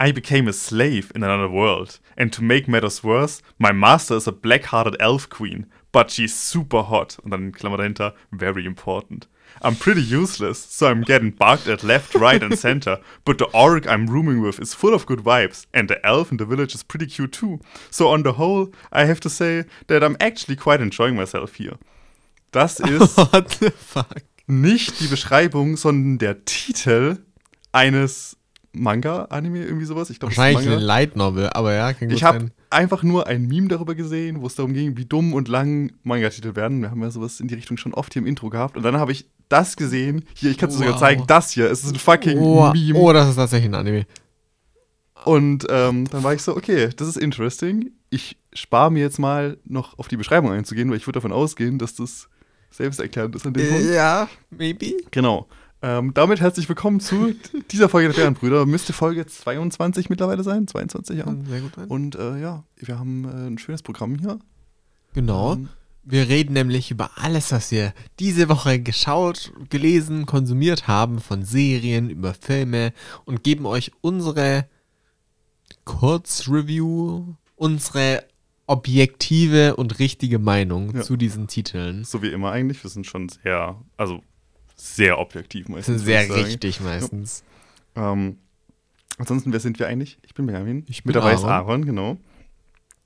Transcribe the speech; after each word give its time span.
I 0.00 0.10
became 0.10 0.48
a 0.48 0.52
slave 0.52 1.12
in 1.14 1.22
another 1.22 1.48
world, 1.48 2.00
and 2.16 2.32
to 2.32 2.42
make 2.42 2.66
matters 2.66 3.04
worse, 3.04 3.40
my 3.60 3.70
master 3.70 4.16
is 4.16 4.26
a 4.26 4.32
black-hearted 4.32 4.96
elf 4.98 5.28
queen, 5.28 5.66
but 5.92 6.10
she's 6.10 6.34
super 6.34 6.82
hot. 6.82 7.18
Dann 7.28 7.44
in 7.44 7.52
Klammer 7.52 7.78
dahinter, 7.78 8.12
very 8.32 8.66
important. 8.66 9.28
I'm 9.60 9.76
pretty 9.76 10.02
useless, 10.02 10.58
so 10.58 10.88
I'm 10.88 11.02
getting 11.02 11.30
bugged 11.30 11.68
at 11.68 11.84
left, 11.84 12.16
right, 12.16 12.42
and 12.42 12.58
center. 12.58 12.98
But 13.24 13.38
the 13.38 13.44
orc 13.54 13.86
I'm 13.86 14.08
rooming 14.08 14.42
with 14.42 14.58
is 14.58 14.74
full 14.74 14.92
of 14.92 15.06
good 15.06 15.20
vibes, 15.20 15.66
and 15.72 15.88
the 15.88 16.04
elf 16.04 16.32
in 16.32 16.38
the 16.38 16.46
village 16.46 16.74
is 16.74 16.82
pretty 16.82 17.06
cute 17.06 17.32
too. 17.32 17.60
So 17.90 18.08
on 18.08 18.24
the 18.24 18.32
whole, 18.32 18.72
I 18.90 19.04
have 19.04 19.20
to 19.20 19.30
say 19.30 19.66
that 19.86 20.02
I'm 20.02 20.16
actually 20.18 20.56
quite 20.56 20.80
enjoying 20.80 21.14
myself 21.14 21.54
here. 21.54 21.76
Das 22.52 22.78
ist 22.80 23.16
What 23.16 23.56
the 23.60 23.70
fuck? 23.70 24.06
nicht 24.46 25.00
die 25.00 25.06
Beschreibung, 25.08 25.76
sondern 25.76 26.18
der 26.18 26.44
Titel 26.44 27.18
eines 27.72 28.36
Manga, 28.74 29.24
Anime, 29.26 29.64
irgendwie 29.64 29.84
sowas. 29.84 30.08
Ich 30.10 30.18
glaube, 30.18 30.34
Wahrscheinlich 30.36 30.66
eine 30.66 30.78
Light 30.78 31.14
Novel, 31.16 31.50
aber 31.50 31.74
ja, 31.74 31.92
kann 31.92 32.08
gut 32.08 32.16
Ich 32.16 32.24
habe 32.24 32.50
einfach 32.70 33.02
nur 33.02 33.26
ein 33.26 33.46
Meme 33.46 33.68
darüber 33.68 33.94
gesehen, 33.94 34.40
wo 34.40 34.46
es 34.46 34.54
darum 34.54 34.72
ging, 34.72 34.96
wie 34.96 35.04
dumm 35.04 35.34
und 35.34 35.48
lang 35.48 35.92
Manga-Titel 36.04 36.56
werden. 36.56 36.80
Wir 36.80 36.90
haben 36.90 37.02
ja 37.02 37.10
sowas 37.10 37.38
in 37.40 37.48
die 37.48 37.54
Richtung 37.54 37.76
schon 37.76 37.92
oft 37.92 38.12
hier 38.14 38.22
im 38.22 38.26
Intro 38.28 38.48
gehabt. 38.48 38.76
Und 38.78 38.82
dann 38.82 38.96
habe 38.96 39.12
ich 39.12 39.26
das 39.50 39.76
gesehen. 39.76 40.24
Hier, 40.34 40.50
ich 40.50 40.56
kann 40.58 40.70
es 40.70 40.74
dir 40.76 40.78
sogar 40.80 40.94
Wow. 40.94 41.00
zeigen. 41.00 41.24
Das 41.26 41.50
hier, 41.50 41.70
es 41.70 41.84
ist 41.84 41.92
ein 41.92 41.98
fucking 41.98 42.38
Oh, 42.38 42.70
Meme. 42.72 42.98
oh, 42.98 43.12
das 43.12 43.28
ist 43.28 43.36
tatsächlich 43.36 43.70
ein 43.70 43.74
Anime. 43.74 44.06
Und 45.24 45.66
ähm, 45.70 46.08
dann 46.10 46.22
war 46.24 46.34
ich 46.34 46.42
so, 46.42 46.56
okay, 46.56 46.88
das 46.96 47.08
ist 47.08 47.16
interesting. 47.16 47.90
Ich 48.10 48.38
spare 48.54 48.90
mir 48.90 49.00
jetzt 49.00 49.18
mal 49.18 49.58
noch 49.64 49.98
auf 49.98 50.08
die 50.08 50.16
Beschreibung 50.16 50.50
einzugehen, 50.50 50.90
weil 50.90 50.96
ich 50.96 51.06
würde 51.06 51.18
davon 51.18 51.32
ausgehen, 51.32 51.78
dass 51.78 51.94
das 51.94 52.28
selbsterklärend 52.72 53.36
ist 53.36 53.46
an 53.46 53.52
dem 53.54 53.68
Punkt. 53.68 53.84
Ja, 53.90 54.28
maybe. 54.50 54.94
Genau. 55.10 55.46
Ähm, 55.82 56.14
damit 56.14 56.40
herzlich 56.40 56.68
willkommen 56.68 57.00
zu 57.00 57.34
dieser 57.70 57.88
Folge 57.88 58.08
der 58.08 58.14
Bärenbrüder. 58.14 58.66
Müsste 58.66 58.92
Folge 58.92 59.26
22 59.26 60.08
mittlerweile 60.10 60.42
sein, 60.42 60.66
22 60.66 61.18
ja. 61.18 61.26
Sehr 61.48 61.60
gut 61.60 61.74
sein. 61.74 61.88
Und 61.88 62.14
äh, 62.14 62.40
ja, 62.40 62.64
wir 62.76 62.98
haben 62.98 63.24
äh, 63.24 63.48
ein 63.48 63.58
schönes 63.58 63.82
Programm 63.82 64.16
hier. 64.16 64.38
Genau. 65.12 65.54
Ähm, 65.54 65.68
Wir 66.04 66.28
reden 66.28 66.54
nämlich 66.54 66.90
über 66.90 67.10
alles, 67.16 67.52
was 67.52 67.70
wir 67.72 67.92
diese 68.20 68.48
Woche 68.48 68.80
geschaut, 68.80 69.52
gelesen, 69.70 70.24
konsumiert 70.24 70.88
haben, 70.88 71.20
von 71.20 71.44
Serien 71.44 72.10
über 72.10 72.32
Filme 72.32 72.92
und 73.24 73.42
geben 73.42 73.66
euch 73.66 73.92
unsere 74.00 74.66
Kurzreview, 75.84 77.34
unsere 77.56 78.24
objektive 78.66 79.76
und 79.76 79.98
richtige 79.98 80.38
Meinung 80.38 80.94
Ja. 80.94 81.02
zu 81.02 81.16
diesen 81.16 81.46
Titeln. 81.48 82.04
so 82.04 82.22
wie 82.22 82.28
immer 82.28 82.52
eigentlich. 82.52 82.82
Wir 82.82 82.90
sind 82.90 83.06
schon 83.06 83.28
sehr, 83.28 83.76
also 83.96 84.22
sehr 84.76 85.18
objektiv 85.18 85.68
meistens. 85.68 85.96
sind 86.02 86.04
sehr 86.06 86.34
richtig 86.34 86.80
meistens. 86.80 87.44
Ähm, 87.96 88.38
ansonsten, 89.18 89.52
wer 89.52 89.60
sind 89.60 89.78
wir 89.78 89.88
eigentlich? 89.88 90.18
Ich 90.24 90.34
bin 90.34 90.46
Benjamin. 90.46 90.84
Ich 90.88 91.02
bin 91.04 91.10
Mit 91.10 91.16
dabei 91.16 91.34
ist 91.34 91.44
Aaron. 91.44 91.50
Aaron, 91.52 91.84
genau. 91.86 92.16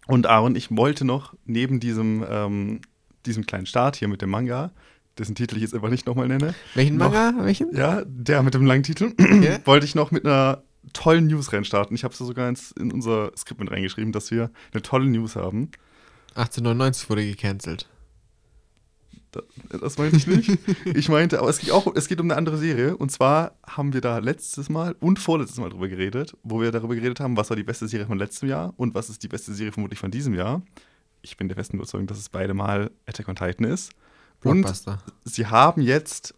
Und 0.06 0.26
Aaron, 0.26 0.54
ich 0.54 0.74
wollte 0.76 1.04
noch 1.04 1.34
neben 1.46 1.80
diesem, 1.80 2.24
ähm, 2.28 2.80
diesem 3.26 3.44
kleinen 3.46 3.66
Start 3.66 3.96
hier 3.96 4.06
mit 4.08 4.22
dem 4.22 4.30
Manga, 4.30 4.70
dessen 5.18 5.34
Titel 5.34 5.56
ich 5.56 5.62
jetzt 5.62 5.74
einfach 5.74 5.88
nicht 5.90 6.06
nochmal 6.06 6.28
nenne, 6.28 6.54
Welchen 6.74 6.96
Noch- 6.98 7.10
Manga? 7.12 7.44
Welchen? 7.44 7.74
ja, 7.74 8.02
der 8.06 8.42
mit 8.42 8.54
dem 8.54 8.66
langen 8.66 8.84
Titel, 8.84 9.12
Okay. 9.18 9.58
wollte 9.64 9.84
ich 9.86 9.94
noch 9.96 10.10
mit 10.12 10.24
einer 10.24 10.62
tollen 10.92 11.26
News 11.26 11.52
reinstarten. 11.52 11.94
Ich 11.94 12.04
habe 12.04 12.12
es 12.12 12.18
sogar 12.18 12.48
ins, 12.48 12.72
in 12.72 12.92
unser 12.92 13.32
Skript 13.36 13.60
mit 13.60 13.70
reingeschrieben, 13.70 14.12
dass 14.12 14.30
wir 14.30 14.50
eine 14.72 14.82
tolle 14.82 15.06
News 15.06 15.36
haben. 15.36 15.70
1899 16.34 17.10
wurde 17.10 17.26
gecancelt. 17.26 17.88
Da, 19.32 19.42
das 19.80 19.98
meinte 19.98 20.16
ich 20.16 20.26
nicht. 20.26 20.58
ich 20.84 21.08
meinte, 21.08 21.38
aber 21.38 21.48
es 21.48 21.58
geht 21.58 21.70
auch, 21.70 21.94
es 21.94 22.08
geht 22.08 22.20
um 22.20 22.26
eine 22.26 22.36
andere 22.36 22.58
Serie. 22.58 22.96
Und 22.96 23.10
zwar 23.10 23.56
haben 23.66 23.92
wir 23.92 24.00
da 24.00 24.18
letztes 24.18 24.68
Mal 24.68 24.96
und 25.00 25.18
vorletztes 25.18 25.58
Mal 25.58 25.70
drüber 25.70 25.88
geredet, 25.88 26.36
wo 26.42 26.60
wir 26.60 26.72
darüber 26.72 26.94
geredet 26.94 27.20
haben, 27.20 27.36
was 27.36 27.50
war 27.50 27.56
die 27.56 27.64
beste 27.64 27.88
Serie 27.88 28.06
von 28.06 28.18
letztem 28.18 28.48
Jahr 28.48 28.74
und 28.76 28.94
was 28.94 29.10
ist 29.10 29.22
die 29.22 29.28
beste 29.28 29.54
Serie 29.54 29.72
vermutlich 29.72 29.98
von 29.98 30.10
diesem 30.10 30.34
Jahr. 30.34 30.62
Ich 31.22 31.36
bin 31.36 31.48
der 31.48 31.56
festen 31.56 31.76
Überzeugung, 31.76 32.06
dass 32.06 32.18
es 32.18 32.28
beide 32.28 32.54
Mal 32.54 32.90
Attack 33.06 33.28
on 33.28 33.36
Titan 33.36 33.66
ist. 33.66 33.92
Und 34.44 34.72
sie 35.24 35.46
haben 35.46 35.82
jetzt 35.82 36.34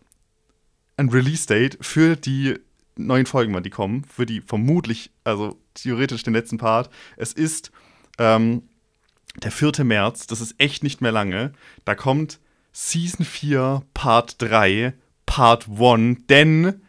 ein 0.96 1.08
Release-Date 1.08 1.78
für 1.80 2.16
die 2.16 2.58
neuen 2.98 3.26
Folgen, 3.26 3.60
die 3.62 3.70
kommen, 3.70 4.04
für 4.04 4.26
die 4.26 4.40
vermutlich, 4.40 5.10
also 5.24 5.58
theoretisch 5.74 6.22
den 6.22 6.34
letzten 6.34 6.58
Part. 6.58 6.90
Es 7.16 7.32
ist 7.32 7.70
ähm, 8.18 8.62
der 9.42 9.52
4. 9.52 9.84
März, 9.84 10.26
das 10.26 10.40
ist 10.40 10.54
echt 10.58 10.82
nicht 10.82 11.00
mehr 11.00 11.12
lange. 11.12 11.52
Da 11.84 11.94
kommt 11.94 12.40
Season 12.72 13.24
4, 13.24 13.82
Part 13.94 14.40
3, 14.42 14.94
Part 15.26 15.68
1, 15.68 16.26
denn 16.28 16.82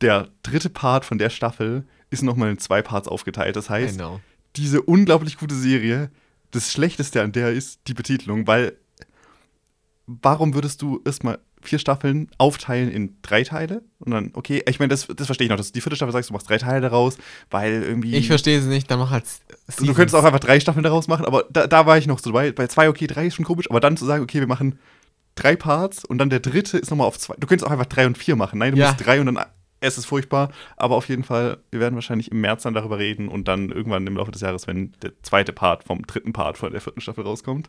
der 0.00 0.28
dritte 0.42 0.70
Part 0.70 1.04
von 1.04 1.18
der 1.18 1.30
Staffel 1.30 1.86
ist 2.10 2.22
nochmal 2.22 2.50
in 2.50 2.58
zwei 2.58 2.82
Parts 2.82 3.08
aufgeteilt. 3.08 3.56
Das 3.56 3.70
heißt, 3.70 3.98
diese 4.56 4.82
unglaublich 4.82 5.38
gute 5.38 5.54
Serie, 5.54 6.10
das 6.50 6.72
Schlechteste 6.72 7.22
an 7.22 7.32
der 7.32 7.52
ist 7.52 7.80
die 7.88 7.94
Betitelung, 7.94 8.46
weil 8.46 8.76
warum 10.06 10.54
würdest 10.54 10.82
du 10.82 11.00
erstmal 11.04 11.38
vier 11.68 11.78
Staffeln 11.78 12.28
aufteilen 12.38 12.90
in 12.90 13.16
drei 13.22 13.42
Teile? 13.44 13.82
Und 13.98 14.12
dann, 14.12 14.30
okay, 14.34 14.62
ich 14.68 14.78
meine, 14.78 14.88
das, 14.90 15.06
das 15.06 15.26
verstehe 15.26 15.46
ich 15.46 15.50
noch. 15.50 15.56
Das, 15.56 15.72
die 15.72 15.80
vierte 15.80 15.96
Staffel 15.96 16.12
sagst 16.12 16.30
du, 16.30 16.34
machst 16.34 16.48
drei 16.48 16.58
Teile 16.58 16.80
daraus, 16.80 17.18
weil 17.50 17.82
irgendwie. 17.82 18.14
Ich 18.16 18.28
verstehe 18.28 18.58
es 18.58 18.64
nicht, 18.66 18.90
dann 18.90 18.98
mach 18.98 19.10
halt 19.10 19.24
Du 19.78 19.94
könntest 19.94 20.14
auch 20.14 20.24
einfach 20.24 20.40
drei 20.40 20.60
Staffeln 20.60 20.82
daraus 20.84 21.08
machen, 21.08 21.24
aber 21.24 21.44
da, 21.50 21.66
da 21.66 21.86
war 21.86 21.98
ich 21.98 22.06
noch 22.06 22.18
so 22.18 22.30
dabei. 22.30 22.52
Bei 22.52 22.66
zwei, 22.66 22.88
okay, 22.88 23.06
drei 23.06 23.26
ist 23.26 23.34
schon 23.34 23.44
komisch, 23.44 23.68
aber 23.70 23.80
dann 23.80 23.96
zu 23.96 24.04
sagen, 24.04 24.22
okay, 24.22 24.40
wir 24.40 24.46
machen 24.46 24.78
drei 25.34 25.56
Parts 25.56 26.04
und 26.04 26.18
dann 26.18 26.30
der 26.30 26.40
dritte 26.40 26.78
ist 26.78 26.90
nochmal 26.90 27.06
auf 27.06 27.18
zwei. 27.18 27.34
Du 27.38 27.46
könntest 27.46 27.66
auch 27.66 27.72
einfach 27.72 27.86
drei 27.86 28.06
und 28.06 28.16
vier 28.16 28.36
machen. 28.36 28.58
Nein, 28.58 28.74
du 28.74 28.78
Ja. 28.80 28.88
musst 28.92 29.04
drei 29.06 29.20
und 29.20 29.26
dann. 29.26 29.38
Es 29.78 29.98
ist 29.98 30.06
furchtbar, 30.06 30.50
aber 30.78 30.96
auf 30.96 31.06
jeden 31.10 31.22
Fall, 31.22 31.58
wir 31.70 31.80
werden 31.80 31.94
wahrscheinlich 31.96 32.32
im 32.32 32.40
März 32.40 32.62
dann 32.62 32.72
darüber 32.72 32.98
reden 32.98 33.28
und 33.28 33.46
dann 33.46 33.68
irgendwann 33.68 34.06
im 34.06 34.16
Laufe 34.16 34.30
des 34.30 34.40
Jahres, 34.40 34.66
wenn 34.66 34.92
der 35.02 35.12
zweite 35.22 35.52
Part 35.52 35.84
vom 35.84 36.06
dritten 36.06 36.32
Part 36.32 36.56
von 36.56 36.72
der 36.72 36.80
vierten 36.80 37.02
Staffel 37.02 37.24
rauskommt. 37.24 37.68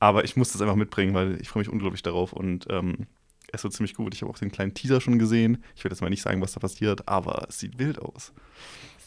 Aber 0.00 0.24
ich 0.24 0.36
muss 0.36 0.50
das 0.52 0.60
einfach 0.60 0.74
mitbringen, 0.74 1.14
weil 1.14 1.40
ich 1.40 1.48
freue 1.48 1.60
mich 1.62 1.68
unglaublich 1.70 2.02
darauf 2.02 2.32
und 2.32 2.66
ähm, 2.68 3.06
es 3.56 3.64
wird 3.64 3.74
ziemlich 3.74 3.94
gut. 3.94 4.14
Ich 4.14 4.22
habe 4.22 4.30
auch 4.30 4.38
den 4.38 4.52
kleinen 4.52 4.74
Teaser 4.74 5.00
schon 5.00 5.18
gesehen. 5.18 5.62
Ich 5.74 5.84
werde 5.84 5.94
jetzt 5.94 6.00
mal 6.00 6.10
nicht 6.10 6.22
sagen, 6.22 6.40
was 6.40 6.52
da 6.52 6.60
passiert, 6.60 7.08
aber 7.08 7.46
es 7.48 7.58
sieht 7.58 7.78
wild 7.78 7.98
aus. 7.98 8.32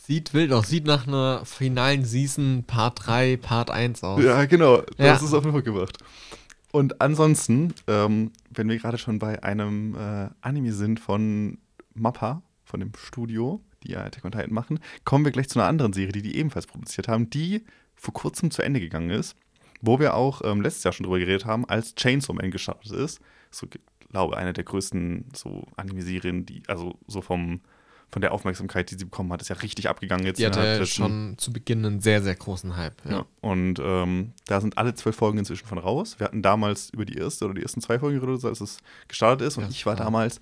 Sieht 0.06 0.34
wild 0.34 0.52
aus, 0.52 0.68
sieht 0.68 0.86
nach 0.86 1.08
einer 1.08 1.46
finalen 1.46 2.04
Season 2.04 2.64
Part 2.66 3.06
3, 3.06 3.38
Part 3.38 3.70
1 3.70 4.04
aus. 4.04 4.24
Ja, 4.24 4.46
genau. 4.46 4.78
Ja. 4.78 5.14
Das 5.14 5.22
ist 5.22 5.34
auf 5.34 5.44
jeden 5.44 5.54
Fall 5.54 5.64
gemacht. 5.64 5.98
Und 6.72 7.02
ansonsten, 7.02 7.74
ähm, 7.88 8.32
wenn 8.50 8.70
wir 8.70 8.78
gerade 8.78 8.98
schon 8.98 9.20
bei 9.20 9.42
einem 9.44 9.96
äh, 9.96 10.30
Anime 10.42 10.74
sind 10.74 11.00
von 11.00 11.58
Mappa, 11.94 12.42
von 12.64 12.80
dem 12.80 12.92
Studio, 12.98 13.62
die 13.84 13.92
ja 13.92 14.04
Attack 14.04 14.26
on 14.26 14.32
Titan 14.32 14.54
machen, 14.54 14.80
kommen 15.04 15.26
wir 15.26 15.32
gleich 15.32 15.50
zu 15.50 15.60
einer 15.60 15.68
anderen 15.68 15.94
Serie, 15.94 16.12
die 16.12 16.22
die 16.22 16.36
ebenfalls 16.36 16.68
produziert 16.68 17.08
haben, 17.08 17.30
die 17.30 17.64
vor 17.96 18.14
kurzem 18.14 18.52
zu 18.52 18.62
Ende 18.62 18.80
gegangen 18.80 19.10
ist, 19.10 19.36
wo 19.82 20.00
wir 20.00 20.14
auch 20.14 20.42
ähm, 20.44 20.62
letztes 20.62 20.84
Jahr 20.84 20.94
schon 20.94 21.06
drüber 21.06 21.20
geredet 21.20 21.46
haben, 21.46 21.66
als 21.66 21.96
Chainsaw 21.96 22.34
Man 22.34 22.52
gestartet 22.52 22.92
ist. 22.92 23.20
So, 23.52 23.68
glaube 24.10 24.38
eine 24.38 24.54
der 24.54 24.64
größten 24.64 25.26
so 25.36 25.66
Anime-Serien, 25.76 26.46
die, 26.46 26.64
also 26.68 26.98
so 27.08 27.22
vom, 27.22 27.62
von 28.10 28.22
der 28.22 28.32
Aufmerksamkeit, 28.32 28.90
die 28.92 28.96
sie 28.96 29.06
bekommen 29.06 29.32
hat, 29.32 29.42
ist 29.42 29.50
ja 29.50 29.56
richtig 29.58 29.88
abgegangen 29.88 30.26
jetzt. 30.26 30.40
Die 30.40 30.46
hatte 30.46 30.86
schon 30.86 31.36
zu 31.38 31.54
Beginn 31.54 31.86
einen 31.86 32.00
sehr, 32.02 32.22
sehr 32.22 32.36
großen 32.36 32.76
Hype. 32.76 33.06
Ja. 33.06 33.12
ja. 33.12 33.26
Und 33.42 33.80
ähm, 33.84 34.34
da 34.46 34.62
sind 34.62 34.78
alle 34.78 34.96
zwölf 34.96 35.16
Folgen 35.16 35.38
inzwischen 35.38 35.68
von 35.68 35.78
raus. 35.78 36.20
Wir 36.20 36.26
hatten 36.26 36.42
damals 36.42 36.90
über 36.90 37.06
die 37.06 37.18
erste 37.18 37.46
oder 37.46 37.54
die 37.54 37.62
ersten 37.62 37.82
zwei 37.82 38.00
Folgen 38.00 38.20
geredet, 38.20 38.46
als 38.46 38.62
es 38.62 38.80
gestartet 39.08 39.48
ist. 39.48 39.58
Und 39.58 39.66
Ja, 39.66 39.70
ich 39.70 39.86
war 39.86 39.96
klar. 39.96 40.06
damals 40.06 40.40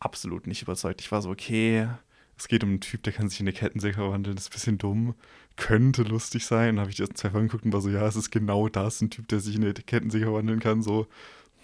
absolut 0.00 0.46
nicht 0.46 0.62
überzeugt. 0.62 1.00
Ich 1.00 1.12
war 1.12 1.22
so, 1.22 1.30
okay, 1.30 1.88
es 2.36 2.48
geht 2.48 2.64
um 2.64 2.70
einen 2.70 2.80
Typ, 2.80 3.04
der 3.04 3.12
kann 3.12 3.28
sich 3.28 3.38
in 3.38 3.46
eine 3.46 3.52
Kettensäge 3.52 3.94
verwandeln, 3.94 4.34
das 4.34 4.46
ist 4.46 4.50
ein 4.50 4.54
bisschen 4.54 4.78
dumm, 4.78 5.14
könnte 5.56 6.02
lustig 6.02 6.44
sein. 6.44 6.74
Dann 6.74 6.80
habe 6.80 6.90
ich 6.90 6.96
die 6.96 7.02
ersten 7.02 7.14
zwei 7.14 7.30
Folgen 7.30 7.46
geguckt 7.46 7.64
und 7.64 7.72
war 7.72 7.80
so, 7.80 7.90
ja, 7.90 8.04
es 8.06 8.16
ist 8.16 8.30
genau 8.30 8.68
das, 8.68 9.00
ein 9.00 9.10
Typ, 9.10 9.28
der 9.28 9.38
sich 9.38 9.54
in 9.54 9.62
eine 9.62 9.74
Kettensäge 9.74 10.24
verwandeln 10.24 10.58
kann. 10.58 10.82
So, 10.82 11.06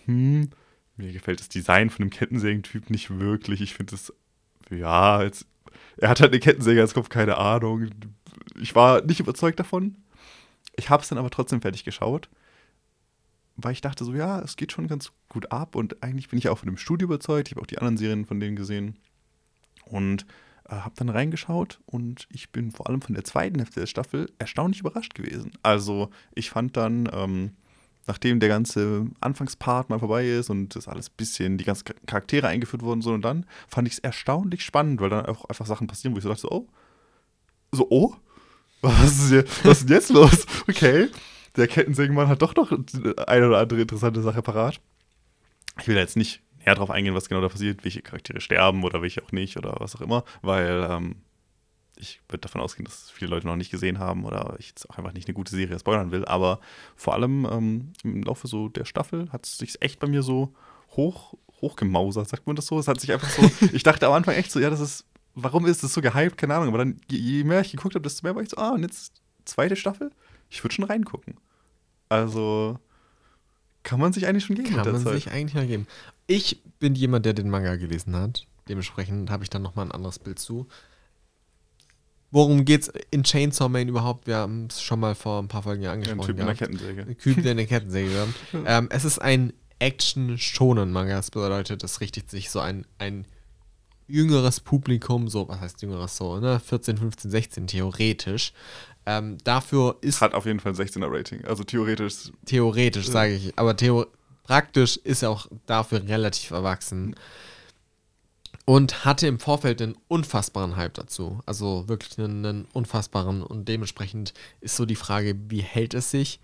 hm, 0.04 0.50
mir 0.98 1.12
gefällt 1.12 1.40
das 1.40 1.48
Design 1.48 1.90
von 1.90 2.04
dem 2.04 2.10
Kettensägentyp 2.10 2.90
nicht 2.90 3.18
wirklich. 3.18 3.60
Ich 3.60 3.74
finde 3.74 3.94
es, 3.94 4.12
ja, 4.70 5.22
jetzt, 5.22 5.46
er 5.96 6.08
hat 6.08 6.20
halt 6.20 6.32
eine 6.32 6.40
Kettensäge 6.40 6.80
als 6.80 6.94
Kopf, 6.94 7.08
keine 7.08 7.38
Ahnung. 7.38 7.90
Ich 8.60 8.74
war 8.74 9.02
nicht 9.02 9.20
überzeugt 9.20 9.60
davon. 9.60 9.96
Ich 10.76 10.90
habe 10.90 11.02
es 11.02 11.08
dann 11.08 11.18
aber 11.18 11.30
trotzdem 11.30 11.60
fertig 11.60 11.84
geschaut, 11.84 12.28
weil 13.56 13.72
ich 13.72 13.80
dachte 13.80 14.04
so, 14.04 14.14
ja, 14.14 14.40
es 14.40 14.56
geht 14.56 14.72
schon 14.72 14.86
ganz 14.86 15.12
gut 15.28 15.50
ab 15.50 15.74
und 15.74 16.02
eigentlich 16.02 16.28
bin 16.28 16.38
ich 16.38 16.48
auch 16.48 16.58
von 16.58 16.68
dem 16.68 16.76
Studio 16.76 17.06
überzeugt. 17.06 17.48
Ich 17.48 17.52
habe 17.52 17.62
auch 17.62 17.66
die 17.66 17.78
anderen 17.78 17.96
Serien 17.96 18.26
von 18.26 18.38
denen 18.40 18.56
gesehen 18.56 18.96
und 19.84 20.26
äh, 20.68 20.76
habe 20.76 20.94
dann 20.96 21.08
reingeschaut 21.08 21.80
und 21.86 22.28
ich 22.30 22.50
bin 22.50 22.70
vor 22.70 22.88
allem 22.88 23.02
von 23.02 23.14
der 23.14 23.24
zweiten 23.24 23.58
Hälfte 23.58 23.80
der 23.80 23.86
Staffel 23.86 24.30
erstaunlich 24.38 24.80
überrascht 24.80 25.14
gewesen. 25.14 25.52
Also 25.62 26.10
ich 26.34 26.50
fand 26.50 26.76
dann, 26.76 27.08
ähm, 27.12 27.56
nachdem 28.08 28.40
der 28.40 28.48
ganze 28.48 29.06
Anfangspart 29.20 29.90
mal 29.90 29.98
vorbei 29.98 30.26
ist 30.26 30.50
und 30.50 30.74
das 30.74 30.88
alles 30.88 31.10
bisschen, 31.10 31.58
die 31.58 31.64
ganzen 31.64 31.84
Charaktere 32.06 32.48
eingeführt 32.48 32.82
wurden, 32.82 33.02
so 33.02 33.12
und 33.12 33.22
dann, 33.22 33.46
fand 33.68 33.86
ich 33.86 33.94
es 33.94 33.98
erstaunlich 34.00 34.64
spannend, 34.64 35.00
weil 35.00 35.10
dann 35.10 35.26
auch 35.26 35.44
einfach 35.44 35.66
Sachen 35.66 35.86
passieren, 35.86 36.14
wo 36.14 36.18
ich 36.18 36.24
so 36.24 36.30
dachte, 36.30 36.42
so, 36.42 36.50
oh, 36.50 36.66
so, 37.70 37.86
oh, 37.90 38.14
was 38.80 39.18
ist, 39.18 39.28
hier, 39.28 39.44
was 39.62 39.80
ist 39.80 39.88
denn 39.88 39.96
jetzt 39.96 40.10
los? 40.10 40.46
Okay, 40.68 41.08
der 41.56 41.68
Kettensägenmann 41.68 42.28
hat 42.28 42.42
doch 42.42 42.54
noch 42.56 42.72
eine 43.26 43.48
oder 43.48 43.58
andere 43.58 43.80
interessante 43.80 44.22
Sache 44.22 44.42
parat. 44.42 44.80
Ich 45.80 45.88
will 45.88 45.94
da 45.94 46.00
jetzt 46.00 46.16
nicht 46.16 46.42
näher 46.58 46.74
drauf 46.74 46.90
eingehen, 46.90 47.14
was 47.14 47.28
genau 47.28 47.40
da 47.40 47.48
passiert, 47.48 47.84
welche 47.84 48.02
Charaktere 48.02 48.40
sterben 48.40 48.84
oder 48.84 49.02
welche 49.02 49.22
auch 49.22 49.32
nicht 49.32 49.56
oder 49.56 49.76
was 49.78 49.96
auch 49.96 50.00
immer, 50.00 50.24
weil 50.42 50.86
ähm, 50.88 51.16
ich 51.98 52.20
würde 52.28 52.42
davon 52.42 52.60
ausgehen, 52.60 52.84
dass 52.84 53.10
viele 53.10 53.30
Leute 53.30 53.46
noch 53.46 53.56
nicht 53.56 53.70
gesehen 53.70 53.98
haben 53.98 54.24
oder 54.24 54.56
ich 54.58 54.68
jetzt 54.68 54.88
auch 54.88 54.98
einfach 54.98 55.12
nicht 55.12 55.28
eine 55.28 55.34
gute 55.34 55.54
Serie 55.54 55.78
spoilern 55.78 56.10
will. 56.10 56.24
Aber 56.24 56.60
vor 56.96 57.14
allem 57.14 57.46
ähm, 57.50 57.92
im 58.04 58.22
Laufe 58.22 58.46
so 58.46 58.68
der 58.68 58.84
Staffel 58.84 59.30
hat 59.32 59.46
es 59.46 59.58
sich 59.58 59.80
echt 59.82 59.98
bei 60.00 60.06
mir 60.06 60.22
so 60.22 60.54
hoch, 60.92 61.34
hochgemausert, 61.60 62.28
sagt 62.28 62.46
man 62.46 62.56
das 62.56 62.66
so? 62.66 62.78
Es 62.78 62.88
hat 62.88 63.00
sich 63.00 63.12
einfach 63.12 63.28
so, 63.28 63.50
ich 63.72 63.82
dachte 63.82 64.06
am 64.06 64.12
Anfang 64.12 64.34
echt 64.34 64.50
so, 64.50 64.60
ja, 64.60 64.70
das 64.70 64.80
ist, 64.80 65.04
warum 65.34 65.66
ist 65.66 65.82
das 65.82 65.92
so 65.92 66.00
gehypt? 66.00 66.38
Keine 66.38 66.54
Ahnung. 66.54 66.68
Aber 66.68 66.78
dann, 66.78 67.00
je, 67.10 67.18
je 67.18 67.44
mehr 67.44 67.60
ich 67.60 67.72
geguckt 67.72 67.94
habe, 67.94 68.02
desto 68.02 68.24
mehr 68.26 68.34
war 68.34 68.42
ich 68.42 68.50
so, 68.50 68.56
ah, 68.56 68.70
und 68.70 68.82
jetzt 68.82 69.20
zweite 69.44 69.76
Staffel? 69.76 70.10
Ich 70.50 70.62
würde 70.62 70.74
schon 70.74 70.84
reingucken. 70.84 71.36
Also 72.08 72.78
kann 73.82 74.00
man 74.00 74.12
sich 74.12 74.26
eigentlich 74.26 74.44
schon 74.44 74.56
geben. 74.56 74.76
Kann 74.76 74.92
man 74.92 75.02
Zeit. 75.02 75.14
sich 75.14 75.30
eigentlich 75.30 75.54
noch 75.54 75.66
geben. 75.66 75.86
Ich 76.26 76.62
bin 76.78 76.94
jemand, 76.94 77.26
der 77.26 77.32
den 77.32 77.50
Manga 77.50 77.76
gelesen 77.76 78.14
hat. 78.14 78.46
Dementsprechend 78.68 79.30
habe 79.30 79.44
ich 79.44 79.50
dann 79.50 79.62
nochmal 79.62 79.86
ein 79.86 79.92
anderes 79.92 80.18
Bild 80.18 80.38
zu. 80.38 80.66
Worum 82.30 82.64
geht's 82.64 82.90
in 83.10 83.24
Chainsaw 83.24 83.68
Man 83.68 83.88
überhaupt? 83.88 84.26
Wir 84.26 84.36
haben 84.36 84.66
es 84.68 84.82
schon 84.82 85.00
mal 85.00 85.14
vor 85.14 85.40
ein 85.40 85.48
paar 85.48 85.62
Folgen 85.62 85.82
ja 85.82 85.92
angesprochen. 85.92 86.20
Ein 86.20 86.26
Typ 86.26 86.38
in 86.38 86.46
der 86.46 86.54
Kettensäge. 86.54 87.02
Ein 87.02 87.18
Typ, 87.18 87.42
der 87.42 87.50
eine 87.52 87.66
Kettensäge 87.66 88.10
wird. 88.10 88.28
ähm, 88.66 88.88
es 88.90 89.04
ist 89.04 89.18
ein 89.18 89.52
Action-Shonen-Manga. 89.78 91.16
Das 91.16 91.30
bedeutet, 91.30 91.82
es 91.84 92.00
richtet 92.00 92.28
sich 92.28 92.50
so 92.50 92.60
ein, 92.60 92.84
ein 92.98 93.24
jüngeres 94.08 94.60
Publikum, 94.60 95.28
so, 95.28 95.48
was 95.48 95.60
heißt 95.60 95.82
jüngeres 95.82 96.16
so, 96.16 96.38
ne? 96.38 96.60
14, 96.60 96.98
15, 96.98 97.30
16 97.30 97.66
theoretisch. 97.66 98.52
Ähm, 99.06 99.38
dafür 99.44 99.96
ist. 100.02 100.20
Hat 100.20 100.34
auf 100.34 100.44
jeden 100.44 100.60
Fall 100.60 100.72
ein 100.72 100.76
16er 100.76 101.10
Rating. 101.10 101.44
Also 101.46 101.64
theoretisch. 101.64 102.30
Theoretisch, 102.44 103.06
sage 103.06 103.34
ich. 103.34 103.58
Aber 103.58 103.74
theo 103.74 104.06
praktisch 104.42 104.96
ist 104.98 105.22
er 105.22 105.30
auch 105.30 105.46
dafür 105.66 106.06
relativ 106.06 106.50
erwachsen. 106.50 107.14
Und 108.68 109.06
hatte 109.06 109.26
im 109.26 109.38
Vorfeld 109.38 109.80
einen 109.80 109.96
unfassbaren 110.08 110.76
Hype 110.76 110.92
dazu. 110.92 111.40
Also 111.46 111.88
wirklich 111.88 112.18
einen, 112.18 112.44
einen 112.44 112.64
unfassbaren. 112.74 113.42
Und 113.42 113.66
dementsprechend 113.66 114.34
ist 114.60 114.76
so 114.76 114.84
die 114.84 114.94
Frage, 114.94 115.34
wie 115.48 115.62
hält 115.62 115.94
es 115.94 116.10
sich? 116.10 116.38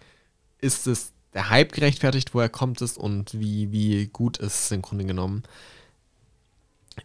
Ist 0.59 0.87
es 0.87 1.13
der 1.35 1.51
Hype 1.51 1.73
gerechtfertigt, 1.73 2.33
woher 2.33 2.49
kommt 2.49 2.81
es 2.81 2.97
und 2.97 3.39
wie, 3.39 3.73
wie 3.73 4.07
gut 4.07 4.39
ist 4.39 4.65
es 4.65 4.71
im 4.71 4.81
Grunde 4.81 5.05
genommen? 5.05 5.43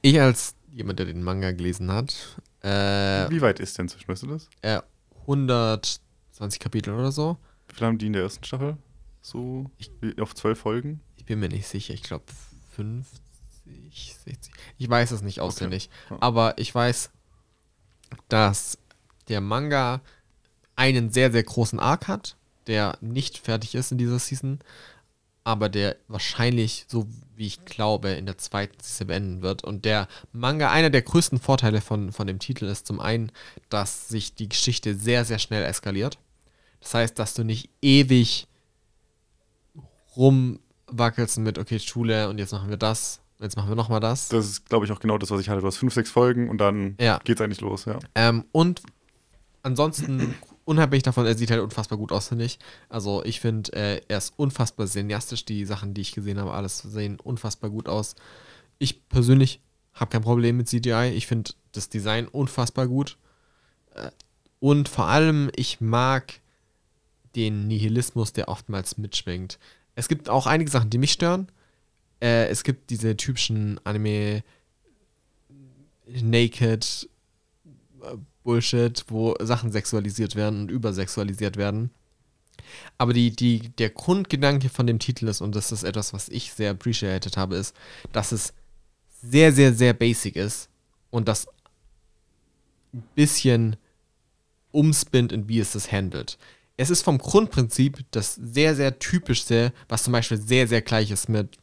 Ich 0.01 0.21
als 0.21 0.55
jemand, 0.71 0.99
der 0.99 1.07
den 1.07 1.21
Manga 1.21 1.51
gelesen 1.51 1.91
hat. 1.91 2.39
Äh, 2.61 3.29
wie 3.29 3.41
weit 3.41 3.59
ist 3.59 3.77
denn 3.77 3.89
zwischen, 3.89 4.07
weißt 4.07 4.23
du 4.23 4.27
das? 4.27 4.47
Äh, 4.61 4.79
120 5.23 6.61
Kapitel 6.61 6.93
oder 6.93 7.11
so. 7.11 7.37
Wie 7.67 7.75
viel 7.75 7.87
haben 7.87 7.97
die 7.97 8.07
in 8.07 8.13
der 8.13 8.21
ersten 8.21 8.45
Staffel? 8.45 8.77
So 9.21 9.69
ich, 9.79 9.91
auf 10.21 10.33
zwölf 10.33 10.59
Folgen? 10.59 11.01
Ich 11.17 11.25
bin 11.25 11.41
mir 11.41 11.49
nicht 11.49 11.67
sicher. 11.67 11.93
Ich 11.93 12.03
glaube 12.03 12.23
50, 12.77 13.19
60. 14.25 14.53
Ich 14.77 14.89
weiß 14.89 15.11
es 15.11 15.21
nicht 15.21 15.39
auswendig. 15.39 15.89
Okay. 16.05 16.15
Ja. 16.15 16.21
Aber 16.21 16.57
ich 16.57 16.73
weiß, 16.73 17.11
dass 18.27 18.77
der 19.27 19.41
Manga 19.41 20.01
einen 20.75 21.11
sehr, 21.11 21.31
sehr 21.31 21.43
großen 21.43 21.79
Arc 21.79 22.07
hat, 22.07 22.35
der 22.67 22.97
nicht 23.01 23.37
fertig 23.37 23.75
ist 23.75 23.91
in 23.91 23.97
dieser 23.97 24.19
Season, 24.19 24.59
aber 25.43 25.69
der 25.69 25.97
wahrscheinlich, 26.07 26.85
so 26.87 27.07
wie 27.35 27.47
ich 27.47 27.65
glaube, 27.65 28.09
in 28.09 28.25
der 28.25 28.37
zweiten 28.37 28.79
Season 28.81 29.07
beenden 29.07 29.41
wird. 29.41 29.63
Und 29.63 29.85
der 29.85 30.07
Manga, 30.31 30.71
einer 30.71 30.89
der 30.89 31.01
größten 31.01 31.39
Vorteile 31.39 31.81
von, 31.81 32.11
von 32.11 32.27
dem 32.27 32.39
Titel 32.39 32.65
ist 32.65 32.85
zum 32.85 32.99
einen, 32.99 33.31
dass 33.69 34.07
sich 34.09 34.35
die 34.35 34.49
Geschichte 34.49 34.95
sehr, 34.95 35.25
sehr 35.25 35.39
schnell 35.39 35.63
eskaliert. 35.63 36.17
Das 36.81 36.93
heißt, 36.93 37.19
dass 37.19 37.33
du 37.33 37.43
nicht 37.43 37.69
ewig 37.81 38.47
rumwackelst 40.15 41.39
mit, 41.39 41.57
okay, 41.57 41.79
Schule 41.79 42.29
und 42.29 42.37
jetzt 42.37 42.51
machen 42.51 42.69
wir 42.69 42.77
das, 42.77 43.21
jetzt 43.39 43.55
machen 43.55 43.69
wir 43.69 43.75
nochmal 43.75 43.99
das. 43.99 44.29
Das 44.29 44.45
ist, 44.45 44.69
glaube 44.69 44.85
ich, 44.85 44.91
auch 44.91 44.99
genau 44.99 45.17
das, 45.17 45.31
was 45.31 45.41
ich 45.41 45.49
hatte. 45.49 45.61
Du 45.61 45.67
hast 45.67 45.77
fünf, 45.77 45.93
sechs 45.93 46.11
Folgen 46.11 46.49
und 46.49 46.59
dann 46.59 46.95
ja. 46.99 47.19
es 47.25 47.41
eigentlich 47.41 47.61
los, 47.61 47.85
ja. 47.85 47.99
Ähm, 48.15 48.45
und 48.51 48.81
ansonsten 49.63 50.35
unabhängig 50.65 51.03
davon, 51.03 51.25
er 51.25 51.35
sieht 51.35 51.51
halt 51.51 51.61
unfassbar 51.61 51.97
gut 51.97 52.11
aus, 52.11 52.27
finde 52.27 52.45
ich. 52.45 52.59
Also 52.89 53.23
ich 53.25 53.39
finde, 53.39 53.73
äh, 53.73 54.01
er 54.07 54.19
ist 54.19 54.33
unfassbar 54.37 54.85
cineastisch. 54.85 55.45
Die 55.45 55.65
Sachen, 55.65 55.93
die 55.93 56.01
ich 56.01 56.11
gesehen 56.11 56.39
habe, 56.39 56.53
alles 56.53 56.77
sehen 56.79 57.19
unfassbar 57.19 57.69
gut 57.69 57.89
aus. 57.89 58.15
Ich 58.77 59.07
persönlich 59.09 59.61
habe 59.93 60.11
kein 60.11 60.21
Problem 60.21 60.57
mit 60.57 60.67
CGI. 60.67 61.13
Ich 61.15 61.27
finde 61.27 61.51
das 61.71 61.89
Design 61.89 62.27
unfassbar 62.27 62.87
gut. 62.87 63.17
Äh, 63.95 64.11
und 64.59 64.89
vor 64.89 65.05
allem, 65.05 65.49
ich 65.55 65.81
mag 65.81 66.33
den 67.35 67.67
Nihilismus, 67.67 68.33
der 68.33 68.49
oftmals 68.49 68.97
mitschwingt. 68.97 69.59
Es 69.95 70.07
gibt 70.07 70.29
auch 70.29 70.45
einige 70.45 70.69
Sachen, 70.69 70.89
die 70.89 70.97
mich 70.97 71.13
stören. 71.13 71.47
Äh, 72.21 72.47
es 72.47 72.63
gibt 72.63 72.89
diese 72.89 73.15
typischen 73.15 73.79
Anime 73.83 74.43
Naked 76.07 77.09
äh, 78.01 78.17
Bullshit, 78.43 79.05
wo 79.07 79.35
Sachen 79.39 79.71
sexualisiert 79.71 80.35
werden 80.35 80.61
und 80.61 80.71
übersexualisiert 80.71 81.57
werden. 81.57 81.91
Aber 82.97 83.13
die, 83.13 83.31
die, 83.31 83.69
der 83.69 83.89
Grundgedanke 83.89 84.69
von 84.69 84.87
dem 84.87 84.99
Titel 84.99 85.27
ist, 85.27 85.41
und 85.41 85.55
das 85.55 85.71
ist 85.71 85.83
etwas, 85.83 86.13
was 86.13 86.29
ich 86.29 86.53
sehr 86.53 86.71
appreciated 86.71 87.37
habe, 87.37 87.55
ist, 87.55 87.75
dass 88.11 88.31
es 88.31 88.53
sehr, 89.21 89.51
sehr, 89.51 89.73
sehr 89.73 89.93
basic 89.93 90.35
ist 90.35 90.69
und 91.09 91.27
das 91.27 91.47
ein 92.93 93.03
bisschen 93.15 93.75
umspinnt 94.71 95.31
in 95.31 95.47
wie 95.47 95.59
es 95.59 95.73
das 95.73 95.91
handelt. 95.91 96.37
Es 96.77 96.89
ist 96.89 97.01
vom 97.01 97.17
Grundprinzip 97.17 98.05
das 98.11 98.35
sehr, 98.35 98.75
sehr 98.75 98.99
typischste, 98.99 99.73
was 99.89 100.03
zum 100.03 100.13
Beispiel 100.13 100.39
sehr, 100.39 100.67
sehr 100.67 100.81
gleich 100.81 101.11
ist 101.11 101.27
mit 101.27 101.57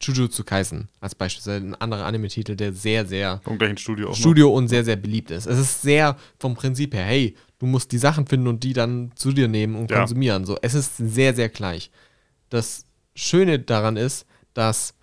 Jujutsu 0.00 0.44
Kaisen 0.44 0.88
als 1.00 1.14
Beispiel, 1.14 1.52
ein 1.52 1.74
anderer 1.74 2.06
Anime-Titel, 2.06 2.56
der 2.56 2.72
sehr, 2.72 3.06
sehr 3.06 3.40
Vom 3.42 3.58
gleichen 3.58 3.78
Studio, 3.78 4.10
auch 4.10 4.14
Studio 4.16 4.52
und 4.52 4.68
sehr, 4.68 4.84
sehr 4.84 4.96
beliebt 4.96 5.30
ist. 5.30 5.46
Es 5.46 5.58
ist 5.58 5.82
sehr 5.82 6.16
vom 6.38 6.54
Prinzip 6.54 6.94
her, 6.94 7.04
hey, 7.04 7.34
du 7.58 7.66
musst 7.66 7.92
die 7.92 7.98
Sachen 7.98 8.26
finden 8.26 8.46
und 8.46 8.62
die 8.62 8.72
dann 8.72 9.12
zu 9.16 9.32
dir 9.32 9.48
nehmen 9.48 9.74
und 9.74 9.90
ja. 9.90 9.98
konsumieren. 9.98 10.44
So, 10.44 10.56
es 10.62 10.74
ist 10.74 10.96
sehr, 10.96 11.34
sehr 11.34 11.48
gleich. 11.48 11.90
Das 12.48 12.84
Schöne 13.14 13.58
daran 13.58 13.96
ist, 13.96 14.26
dass 14.54 14.94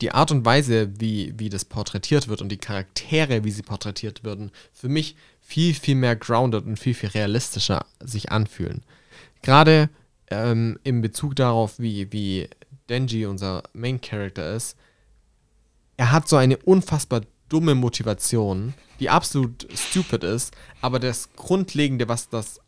die 0.00 0.12
Art 0.12 0.30
und 0.30 0.44
Weise, 0.44 0.90
wie, 1.00 1.34
wie 1.36 1.48
das 1.48 1.64
porträtiert 1.64 2.28
wird 2.28 2.42
und 2.42 2.50
die 2.50 2.58
Charaktere, 2.58 3.44
wie 3.44 3.50
sie 3.50 3.62
porträtiert 3.62 4.24
werden, 4.24 4.50
für 4.72 4.88
mich 4.88 5.16
viel, 5.40 5.74
viel 5.74 5.96
mehr 5.96 6.16
grounded 6.16 6.64
und 6.64 6.78
viel, 6.78 6.94
viel 6.94 7.08
realistischer 7.08 7.84
sich 8.00 8.30
anfühlen. 8.30 8.82
Gerade 9.42 9.88
ähm, 10.30 10.78
in 10.84 11.00
Bezug 11.00 11.34
darauf, 11.36 11.78
wie, 11.78 12.12
wie 12.12 12.48
Denji 12.90 13.24
unser 13.26 13.62
Main 13.72 14.00
Character 14.00 14.54
ist, 14.54 14.76
er 15.96 16.12
hat 16.12 16.28
so 16.28 16.36
eine 16.36 16.56
unfassbar 16.58 17.22
dumme 17.48 17.74
Motivation, 17.74 18.74
die 19.00 19.10
absolut 19.10 19.66
stupid 19.74 20.24
ist, 20.24 20.54
aber 20.80 20.98
das 20.98 21.32
Grundlegende, 21.34 22.08
was 22.08 22.28
das 22.28 22.60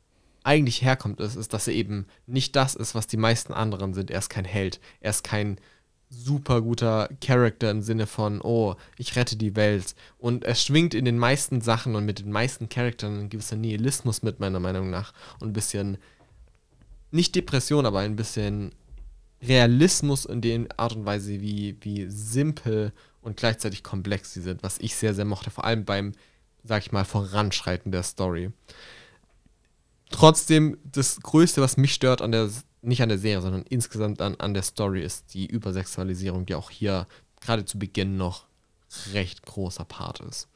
eigentlich 0.44 0.82
herkommt, 0.82 1.20
ist, 1.20 1.36
ist, 1.36 1.52
dass 1.52 1.68
er 1.68 1.74
eben 1.74 2.06
nicht 2.26 2.56
das 2.56 2.74
ist, 2.74 2.94
was 2.94 3.06
die 3.06 3.16
meisten 3.16 3.52
anderen 3.52 3.94
sind. 3.94 4.10
Er 4.10 4.18
ist 4.18 4.28
kein 4.28 4.44
Held. 4.44 4.80
Er 5.00 5.10
ist 5.10 5.24
kein 5.24 5.58
super 6.08 6.60
guter 6.60 7.08
Charakter 7.20 7.70
im 7.70 7.80
Sinne 7.80 8.06
von, 8.06 8.40
oh, 8.42 8.74
ich 8.98 9.16
rette 9.16 9.36
die 9.36 9.56
Welt. 9.56 9.94
Und 10.18 10.44
er 10.44 10.54
schwingt 10.54 10.94
in 10.94 11.04
den 11.04 11.18
meisten 11.18 11.60
Sachen 11.60 11.94
und 11.94 12.04
mit 12.04 12.18
den 12.18 12.32
meisten 12.32 12.68
Charakteren 12.68 13.20
ein 13.20 13.30
gewisser 13.30 13.56
Nihilismus 13.56 14.22
mit, 14.22 14.40
meiner 14.40 14.60
Meinung 14.60 14.90
nach. 14.90 15.12
Und 15.40 15.50
ein 15.50 15.54
bisschen, 15.54 15.96
nicht 17.10 17.34
Depression, 17.34 17.86
aber 17.86 18.00
ein 18.00 18.16
bisschen 18.16 18.72
Realismus 19.42 20.24
in 20.24 20.40
der 20.40 20.66
Art 20.76 20.94
und 20.94 21.04
Weise, 21.04 21.40
wie, 21.40 21.76
wie 21.80 22.06
simpel 22.08 22.92
und 23.20 23.36
gleichzeitig 23.36 23.82
komplex 23.82 24.32
sie 24.34 24.42
sind, 24.42 24.62
was 24.62 24.78
ich 24.78 24.94
sehr, 24.94 25.14
sehr 25.14 25.24
mochte, 25.24 25.50
vor 25.50 25.64
allem 25.64 25.84
beim, 25.84 26.12
sag 26.62 26.82
ich 26.82 26.92
mal, 26.92 27.04
Voranschreiten 27.04 27.92
der 27.92 28.02
Story. 28.02 28.50
Trotzdem, 30.10 30.78
das 30.84 31.20
Größte, 31.20 31.60
was 31.60 31.76
mich 31.76 31.94
stört 31.94 32.22
an 32.22 32.32
der, 32.32 32.50
nicht 32.82 33.02
an 33.02 33.08
der 33.08 33.18
Serie, 33.18 33.40
sondern 33.40 33.62
insgesamt 33.62 34.20
an, 34.20 34.36
an 34.36 34.54
der 34.54 34.62
Story, 34.62 35.02
ist 35.02 35.34
die 35.34 35.46
Übersexualisierung, 35.46 36.46
die 36.46 36.54
auch 36.54 36.70
hier 36.70 37.06
gerade 37.40 37.64
zu 37.64 37.78
Beginn 37.78 38.16
noch 38.16 38.46
recht 39.12 39.42
großer 39.42 39.84
Part 39.84 40.20
ist. 40.20 40.48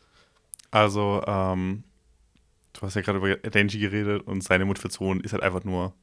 Also, 0.71 1.23
ähm, 1.27 1.85
du 2.73 2.83
hast 2.83 2.95
ja 2.95 3.01
gerade 3.01 3.19
über 3.19 3.37
Denji 3.37 3.79
geredet 3.79 4.27
und 4.27 4.43
seine 4.43 4.65
Motivation 4.65 5.21
ist 5.21 5.33
halt 5.33 5.43
einfach 5.43 5.65
nur, 5.65 5.95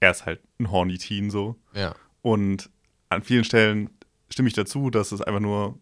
er 0.00 0.10
ist 0.10 0.26
halt 0.26 0.40
ein 0.58 0.70
horny 0.70 0.98
Teen 0.98 1.30
so. 1.30 1.56
Ja. 1.72 1.94
Und 2.22 2.70
an 3.08 3.22
vielen 3.22 3.44
Stellen 3.44 3.90
stimme 4.30 4.48
ich 4.48 4.54
dazu, 4.54 4.90
dass 4.90 5.12
es 5.12 5.20
einfach 5.20 5.40
nur, 5.40 5.78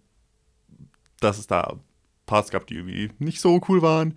dass 1.21 1.39
es 1.39 1.47
da 1.47 1.79
Parts 2.27 2.51
gab, 2.51 2.67
die 2.67 2.77
irgendwie 2.77 3.11
nicht 3.19 3.41
so 3.41 3.61
cool 3.69 3.83
waren. 3.83 4.17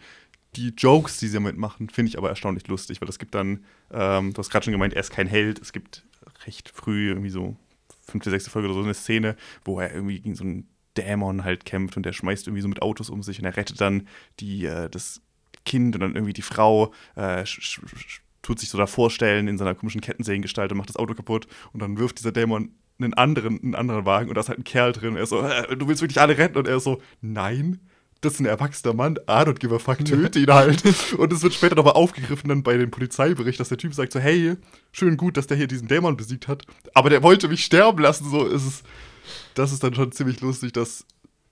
Die 0.56 0.70
Jokes, 0.70 1.18
die 1.18 1.28
sie 1.28 1.36
damit 1.36 1.58
machen, 1.58 1.90
finde 1.90 2.10
ich 2.10 2.18
aber 2.18 2.30
erstaunlich 2.30 2.68
lustig, 2.68 3.02
weil 3.02 3.10
es 3.10 3.20
gibt 3.20 3.36
dann, 3.36 3.64
ähm, 3.92 4.34
du 4.34 4.40
hast 4.40 4.50
gerade 4.50 4.66
schon 4.66 4.74
gemeint, 4.74 4.94
er 4.94 5.00
ist 5.00 5.12
kein 5.12 5.28
Held. 5.28 5.60
Es 5.60 5.72
gibt 5.72 6.06
recht 6.46 6.70
früh, 6.70 7.10
irgendwie 7.10 7.30
so 7.30 7.56
fünfte, 8.02 8.30
sechste 8.30 8.50
Folge 8.50 8.68
oder 8.68 8.76
so, 8.76 8.84
eine 8.84 8.94
Szene, 8.94 9.36
wo 9.64 9.80
er 9.80 9.94
irgendwie 9.94 10.20
gegen 10.20 10.36
so 10.36 10.44
einen 10.44 10.68
Dämon 10.98 11.46
halt 11.46 11.64
kämpft 11.64 11.96
und 11.96 12.06
der 12.06 12.14
schmeißt 12.14 12.48
irgendwie 12.48 12.62
so 12.62 12.68
mit 12.68 12.82
Autos 12.82 13.10
um 13.10 13.24
sich 13.24 13.40
und 13.40 13.46
er 13.46 13.56
rettet 13.56 13.80
dann 13.80 14.08
die, 14.40 14.66
äh, 14.66 14.90
das 14.90 15.22
Kind 15.66 15.96
und 15.96 16.02
dann 16.02 16.16
irgendwie 16.16 16.34
die 16.34 16.42
Frau, 16.42 16.94
äh, 17.16 17.46
tut 18.42 18.60
sich 18.60 18.70
so 18.70 18.78
da 18.78 18.88
vorstellen 18.88 19.48
in 19.48 19.58
seiner 19.58 19.76
komischen 19.76 20.02
Kettensägengestalt 20.02 20.72
und 20.72 20.78
macht 20.78 20.90
das 20.90 20.96
Auto 20.96 21.14
kaputt 21.14 21.48
und 21.74 21.82
dann 21.82 21.98
wirft 21.98 22.20
dieser 22.20 22.32
Dämon 22.32 22.72
einen 23.00 23.14
anderen, 23.14 23.62
einen 23.62 23.76
anderen 23.76 24.06
Wagen 24.06 24.30
und 24.30 24.36
da 24.36 24.42
ist 24.42 24.50
halt 24.50 24.60
ein 24.60 24.64
Kerl 24.64 24.92
drin. 24.92 25.12
Und 25.12 25.18
er 25.18 25.26
so, 25.26 25.42
äh, 25.42 25.76
du 25.76 25.88
willst 25.88 26.02
wirklich 26.02 26.22
alle 26.22 26.38
retten? 26.38 26.58
Und 26.58 26.68
er 26.68 26.80
so, 26.80 27.02
nein. 27.22 27.80
Das 28.22 28.34
ist 28.34 28.40
ein 28.40 28.46
erwachsener 28.46 28.94
Mann, 28.94 29.16
I 29.28 29.42
don't 29.42 29.58
give 29.58 29.74
a 29.74 29.80
fuck, 29.80 29.98
töte 30.06 30.38
ihn 30.38 30.54
halt. 30.54 30.84
und 31.18 31.34
es 31.34 31.42
wird 31.42 31.56
später 31.56 31.74
nochmal 31.74 31.94
aufgegriffen 31.94 32.50
dann 32.50 32.62
bei 32.62 32.78
dem 32.78 32.92
Polizeibericht, 32.92 33.60
dass 33.60 33.70
der 33.70 33.80
Typ 33.80 33.96
sagt 33.96 34.14
so, 34.14 34.20
hey, 34.20 34.58
schön 34.92 35.18
gut, 35.18 35.38
dass 35.38 35.48
der 35.48 35.58
hier 35.58 35.66
diesen 35.66 35.88
Dämon 35.88 36.18
besiegt 36.18 36.48
hat, 36.48 36.64
aber 36.94 37.10
der 37.10 37.24
wollte 37.24 37.48
mich 37.48 37.66
sterben 37.66 38.00
lassen, 38.00 38.30
so 38.30 38.46
ist 38.46 38.68
es. 38.68 38.84
Das 39.56 39.72
ist 39.72 39.84
dann 39.84 39.96
schon 39.96 40.12
ziemlich 40.12 40.40
lustig, 40.42 40.72
dass 40.74 41.06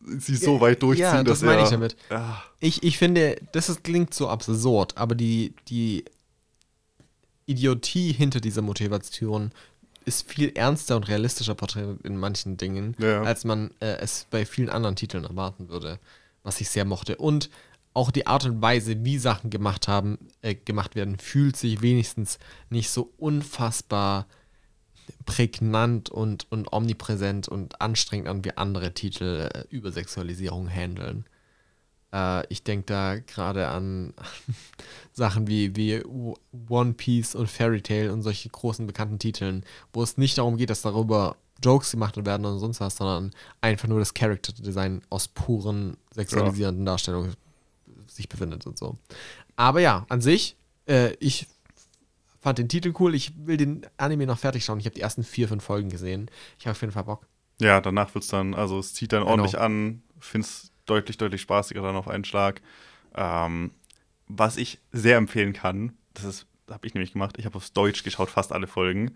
sie 0.06 0.36
so 0.36 0.62
weit 0.62 0.84
durchziehen, 0.84 1.06
ja, 1.06 1.24
das 1.24 1.40
dass 1.40 1.48
meine 1.48 1.62
er, 1.62 1.64
ich 1.64 1.70
damit. 1.72 1.98
Ja. 2.12 2.44
Ich, 2.60 2.84
ich 2.84 3.00
finde, 3.00 3.38
das 3.52 3.70
ist, 3.70 3.84
klingt 3.84 4.14
so 4.14 4.30
absurd, 4.30 4.96
aber 4.96 5.16
die, 5.16 5.56
die 5.70 6.06
Idiotie 7.50 8.14
hinter 8.14 8.40
dieser 8.40 8.62
Motivation 8.62 9.52
ist 10.06 10.32
viel 10.32 10.52
ernster 10.56 10.96
und 10.96 11.08
realistischer 11.08 11.56
porträtiert 11.56 12.02
in 12.04 12.18
manchen 12.18 12.58
Dingen, 12.58 12.96
ja. 13.00 13.22
als 13.24 13.44
man 13.44 13.72
äh, 13.80 13.98
es 13.98 14.26
bei 14.30 14.46
vielen 14.46 14.70
anderen 14.70 14.96
Titeln 14.96 15.24
erwarten 15.24 15.70
würde, 15.70 16.00
was 16.44 16.62
ich 16.62 16.70
sehr 16.70 16.86
mochte. 16.86 17.18
Und 17.18 17.50
auch 17.94 18.12
die 18.12 18.28
Art 18.28 18.46
und 18.46 18.62
Weise, 18.62 19.04
wie 19.04 19.18
Sachen 19.18 19.50
gemacht 19.50 19.88
haben, 19.88 20.18
äh, 20.42 20.56
gemacht 20.56 20.96
werden, 20.96 21.18
fühlt 21.20 21.58
sich 21.58 21.82
wenigstens 21.82 22.40
nicht 22.70 22.90
so 22.90 23.12
unfassbar 23.18 24.26
prägnant 25.26 26.10
und, 26.10 26.48
und 26.52 26.72
omnipräsent 26.72 27.48
und 27.48 27.82
anstrengend 27.82 28.28
an 28.28 28.46
wie 28.46 28.56
andere 28.58 28.94
Titel 28.94 29.50
äh, 29.54 29.64
über 29.70 29.92
Sexualisierung 29.92 30.68
handeln. 30.68 31.26
Äh, 32.14 32.46
ich 32.48 32.64
denke 32.64 32.86
da 32.86 33.20
gerade 33.20 33.68
an 33.68 34.14
Sachen 35.14 35.48
wie, 35.48 35.76
wie 35.76 36.04
One 36.70 36.94
Piece 36.94 37.36
und 37.36 37.48
Fairy 37.48 37.82
Tail 37.82 38.10
und 38.10 38.22
solche 38.22 38.50
großen 38.50 38.88
bekannten 38.88 39.20
Titeln, 39.20 39.64
wo 39.94 40.04
es 40.04 40.18
nicht 40.18 40.38
darum 40.38 40.58
geht, 40.58 40.70
dass 40.70 40.82
darüber 40.82 41.36
Jokes 41.64 41.92
gemacht 41.92 42.24
werden 42.26 42.46
oder 42.46 42.58
sonst 42.58 42.80
was, 42.80 42.96
sondern 42.96 43.32
einfach 43.62 43.88
nur 43.88 44.00
das 44.00 44.14
Character 44.14 44.54
Design 44.54 45.02
aus 45.10 45.28
puren 45.28 45.98
sexualisierenden 46.14 46.86
ja. 46.86 46.94
Darstellungen 46.94 47.34
sich 48.08 48.30
befindet 48.30 48.66
und 48.66 48.78
so. 48.78 48.98
Aber 49.56 49.82
ja, 49.82 50.06
an 50.10 50.22
sich, 50.22 50.56
äh, 50.88 51.14
ich 51.20 51.48
fand 52.40 52.58
den 52.58 52.70
Titel 52.70 52.94
cool. 53.00 53.14
Ich 53.14 53.34
will 53.46 53.58
den 53.58 53.86
Anime 53.98 54.26
noch 54.26 54.40
fertig 54.40 54.64
schauen. 54.64 54.80
Ich 54.80 54.86
habe 54.86 54.96
die 54.96 55.02
ersten 55.02 55.24
vier, 55.24 55.48
fünf 55.48 55.64
Folgen 55.64 55.90
gesehen. 55.90 56.32
Ich 56.58 56.66
habe 56.66 56.72
auf 56.72 56.82
jeden 56.82 56.94
Fall 56.94 57.04
Bock. 57.04 57.28
Ja, 57.60 57.82
danach 57.82 58.14
wird 58.16 58.24
es 58.24 58.30
dann, 58.30 58.54
also 58.54 58.80
es 58.80 58.94
zieht 58.94 59.12
dann 59.12 59.22
genau. 59.22 59.32
ordentlich 59.32 59.60
an. 59.60 60.02
Finde 60.20 60.48
es 60.48 60.72
deutlich, 60.90 61.18
deutlich 61.18 61.42
spaßiger 61.42 61.82
dann 61.82 61.96
auf 61.96 62.08
einen 62.08 62.26
Schlag. 62.26 62.62
Ähm, 63.16 63.72
was 64.28 64.58
ich 64.58 64.80
sehr 64.92 65.18
empfehlen 65.18 65.54
kann, 65.54 65.94
das 66.14 66.46
habe 66.70 66.86
ich 66.86 66.94
nämlich 66.94 67.14
gemacht. 67.14 67.38
Ich 67.38 67.46
habe 67.46 67.56
aufs 67.58 67.74
Deutsch 67.74 68.04
geschaut, 68.04 68.30
fast 68.30 68.52
alle 68.52 68.68
Folgen. 68.68 69.16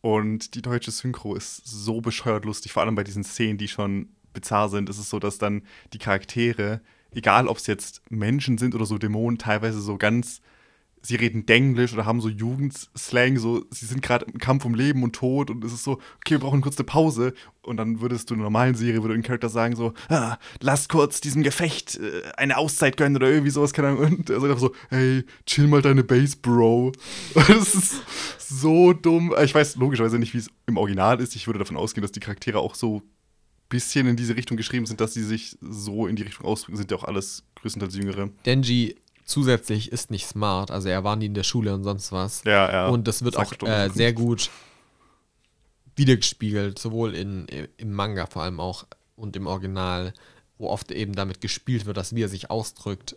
Und 0.00 0.54
die 0.54 0.62
deutsche 0.62 0.90
Synchro 0.90 1.34
ist 1.34 1.62
so 1.64 2.00
bescheuert 2.00 2.44
lustig, 2.44 2.72
vor 2.72 2.82
allem 2.82 2.94
bei 2.94 3.04
diesen 3.04 3.24
Szenen, 3.24 3.58
die 3.58 3.68
schon 3.68 4.08
bizarr 4.32 4.68
sind. 4.68 4.88
Ist 4.88 4.98
es 4.98 5.10
so, 5.10 5.18
dass 5.18 5.38
dann 5.38 5.62
die 5.92 5.98
Charaktere, 5.98 6.80
egal 7.10 7.48
ob 7.48 7.58
es 7.58 7.66
jetzt 7.66 8.02
Menschen 8.10 8.58
sind 8.58 8.74
oder 8.74 8.86
so 8.86 8.98
Dämonen, 8.98 9.38
teilweise 9.38 9.80
so 9.80 9.98
ganz 9.98 10.40
sie 11.02 11.16
reden 11.16 11.46
Denglisch 11.46 11.92
oder 11.92 12.04
haben 12.04 12.20
so 12.20 12.28
Jugendslang, 12.28 13.38
so 13.38 13.64
sie 13.70 13.86
sind 13.86 14.02
gerade 14.02 14.26
im 14.26 14.38
Kampf 14.38 14.64
um 14.64 14.74
Leben 14.74 15.02
und 15.02 15.14
Tod 15.14 15.50
und 15.50 15.64
es 15.64 15.72
ist 15.72 15.84
so, 15.84 15.92
okay, 16.18 16.34
wir 16.34 16.38
brauchen 16.40 16.60
kurz 16.60 16.76
eine 16.76 16.84
Pause 16.84 17.34
und 17.62 17.76
dann 17.76 18.00
würdest 18.00 18.30
du 18.30 18.34
in 18.34 18.40
einer 18.40 18.44
normalen 18.44 18.74
Serie, 18.74 19.02
würde 19.02 19.14
ein 19.14 19.22
Charakter 19.22 19.48
sagen 19.48 19.76
so, 19.76 19.94
ah, 20.08 20.38
lass 20.60 20.88
kurz 20.88 21.20
diesem 21.20 21.42
Gefecht 21.42 21.98
äh, 21.98 22.22
eine 22.36 22.58
Auszeit 22.58 22.96
gönnen 22.96 23.16
oder 23.16 23.30
irgendwie 23.30 23.50
sowas, 23.50 23.72
keine 23.72 23.88
Ahnung 23.88 24.04
und 24.04 24.30
er 24.30 24.40
sagt 24.40 24.50
einfach 24.50 24.60
so, 24.60 24.74
hey, 24.90 25.24
chill 25.46 25.66
mal 25.66 25.82
deine 25.82 26.04
Base, 26.04 26.36
Bro. 26.40 26.92
das 27.34 27.74
ist 27.74 28.02
so 28.38 28.92
dumm. 28.92 29.34
Ich 29.42 29.54
weiß 29.54 29.76
logischerweise 29.76 30.18
nicht, 30.18 30.34
wie 30.34 30.38
es 30.38 30.50
im 30.66 30.76
Original 30.76 31.20
ist. 31.20 31.36
Ich 31.36 31.46
würde 31.46 31.58
davon 31.58 31.76
ausgehen, 31.76 32.02
dass 32.02 32.12
die 32.12 32.20
Charaktere 32.20 32.58
auch 32.58 32.74
so 32.74 33.02
bisschen 33.68 34.06
in 34.06 34.16
diese 34.16 34.36
Richtung 34.36 34.56
geschrieben 34.56 34.84
sind, 34.84 35.00
dass 35.00 35.14
sie 35.14 35.22
sich 35.22 35.56
so 35.60 36.06
in 36.06 36.16
die 36.16 36.24
Richtung 36.24 36.44
ausdrücken, 36.44 36.76
sind 36.76 36.90
ja 36.90 36.96
auch 36.96 37.04
alles 37.04 37.44
größtenteils 37.54 37.94
Jüngere. 37.94 38.30
Denji 38.44 38.96
zusätzlich 39.30 39.92
ist 39.92 40.10
nicht 40.10 40.26
smart. 40.26 40.70
Also 40.70 40.88
er 40.88 41.04
war 41.04 41.16
nie 41.16 41.26
in 41.26 41.34
der 41.34 41.44
Schule 41.44 41.72
und 41.74 41.84
sonst 41.84 42.12
was. 42.12 42.42
Ja, 42.44 42.70
ja. 42.70 42.88
Und 42.88 43.08
das 43.08 43.22
wird 43.24 43.36
auch 43.36 43.52
äh, 43.62 43.88
sehr 43.88 44.12
gut 44.12 44.50
wiedergespiegelt, 45.96 46.78
sowohl 46.78 47.14
in, 47.14 47.46
im 47.76 47.92
Manga 47.92 48.26
vor 48.26 48.42
allem 48.42 48.60
auch 48.60 48.86
und 49.16 49.36
im 49.36 49.46
Original, 49.46 50.12
wo 50.58 50.68
oft 50.68 50.90
eben 50.92 51.14
damit 51.14 51.40
gespielt 51.40 51.86
wird, 51.86 51.96
dass 51.96 52.14
wie 52.14 52.22
er 52.22 52.28
sich 52.28 52.50
ausdrückt, 52.50 53.16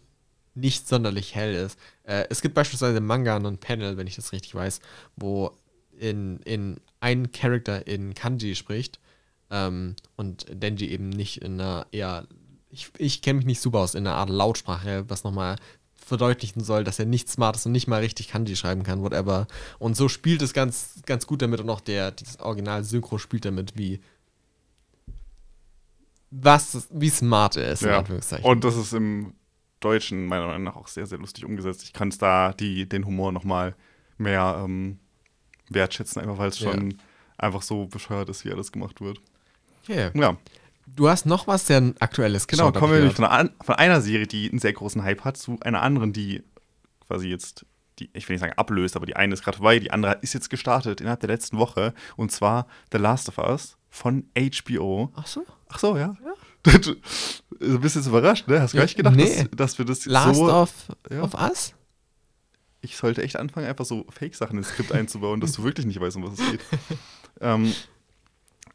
nicht 0.55 0.87
sonderlich 0.87 1.33
hell 1.33 1.55
ist. 1.55 1.79
Äh, 2.03 2.25
es 2.29 2.41
gibt 2.41 2.55
beispielsweise 2.55 2.97
im 2.97 3.05
Manga 3.05 3.35
ein 3.35 3.57
Panel, 3.57 3.97
wenn 3.97 4.07
ich 4.07 4.15
das 4.15 4.31
richtig 4.33 4.53
weiß, 4.53 4.81
wo 5.15 5.51
in, 5.97 6.39
in 6.39 6.79
ein 6.99 7.31
Charakter 7.31 7.87
in 7.87 8.13
Kanji 8.13 8.55
spricht 8.55 8.99
ähm, 9.49 9.95
und 10.15 10.45
Denji 10.49 10.89
eben 10.89 11.09
nicht 11.09 11.41
in 11.41 11.59
einer 11.59 11.87
eher 11.91 12.27
ich, 12.73 12.91
ich 12.97 13.21
kenne 13.21 13.37
mich 13.37 13.45
nicht 13.45 13.61
super 13.61 13.79
aus 13.79 13.93
in 13.93 14.07
einer 14.07 14.15
Art 14.15 14.29
Lautsprache, 14.29 15.05
was 15.07 15.23
nochmal 15.23 15.57
verdeutlichen 16.05 16.63
soll, 16.63 16.83
dass 16.83 16.99
er 16.99 17.05
nicht 17.05 17.29
smart 17.29 17.55
ist 17.55 17.65
und 17.65 17.71
nicht 17.71 17.87
mal 17.87 18.01
richtig 18.01 18.27
Kanji 18.29 18.55
schreiben 18.55 18.83
kann, 18.83 19.01
whatever. 19.01 19.47
Und 19.79 19.95
so 19.95 20.09
spielt 20.09 20.41
es 20.41 20.53
ganz, 20.53 21.01
ganz 21.05 21.27
gut 21.27 21.41
damit 21.41 21.59
und 21.59 21.69
auch 21.69 21.81
der, 21.81 22.11
dieses 22.11 22.39
Original-Synchro 22.39 23.17
spielt 23.17 23.45
damit, 23.45 23.77
wie 23.77 24.01
was, 26.31 26.87
wie 26.91 27.09
smart 27.09 27.57
er 27.57 27.71
ist, 27.71 27.83
ja. 27.83 27.89
in 27.89 27.95
Anführungszeichen. 27.95 28.45
Und 28.45 28.63
das 28.63 28.75
ist 28.75 28.93
im 28.93 29.33
Deutschen 29.79 30.25
meiner 30.25 30.47
Meinung 30.47 30.63
nach 30.63 30.75
auch 30.75 30.87
sehr, 30.87 31.05
sehr 31.05 31.19
lustig 31.19 31.45
umgesetzt. 31.45 31.83
Ich 31.83 31.93
kann 31.93 32.07
es 32.07 32.17
da 32.17 32.53
die, 32.53 32.87
den 32.87 33.05
Humor 33.05 33.31
nochmal 33.31 33.75
mehr 34.17 34.61
ähm, 34.63 34.99
wertschätzen, 35.69 36.21
einfach 36.21 36.37
weil 36.37 36.49
es 36.49 36.57
schon 36.57 36.91
ja. 36.91 36.97
einfach 37.37 37.61
so 37.61 37.85
bescheuert 37.85 38.29
ist, 38.29 38.45
wie 38.45 38.51
alles 38.51 38.71
gemacht 38.71 39.01
wird. 39.01 39.21
Okay. 39.83 40.11
Ja. 40.13 40.37
Du 40.85 41.09
hast 41.09 41.25
noch 41.25 41.47
was 41.47 41.67
sehr 41.67 41.93
Aktuelles 41.99 42.47
Genau, 42.47 42.71
kommen 42.71 42.93
wir 42.93 42.99
nämlich 42.99 43.15
von, 43.15 43.25
einer, 43.25 43.49
von 43.61 43.75
einer 43.75 44.01
Serie, 44.01 44.27
die 44.27 44.49
einen 44.49 44.59
sehr 44.59 44.73
großen 44.73 45.03
Hype 45.03 45.23
hat, 45.23 45.37
zu 45.37 45.57
einer 45.61 45.81
anderen, 45.81 46.13
die 46.13 46.43
quasi 47.07 47.29
jetzt, 47.29 47.65
die, 47.99 48.09
ich 48.13 48.27
will 48.27 48.35
nicht 48.35 48.41
sagen 48.41 48.53
ablöst, 48.57 48.95
aber 48.95 49.05
die 49.05 49.15
eine 49.15 49.33
ist 49.33 49.43
gerade 49.43 49.57
vorbei, 49.57 49.79
die 49.79 49.91
andere 49.91 50.17
ist 50.21 50.33
jetzt 50.33 50.49
gestartet 50.49 51.01
innerhalb 51.01 51.19
der 51.21 51.29
letzten 51.29 51.57
Woche. 51.57 51.93
Und 52.15 52.31
zwar 52.31 52.67
The 52.91 52.97
Last 52.97 53.29
of 53.29 53.37
Us 53.37 53.77
von 53.89 54.25
HBO. 54.37 55.11
Ach 55.15 55.27
so? 55.27 55.45
Ach 55.69 55.79
so, 55.79 55.97
ja. 55.97 56.15
ja. 56.23 56.33
Du, 56.79 56.95
du 57.59 57.79
bist 57.79 57.97
jetzt 57.97 58.07
überrascht, 58.07 58.47
ne? 58.47 58.61
Hast 58.61 58.73
du 58.73 58.77
gar 58.77 58.85
nicht 58.85 58.95
gedacht, 58.95 59.15
nee. 59.15 59.35
dass, 59.35 59.49
dass, 59.51 59.77
wir 59.77 59.85
das 59.85 60.05
Last 60.05 60.35
so. 60.35 60.47
Last 60.47 60.89
of, 60.89 60.97
ja. 61.11 61.21
of 61.21 61.33
Us? 61.33 61.73
Ich 62.81 62.97
sollte 62.97 63.21
echt 63.21 63.35
anfangen, 63.37 63.67
einfach 63.67 63.85
so 63.85 64.05
Fake-Sachen 64.09 64.57
ins 64.57 64.69
Skript 64.69 64.91
einzubauen, 64.91 65.39
dass 65.39 65.53
du 65.53 65.63
wirklich 65.63 65.85
nicht 65.85 65.99
weißt, 65.99 66.15
um 66.17 66.23
was 66.23 66.39
es 66.39 66.51
geht. 66.51 66.61
ähm, 67.41 67.73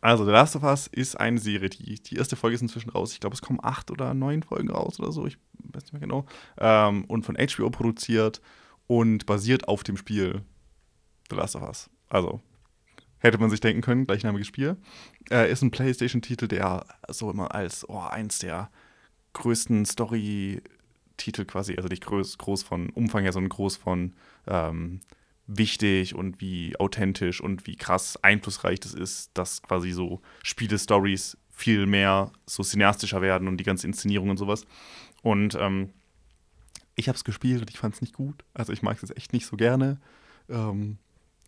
also, 0.01 0.25
The 0.25 0.31
Last 0.31 0.55
of 0.55 0.63
Us 0.63 0.87
ist 0.87 1.19
eine 1.19 1.39
Serie, 1.39 1.69
die, 1.71 2.01
die 2.01 2.17
erste 2.17 2.37
Folge 2.37 2.55
ist 2.55 2.63
inzwischen 2.63 2.91
raus. 2.91 3.13
Ich 3.13 3.21
glaube, 3.21 3.35
es 3.35 3.43
kommen 3.43 3.59
acht 3.63 3.91
oder 3.91 4.15
neun 4.15 4.43
Folgen 4.43 4.71
raus 4.71 5.01
oder 5.01 5.11
so, 5.11 5.27
ich 5.27 5.39
weiß 5.55 5.85
nicht 5.85 5.93
mehr 5.93 6.01
genau. 6.01 6.27
Ähm, 6.59 7.05
und 7.07 7.25
von 7.27 7.37
HBO 7.37 7.71
produziert 7.71 8.41
und 8.87 9.27
basiert 9.27 9.67
auf 9.67 9.83
dem 9.83 9.97
Spiel 9.97 10.43
The 11.31 11.37
Last 11.37 11.57
of 11.57 11.63
Us. 11.63 11.91
Also, 12.09 12.41
hätte 13.19 13.39
man 13.39 13.51
sich 13.51 13.61
denken 13.61 13.83
können, 13.83 14.07
gleichnamiges 14.07 14.47
Spiel. 14.47 14.77
Äh, 15.31 15.51
ist 15.51 15.63
ein 15.63 15.73
PlayStation-Titel, 15.73 16.47
der 16.47 16.87
so 17.09 17.31
immer 17.31 17.55
als 17.55 17.89
oh, 17.89 17.99
eins 17.99 18.39
der 18.39 18.71
größten 19.33 19.85
Story-Titel 19.85 21.45
quasi, 21.45 21.77
also 21.77 21.89
nicht 21.89 22.05
groß, 22.05 22.39
groß 22.39 22.63
von 22.63 22.91
Umfang 22.91 23.25
her, 23.25 23.33
sondern 23.33 23.51
groß 23.51 23.77
von 23.77 24.15
ähm, 24.47 25.01
wichtig 25.49 26.15
und 26.15 26.41
wie 26.41 26.79
authentisch 26.79 27.41
und 27.41 27.67
wie 27.67 27.75
krass 27.75 28.23
einflussreich 28.23 28.79
das 28.81 28.95
ist, 28.95 29.31
dass 29.35 29.63
quasi 29.63 29.91
so 29.91 30.21
Spiele-Stories 30.45 31.37
viel 31.51 31.87
mehr 31.87 32.31
so 32.47 32.63
cineastischer 32.63 33.21
werden 33.23 33.49
und 33.49 33.57
die 33.57 33.65
ganze 33.65 33.87
Inszenierung 33.87 34.31
und 34.31 34.37
sowas. 34.37 34.65
Und 35.23 35.57
ähm, 35.57 35.91
ich 36.95 37.09
habe 37.09 37.17
es 37.17 37.25
gespielt 37.25 37.63
und 37.63 37.71
ich 37.71 37.79
fand 37.79 37.95
es 37.95 38.01
nicht 38.01 38.15
gut. 38.15 38.45
Also 38.55 38.73
ich 38.73 38.83
mag 38.83 38.97
es 38.97 39.03
jetzt 39.09 39.17
echt 39.17 39.33
nicht 39.33 39.47
so 39.47 39.57
gerne. 39.57 39.99
Ähm, 40.49 40.99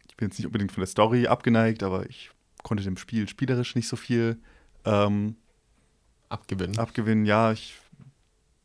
ich 0.08 0.16
bin 0.16 0.28
jetzt 0.28 0.38
nicht 0.38 0.46
unbedingt 0.46 0.72
von 0.72 0.80
der 0.80 0.88
Story 0.88 1.26
abgeneigt, 1.26 1.82
aber 1.82 2.08
ich 2.08 2.30
konnte 2.62 2.82
dem 2.82 2.96
Spiel 2.96 3.28
spielerisch 3.28 3.74
nicht 3.74 3.88
so 3.88 3.96
viel 3.96 4.38
ähm, 4.84 5.36
abgewinnen. 6.28 6.78
Abgewinnen, 6.78 7.26
ja. 7.26 7.52
Ich 7.52 7.76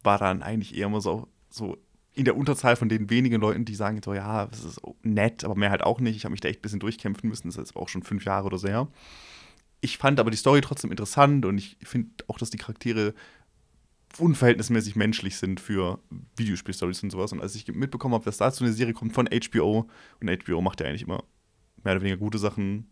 war 0.03 0.17
dann 0.17 0.43
eigentlich 0.43 0.75
eher 0.77 0.87
immer 0.87 1.01
so, 1.01 1.27
so 1.49 1.77
in 2.15 2.25
der 2.25 2.37
Unterzahl 2.37 2.77
von 2.77 2.89
den 2.89 3.09
wenigen 3.09 3.41
Leuten, 3.41 3.65
die 3.65 3.75
sagen 3.75 4.01
so, 4.03 4.13
ja, 4.13 4.47
das 4.47 4.63
ist 4.63 4.81
nett, 5.03 5.43
aber 5.43 5.55
mehr 5.55 5.69
halt 5.69 5.83
auch 5.83 5.99
nicht. 5.99 6.15
Ich 6.15 6.23
habe 6.23 6.31
mich 6.31 6.41
da 6.41 6.47
echt 6.47 6.59
ein 6.59 6.61
bisschen 6.61 6.79
durchkämpfen 6.79 7.29
müssen. 7.29 7.47
Das 7.47 7.55
ist 7.55 7.67
jetzt 7.67 7.75
auch 7.75 7.89
schon 7.89 8.03
fünf 8.03 8.23
Jahre 8.25 8.45
oder 8.45 8.57
so 8.57 8.67
her. 8.67 8.87
Ich 9.81 9.97
fand 9.97 10.19
aber 10.19 10.31
die 10.31 10.37
Story 10.37 10.61
trotzdem 10.61 10.91
interessant 10.91 11.45
und 11.45 11.57
ich 11.57 11.77
finde 11.83 12.09
auch, 12.27 12.37
dass 12.37 12.49
die 12.49 12.57
Charaktere 12.57 13.13
unverhältnismäßig 14.17 14.95
menschlich 14.95 15.35
sind 15.35 15.59
für 15.59 15.99
Videospielstories 16.37 17.03
und 17.03 17.11
sowas. 17.11 17.33
Und 17.33 17.41
als 17.41 17.53
ich 17.53 17.67
mitbekommen 17.67 18.13
habe, 18.13 18.23
dass 18.23 18.37
dazu 18.37 18.63
eine 18.63 18.71
Serie 18.71 18.93
kommt 18.93 19.13
von 19.13 19.27
HBO, 19.27 19.89
und 20.21 20.43
HBO 20.43 20.61
macht 20.61 20.79
ja 20.79 20.87
eigentlich 20.87 21.03
immer 21.03 21.23
mehr 21.83 21.93
oder 21.93 22.01
weniger 22.01 22.17
gute 22.17 22.37
Sachen. 22.37 22.89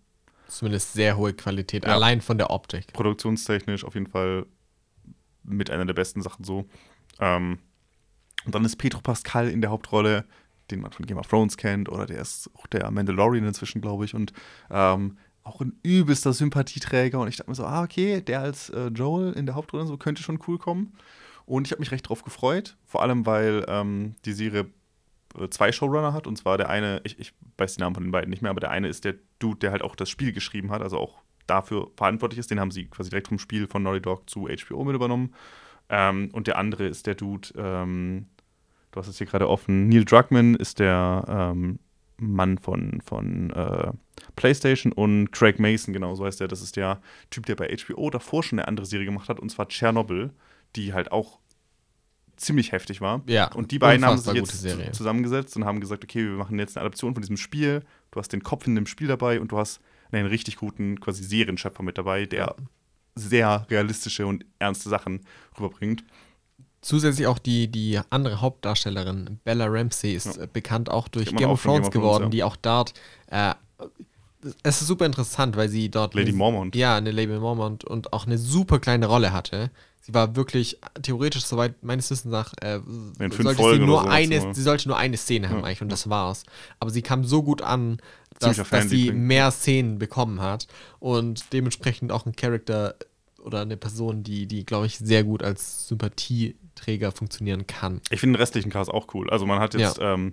Zumindest 0.47 0.93
sehr 0.93 1.15
hohe 1.15 1.33
Qualität, 1.33 1.85
ja. 1.85 1.93
allein 1.93 2.19
von 2.19 2.37
der 2.37 2.49
Optik. 2.49 2.91
Produktionstechnisch 2.91 3.85
auf 3.85 3.93
jeden 3.93 4.07
Fall 4.07 4.45
mit 5.43 5.69
einer 5.69 5.85
der 5.85 5.93
besten 5.93 6.21
Sachen 6.21 6.43
so. 6.43 6.65
Ähm, 7.19 7.59
und 8.45 8.55
dann 8.55 8.65
ist 8.65 8.77
Pedro 8.77 9.01
Pascal 9.01 9.49
in 9.49 9.61
der 9.61 9.69
Hauptrolle, 9.69 10.25
den 10.71 10.81
man 10.81 10.91
von 10.91 11.05
Game 11.05 11.17
of 11.17 11.27
Thrones 11.27 11.57
kennt, 11.57 11.89
oder 11.89 12.05
der 12.05 12.21
ist 12.21 12.49
auch 12.55 12.67
der 12.67 12.89
Mandalorian 12.91 13.45
inzwischen, 13.45 13.81
glaube 13.81 14.05
ich. 14.05 14.15
Und 14.15 14.33
ähm, 14.69 15.17
auch 15.43 15.61
ein 15.61 15.77
übelster 15.83 16.33
Sympathieträger. 16.33 17.19
Und 17.19 17.27
ich 17.27 17.37
dachte 17.37 17.51
mir 17.51 17.55
so, 17.55 17.65
ah, 17.65 17.83
okay, 17.83 18.21
der 18.21 18.41
als 18.41 18.69
äh, 18.69 18.87
Joel 18.87 19.33
in 19.33 19.45
der 19.45 19.55
Hauptrolle 19.55 19.85
so 19.85 19.97
könnte 19.97 20.23
schon 20.23 20.39
cool 20.47 20.57
kommen. 20.57 20.93
Und 21.45 21.67
ich 21.67 21.71
habe 21.71 21.81
mich 21.81 21.91
recht 21.91 22.07
drauf 22.07 22.23
gefreut. 22.23 22.77
Vor 22.85 23.01
allem, 23.01 23.25
weil 23.25 23.65
ähm, 23.67 24.15
die 24.25 24.33
Serie 24.33 24.67
äh, 25.37 25.49
zwei 25.49 25.71
Showrunner 25.71 26.13
hat. 26.13 26.27
Und 26.27 26.37
zwar 26.37 26.57
der 26.57 26.69
eine, 26.69 27.01
ich, 27.03 27.19
ich 27.19 27.33
weiß 27.57 27.75
die 27.75 27.81
Namen 27.81 27.95
von 27.95 28.03
den 28.03 28.11
beiden 28.11 28.29
nicht 28.29 28.41
mehr, 28.41 28.51
aber 28.51 28.61
der 28.61 28.71
eine 28.71 28.87
ist 28.87 29.03
der 29.03 29.15
Dude, 29.39 29.59
der 29.59 29.71
halt 29.71 29.81
auch 29.81 29.95
das 29.95 30.09
Spiel 30.09 30.31
geschrieben 30.31 30.71
hat, 30.71 30.81
also 30.81 30.97
auch 30.97 31.21
dafür 31.47 31.91
verantwortlich 31.97 32.39
ist. 32.39 32.51
Den 32.51 32.59
haben 32.59 32.71
sie 32.71 32.85
quasi 32.85 33.09
direkt 33.09 33.27
vom 33.27 33.39
Spiel 33.39 33.67
von 33.67 33.83
Naughty 33.83 34.01
Dog 34.01 34.29
zu 34.29 34.47
HBO 34.47 34.85
mit 34.85 34.95
übernommen. 34.95 35.33
Ähm, 35.89 36.29
und 36.31 36.47
der 36.47 36.57
andere 36.57 36.85
ist 36.87 37.05
der 37.05 37.15
Dude, 37.15 37.49
ähm, 37.57 38.27
du 38.93 38.99
hast 38.99 39.07
es 39.07 39.17
hier 39.17 39.27
gerade 39.27 39.49
offen, 39.49 39.89
Neil 39.89 40.05
Druckmann 40.05 40.55
ist 40.55 40.79
der 40.79 41.25
ähm, 41.27 41.79
Mann 42.17 42.57
von, 42.57 43.01
von 43.01 43.49
äh, 43.49 43.91
PlayStation 44.35 44.91
und 44.91 45.31
Craig 45.31 45.59
Mason, 45.59 45.93
genau 45.93 46.15
so 46.15 46.25
heißt 46.25 46.39
der. 46.39 46.47
Das 46.47 46.61
ist 46.61 46.75
der 46.75 47.01
Typ, 47.29 47.45
der 47.47 47.55
bei 47.55 47.75
HBO 47.75 48.09
davor 48.09 48.43
schon 48.43 48.59
eine 48.59 48.67
andere 48.67 48.85
Serie 48.85 49.05
gemacht 49.05 49.29
hat, 49.29 49.39
und 49.39 49.49
zwar 49.49 49.67
Chernobyl, 49.67 50.31
die 50.75 50.93
halt 50.93 51.11
auch 51.11 51.39
ziemlich 52.35 52.71
heftig 52.71 53.01
war. 53.01 53.21
Ja. 53.27 53.51
Und 53.53 53.71
die 53.71 53.79
beiden 53.79 54.05
haben 54.05 54.17
sich 54.17 54.33
jetzt 54.33 54.95
zusammengesetzt 54.95 55.55
und 55.55 55.65
haben 55.65 55.79
gesagt, 55.79 56.03
okay, 56.03 56.23
wir 56.23 56.37
machen 56.37 56.57
jetzt 56.59 56.77
eine 56.77 56.85
Adaption 56.85 57.13
von 57.13 57.21
diesem 57.21 57.37
Spiel. 57.37 57.83
Du 58.11 58.19
hast 58.19 58.29
den 58.29 58.43
Kopf 58.43 58.67
in 58.67 58.75
dem 58.75 58.85
Spiel 58.85 59.07
dabei 59.07 59.39
und 59.39 59.51
du 59.51 59.57
hast 59.57 59.81
einen 60.11 60.27
richtig 60.27 60.57
guten 60.57 60.99
quasi 60.99 61.23
Serienschöpfer 61.23 61.83
mit 61.83 61.97
dabei, 61.97 62.25
der 62.25 62.39
ja. 62.39 62.55
sehr 63.15 63.65
realistische 63.69 64.27
und 64.27 64.45
ernste 64.59 64.89
Sachen 64.89 65.21
rüberbringt. 65.57 66.03
Zusätzlich 66.83 67.27
auch 67.27 67.39
die, 67.39 67.69
die 67.69 67.97
andere 68.09 68.41
Hauptdarstellerin, 68.41 69.39
Bella 69.45 69.67
Ramsey, 69.67 70.13
ist 70.13 70.35
ja. 70.35 70.45
bekannt 70.51 70.91
auch 70.91 71.07
durch 71.07 71.33
Game 71.33 71.49
of, 71.49 71.63
Thrones 71.63 71.89
geworden, 71.91 72.25
ja. 72.25 72.29
die 72.29 72.43
auch 72.43 72.57
dort. 72.57 72.93
Äh, 73.27 73.53
es 74.63 74.81
ist 74.81 74.87
super 74.87 75.05
interessant, 75.05 75.55
weil 75.55 75.69
sie 75.69 75.89
dort. 75.89 76.13
Lady 76.13 76.33
Mormont. 76.33 76.75
Ja, 76.75 76.97
eine 76.97 77.11
Lady 77.11 77.39
Mormont 77.39 77.85
und 77.85 78.11
auch 78.11 78.25
eine 78.25 78.37
super 78.37 78.79
kleine 78.79 79.05
Rolle 79.05 79.31
hatte. 79.31 79.71
Sie 80.01 80.13
war 80.13 80.35
wirklich 80.35 80.77
theoretisch, 81.01 81.45
soweit 81.45 81.81
meines 81.81 82.11
Wissens 82.11 82.33
nach, 82.33 82.53
äh, 82.59 82.81
sollte 83.41 83.63
sie, 83.63 83.79
nur 83.79 84.09
eine, 84.09 84.41
so. 84.41 84.51
sie 84.51 84.61
sollte 84.61 84.89
nur 84.89 84.97
eine 84.97 85.15
Szene 85.15 85.47
haben 85.47 85.59
ja. 85.59 85.63
eigentlich 85.63 85.81
und 85.81 85.89
das 85.89 86.09
war's. 86.09 86.43
Aber 86.81 86.91
sie 86.91 87.01
kam 87.01 87.23
so 87.23 87.41
gut 87.41 87.61
an, 87.61 88.01
dass, 88.39 88.57
dass 88.57 88.89
sie 88.89 89.13
mehr 89.13 89.51
Szenen 89.51 89.99
bekommen 89.99 90.41
hat 90.41 90.67
und 90.99 91.53
dementsprechend 91.53 92.11
auch 92.11 92.25
ein 92.25 92.35
Charakter 92.35 92.95
oder 93.41 93.61
eine 93.61 93.77
Person, 93.77 94.23
die, 94.23 94.45
die 94.45 94.65
glaube 94.65 94.87
ich, 94.87 94.97
sehr 94.97 95.23
gut 95.23 95.41
als 95.41 95.87
Sympathieträger 96.73 97.11
funktionieren 97.11 97.67
kann. 97.67 98.01
Ich 98.09 98.19
finde 98.19 98.37
den 98.37 98.41
restlichen 98.41 98.69
Cast 98.69 98.89
auch 98.89 99.13
cool. 99.13 99.29
Also 99.29 99.45
man 99.45 99.59
hat 99.59 99.73
jetzt 99.73 99.97
ja. 99.97 100.13
ähm, 100.13 100.31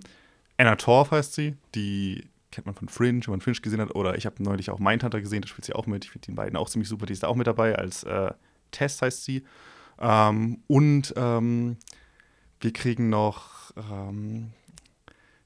Anna 0.57 0.75
Torf 0.75 1.11
heißt 1.11 1.33
sie, 1.33 1.55
die 1.75 2.27
kennt 2.51 2.65
man 2.65 2.75
von 2.75 2.89
Fringe, 2.89 3.21
wenn 3.25 3.31
man 3.31 3.41
Fringe 3.41 3.57
gesehen 3.61 3.81
hat. 3.81 3.95
Oder 3.95 4.17
ich 4.17 4.25
habe 4.25 4.43
neulich 4.43 4.69
auch 4.69 4.79
Mindhunter 4.79 5.21
gesehen, 5.21 5.41
da 5.41 5.47
spielt 5.47 5.65
sie 5.65 5.73
auch 5.73 5.87
mit. 5.87 6.05
Ich 6.05 6.11
finde 6.11 6.27
den 6.27 6.35
beiden 6.35 6.57
auch 6.57 6.69
ziemlich 6.69 6.89
super. 6.89 7.05
Die 7.05 7.13
ist 7.13 7.23
da 7.23 7.27
auch 7.27 7.35
mit 7.35 7.47
dabei 7.47 7.75
als 7.75 8.03
äh, 8.03 8.31
Test 8.71 9.01
heißt 9.01 9.23
sie. 9.23 9.43
Ähm, 9.99 10.59
und 10.67 11.13
ähm, 11.15 11.77
wir 12.59 12.73
kriegen 12.73 13.09
noch 13.09 13.71
ähm, 13.77 14.51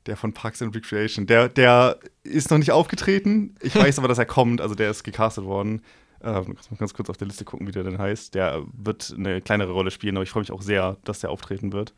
der 0.05 0.17
von 0.17 0.33
Parks 0.33 0.61
and 0.61 0.75
Recreation. 0.75 1.27
Der, 1.27 1.49
der 1.49 1.99
ist 2.23 2.51
noch 2.51 2.57
nicht 2.57 2.71
aufgetreten. 2.71 3.55
Ich 3.61 3.75
weiß 3.75 3.99
aber, 3.99 4.07
dass 4.07 4.17
er 4.17 4.25
kommt. 4.25 4.61
Also 4.61 4.75
der 4.75 4.91
ist 4.91 5.03
gecastet 5.03 5.45
worden. 5.45 5.81
Ähm, 6.25 6.57
ganz 6.79 6.93
kurz 6.95 7.09
auf 7.09 7.17
der 7.17 7.27
Liste 7.27 7.45
gucken, 7.45 7.67
wie 7.67 7.71
der 7.71 7.83
denn 7.83 7.99
heißt. 7.99 8.33
Der 8.33 8.63
wird 8.73 9.13
eine 9.15 9.41
kleinere 9.41 9.71
Rolle 9.71 9.91
spielen, 9.91 10.17
aber 10.17 10.23
ich 10.23 10.31
freue 10.31 10.41
mich 10.41 10.51
auch 10.51 10.63
sehr, 10.63 10.97
dass 11.03 11.19
der 11.19 11.29
auftreten 11.29 11.71
wird. 11.71 11.93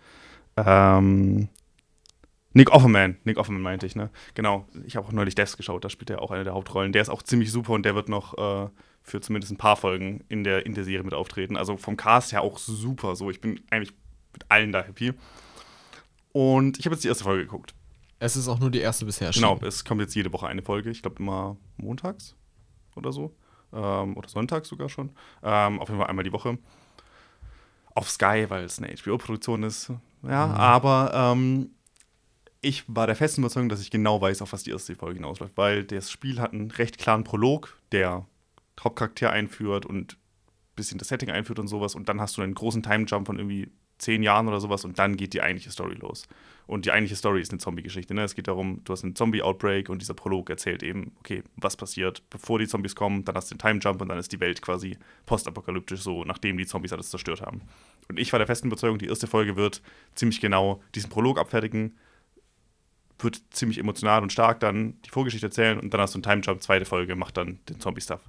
Ähm, 0.58 1.48
Nick 2.52 2.72
Offerman, 2.72 3.18
Nick 3.24 3.38
Offerman 3.38 3.62
meinte 3.62 3.86
ich, 3.86 3.96
ne? 3.96 4.10
Genau, 4.34 4.68
ich 4.86 4.98
habe 4.98 5.08
auch 5.08 5.12
neulich 5.14 5.36
Death 5.36 5.56
geschaut, 5.56 5.86
da 5.86 5.90
spielt 5.90 6.10
er 6.10 6.22
auch 6.22 6.32
eine 6.32 6.44
der 6.44 6.54
Hauptrollen. 6.54 6.92
Der 6.92 7.02
ist 7.02 7.10
auch 7.10 7.24
ziemlich 7.24 7.52
super 7.52 7.72
und 7.74 7.84
der 7.84 7.96
wird 7.96 8.10
noch 8.10 8.38
äh, 8.38 8.70
für 9.02 9.22
zumindest 9.22 9.54
ein 9.54 9.58
paar 9.58 9.78
Folgen 9.78 10.26
in 10.28 10.44
der, 10.44 10.66
in 10.66 10.74
der 10.74 10.84
Serie 10.84 11.04
mit 11.04 11.14
auftreten. 11.14 11.56
Also 11.56 11.78
vom 11.78 11.96
Cast 11.96 12.34
her 12.34 12.42
auch 12.42 12.58
super 12.58 13.16
so. 13.16 13.30
Ich 13.30 13.40
bin 13.40 13.62
eigentlich 13.70 13.94
mit 14.34 14.46
allen 14.50 14.74
da 14.74 14.82
happy. 14.82 15.14
Und 16.34 16.80
ich 16.80 16.86
habe 16.86 16.96
jetzt 16.96 17.04
die 17.04 17.08
erste 17.08 17.24
Folge 17.24 17.44
geguckt. 17.44 17.74
Es 18.20 18.36
ist 18.36 18.48
auch 18.48 18.60
nur 18.60 18.72
die 18.72 18.80
erste 18.80 19.06
bisher. 19.06 19.32
Genau, 19.32 19.58
es 19.62 19.86
kommt 19.86 20.02
jetzt 20.02 20.16
jede 20.16 20.34
Woche 20.34 20.48
eine 20.48 20.64
Folge. 20.64 20.90
Ich 20.90 21.02
glaube 21.02 21.18
immer 21.20 21.56
montags 21.78 22.36
oder 22.96 23.14
so. 23.14 23.34
Ähm, 23.74 24.18
oder 24.18 24.30
sonntags 24.30 24.68
sogar 24.68 24.90
schon. 24.90 25.12
Ähm, 25.44 25.80
auf 25.80 25.90
jeden 25.90 26.00
Fall 26.00 26.10
einmal 26.10 26.24
die 26.24 26.34
Woche. 26.34 26.58
Auf 27.96 28.10
Sky, 28.10 28.46
weil 28.48 28.64
es 28.64 28.82
eine 28.82 28.96
HBO-Produktion 28.96 29.64
ist. 29.64 29.92
Ja, 30.24 30.48
mhm. 30.48 30.54
aber 30.54 31.12
ähm, 31.14 31.72
ich 32.62 32.84
war 32.88 33.08
der 33.08 33.16
festen 33.16 33.42
Überzeugung, 33.42 33.70
dass 33.70 33.82
ich 33.82 33.92
genau 33.92 34.22
weiß, 34.22 34.42
auf 34.42 34.54
was 34.54 34.64
die 34.64 34.72
erste 34.72 34.96
Folge 34.96 35.16
hinausläuft, 35.16 35.56
weil 35.56 35.84
das 35.84 36.12
Spiel 36.12 36.40
hat 36.40 36.54
einen 36.54 36.72
recht 36.72 36.98
klaren 36.98 37.24
Prolog, 37.24 37.78
der 37.92 38.26
Hauptcharakter 38.80 39.32
einführt 39.32 39.86
und 39.86 40.14
ein 40.14 40.76
bisschen 40.76 40.98
das 40.98 41.08
Setting 41.08 41.32
einführt 41.32 41.60
und 41.60 41.68
sowas. 41.68 41.96
Und 41.96 42.10
dann 42.10 42.22
hast 42.22 42.38
du 42.38 42.42
einen 42.42 42.54
großen 42.54 42.84
Time-Jump 42.84 43.28
von 43.28 43.38
irgendwie 43.38 43.72
zehn 43.98 44.24
Jahren 44.24 44.48
oder 44.48 44.60
sowas 44.60 44.86
und 44.86 45.00
dann 45.00 45.18
geht 45.18 45.34
die 45.34 45.42
eigentliche 45.42 45.72
Story 45.72 45.96
los. 45.96 46.28
Und 46.68 46.86
die 46.86 46.92
eigentliche 46.92 47.16
Story 47.16 47.42
ist 47.42 47.52
eine 47.52 47.60
Zombie-Geschichte. 47.60 48.14
Ne? 48.14 48.24
Es 48.24 48.36
geht 48.36 48.50
darum, 48.50 48.82
du 48.84 48.92
hast 48.92 49.04
einen 49.04 49.16
Zombie-Outbreak 49.16 49.90
und 49.90 50.02
dieser 50.02 50.14
Prolog 50.14 50.50
erzählt 50.50 50.84
eben, 50.84 51.14
okay, 51.20 51.42
was 51.56 51.78
passiert, 51.78 52.22
bevor 52.30 52.60
die 52.60 52.68
Zombies 52.68 52.94
kommen, 52.94 53.24
dann 53.24 53.36
hast 53.36 53.50
du 53.50 53.56
den 53.56 53.60
Time-Jump 53.60 54.02
und 54.02 54.10
dann 54.10 54.18
ist 54.18 54.34
die 54.34 54.42
Welt 54.42 54.62
quasi 54.62 54.98
postapokalyptisch, 55.26 56.02
so 56.02 56.26
nachdem 56.26 56.58
die 56.58 56.66
Zombies 56.66 56.92
alles 56.92 57.10
zerstört 57.10 57.42
haben. 57.42 57.62
Und 58.10 58.20
ich 58.20 58.34
war 58.34 58.40
der 58.40 58.48
festen 58.48 58.68
Überzeugung, 58.68 59.00
die 59.00 59.08
erste 59.08 59.28
Folge 59.28 59.56
wird 59.56 59.82
ziemlich 60.16 60.42
genau 60.42 60.82
diesen 60.94 61.10
Prolog 61.10 61.40
abfertigen, 61.40 61.96
wird 63.20 63.42
ziemlich 63.52 63.78
emotional 63.78 64.22
und 64.22 64.34
stark 64.34 64.60
dann 64.60 65.00
die 65.06 65.10
Vorgeschichte 65.10 65.48
erzählen 65.48 65.80
und 65.80 65.94
dann 65.94 66.02
hast 66.02 66.16
du 66.16 66.18
einen 66.18 66.24
Time-Jump, 66.24 66.62
zweite 66.62 66.86
Folge, 66.86 67.16
macht 67.16 67.38
dann 67.38 67.60
den 67.70 67.80
Zombie-Stuff. 67.80 68.22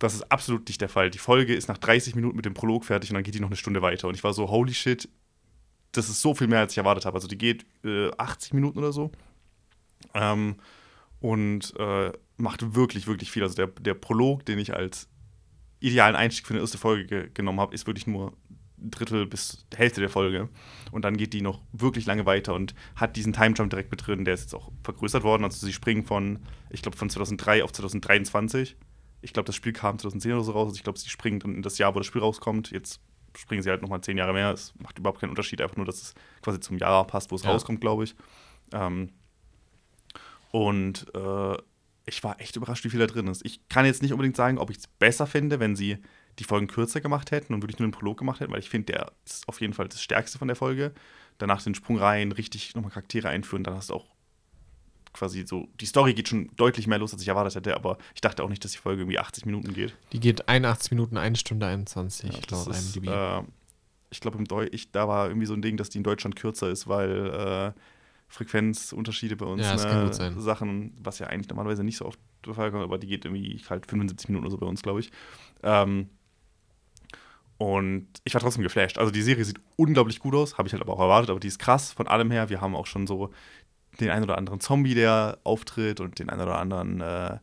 Das 0.00 0.14
ist 0.14 0.22
absolut 0.32 0.66
nicht 0.66 0.80
der 0.80 0.88
Fall. 0.88 1.10
Die 1.10 1.18
Folge 1.18 1.54
ist 1.54 1.68
nach 1.68 1.78
30 1.78 2.14
Minuten 2.14 2.34
mit 2.34 2.46
dem 2.46 2.54
Prolog 2.54 2.86
fertig 2.86 3.10
und 3.10 3.14
dann 3.14 3.22
geht 3.22 3.34
die 3.34 3.40
noch 3.40 3.48
eine 3.48 3.56
Stunde 3.56 3.82
weiter. 3.82 4.08
Und 4.08 4.14
ich 4.14 4.24
war 4.24 4.32
so, 4.32 4.48
holy 4.48 4.72
shit, 4.72 5.08
das 5.92 6.08
ist 6.08 6.22
so 6.22 6.34
viel 6.34 6.48
mehr, 6.48 6.60
als 6.60 6.72
ich 6.72 6.78
erwartet 6.78 7.04
habe. 7.04 7.16
Also 7.16 7.28
die 7.28 7.36
geht 7.36 7.66
äh, 7.84 8.10
80 8.16 8.54
Minuten 8.54 8.78
oder 8.78 8.92
so. 8.92 9.12
Ähm, 10.14 10.56
und 11.20 11.74
äh, 11.78 12.12
macht 12.38 12.74
wirklich, 12.74 13.06
wirklich 13.06 13.30
viel. 13.30 13.42
Also 13.42 13.54
der, 13.54 13.66
der 13.66 13.92
Prolog, 13.92 14.46
den 14.46 14.58
ich 14.58 14.74
als 14.74 15.06
idealen 15.80 16.16
Einstieg 16.16 16.46
für 16.46 16.54
eine 16.54 16.60
erste 16.60 16.78
Folge 16.78 17.06
ge 17.06 17.30
genommen 17.34 17.60
habe, 17.60 17.74
ist 17.74 17.86
wirklich 17.86 18.06
nur 18.06 18.32
ein 18.78 18.90
Drittel 18.90 19.26
bis 19.26 19.66
Hälfte 19.74 20.00
der 20.00 20.08
Folge. 20.08 20.48
Und 20.92 21.04
dann 21.04 21.18
geht 21.18 21.34
die 21.34 21.42
noch 21.42 21.60
wirklich 21.72 22.06
lange 22.06 22.24
weiter 22.24 22.54
und 22.54 22.74
hat 22.96 23.16
diesen 23.16 23.34
Time 23.34 23.54
Jump 23.54 23.68
direkt 23.68 23.90
mit 23.90 24.06
drin. 24.06 24.24
Der 24.24 24.32
ist 24.32 24.44
jetzt 24.44 24.54
auch 24.54 24.72
vergrößert 24.82 25.24
worden. 25.24 25.44
Also 25.44 25.66
sie 25.66 25.74
springen 25.74 26.04
von, 26.04 26.38
ich 26.70 26.80
glaube, 26.80 26.96
von 26.96 27.10
2003 27.10 27.62
auf 27.64 27.72
2023. 27.72 28.76
Ich 29.22 29.32
glaube, 29.32 29.46
das 29.46 29.56
Spiel 29.56 29.72
kam 29.72 29.98
2010 29.98 30.32
oder 30.32 30.44
so 30.44 30.52
raus. 30.52 30.68
Also 30.68 30.76
ich 30.76 30.82
glaube, 30.82 30.98
sie 30.98 31.08
springen 31.08 31.40
dann 31.40 31.54
in 31.54 31.62
das 31.62 31.78
Jahr, 31.78 31.94
wo 31.94 31.98
das 31.98 32.06
Spiel 32.06 32.22
rauskommt. 32.22 32.70
Jetzt 32.70 33.00
springen 33.36 33.62
sie 33.62 33.70
halt 33.70 33.82
nochmal 33.82 34.00
zehn 34.00 34.16
Jahre 34.16 34.32
mehr. 34.32 34.52
Es 34.52 34.74
macht 34.78 34.98
überhaupt 34.98 35.20
keinen 35.20 35.30
Unterschied, 35.30 35.60
einfach 35.60 35.76
nur, 35.76 35.86
dass 35.86 36.02
es 36.02 36.14
quasi 36.42 36.60
zum 36.60 36.78
Jahr 36.78 37.06
passt, 37.06 37.30
wo 37.30 37.36
es 37.36 37.42
ja. 37.42 37.50
rauskommt, 37.50 37.80
glaube 37.80 38.04
ich. 38.04 38.14
Ähm, 38.72 39.10
und 40.50 41.06
äh, 41.14 41.56
ich 42.06 42.24
war 42.24 42.40
echt 42.40 42.56
überrascht, 42.56 42.84
wie 42.84 42.90
viel 42.90 42.98
da 42.98 43.06
drin 43.06 43.28
ist. 43.28 43.44
Ich 43.44 43.68
kann 43.68 43.86
jetzt 43.86 44.02
nicht 44.02 44.12
unbedingt 44.12 44.36
sagen, 44.36 44.58
ob 44.58 44.70
ich 44.70 44.78
es 44.78 44.86
besser 44.86 45.26
finde, 45.26 45.60
wenn 45.60 45.76
sie 45.76 45.98
die 46.38 46.44
Folgen 46.44 46.66
kürzer 46.66 47.00
gemacht 47.00 47.30
hätten 47.30 47.54
und 47.54 47.62
wirklich 47.62 47.78
nur 47.78 47.84
einen 47.84 47.92
Prolog 47.92 48.18
gemacht 48.18 48.40
hätten, 48.40 48.52
weil 48.52 48.60
ich 48.60 48.70
finde, 48.70 48.92
der 48.92 49.12
ist 49.24 49.48
auf 49.48 49.60
jeden 49.60 49.74
Fall 49.74 49.88
das 49.88 50.02
Stärkste 50.02 50.38
von 50.38 50.48
der 50.48 50.56
Folge. 50.56 50.92
Danach 51.38 51.62
den 51.62 51.74
Sprung 51.74 51.98
rein, 51.98 52.32
richtig 52.32 52.74
nochmal 52.74 52.90
Charaktere 52.90 53.28
einführen, 53.28 53.64
dann 53.64 53.74
hast 53.74 53.90
du 53.90 53.94
auch 53.94 54.06
quasi 55.12 55.44
so, 55.46 55.68
die 55.80 55.86
Story 55.86 56.14
geht 56.14 56.28
schon 56.28 56.50
deutlich 56.56 56.86
mehr 56.86 56.98
los, 56.98 57.12
als 57.12 57.22
ich 57.22 57.28
erwartet 57.28 57.54
hätte, 57.56 57.74
aber 57.74 57.98
ich 58.14 58.20
dachte 58.20 58.44
auch 58.44 58.48
nicht, 58.48 58.64
dass 58.64 58.72
die 58.72 58.78
Folge 58.78 59.02
irgendwie 59.02 59.18
80 59.18 59.46
Minuten 59.46 59.74
geht. 59.74 59.94
Die 60.12 60.20
geht 60.20 60.48
81 60.48 60.92
Minuten, 60.92 61.16
1 61.16 61.40
Stunde 61.40 61.66
21, 61.66 62.32
ja, 62.32 62.40
laut 62.50 62.68
ist, 62.68 62.96
IMDb. 62.96 63.10
Äh, 63.10 63.42
ich 64.10 64.20
glaube, 64.20 64.44
da 64.92 65.08
war 65.08 65.28
irgendwie 65.28 65.46
so 65.46 65.54
ein 65.54 65.62
Ding, 65.62 65.76
dass 65.76 65.90
die 65.90 65.98
in 65.98 66.04
Deutschland 66.04 66.36
kürzer 66.36 66.68
ist, 66.68 66.88
weil 66.88 67.74
äh, 67.76 67.80
Frequenzunterschiede 68.28 69.36
bei 69.36 69.46
uns, 69.46 69.62
ja, 69.62 69.74
ne, 69.74 70.40
Sachen, 70.40 70.94
was 71.02 71.18
ja 71.18 71.26
eigentlich 71.26 71.48
normalerweise 71.48 71.82
nicht 71.82 71.96
so 71.96 72.06
oft 72.06 72.18
der 72.46 72.54
Fall 72.54 72.70
kommt, 72.70 72.84
aber 72.84 72.98
die 72.98 73.06
geht 73.06 73.24
irgendwie 73.24 73.60
halt 73.68 73.86
75 73.86 74.28
Minuten 74.28 74.46
oder 74.46 74.52
so 74.52 74.58
bei 74.58 74.66
uns, 74.66 74.82
glaube 74.82 75.00
ich. 75.00 75.10
Ähm, 75.62 76.08
und 77.58 78.06
ich 78.24 78.32
war 78.32 78.40
trotzdem 78.40 78.62
geflasht. 78.62 78.96
Also 78.96 79.12
die 79.12 79.20
Serie 79.20 79.44
sieht 79.44 79.60
unglaublich 79.76 80.18
gut 80.18 80.34
aus, 80.34 80.56
habe 80.56 80.66
ich 80.66 80.72
halt 80.72 80.82
aber 80.82 80.94
auch 80.94 81.00
erwartet, 81.00 81.28
aber 81.28 81.40
die 81.40 81.48
ist 81.48 81.58
krass 81.58 81.92
von 81.92 82.06
allem 82.06 82.30
her. 82.30 82.48
Wir 82.48 82.60
haben 82.62 82.74
auch 82.74 82.86
schon 82.86 83.06
so 83.06 83.32
den 83.98 84.10
einen 84.10 84.24
oder 84.24 84.38
anderen 84.38 84.60
Zombie, 84.60 84.94
der 84.94 85.38
auftritt 85.44 86.00
und 86.00 86.18
den 86.18 86.30
einen 86.30 86.42
oder 86.42 86.58
anderen 86.58 87.00
äh, 87.00 87.38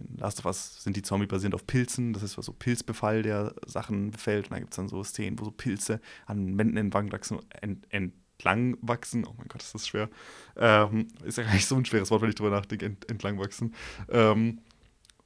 in 0.00 0.16
Last 0.16 0.38
of 0.40 0.46
Us 0.46 0.82
sind 0.82 0.96
die 0.96 1.02
Zombie 1.02 1.26
basierend 1.26 1.54
auf 1.54 1.66
Pilzen. 1.66 2.12
Das 2.12 2.22
ist 2.22 2.32
so 2.32 2.52
Pilzbefall, 2.52 3.22
der 3.22 3.54
Sachen 3.66 4.10
befällt. 4.10 4.46
Und 4.46 4.52
da 4.52 4.58
gibt 4.58 4.72
es 4.72 4.76
dann 4.76 4.88
so 4.88 5.04
Szenen, 5.04 5.38
wo 5.38 5.44
so 5.44 5.50
Pilze 5.50 6.00
an 6.26 6.58
Wänden 6.58 6.76
entlang 6.76 7.12
wachsen, 7.12 7.38
ent, 7.60 7.86
entlang 7.90 8.76
wachsen. 8.80 9.26
Oh 9.26 9.34
mein 9.36 9.48
Gott, 9.48 9.62
ist 9.62 9.74
das 9.74 9.86
schwer. 9.86 10.08
Ähm, 10.56 11.08
ist 11.24 11.38
ja 11.38 11.44
gar 11.44 11.54
nicht 11.54 11.66
so 11.66 11.76
ein 11.76 11.84
schweres 11.84 12.10
Wort, 12.10 12.22
wenn 12.22 12.30
ich 12.30 12.34
drüber 12.34 12.50
nachdenke, 12.50 12.86
ent, 12.86 13.10
entlang 13.10 13.38
wachsen. 13.38 13.74
Ähm, 14.08 14.60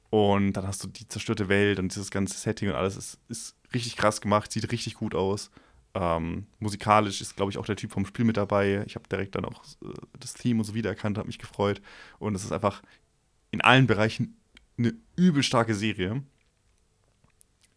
und 0.09 0.53
dann 0.53 0.67
hast 0.67 0.83
du 0.83 0.87
die 0.87 1.07
zerstörte 1.07 1.49
Welt 1.49 1.79
und 1.79 1.93
dieses 1.93 2.11
ganze 2.11 2.37
Setting 2.37 2.69
und 2.69 2.75
alles 2.75 2.95
ist, 2.95 3.19
ist 3.27 3.55
richtig 3.73 3.97
krass 3.97 4.21
gemacht, 4.21 4.51
sieht 4.51 4.71
richtig 4.71 4.95
gut 4.95 5.15
aus. 5.15 5.51
Ähm, 5.95 6.47
musikalisch 6.59 7.21
ist, 7.21 7.37
glaube 7.37 7.51
ich, 7.51 7.57
auch 7.57 7.65
der 7.65 7.77
Typ 7.77 7.91
vom 7.91 8.05
Spiel 8.05 8.25
mit 8.25 8.35
dabei. 8.35 8.83
Ich 8.85 8.95
habe 8.95 9.07
direkt 9.07 9.35
dann 9.35 9.45
auch 9.45 9.63
äh, 9.81 9.93
das 10.19 10.33
Theme 10.33 10.59
und 10.59 10.65
so 10.65 10.75
wiedererkannt, 10.75 11.17
habe 11.17 11.27
mich 11.27 11.39
gefreut. 11.39 11.81
Und 12.19 12.35
es 12.35 12.43
ist 12.43 12.51
einfach 12.51 12.83
in 13.51 13.61
allen 13.61 13.87
Bereichen 13.87 14.37
eine 14.77 14.93
übel 15.15 15.41
starke 15.41 15.73
Serie. 15.73 16.21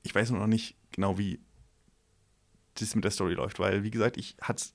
Ich 0.02 0.12
weiß 0.14 0.30
noch 0.30 0.46
nicht 0.48 0.74
genau, 0.90 1.16
wie 1.16 1.38
das 2.74 2.96
mit 2.96 3.04
der 3.04 3.12
Story 3.12 3.34
läuft, 3.34 3.60
weil, 3.60 3.84
wie 3.84 3.90
gesagt, 3.90 4.16
ich 4.16 4.36
hat's 4.42 4.74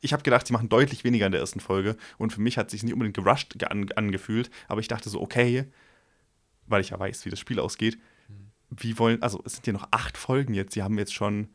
ich 0.00 0.12
habe 0.12 0.22
gedacht, 0.22 0.46
sie 0.46 0.52
machen 0.52 0.68
deutlich 0.68 1.02
weniger 1.02 1.26
in 1.26 1.32
der 1.32 1.40
ersten 1.40 1.58
Folge 1.58 1.96
und 2.18 2.32
für 2.32 2.40
mich 2.40 2.56
hat 2.56 2.66
es 2.66 2.72
sich 2.72 2.84
nicht 2.84 2.92
unbedingt 2.92 3.16
gerusht 3.16 3.60
an, 3.64 3.90
angefühlt, 3.96 4.48
aber 4.68 4.80
ich 4.80 4.86
dachte 4.86 5.10
so, 5.10 5.20
okay, 5.20 5.64
weil 6.68 6.80
ich 6.80 6.90
ja 6.90 7.00
weiß, 7.00 7.24
wie 7.24 7.30
das 7.30 7.40
Spiel 7.40 7.58
ausgeht, 7.58 7.98
wie 8.70 8.96
wollen, 8.98 9.22
also 9.22 9.42
es 9.44 9.54
sind 9.54 9.66
ja 9.66 9.72
noch 9.72 9.88
acht 9.90 10.16
Folgen 10.16 10.54
jetzt, 10.54 10.74
sie 10.74 10.84
haben 10.84 10.98
jetzt 10.98 11.14
schon 11.14 11.48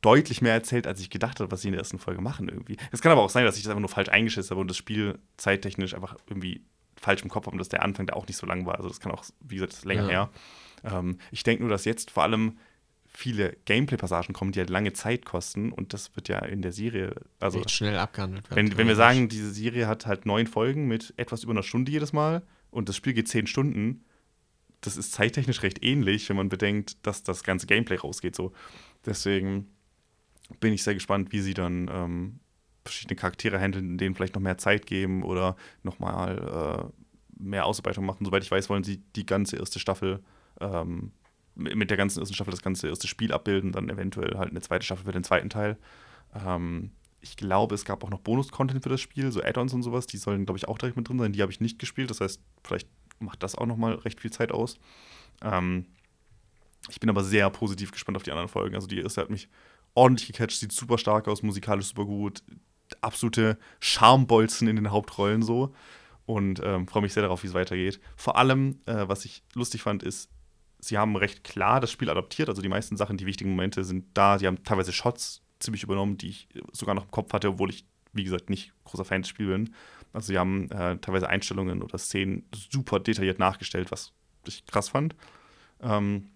deutlich 0.00 0.42
mehr 0.42 0.52
erzählt, 0.52 0.86
als 0.86 1.00
ich 1.00 1.10
gedacht 1.10 1.40
habe, 1.40 1.50
was 1.50 1.62
sie 1.62 1.68
in 1.68 1.72
der 1.72 1.80
ersten 1.80 1.98
Folge 1.98 2.20
machen 2.20 2.48
irgendwie. 2.48 2.76
Es 2.92 3.00
kann 3.00 3.12
aber 3.12 3.22
auch 3.22 3.30
sein, 3.30 3.44
dass 3.44 3.56
ich 3.56 3.64
das 3.64 3.70
einfach 3.70 3.80
nur 3.80 3.88
falsch 3.88 4.08
eingeschissen 4.08 4.50
habe 4.50 4.60
und 4.60 4.68
das 4.68 4.76
Spiel 4.76 5.18
zeittechnisch 5.36 5.94
einfach 5.94 6.16
irgendwie 6.28 6.62
falsch 6.96 7.22
im 7.22 7.28
Kopf 7.28 7.46
habe 7.46 7.54
und 7.54 7.58
dass 7.58 7.68
der 7.68 7.82
Anfang 7.82 8.06
da 8.06 8.14
auch 8.14 8.26
nicht 8.26 8.36
so 8.36 8.46
lang 8.46 8.66
war. 8.66 8.76
Also 8.76 8.88
das 8.88 9.00
kann 9.00 9.12
auch, 9.12 9.24
wie 9.40 9.56
gesagt, 9.56 9.84
länger 9.84 10.04
ja. 10.04 10.08
her. 10.08 10.30
Ähm, 10.84 11.18
ich 11.30 11.42
denke 11.42 11.62
nur, 11.62 11.70
dass 11.70 11.84
jetzt 11.84 12.10
vor 12.10 12.22
allem 12.22 12.58
viele 13.06 13.56
Gameplay-Passagen 13.64 14.32
kommen, 14.32 14.52
die 14.52 14.60
halt 14.60 14.70
lange 14.70 14.92
Zeit 14.92 15.24
kosten 15.24 15.72
und 15.72 15.92
das 15.92 16.14
wird 16.14 16.28
ja 16.28 16.38
in 16.40 16.62
der 16.62 16.72
Serie, 16.72 17.14
also 17.40 17.58
Echt 17.58 17.70
schnell 17.70 17.98
abgehandelt 17.98 18.48
werden. 18.50 18.70
Wenn, 18.70 18.78
wenn 18.78 18.86
wir 18.86 18.96
sagen, 18.96 19.28
diese 19.28 19.50
Serie 19.50 19.88
hat 19.88 20.06
halt 20.06 20.26
neun 20.26 20.46
Folgen 20.46 20.86
mit 20.86 21.14
etwas 21.16 21.42
über 21.42 21.52
einer 21.52 21.62
Stunde 21.62 21.90
jedes 21.90 22.12
Mal 22.12 22.42
und 22.70 22.88
das 22.88 22.96
Spiel 22.96 23.14
geht 23.14 23.28
zehn 23.28 23.46
Stunden, 23.46 24.04
das 24.80 24.96
ist 24.96 25.12
zeittechnisch 25.12 25.62
recht 25.62 25.82
ähnlich, 25.82 26.28
wenn 26.28 26.36
man 26.36 26.48
bedenkt, 26.48 27.04
dass 27.06 27.24
das 27.24 27.42
ganze 27.42 27.66
Gameplay 27.66 27.96
rausgeht. 27.96 28.36
So. 28.36 28.52
Deswegen 29.04 29.68
bin 30.60 30.72
ich 30.72 30.82
sehr 30.82 30.94
gespannt, 30.94 31.32
wie 31.32 31.40
sie 31.40 31.54
dann 31.54 31.88
ähm, 31.92 32.40
verschiedene 32.84 33.16
Charaktere 33.16 33.58
handeln, 33.58 33.98
denen 33.98 34.14
vielleicht 34.14 34.34
noch 34.34 34.42
mehr 34.42 34.58
Zeit 34.58 34.86
geben 34.86 35.22
oder 35.22 35.56
nochmal 35.82 36.90
äh, 36.90 37.42
mehr 37.42 37.66
Ausarbeitung 37.66 38.04
machen. 38.04 38.24
Soweit 38.24 38.42
ich 38.42 38.50
weiß, 38.50 38.68
wollen 38.70 38.84
sie 38.84 39.02
die 39.14 39.26
ganze 39.26 39.56
erste 39.56 39.78
Staffel 39.78 40.22
ähm, 40.60 41.12
mit 41.54 41.90
der 41.90 41.96
ganzen 41.96 42.20
ersten 42.20 42.34
Staffel 42.34 42.52
das 42.52 42.62
ganze 42.62 42.88
erste 42.88 43.08
Spiel 43.08 43.32
abbilden, 43.32 43.72
dann 43.72 43.88
eventuell 43.88 44.38
halt 44.38 44.50
eine 44.50 44.60
zweite 44.60 44.84
Staffel 44.84 45.04
für 45.04 45.12
den 45.12 45.24
zweiten 45.24 45.50
Teil. 45.50 45.76
Ähm, 46.34 46.92
ich 47.20 47.36
glaube, 47.36 47.74
es 47.74 47.84
gab 47.84 48.04
auch 48.04 48.10
noch 48.10 48.20
Bonus-Content 48.20 48.82
für 48.82 48.88
das 48.88 49.00
Spiel, 49.00 49.32
so 49.32 49.42
Add-ons 49.42 49.74
und 49.74 49.82
sowas, 49.82 50.06
die 50.06 50.18
sollen, 50.18 50.46
glaube 50.46 50.58
ich, 50.58 50.68
auch 50.68 50.78
direkt 50.78 50.96
mit 50.96 51.08
drin 51.08 51.18
sein. 51.18 51.32
Die 51.32 51.42
habe 51.42 51.50
ich 51.50 51.60
nicht 51.60 51.78
gespielt, 51.78 52.10
das 52.10 52.20
heißt, 52.20 52.40
vielleicht 52.62 52.88
macht 53.18 53.42
das 53.42 53.56
auch 53.56 53.66
nochmal 53.66 53.94
recht 53.94 54.20
viel 54.20 54.30
Zeit 54.30 54.52
aus. 54.52 54.78
Ähm, 55.42 55.86
ich 56.88 57.00
bin 57.00 57.10
aber 57.10 57.24
sehr 57.24 57.50
positiv 57.50 57.90
gespannt 57.90 58.16
auf 58.16 58.22
die 58.22 58.30
anderen 58.30 58.48
Folgen. 58.48 58.76
Also 58.76 58.86
die 58.86 59.00
erste 59.00 59.20
hat 59.20 59.30
mich 59.30 59.48
ordentlich 59.98 60.28
gecatcht, 60.28 60.60
sieht 60.60 60.72
super 60.72 60.96
stark 60.96 61.28
aus, 61.28 61.42
musikalisch 61.42 61.86
super 61.86 62.04
gut, 62.04 62.42
absolute 63.00 63.58
Charmbolzen 63.80 64.68
in 64.68 64.76
den 64.76 64.90
Hauptrollen 64.90 65.42
so. 65.42 65.74
Und 66.24 66.60
ähm, 66.62 66.86
freue 66.86 67.02
mich 67.02 67.14
sehr 67.14 67.22
darauf, 67.22 67.42
wie 67.42 67.46
es 67.46 67.54
weitergeht. 67.54 68.00
Vor 68.16 68.36
allem, 68.36 68.80
äh, 68.86 69.08
was 69.08 69.24
ich 69.24 69.42
lustig 69.54 69.82
fand, 69.82 70.02
ist, 70.02 70.30
sie 70.78 70.98
haben 70.98 71.16
recht 71.16 71.42
klar 71.42 71.80
das 71.80 71.90
Spiel 71.90 72.10
adaptiert. 72.10 72.48
Also 72.48 72.62
die 72.62 72.68
meisten 72.68 72.96
Sachen, 72.96 73.16
die 73.16 73.26
wichtigen 73.26 73.50
Momente 73.50 73.82
sind 73.82 74.04
da. 74.14 74.38
Sie 74.38 74.46
haben 74.46 74.62
teilweise 74.62 74.92
Shots 74.92 75.42
ziemlich 75.58 75.82
übernommen, 75.82 76.18
die 76.18 76.28
ich 76.28 76.48
sogar 76.72 76.94
noch 76.94 77.04
im 77.04 77.10
Kopf 77.10 77.32
hatte, 77.32 77.48
obwohl 77.48 77.70
ich, 77.70 77.86
wie 78.12 78.24
gesagt, 78.24 78.50
nicht 78.50 78.72
großer 78.84 79.06
Fan 79.06 79.22
des 79.22 79.30
Spiels 79.30 79.50
bin. 79.50 79.74
Also 80.12 80.28
sie 80.28 80.38
haben 80.38 80.70
äh, 80.70 80.98
teilweise 80.98 81.28
Einstellungen 81.28 81.82
oder 81.82 81.98
Szenen 81.98 82.46
super 82.54 83.00
detailliert 83.00 83.38
nachgestellt, 83.38 83.90
was 83.90 84.12
ich 84.46 84.66
krass 84.66 84.90
fand. 84.90 85.16
Ähm, 85.80 86.28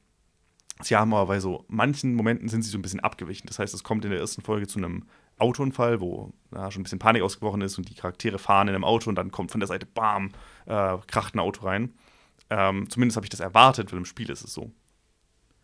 sie 0.83 0.97
haben 0.97 1.13
aber 1.15 1.27
bei 1.27 1.41
so 1.41 1.65
manchen 1.69 2.15
Momenten 2.15 2.49
sind 2.49 2.63
sie 2.63 2.71
so 2.71 2.79
ein 2.79 2.83
bisschen 2.83 3.01
abgewichen. 3.01 3.47
Das 3.47 3.59
heißt, 3.59 3.75
es 3.75 3.85
kommt 3.85 4.05
in 4.05 4.11
der 4.11 4.21
ersten 4.21 4.43
Folge 4.43 4.67
zu 4.67 4.79
einem 4.79 5.05
Autounfall, 5.39 6.01
wo 6.01 6.33
ja, 6.55 6.71
schon 6.71 6.81
ein 6.81 6.85
bisschen 6.85 6.99
Panik 6.99 7.23
ausgebrochen 7.23 7.63
ist 7.63 7.79
und 7.79 7.89
die 7.89 7.95
Charaktere 7.95 8.39
fahren 8.39 8.69
in 8.69 8.75
einem 8.75 8.85
Auto 8.85 9.09
und 9.09 9.17
dann 9.17 9.31
kommt 9.31 9.51
von 9.51 9.61
der 9.61 9.67
Seite, 9.67 9.87
bam, 9.87 10.31
äh, 10.67 10.97
kracht 11.07 11.35
ein 11.35 11.41
Auto 11.41 11.67
rein. 11.67 11.95
Ähm, 12.51 12.89
zumindest 12.91 13.17
habe 13.17 13.27
ich 13.27 13.31
das 13.31 13.41
erwartet, 13.41 13.93
weil 13.93 13.99
im 13.99 14.05
Spiel 14.05 14.31
ist 14.31 14.45
es 14.45 14.53
so. 14.53 14.71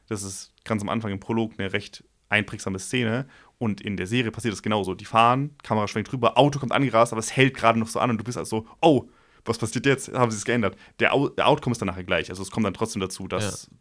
Das 0.09 0.23
ist 0.23 0.53
ganz 0.65 0.83
am 0.83 0.89
Anfang 0.89 1.13
im 1.13 1.21
Prolog 1.21 1.53
eine 1.59 1.73
recht 1.73 2.05
einprägsame 2.31 2.79
Szene 2.79 3.27
und 3.59 3.81
in 3.81 3.97
der 3.97 4.07
Serie 4.07 4.31
passiert 4.31 4.53
das 4.53 4.63
genauso. 4.63 4.95
Die 4.95 5.05
fahren, 5.05 5.57
Kamera 5.63 5.89
schwenkt 5.89 6.13
rüber, 6.13 6.39
Auto 6.39 6.59
kommt 6.59 6.73
angerast, 6.73 7.13
aber 7.13 7.21
es 7.21 7.35
hält 7.35 7.55
gerade 7.55 7.79
noch 7.79 7.89
so 7.89 8.01
an 8.01 8.11
und 8.11 8.19
du 8.19 8.25
bist 8.25 8.39
also 8.39 8.61
so, 8.61 8.67
oh, 8.81 9.09
was 9.45 9.59
passiert 9.59 9.87
jetzt? 9.87 10.13
Haben 10.13 10.31
sie 10.31 10.37
es 10.37 10.45
geändert? 10.45 10.77
Der, 11.01 11.11
der 11.37 11.49
Outcome 11.49 11.73
ist 11.73 11.81
dann 11.81 11.87
nachher 11.87 12.05
gleich. 12.05 12.29
Also 12.31 12.43
es 12.43 12.51
kommt 12.51 12.67
dann 12.67 12.75
trotzdem 12.75 13.01
dazu, 13.01 13.29
dass 13.29 13.69
ja. 13.71 13.79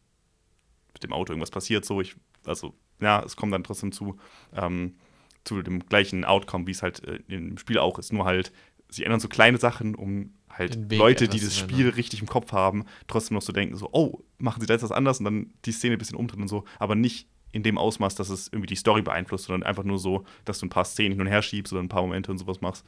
Mit 0.97 1.03
dem 1.03 1.13
Auto 1.13 1.33
irgendwas 1.33 1.51
passiert. 1.51 1.85
So, 1.85 2.01
ich, 2.01 2.15
also 2.45 2.73
ja, 2.99 3.21
es 3.23 3.35
kommt 3.35 3.53
dann 3.53 3.63
trotzdem 3.63 3.91
zu, 3.91 4.17
ähm, 4.55 4.95
zu 5.43 5.61
dem 5.61 5.85
gleichen 5.85 6.25
Outcome, 6.25 6.67
wie 6.67 6.71
es 6.71 6.81
halt 6.81 7.03
äh, 7.07 7.19
im 7.27 7.57
Spiel 7.57 7.77
auch 7.77 7.99
ist. 7.99 8.11
Nur 8.11 8.25
halt, 8.25 8.51
sie 8.89 9.03
ändern 9.03 9.19
so 9.19 9.27
kleine 9.27 9.57
Sachen, 9.57 9.95
um 9.95 10.33
halt 10.49 10.91
Leute, 10.91 11.27
die 11.27 11.39
das 11.39 11.57
Spiel 11.57 11.89
richtig 11.89 12.21
im 12.21 12.27
Kopf 12.27 12.51
haben, 12.51 12.85
trotzdem 13.07 13.35
noch 13.35 13.41
so 13.41 13.53
denken, 13.53 13.75
so, 13.75 13.89
oh, 13.91 14.23
machen 14.39 14.59
sie 14.59 14.67
da 14.67 14.73
jetzt 14.73 14.83
was 14.83 14.91
anders 14.91 15.19
und 15.19 15.25
dann 15.25 15.53
die 15.65 15.71
Szene 15.71 15.95
ein 15.95 15.99
bisschen 15.99 16.17
umdrehen 16.17 16.41
und 16.41 16.47
so, 16.47 16.63
aber 16.79 16.95
nicht 16.95 17.27
in 17.51 17.63
dem 17.63 17.77
Ausmaß, 17.77 18.15
dass 18.15 18.29
es 18.29 18.47
irgendwie 18.47 18.67
die 18.67 18.75
Story 18.75 19.01
beeinflusst, 19.01 19.45
sondern 19.45 19.67
einfach 19.67 19.83
nur 19.83 19.99
so, 19.99 20.25
dass 20.45 20.59
du 20.59 20.65
ein 20.65 20.69
paar 20.69 20.85
Szenen 20.85 21.13
hin 21.13 21.21
und 21.21 21.27
her 21.27 21.41
schiebst 21.41 21.71
oder 21.73 21.81
ein 21.81 21.89
paar 21.89 22.01
Momente 22.01 22.31
und 22.31 22.37
sowas 22.37 22.61
machst. 22.61 22.85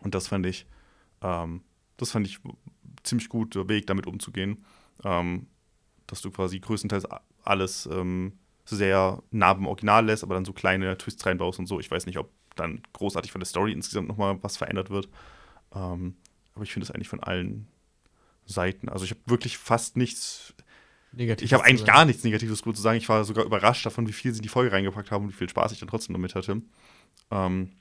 Und 0.00 0.14
das 0.14 0.28
fand 0.28 0.46
ich, 0.46 0.66
ähm, 1.22 1.62
das 1.96 2.10
fand 2.10 2.26
ich 2.26 2.40
ziemlich 3.04 3.28
guter 3.28 3.68
Weg, 3.68 3.86
damit 3.86 4.06
umzugehen. 4.06 4.64
Ähm, 5.04 5.46
dass 6.14 6.22
du 6.22 6.30
quasi 6.30 6.60
größtenteils 6.60 7.06
alles 7.42 7.86
ähm, 7.86 8.38
sehr 8.64 9.22
nah 9.32 9.52
beim 9.52 9.66
Original 9.66 10.06
lässt, 10.06 10.22
aber 10.22 10.34
dann 10.34 10.44
so 10.44 10.52
kleine 10.52 10.96
Twists 10.96 11.26
reinbaust 11.26 11.58
und 11.58 11.66
so. 11.66 11.80
Ich 11.80 11.90
weiß 11.90 12.06
nicht, 12.06 12.18
ob 12.18 12.30
dann 12.54 12.82
großartig 12.92 13.32
von 13.32 13.40
der 13.40 13.48
Story 13.48 13.72
insgesamt 13.72 14.06
nochmal 14.06 14.38
was 14.42 14.56
verändert 14.56 14.90
wird. 14.90 15.08
Ähm, 15.74 16.14
aber 16.54 16.62
ich 16.62 16.72
finde 16.72 16.84
es 16.84 16.92
eigentlich 16.92 17.08
von 17.08 17.20
allen 17.20 17.66
Seiten. 18.46 18.88
Also 18.88 19.04
ich 19.04 19.10
habe 19.10 19.20
wirklich 19.26 19.58
fast 19.58 19.96
nichts. 19.96 20.54
Negatives 21.12 21.50
ich 21.50 21.52
habe 21.52 21.64
eigentlich 21.64 21.84
gar 21.84 22.04
nichts 22.04 22.22
Negatives 22.22 22.62
gut 22.62 22.76
zu 22.76 22.82
sagen. 22.82 22.98
Ich 22.98 23.08
war 23.08 23.24
sogar 23.24 23.44
überrascht 23.44 23.84
davon, 23.84 24.06
wie 24.06 24.12
viel 24.12 24.32
sie 24.32 24.38
in 24.38 24.42
die 24.42 24.48
Folge 24.48 24.70
reingepackt 24.70 25.10
haben 25.10 25.24
und 25.24 25.30
wie 25.30 25.36
viel 25.36 25.48
Spaß 25.48 25.72
ich 25.72 25.80
dann 25.80 25.88
trotzdem 25.88 26.14
damit 26.14 26.36
hatte. 26.36 26.62
Ähm, 27.32 27.72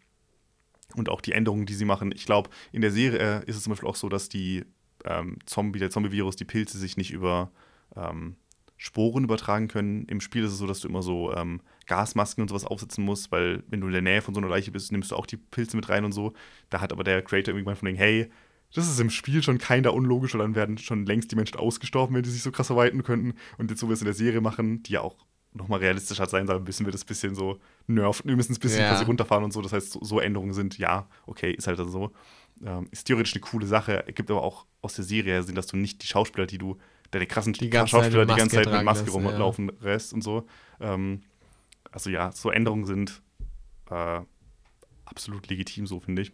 und 0.96 1.10
auch 1.10 1.22
die 1.22 1.34
Änderungen, 1.34 1.68
die 1.68 1.74
sie 1.76 1.86
machen. 1.86 2.12
Ich 2.16 2.26
glaube, 2.26 2.50
in 2.72 2.82
der 2.82 2.92
Serie 2.92 3.44
ist 3.46 3.58
es 3.58 3.64
zum 3.64 3.72
Beispiel 3.72 3.90
auch 3.90 3.96
so, 3.96 4.10
dass 4.10 4.28
die 4.28 4.66
ähm, 5.06 5.38
Zombie, 5.46 5.80
der 5.80 5.90
Zombie-Virus, 5.90 6.36
die 6.36 6.46
Pilze 6.46 6.78
sich 6.78 6.98
nicht 6.98 7.12
über 7.12 7.52
ähm, 7.96 8.36
Sporen 8.78 9.24
übertragen 9.24 9.68
können. 9.68 10.06
Im 10.06 10.20
Spiel 10.20 10.44
ist 10.44 10.52
es 10.52 10.58
so, 10.58 10.68
dass 10.68 10.82
du 10.82 10.88
immer 10.90 11.02
so 11.02 11.34
ähm, 11.34 11.62
Gasmasken 11.86 12.42
und 12.42 12.50
sowas 12.50 12.66
aufsetzen 12.66 13.06
musst, 13.06 13.32
weil 13.32 13.64
wenn 13.68 13.82
du 13.82 13.88
in 13.88 13.94
der 13.94 14.02
Nähe 14.02 14.22
von 14.22 14.34
so 14.34 14.42
einer 14.42 14.50
Leiche 14.50 14.72
bist, 14.72 14.92
nimmst 14.92 15.12
du 15.12 15.16
auch 15.16 15.26
die 15.26 15.38
Pilze 15.38 15.78
mit 15.78 15.90
rein 15.90 16.04
und 16.04 16.12
so. 16.12 16.34
Da 16.70 16.82
hat 16.82 16.92
aber 16.92 17.04
der 17.04 17.22
Creator 17.22 17.54
irgendwann 17.54 17.76
von 17.76 17.86
denen, 17.86 17.98
hey, 17.98 18.30
das 18.74 18.90
ist 18.90 19.00
im 19.00 19.10
Spiel 19.10 19.44
schon 19.44 19.58
keiner 19.58 19.94
unlogisch, 19.94 20.34
weil 20.34 20.42
dann 20.42 20.56
werden 20.56 20.78
schon 20.78 21.06
längst 21.06 21.32
die 21.32 21.36
Menschen 21.36 21.58
ausgestorben, 21.58 22.16
wenn 22.16 22.24
die 22.24 22.30
sich 22.30 22.42
so 22.42 22.52
krass 22.52 22.72
erweitern 22.72 23.04
könnten. 23.04 23.36
Und 23.58 23.70
jetzt, 23.70 23.80
so 23.80 23.88
wir 23.88 23.94
es 23.94 24.02
in 24.02 24.06
der 24.06 24.16
Serie 24.16 24.42
machen, 24.42 24.82
die 24.84 24.94
ja 24.94 25.02
auch 25.02 25.16
nochmal 25.54 25.80
realistischer 25.80 26.28
sein 26.28 26.48
soll, 26.48 26.60
müssen 26.60 26.86
wir 26.86 26.92
das 26.92 27.06
bisschen 27.06 27.36
so 27.36 27.60
nerven, 27.88 28.28
wir 28.28 28.36
müssen 28.36 28.54
es 28.54 28.58
ein 28.58 28.62
bisschen 28.62 28.82
ja. 28.82 28.90
quasi 28.90 29.06
runterfahren 29.06 29.44
und 29.44 29.54
so. 29.54 29.62
Das 29.62 29.74
heißt, 29.74 29.92
so, 29.92 30.04
so, 30.04 30.20
Änderungen 30.20 30.54
sind, 30.54 30.78
ja, 30.78 31.08
okay, 31.28 31.52
ist 31.52 31.68
halt 31.68 31.80
also 31.80 31.92
so. 31.92 32.12
Ähm, 32.66 32.88
ist 32.92 33.06
theoretisch 33.06 33.34
eine 33.34 33.42
coole 33.42 33.68
Sache, 33.68 34.04
gibt 34.14 34.32
aber 34.32 34.42
auch 34.42 34.66
aus 34.82 34.96
der 34.96 35.06
Serie 35.06 35.44
Sinn, 35.44 35.56
dass 35.56 35.68
du 35.68 35.78
nicht 35.78 36.02
die 36.04 36.08
Schauspieler, 36.08 36.48
die 36.48 36.58
du, 36.58 36.78
deine 37.14 37.28
krassen 37.28 37.54
die 37.54 37.72
Schauspieler 37.72 38.26
die 38.26 38.36
ganze 38.36 38.58
Zeit 38.58 38.72
mit 38.72 38.84
Maske 38.84 39.12
rumlaufen 39.12 39.72
ja. 39.82 39.92
lässt 39.92 40.14
und 40.14 40.24
so. 40.24 40.46
Ähm, 40.80 41.22
also 41.92 42.10
ja, 42.10 42.32
so 42.32 42.50
Änderungen 42.50 42.86
sind 42.86 43.22
äh, 43.90 44.22
absolut 45.06 45.48
legitim, 45.48 45.88
so 45.88 46.00
finde 46.00 46.24
ich. 46.24 46.32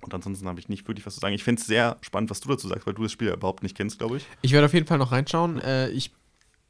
Und 0.00 0.14
ansonsten 0.14 0.48
habe 0.48 0.58
ich 0.58 0.68
nicht 0.68 0.88
wirklich 0.88 1.06
was 1.06 1.14
zu 1.14 1.20
sagen. 1.20 1.34
Ich 1.34 1.44
finde 1.44 1.60
es 1.60 1.66
sehr 1.66 1.96
spannend, 2.00 2.30
was 2.30 2.40
du 2.40 2.48
dazu 2.48 2.66
sagst, 2.66 2.86
weil 2.86 2.94
du 2.94 3.02
das 3.02 3.12
Spiel 3.12 3.28
ja 3.28 3.34
überhaupt 3.34 3.62
nicht 3.62 3.76
kennst, 3.76 3.98
glaube 3.98 4.16
ich. 4.16 4.26
Ich 4.40 4.52
werde 4.52 4.66
auf 4.66 4.74
jeden 4.74 4.86
Fall 4.86 4.98
noch 4.98 5.12
reinschauen. 5.12 5.60
Äh, 5.60 5.90
ich, 5.90 6.12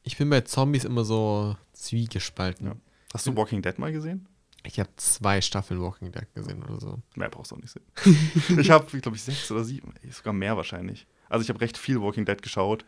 ich 0.02 0.18
bin 0.18 0.28
bei 0.28 0.42
Zombies 0.42 0.84
immer 0.84 1.04
so 1.04 1.56
zwiegespalten. 1.72 2.66
Ja. 2.66 2.76
Hast 3.14 3.26
du 3.26 3.36
Walking 3.36 3.62
Dead 3.62 3.78
mal 3.78 3.92
gesehen? 3.92 4.28
Ich 4.64 4.78
habe 4.78 4.90
zwei 4.96 5.40
Staffeln 5.40 5.80
Walking 5.80 6.12
Dead 6.12 6.26
gesehen 6.34 6.62
oder 6.62 6.78
so. 6.78 6.98
Mehr 7.16 7.30
brauchst 7.30 7.50
du 7.50 7.56
auch 7.56 7.60
nicht 7.60 7.72
sehen. 7.72 8.58
ich 8.60 8.70
habe, 8.70 9.00
glaube 9.00 9.16
ich, 9.16 9.22
sechs 9.22 9.50
oder 9.50 9.64
sieben, 9.64 9.92
sogar 10.10 10.32
mehr 10.32 10.56
wahrscheinlich. 10.56 11.06
Also 11.32 11.42
ich 11.42 11.48
habe 11.48 11.60
recht 11.60 11.78
viel 11.78 12.00
Walking 12.00 12.24
Dead 12.24 12.40
geschaut, 12.40 12.84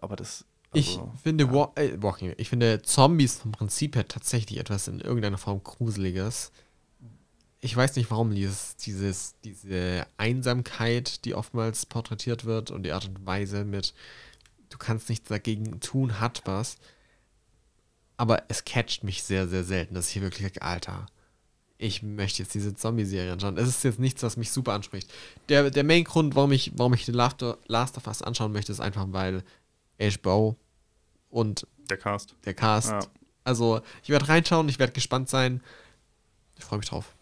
aber 0.00 0.16
das. 0.16 0.44
Also, 0.70 0.78
ich 1.14 1.22
finde 1.22 1.44
ja. 1.44 1.52
Wa 1.52 1.72
äh, 1.76 2.00
Walking, 2.00 2.34
ich 2.36 2.48
finde 2.48 2.82
Zombies 2.82 3.36
vom 3.36 3.52
Prinzip 3.52 3.96
her 3.96 4.06
tatsächlich 4.06 4.58
etwas 4.58 4.86
in 4.86 5.00
irgendeiner 5.00 5.38
Form 5.38 5.62
Gruseliges 5.62 6.52
ich 7.60 7.76
weiß 7.76 7.96
nicht, 7.96 8.10
warum 8.10 8.34
dieses, 8.34 8.76
dieses, 8.76 9.34
diese 9.42 10.06
Einsamkeit, 10.16 11.24
die 11.24 11.34
oftmals 11.34 11.86
porträtiert 11.86 12.44
wird 12.44 12.70
und 12.70 12.84
die 12.84 12.92
Art 12.92 13.08
und 13.08 13.26
Weise 13.26 13.64
mit, 13.64 13.94
du 14.70 14.78
kannst 14.78 15.08
nichts 15.08 15.28
dagegen 15.28 15.80
tun, 15.80 16.20
hat 16.20 16.42
was. 16.44 16.76
Aber 18.16 18.44
es 18.48 18.64
catcht 18.64 19.02
mich 19.02 19.22
sehr, 19.22 19.48
sehr 19.48 19.64
selten, 19.64 19.94
dass 19.94 20.08
ich 20.08 20.14
hier 20.14 20.22
wirklich 20.22 20.46
sage, 20.46 20.62
Alter, 20.62 21.06
ich 21.78 22.02
möchte 22.02 22.42
jetzt 22.42 22.54
diese 22.54 22.74
Zombie-Serie 22.74 23.32
anschauen. 23.32 23.56
Es 23.56 23.68
ist 23.68 23.84
jetzt 23.84 24.00
nichts, 24.00 24.22
was 24.22 24.36
mich 24.36 24.50
super 24.50 24.72
anspricht. 24.72 25.10
Der, 25.48 25.70
der 25.70 25.84
Main-Grund, 25.84 26.34
warum 26.34 26.52
ich, 26.52 26.72
warum 26.76 26.92
ich 26.94 27.06
The 27.06 27.12
Last 27.12 27.42
of 27.96 28.06
Us 28.06 28.22
anschauen 28.22 28.52
möchte, 28.52 28.72
ist 28.72 28.80
einfach, 28.80 29.06
weil 29.10 29.44
HBO 30.00 30.56
und 31.30 31.66
der 31.88 31.96
Cast. 31.96 32.34
Der 32.44 32.54
Cast. 32.54 32.90
Ja. 32.90 33.00
Also, 33.44 33.80
ich 34.02 34.10
werde 34.10 34.28
reinschauen, 34.28 34.68
ich 34.68 34.78
werde 34.78 34.92
gespannt 34.92 35.28
sein. 35.28 35.62
Ich 36.56 36.64
freue 36.64 36.80
mich 36.80 36.88
drauf. 36.88 37.14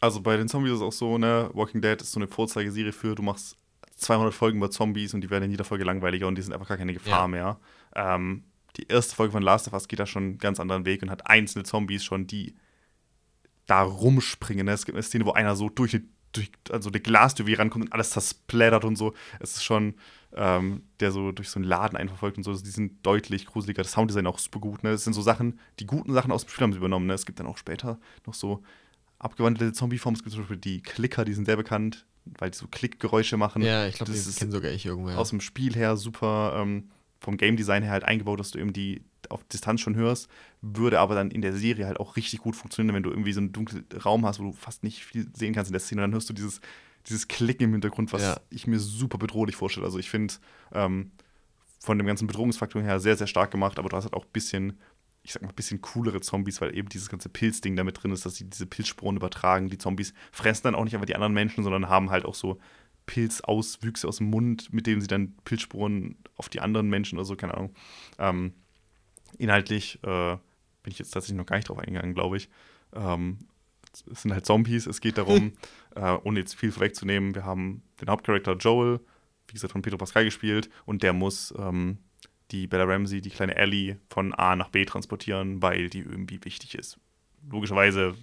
Also 0.00 0.22
bei 0.22 0.36
den 0.36 0.48
Zombies 0.48 0.72
ist 0.72 0.78
es 0.78 0.82
auch 0.82 0.92
so, 0.92 1.18
ne, 1.18 1.50
Walking 1.52 1.82
Dead 1.82 2.00
ist 2.00 2.12
so 2.12 2.18
eine 2.18 2.26
Vorzeigeserie 2.26 2.92
für, 2.92 3.14
du 3.14 3.22
machst 3.22 3.56
200 3.96 4.32
Folgen 4.32 4.56
über 4.56 4.70
Zombies 4.70 5.12
und 5.12 5.20
die 5.20 5.28
werden 5.28 5.44
in 5.44 5.50
jeder 5.50 5.64
Folge 5.64 5.84
langweiliger 5.84 6.26
und 6.26 6.36
die 6.36 6.42
sind 6.42 6.54
einfach 6.54 6.68
gar 6.68 6.78
keine 6.78 6.94
Gefahr 6.94 7.22
ja. 7.22 7.28
mehr. 7.28 7.60
Ähm, 7.94 8.44
die 8.78 8.86
erste 8.88 9.14
Folge 9.14 9.32
von 9.32 9.42
Last 9.42 9.66
of 9.66 9.74
Us 9.74 9.88
geht 9.88 9.98
da 9.98 10.06
schon 10.06 10.22
einen 10.22 10.38
ganz 10.38 10.58
anderen 10.58 10.86
Weg 10.86 11.02
und 11.02 11.10
hat 11.10 11.26
einzelne 11.26 11.64
Zombies 11.64 12.02
schon, 12.02 12.26
die 12.26 12.54
da 13.66 13.82
rumspringen. 13.82 14.66
Ne? 14.66 14.72
Es 14.72 14.84
gibt 14.84 14.96
eine 14.96 15.02
Szene, 15.02 15.26
wo 15.26 15.32
einer 15.32 15.56
so 15.56 15.68
durch, 15.68 16.00
durch 16.32 16.50
also 16.70 16.90
eine 16.90 17.00
Glastür 17.00 17.46
wie 17.46 17.54
rankommt 17.54 17.86
und 17.86 17.92
alles 17.92 18.10
zersplättert 18.10 18.84
und 18.84 18.96
so. 18.96 19.14
Es 19.38 19.56
ist 19.56 19.64
schon, 19.64 19.94
ähm, 20.34 20.82
der 21.00 21.12
so 21.12 21.32
durch 21.32 21.48
so 21.50 21.58
einen 21.58 21.68
Laden 21.68 21.96
einfach 21.96 22.16
folgt 22.16 22.36
und 22.36 22.44
so. 22.44 22.54
Die 22.54 22.70
sind 22.70 23.04
deutlich 23.04 23.46
gruseliger. 23.46 23.82
Das 23.82 23.92
Sounddesign 23.92 24.26
auch 24.26 24.38
super 24.38 24.60
gut. 24.60 24.82
Ne? 24.82 24.90
Das 24.90 25.04
sind 25.04 25.12
so 25.12 25.22
Sachen, 25.22 25.58
die 25.78 25.86
guten 25.86 26.12
Sachen 26.12 26.32
aus 26.32 26.44
dem 26.44 26.50
Spiel 26.50 26.64
haben 26.64 26.72
sie 26.72 26.78
übernommen. 26.78 27.06
Ne? 27.06 27.14
Es 27.14 27.26
gibt 27.26 27.40
dann 27.40 27.46
auch 27.46 27.58
später 27.58 27.98
noch 28.26 28.34
so 28.34 28.62
abgewandelte 29.18 29.72
Zombie-Forms. 29.72 30.20
Es 30.20 30.24
gibt 30.24 30.32
zum 30.32 30.42
Beispiel 30.42 30.56
die 30.56 30.82
Klicker, 30.82 31.24
die 31.24 31.34
sind 31.34 31.44
sehr 31.44 31.56
bekannt, 31.56 32.06
weil 32.24 32.50
die 32.50 32.58
so 32.58 32.66
Klickgeräusche 32.68 33.36
machen. 33.36 33.62
Ja, 33.62 33.86
ich 33.86 33.96
glaube, 33.96 34.12
das 34.12 34.36
kenne 34.36 34.52
sogar 34.52 34.72
ich 34.72 34.86
irgendwo. 34.86 35.10
Aus 35.10 35.30
dem 35.30 35.40
Spiel 35.40 35.74
her 35.74 35.96
super. 35.96 36.54
Ähm, 36.56 36.90
vom 37.20 37.36
Game 37.36 37.56
Design 37.56 37.82
her 37.82 37.92
halt 37.92 38.04
eingebaut, 38.04 38.40
dass 38.40 38.50
du 38.50 38.58
eben 38.58 38.72
die 38.72 39.04
auf 39.30 39.44
Distanz 39.44 39.80
schon 39.80 39.96
hörst, 39.96 40.28
würde 40.60 41.00
aber 41.00 41.14
dann 41.14 41.30
in 41.30 41.42
der 41.42 41.52
Serie 41.52 41.86
halt 41.86 42.00
auch 42.00 42.16
richtig 42.16 42.40
gut 42.40 42.56
funktionieren, 42.56 42.94
wenn 42.94 43.02
du 43.02 43.10
irgendwie 43.10 43.32
so 43.32 43.40
einen 43.40 43.52
dunklen 43.52 43.84
Raum 44.04 44.26
hast, 44.26 44.40
wo 44.40 44.44
du 44.44 44.52
fast 44.52 44.82
nicht 44.82 45.04
viel 45.04 45.28
sehen 45.34 45.54
kannst 45.54 45.70
in 45.70 45.72
der 45.72 45.80
Szene, 45.80 46.02
dann 46.02 46.12
hörst 46.12 46.28
du 46.28 46.34
dieses, 46.34 46.60
dieses 47.06 47.28
Klicken 47.28 47.64
im 47.64 47.72
Hintergrund, 47.72 48.12
was 48.12 48.22
ja. 48.22 48.40
ich 48.50 48.66
mir 48.66 48.78
super 48.78 49.18
bedrohlich 49.18 49.56
vorstelle. 49.56 49.86
Also 49.86 49.98
ich 49.98 50.10
finde 50.10 50.34
ähm, 50.72 51.12
von 51.78 51.98
dem 51.98 52.06
ganzen 52.06 52.26
Bedrohungsfaktor 52.26 52.82
her 52.82 53.00
sehr, 53.00 53.16
sehr 53.16 53.26
stark 53.26 53.50
gemacht, 53.50 53.78
aber 53.78 53.88
du 53.88 53.96
hast 53.96 54.04
halt 54.04 54.14
auch 54.14 54.24
ein 54.24 54.32
bisschen, 54.32 54.78
ich 55.22 55.32
sag 55.32 55.42
mal, 55.42 55.48
ein 55.48 55.54
bisschen 55.54 55.80
coolere 55.80 56.20
Zombies, 56.20 56.60
weil 56.60 56.76
eben 56.76 56.88
dieses 56.88 57.08
ganze 57.08 57.28
Pilzding 57.28 57.76
damit 57.76 58.02
drin 58.02 58.12
ist, 58.12 58.26
dass 58.26 58.34
sie 58.34 58.48
diese 58.48 58.66
Pilzsporen 58.66 59.16
übertragen. 59.16 59.70
Die 59.70 59.78
Zombies 59.78 60.12
fressen 60.30 60.64
dann 60.64 60.74
auch 60.74 60.84
nicht 60.84 60.94
einfach 60.94 61.06
die 61.06 61.14
anderen 61.14 61.32
Menschen, 61.32 61.64
sondern 61.64 61.88
haben 61.88 62.10
halt 62.10 62.24
auch 62.24 62.34
so 62.34 62.58
Pilzauswüchse 63.06 64.06
aus 64.06 64.18
dem 64.18 64.30
Mund, 64.30 64.72
mit 64.72 64.86
denen 64.86 65.00
sie 65.00 65.06
dann 65.06 65.34
Pilzsporen 65.44 66.16
auf 66.36 66.48
die 66.48 66.60
anderen 66.60 66.88
Menschen 66.88 67.18
oder 67.18 67.24
so, 67.24 67.34
keine 67.34 67.54
Ahnung. 67.54 67.74
Ähm, 68.18 68.52
inhaltlich 69.40 69.98
äh, 70.02 70.36
bin 70.82 70.92
ich 70.92 70.98
jetzt 70.98 71.10
tatsächlich 71.10 71.38
noch 71.38 71.46
gar 71.46 71.56
nicht 71.56 71.68
drauf 71.68 71.78
eingegangen, 71.78 72.14
glaube 72.14 72.36
ich. 72.36 72.48
Ähm, 72.94 73.38
es 74.10 74.22
sind 74.22 74.32
halt 74.32 74.46
Zombies, 74.46 74.86
es 74.86 75.00
geht 75.00 75.18
darum, 75.18 75.52
äh, 75.96 76.16
ohne 76.22 76.40
jetzt 76.40 76.54
viel 76.54 76.72
vorwegzunehmen, 76.72 77.34
wir 77.34 77.44
haben 77.44 77.82
den 78.00 78.08
Hauptcharakter 78.08 78.56
Joel, 78.56 79.00
wie 79.48 79.54
gesagt, 79.54 79.72
von 79.72 79.82
Pedro 79.82 79.98
Pascal 79.98 80.24
gespielt, 80.24 80.70
und 80.84 81.02
der 81.02 81.12
muss 81.12 81.52
ähm, 81.58 81.98
die 82.50 82.66
Bella 82.66 82.84
Ramsey, 82.84 83.20
die 83.20 83.30
kleine 83.30 83.56
Ellie, 83.56 83.98
von 84.08 84.32
A 84.34 84.56
nach 84.56 84.68
B 84.68 84.84
transportieren, 84.84 85.60
weil 85.62 85.88
die 85.88 86.00
irgendwie 86.00 86.42
wichtig 86.44 86.74
ist. 86.74 86.98
Logischerweise 87.50 88.14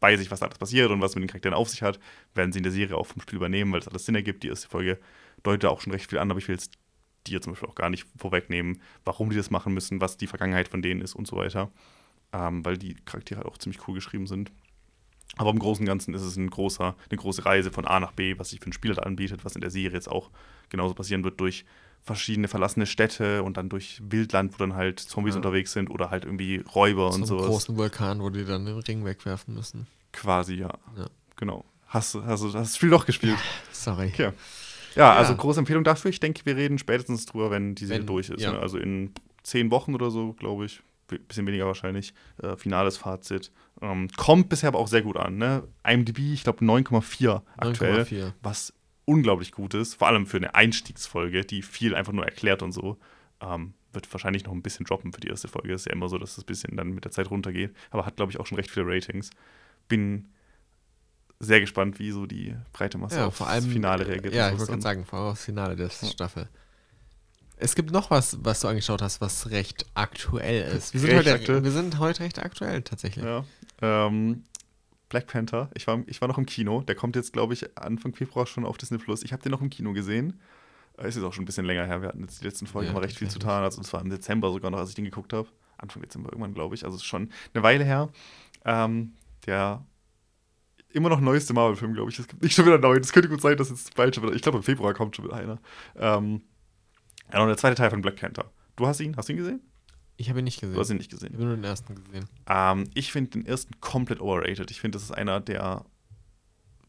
weiß 0.00 0.20
ich, 0.20 0.30
was 0.30 0.40
da 0.40 0.46
alles 0.46 0.58
passiert 0.58 0.90
und 0.90 1.00
was 1.00 1.14
mit 1.14 1.22
den 1.22 1.28
Charakteren 1.28 1.54
auf 1.54 1.68
sich 1.68 1.82
hat, 1.82 1.98
werden 2.34 2.52
sie 2.52 2.60
in 2.60 2.62
der 2.62 2.72
Serie 2.72 2.96
auch 2.96 3.06
vom 3.06 3.20
Spiel 3.20 3.36
übernehmen, 3.36 3.72
weil 3.72 3.80
es 3.80 3.88
alles 3.88 4.06
Sinn 4.06 4.14
ergibt. 4.14 4.42
Die 4.42 4.48
erste 4.48 4.68
Folge 4.68 4.98
deutet 5.42 5.68
auch 5.68 5.80
schon 5.80 5.92
recht 5.92 6.08
viel 6.08 6.18
an, 6.18 6.30
aber 6.30 6.38
ich 6.38 6.48
will 6.48 6.54
jetzt 6.54 6.72
dir 7.26 7.40
zum 7.40 7.52
Beispiel 7.52 7.68
auch 7.68 7.74
gar 7.74 7.90
nicht 7.90 8.06
vorwegnehmen, 8.16 8.80
warum 9.04 9.30
die 9.30 9.36
das 9.36 9.50
machen 9.50 9.74
müssen, 9.74 10.00
was 10.00 10.16
die 10.16 10.26
Vergangenheit 10.26 10.68
von 10.68 10.82
denen 10.82 11.00
ist 11.00 11.14
und 11.14 11.26
so 11.26 11.36
weiter. 11.36 11.70
Ähm, 12.32 12.64
weil 12.64 12.76
die 12.76 12.94
Charaktere 12.94 13.38
halt 13.38 13.48
auch 13.48 13.58
ziemlich 13.58 13.86
cool 13.88 13.94
geschrieben 13.94 14.26
sind. 14.26 14.52
Aber 15.36 15.50
im 15.50 15.58
Großen 15.58 15.82
und 15.82 15.86
Ganzen 15.86 16.14
ist 16.14 16.22
es 16.22 16.36
ein 16.36 16.50
großer, 16.50 16.96
eine 17.10 17.18
große 17.18 17.44
Reise 17.44 17.70
von 17.70 17.86
A 17.86 18.00
nach 18.00 18.12
B, 18.12 18.38
was 18.38 18.50
sich 18.50 18.60
für 18.60 18.66
einen 18.66 18.72
Spieler 18.72 19.04
anbietet, 19.06 19.44
was 19.44 19.54
in 19.54 19.60
der 19.60 19.70
Serie 19.70 19.92
jetzt 19.92 20.10
auch 20.10 20.30
genauso 20.68 20.94
passieren 20.94 21.24
wird 21.24 21.40
durch 21.40 21.64
verschiedene 22.02 22.48
verlassene 22.48 22.86
Städte 22.86 23.42
und 23.42 23.56
dann 23.56 23.68
durch 23.68 24.00
Wildland, 24.08 24.54
wo 24.54 24.58
dann 24.58 24.74
halt 24.74 25.00
Zombies 25.00 25.34
ja. 25.34 25.38
unterwegs 25.38 25.72
sind 25.72 25.90
oder 25.90 26.10
halt 26.10 26.24
irgendwie 26.24 26.62
Räuber 26.74 27.10
Zum 27.10 27.22
und 27.22 27.28
sowas. 27.28 27.46
großen 27.46 27.76
Vulkan, 27.76 28.20
wo 28.20 28.30
die 28.30 28.44
dann 28.44 28.64
den 28.64 28.78
Ring 28.78 29.04
wegwerfen 29.04 29.54
müssen. 29.54 29.86
Quasi, 30.12 30.54
ja. 30.54 30.72
ja. 30.96 31.06
Genau. 31.36 31.64
Hast 31.86 32.14
du 32.14 32.24
hast, 32.24 32.42
hast 32.42 32.54
das 32.54 32.76
Spiel 32.76 32.90
doch 32.90 33.06
gespielt? 33.06 33.36
Ja, 33.36 33.42
sorry. 33.72 34.08
Okay. 34.08 34.32
Ja, 34.98 35.14
also 35.14 35.34
große 35.36 35.60
Empfehlung 35.60 35.84
dafür. 35.84 36.10
Ich 36.10 36.20
denke, 36.20 36.44
wir 36.44 36.56
reden 36.56 36.76
spätestens 36.76 37.24
drüber, 37.24 37.50
wenn 37.50 37.74
die 37.74 37.86
Serie 37.86 38.00
wenn, 38.00 38.06
durch 38.06 38.30
ist. 38.30 38.40
Ne? 38.40 38.58
Also 38.58 38.78
in 38.78 39.12
zehn 39.44 39.70
Wochen 39.70 39.94
oder 39.94 40.10
so, 40.10 40.32
glaube 40.32 40.64
ich. 40.66 40.82
Bisschen 41.06 41.46
weniger 41.46 41.66
wahrscheinlich. 41.66 42.12
Äh, 42.42 42.56
finales 42.56 42.98
Fazit. 42.98 43.52
Ähm, 43.80 44.08
kommt 44.16 44.48
bisher 44.48 44.68
aber 44.68 44.78
auch 44.78 44.88
sehr 44.88 45.02
gut 45.02 45.16
an. 45.16 45.38
Ne? 45.38 45.62
IMDb, 45.86 46.18
ich 46.18 46.42
glaube 46.42 46.64
9,4 46.64 47.42
aktuell. 47.56 48.02
9,4. 48.02 48.32
Was 48.42 48.74
unglaublich 49.04 49.52
gut 49.52 49.72
ist, 49.72 49.94
vor 49.94 50.08
allem 50.08 50.26
für 50.26 50.36
eine 50.36 50.54
Einstiegsfolge, 50.54 51.44
die 51.44 51.62
viel 51.62 51.94
einfach 51.94 52.12
nur 52.12 52.24
erklärt 52.24 52.62
und 52.62 52.72
so. 52.72 52.98
Ähm, 53.40 53.72
wird 53.92 54.12
wahrscheinlich 54.12 54.44
noch 54.44 54.52
ein 54.52 54.62
bisschen 54.62 54.84
droppen 54.84 55.12
für 55.12 55.20
die 55.20 55.28
erste 55.28 55.48
Folge. 55.48 55.72
Ist 55.72 55.86
ja 55.86 55.92
immer 55.92 56.08
so, 56.08 56.18
dass 56.18 56.32
es 56.32 56.42
ein 56.42 56.46
bisschen 56.46 56.76
dann 56.76 56.90
mit 56.90 57.04
der 57.04 57.12
Zeit 57.12 57.30
runtergeht. 57.30 57.74
Aber 57.90 58.04
hat, 58.04 58.16
glaube 58.16 58.32
ich, 58.32 58.40
auch 58.40 58.46
schon 58.46 58.56
recht 58.56 58.70
viele 58.70 58.86
Ratings. 58.86 59.30
Bin 59.88 60.28
sehr 61.40 61.60
gespannt, 61.60 61.98
wie 61.98 62.10
so 62.10 62.26
die 62.26 62.54
breite 62.72 62.98
Masse 62.98 63.16
ja, 63.16 63.30
vor 63.30 63.48
allem, 63.48 63.64
das 63.64 63.72
Finale 63.72 64.06
reagiert. 64.06 64.34
Ja, 64.34 64.50
ich 64.50 64.58
wollte 64.58 64.72
gerade 64.72 64.82
sagen, 64.82 65.04
vor 65.04 65.18
allem 65.18 65.28
aufs 65.30 65.44
Finale 65.44 65.76
der 65.76 65.88
ja. 65.88 66.08
Staffel. 66.08 66.48
Es 67.56 67.74
gibt 67.74 67.90
noch 67.90 68.10
was, 68.10 68.38
was 68.44 68.60
du 68.60 68.68
angeschaut 68.68 69.02
hast, 69.02 69.20
was 69.20 69.50
recht 69.50 69.86
aktuell 69.94 70.76
ist. 70.76 70.94
Wir 70.94 71.00
sind, 71.00 71.16
heute, 71.16 71.64
wir 71.64 71.70
sind 71.70 71.98
heute 71.98 72.22
recht 72.22 72.38
aktuell 72.38 72.82
tatsächlich. 72.82 73.24
Ja. 73.24 73.44
Ähm, 73.82 74.44
Black 75.08 75.26
Panther. 75.26 75.70
Ich 75.74 75.86
war, 75.86 76.02
ich 76.06 76.20
war 76.20 76.28
noch 76.28 76.38
im 76.38 76.46
Kino. 76.46 76.82
Der 76.82 76.94
kommt 76.94 77.16
jetzt, 77.16 77.32
glaube 77.32 77.54
ich, 77.54 77.76
Anfang 77.76 78.14
Februar 78.14 78.46
schon 78.46 78.64
auf 78.64 78.78
Disney 78.78 78.98
Plus. 78.98 79.22
Ich 79.22 79.32
habe 79.32 79.42
den 79.42 79.50
noch 79.50 79.62
im 79.62 79.70
Kino 79.70 79.92
gesehen. 79.92 80.40
Es 80.96 81.16
ist 81.16 81.22
auch 81.22 81.32
schon 81.32 81.44
ein 81.44 81.46
bisschen 81.46 81.64
länger 81.64 81.86
her. 81.86 82.02
Wir 82.02 82.08
hatten 82.08 82.20
jetzt 82.20 82.40
die 82.40 82.44
letzten 82.44 82.66
Folgen 82.66 82.86
ja, 82.86 82.92
immer 82.92 83.02
recht 83.02 83.16
viel 83.16 83.28
zu 83.28 83.38
tun. 83.38 83.50
Also 83.50 83.80
es 83.80 83.92
war 83.92 84.00
im 84.00 84.10
Dezember 84.10 84.52
sogar 84.52 84.70
noch, 84.70 84.78
als 84.78 84.90
ich 84.90 84.94
den 84.96 85.04
geguckt 85.04 85.32
habe. 85.32 85.48
Anfang 85.78 86.02
Dezember 86.02 86.30
irgendwann, 86.30 86.54
glaube 86.54 86.74
ich. 86.74 86.84
Also 86.84 86.96
es 86.96 87.02
ist 87.02 87.08
schon 87.08 87.30
eine 87.54 87.62
Weile 87.62 87.84
her. 87.84 88.08
Ähm, 88.64 89.14
der 89.46 89.84
immer 90.98 91.08
noch 91.08 91.20
neueste 91.20 91.54
Marvel-Film, 91.54 91.94
glaube 91.94 92.10
ich. 92.10 92.18
Es 92.18 92.28
gibt 92.28 92.42
nicht 92.42 92.54
schon 92.54 92.66
wieder 92.66 92.78
neu. 92.78 92.96
Es 92.96 93.12
könnte 93.12 93.28
gut 93.28 93.40
sein, 93.40 93.56
dass 93.56 93.70
jetzt 93.70 93.94
bald 93.94 94.14
schon 94.14 94.24
wieder. 94.24 94.34
Ich 94.34 94.42
glaube, 94.42 94.58
im 94.58 94.64
Februar 94.64 94.94
kommt 94.94 95.16
schon 95.16 95.24
wieder 95.24 95.36
einer. 95.36 95.58
Ähm, 95.96 96.42
ja, 97.32 97.40
und 97.40 97.48
der 97.48 97.56
zweite 97.56 97.74
Teil 97.74 97.90
von 97.90 98.02
Black 98.02 98.16
Panther. 98.16 98.50
Du 98.76 98.86
hast 98.86 99.00
ihn? 99.00 99.16
Hast 99.16 99.28
du 99.28 99.32
ihn 99.32 99.38
gesehen? 99.38 99.60
Ich 100.16 100.28
habe 100.28 100.40
ihn 100.40 100.44
nicht 100.44 100.60
gesehen. 100.60 100.74
Du 100.74 100.80
hast 100.80 100.90
ihn 100.90 100.96
nicht 100.96 101.10
gesehen. 101.10 101.30
Ich 101.30 101.34
habe 101.34 101.46
nur 101.46 101.56
den 101.56 101.64
ersten 101.64 101.94
gesehen. 101.94 102.28
Ähm, 102.48 102.90
ich 102.94 103.12
finde 103.12 103.30
den 103.30 103.46
ersten 103.46 103.80
komplett 103.80 104.20
overrated. 104.20 104.70
Ich 104.70 104.80
finde, 104.80 104.96
das 104.96 105.04
ist 105.04 105.12
einer 105.12 105.40
der. 105.40 105.84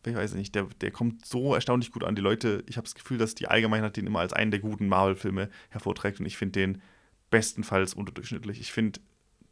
Ich 0.06 0.16
weiß 0.16 0.34
nicht, 0.34 0.56
der, 0.56 0.68
der 0.82 0.92
kommt 0.92 1.26
so 1.26 1.54
erstaunlich 1.54 1.92
gut 1.92 2.04
an. 2.04 2.16
Die 2.16 2.22
Leute, 2.22 2.64
ich 2.68 2.78
habe 2.78 2.86
das 2.86 2.96
Gefühl, 2.96 3.18
dass 3.18 3.36
die 3.36 3.48
Allgemeinheit 3.48 3.98
den 3.98 4.08
immer 4.08 4.20
als 4.20 4.34
einen 4.34 4.50
der 4.50 4.62
guten 4.62 4.88
Marvel-Filme 4.88 5.50
hervorträgt 5.70 6.20
und 6.20 6.26
ich 6.26 6.38
finde 6.38 6.54
den 6.54 6.82
bestenfalls 7.30 7.94
unterdurchschnittlich. 7.94 8.62
Ich 8.62 8.72
finde, 8.72 9.02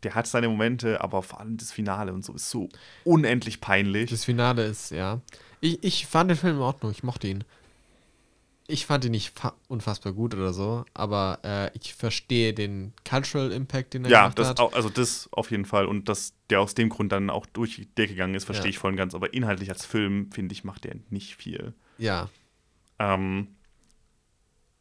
der 0.03 0.15
hat 0.15 0.27
seine 0.27 0.49
Momente, 0.49 1.01
aber 1.01 1.23
vor 1.23 1.39
allem 1.39 1.57
das 1.57 1.71
Finale 1.71 2.13
und 2.13 2.23
so 2.23 2.33
ist 2.33 2.49
so 2.49 2.69
unendlich 3.03 3.61
peinlich. 3.61 4.09
Das 4.09 4.25
Finale 4.25 4.65
ist, 4.65 4.91
ja. 4.91 5.21
Ich, 5.59 5.83
ich 5.83 6.05
fand 6.05 6.29
den 6.29 6.37
Film 6.37 6.57
in 6.57 6.61
Ordnung, 6.61 6.91
ich 6.91 7.03
mochte 7.03 7.27
ihn 7.27 7.43
ich 8.67 8.85
fand 8.85 9.05
ihn 9.05 9.11
nicht 9.11 9.33
unfassbar 9.69 10.11
gut 10.11 10.35
oder 10.35 10.51
so, 10.51 10.85
aber 10.93 11.39
äh, 11.43 11.71
ich 11.73 11.95
verstehe 11.95 12.53
den 12.53 12.93
Cultural 13.09 13.51
Impact, 13.51 13.93
den 13.93 14.03
er 14.03 14.11
ja, 14.11 14.21
gemacht 14.27 14.39
hat. 14.39 14.59
Ja, 14.59 14.69
also 14.73 14.89
das 14.89 15.29
auf 15.31 15.51
jeden 15.51 15.65
Fall. 15.65 15.85
Und 15.85 16.09
dass 16.09 16.33
der 16.49 16.59
aus 16.59 16.75
dem 16.75 16.89
Grund 16.89 17.13
dann 17.13 17.29
auch 17.29 17.45
durch 17.45 17.77
die 17.77 17.85
Decke 17.85 18.13
gegangen 18.13 18.35
ist, 18.35 18.43
verstehe 18.43 18.65
ja. 18.65 18.69
ich 18.71 18.77
voll 18.77 18.91
und 18.91 18.97
ganz. 18.97 19.15
Aber 19.15 19.33
inhaltlich 19.33 19.69
als 19.69 19.85
Film, 19.85 20.31
finde 20.31 20.51
ich, 20.53 20.65
macht 20.65 20.83
der 20.83 20.95
nicht 21.09 21.37
viel. 21.37 21.73
Ja. 21.97 22.29
Ähm, 22.99 23.47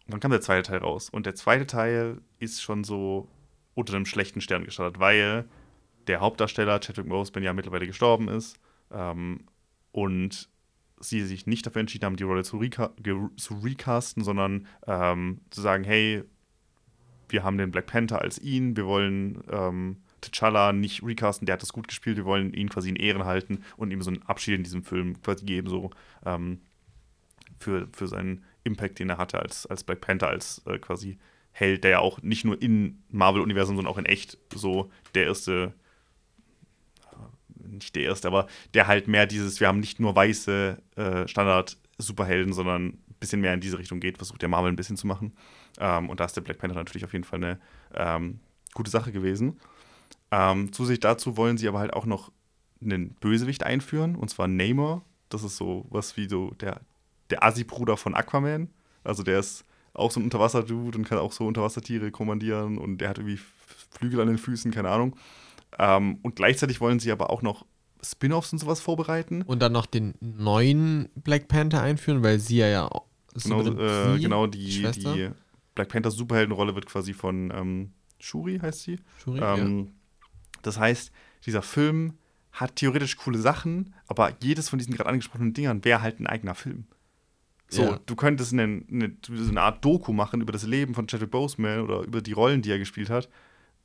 dann 0.08 0.20
kam 0.20 0.32
der 0.32 0.40
zweite 0.40 0.68
Teil 0.68 0.78
raus. 0.78 1.08
Und 1.08 1.24
der 1.24 1.36
zweite 1.36 1.66
Teil 1.66 2.20
ist 2.40 2.62
schon 2.62 2.82
so 2.82 3.28
unter 3.76 3.94
einem 3.94 4.06
schlechten 4.06 4.40
Stern 4.40 4.64
gestartet, 4.64 4.98
weil 4.98 5.44
der 6.06 6.20
Hauptdarsteller 6.20 6.80
Chadwick 6.80 7.08
Boseman 7.08 7.44
ja 7.44 7.52
mittlerweile 7.52 7.86
gestorben 7.86 8.28
ist. 8.28 8.58
Ähm, 8.90 9.44
und 9.92 10.48
sie 10.98 11.22
sich 11.22 11.46
nicht 11.46 11.66
dafür 11.66 11.80
entschieden 11.80 12.06
haben, 12.06 12.16
die 12.16 12.24
Rolle 12.24 12.42
zu, 12.42 12.56
reca 12.56 12.90
zu 13.36 13.54
recasten, 13.54 14.24
sondern 14.24 14.66
ähm, 14.86 15.40
zu 15.50 15.60
sagen, 15.60 15.84
hey, 15.84 16.24
wir 17.28 17.44
haben 17.44 17.58
den 17.58 17.70
Black 17.70 17.86
Panther 17.86 18.22
als 18.22 18.38
ihn, 18.38 18.76
wir 18.76 18.86
wollen 18.86 19.42
ähm, 19.50 19.98
T'Challa 20.22 20.72
nicht 20.72 21.02
recasten, 21.02 21.44
der 21.44 21.54
hat 21.54 21.62
das 21.62 21.72
gut 21.72 21.88
gespielt, 21.88 22.16
wir 22.16 22.24
wollen 22.24 22.54
ihn 22.54 22.70
quasi 22.70 22.88
in 22.88 22.96
Ehren 22.96 23.24
halten 23.24 23.62
und 23.76 23.90
ihm 23.90 24.00
so 24.00 24.10
einen 24.10 24.22
Abschied 24.22 24.54
in 24.54 24.62
diesem 24.62 24.84
Film 24.84 25.20
quasi 25.20 25.44
geben, 25.44 25.68
so 25.68 25.90
ähm, 26.24 26.60
für, 27.58 27.88
für 27.92 28.06
seinen 28.06 28.44
Impact, 28.64 28.98
den 28.98 29.10
er 29.10 29.18
hatte 29.18 29.38
als, 29.38 29.66
als 29.66 29.84
Black 29.84 30.00
Panther, 30.00 30.28
als 30.28 30.62
äh, 30.66 30.78
quasi 30.78 31.18
Held, 31.58 31.84
der 31.84 31.90
ja 31.90 31.98
auch 32.00 32.20
nicht 32.20 32.44
nur 32.44 32.60
im 32.60 33.02
Marvel-Universum, 33.08 33.76
sondern 33.76 33.90
auch 33.90 33.96
in 33.96 34.04
echt 34.04 34.36
so 34.54 34.90
der 35.14 35.24
erste 35.24 35.72
nicht 37.66 37.96
der 37.96 38.04
erste, 38.04 38.28
aber 38.28 38.46
der 38.74 38.86
halt 38.86 39.08
mehr 39.08 39.26
dieses, 39.26 39.58
wir 39.60 39.68
haben 39.68 39.80
nicht 39.80 40.00
nur 40.00 40.14
weiße 40.14 40.76
äh, 40.96 41.26
Standard-Superhelden, 41.26 42.52
sondern 42.52 42.86
ein 42.86 43.16
bisschen 43.20 43.40
mehr 43.40 43.54
in 43.54 43.60
diese 43.60 43.78
Richtung 43.78 44.00
geht, 44.00 44.18
versucht 44.18 44.42
der 44.42 44.48
Marvel 44.48 44.70
ein 44.70 44.76
bisschen 44.76 44.96
zu 44.96 45.06
machen. 45.06 45.32
Ähm, 45.78 46.08
und 46.08 46.20
da 46.20 46.24
ist 46.24 46.36
der 46.36 46.42
Black 46.42 46.58
Panther 46.58 46.76
natürlich 46.76 47.04
auf 47.04 47.12
jeden 47.12 47.24
Fall 47.24 47.42
eine 47.42 47.60
ähm, 47.94 48.40
gute 48.74 48.90
Sache 48.90 49.12
gewesen. 49.12 49.58
Ähm, 50.30 50.72
zusätzlich 50.72 51.00
dazu 51.00 51.36
wollen 51.36 51.58
sie 51.58 51.68
aber 51.68 51.78
halt 51.78 51.92
auch 51.92 52.06
noch 52.06 52.30
einen 52.82 53.10
Bösewicht 53.14 53.62
einführen, 53.62 54.16
und 54.16 54.28
zwar 54.28 54.48
Namor. 54.48 55.02
Das 55.28 55.42
ist 55.42 55.56
so 55.56 55.86
was 55.90 56.16
wie 56.16 56.28
so 56.28 56.50
der, 56.60 56.80
der 57.30 57.42
Assi-Bruder 57.42 57.96
von 57.96 58.14
Aquaman. 58.14 58.68
Also 59.02 59.22
der 59.22 59.38
ist 59.40 59.64
auch 59.96 60.10
so 60.10 60.20
ein 60.20 60.24
Unterwasser-Dude 60.24 60.98
und 60.98 61.04
kann 61.04 61.18
auch 61.18 61.32
so 61.32 61.46
Unterwassertiere 61.46 62.10
kommandieren 62.10 62.78
und 62.78 62.98
der 62.98 63.08
hat 63.08 63.18
irgendwie 63.18 63.40
Flügel 63.90 64.20
an 64.20 64.28
den 64.28 64.38
Füßen, 64.38 64.70
keine 64.70 64.90
Ahnung. 64.90 65.16
Ähm, 65.78 66.18
und 66.22 66.36
gleichzeitig 66.36 66.80
wollen 66.80 67.00
sie 67.00 67.12
aber 67.12 67.30
auch 67.30 67.42
noch 67.42 67.66
Spin-offs 68.02 68.52
und 68.52 68.58
sowas 68.58 68.80
vorbereiten. 68.80 69.42
Und 69.42 69.60
dann 69.60 69.72
noch 69.72 69.86
den 69.86 70.14
neuen 70.20 71.08
Black 71.14 71.48
Panther 71.48 71.82
einführen, 71.82 72.22
weil 72.22 72.38
sie 72.38 72.58
ja, 72.58 72.68
ja 72.68 72.88
Genau, 73.42 73.60
äh, 73.60 74.18
genau 74.18 74.46
die, 74.46 74.82
die 74.92 75.30
Black 75.74 75.88
Panther 75.88 76.10
Superheldenrolle 76.10 76.74
wird 76.74 76.86
quasi 76.86 77.12
von 77.12 77.52
ähm, 77.54 77.92
Shuri, 78.18 78.58
heißt 78.58 78.82
sie. 78.82 78.98
Shuri, 79.22 79.40
ähm, 79.40 79.78
ja. 79.78 79.92
Das 80.62 80.78
heißt, 80.78 81.12
dieser 81.44 81.62
Film 81.62 82.14
hat 82.52 82.76
theoretisch 82.76 83.16
coole 83.16 83.38
Sachen, 83.38 83.94
aber 84.06 84.32
jedes 84.42 84.70
von 84.70 84.78
diesen 84.78 84.94
gerade 84.94 85.10
angesprochenen 85.10 85.52
Dingern 85.52 85.84
wäre 85.84 86.00
halt 86.00 86.18
ein 86.18 86.26
eigener 86.26 86.54
Film. 86.54 86.86
So, 87.68 87.82
ja. 87.82 88.00
du 88.06 88.14
könntest 88.14 88.52
eine, 88.52 88.62
eine, 88.62 89.16
eine, 89.28 89.60
Art 89.60 89.84
Doku 89.84 90.12
machen 90.12 90.40
über 90.40 90.52
das 90.52 90.64
Leben 90.64 90.94
von 90.94 91.06
Chadwick 91.08 91.30
Boseman 91.30 91.80
oder 91.80 92.02
über 92.02 92.20
die 92.22 92.32
Rollen, 92.32 92.62
die 92.62 92.70
er 92.70 92.78
gespielt 92.78 93.10
hat 93.10 93.28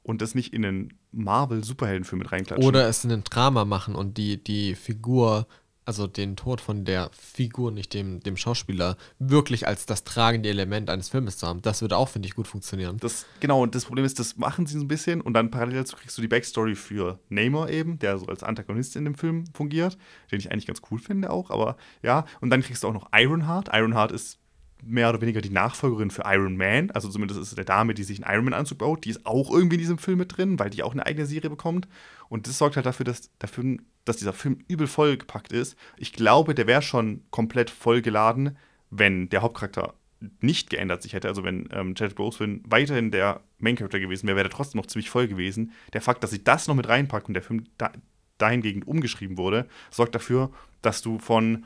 und 0.04 0.22
das 0.22 0.36
nicht 0.36 0.54
in 0.54 0.66
einen 0.66 0.94
Marvel-Superheldenfilm 1.12 2.20
mit 2.20 2.32
reinklatschen. 2.32 2.68
Oder 2.68 2.88
es 2.88 3.04
in 3.04 3.12
ein 3.12 3.24
Drama 3.24 3.66
machen 3.66 3.96
und 3.96 4.18
die, 4.18 4.44
die 4.44 4.76
Figur 4.76 5.48
also 5.86 6.08
den 6.08 6.36
Tod 6.36 6.62
von 6.62 6.86
der 6.86 7.10
Figur, 7.14 7.72
nicht 7.72 7.94
dem, 7.94 8.20
dem 8.22 8.38
Schauspieler, 8.38 8.98
wirklich 9.20 9.68
als 9.68 9.86
das 9.86 10.04
tragende 10.04 10.50
Element 10.50 10.90
eines 10.90 11.10
Filmes 11.10 11.38
zu 11.38 11.48
haben. 11.48 11.62
Das 11.62 11.82
würde 11.82 11.98
auch, 11.98 12.10
finde 12.10 12.28
ich, 12.28 12.36
gut 12.36 12.48
funktionieren. 12.48 12.98
Das, 13.00 13.26
genau, 13.40 13.64
und 13.64 13.76
das 13.76 13.86
Problem 13.86 14.06
ist, 14.06 14.20
das 14.20 14.38
machen 14.38 14.66
sie 14.66 14.78
so 14.78 14.86
ein 14.86 14.88
bisschen 14.88 15.22
und 15.22 15.34
dann 15.34 15.52
parallel 15.52 15.78
dazu 15.78 15.96
kriegst 15.96 16.18
du 16.18 16.22
die 16.22 16.28
Backstory 16.28 16.76
für 16.76 17.20
Namor 17.30 17.70
eben, 17.70 18.00
der 18.00 18.18
so 18.18 18.28
als 18.28 18.44
Antagonist 18.44 18.96
in 18.96 19.06
dem 19.06 19.16
Film 19.16 19.46
fungiert, 19.54 19.98
den 20.32 20.40
ich 20.40 20.52
eigentlich 20.52 20.68
ganz 20.68 20.82
cool 20.92 21.00
finde 21.00 21.30
auch, 21.30 21.50
aber 21.50 21.78
ja, 22.04 22.26
und 22.42 22.50
dann 22.50 22.62
kriegst 22.62 22.84
du 22.84 22.88
auch 22.88 22.94
noch 22.94 23.10
Ironheart. 23.14 23.70
Ironheart 23.74 24.12
ist 24.12 24.41
mehr 24.84 25.10
oder 25.10 25.22
weniger 25.22 25.42
die 25.42 25.50
Nachfolgerin 25.50 26.12
für 26.12 26.24
Iron 26.26 26.58
Man. 26.58 26.92
Also 26.92 27.10
zumindest 27.10 27.40
ist 27.40 27.50
es 27.50 27.56
der 27.56 27.66
Dame, 27.66 27.94
die 27.94 28.04
sich 28.04 28.24
einen 28.24 28.34
Iron 28.34 28.46
Man-Anzug 28.46 28.80
baut. 28.80 29.06
Die 29.06 29.10
ist 29.10 29.26
auch 29.26 29.52
irgendwie 29.52 29.76
in 29.76 29.82
diesem 29.82 29.98
Film 29.98 30.20
mit 30.20 30.38
drin, 30.38 30.60
weil 30.60 30.70
die 30.70 30.84
auch 30.84 30.94
eine 30.94 31.06
eigene 31.06 31.26
Serie 31.26 31.50
bekommt. 31.50 31.88
Und 32.30 32.48
das 32.48 32.58
sorgt 32.58 32.76
halt 32.76 32.86
dafür, 32.86 33.06
dass, 33.06 33.30
dafür, 33.40 33.78
dass 34.06 34.18
dieser 34.18 34.34
Film 34.34 34.60
übel 34.68 34.88
vollgepackt 34.88 35.52
ist. 35.52 35.76
Ich 35.98 36.14
glaube, 36.14 36.56
der 36.56 36.68
wäre 36.68 36.82
schon 36.82 37.24
komplett 37.30 37.70
vollgeladen, 37.70 38.58
wenn 38.90 39.30
der 39.30 39.42
Hauptcharakter 39.42 39.94
nicht 40.40 40.70
geändert 40.70 41.02
sich 41.02 41.14
hätte. 41.14 41.28
Also 41.28 41.44
wenn 41.44 41.68
ähm, 41.72 41.96
Chadwick 41.96 42.18
Boseman 42.18 42.62
weiterhin 42.66 43.12
der 43.12 43.42
Main-Character 43.60 44.00
gewesen 44.00 44.28
wäre, 44.28 44.38
wäre 44.38 44.50
der 44.50 44.56
trotzdem 44.56 44.80
noch 44.80 44.88
ziemlich 44.88 45.10
voll 45.10 45.28
gewesen. 45.28 45.72
Der 45.94 46.02
Fakt, 46.02 46.24
dass 46.24 46.32
sie 46.32 46.44
das 46.44 46.68
noch 46.68 46.76
mit 46.76 46.88
reinpackt 46.88 47.28
und 47.28 47.34
der 47.34 47.44
Film 47.44 47.66
da, 47.78 47.92
dahingehend 48.38 48.88
umgeschrieben 48.88 49.38
wurde, 49.38 49.68
sorgt 49.90 50.16
dafür, 50.16 50.52
dass 50.82 51.02
du 51.02 51.20
von 51.20 51.66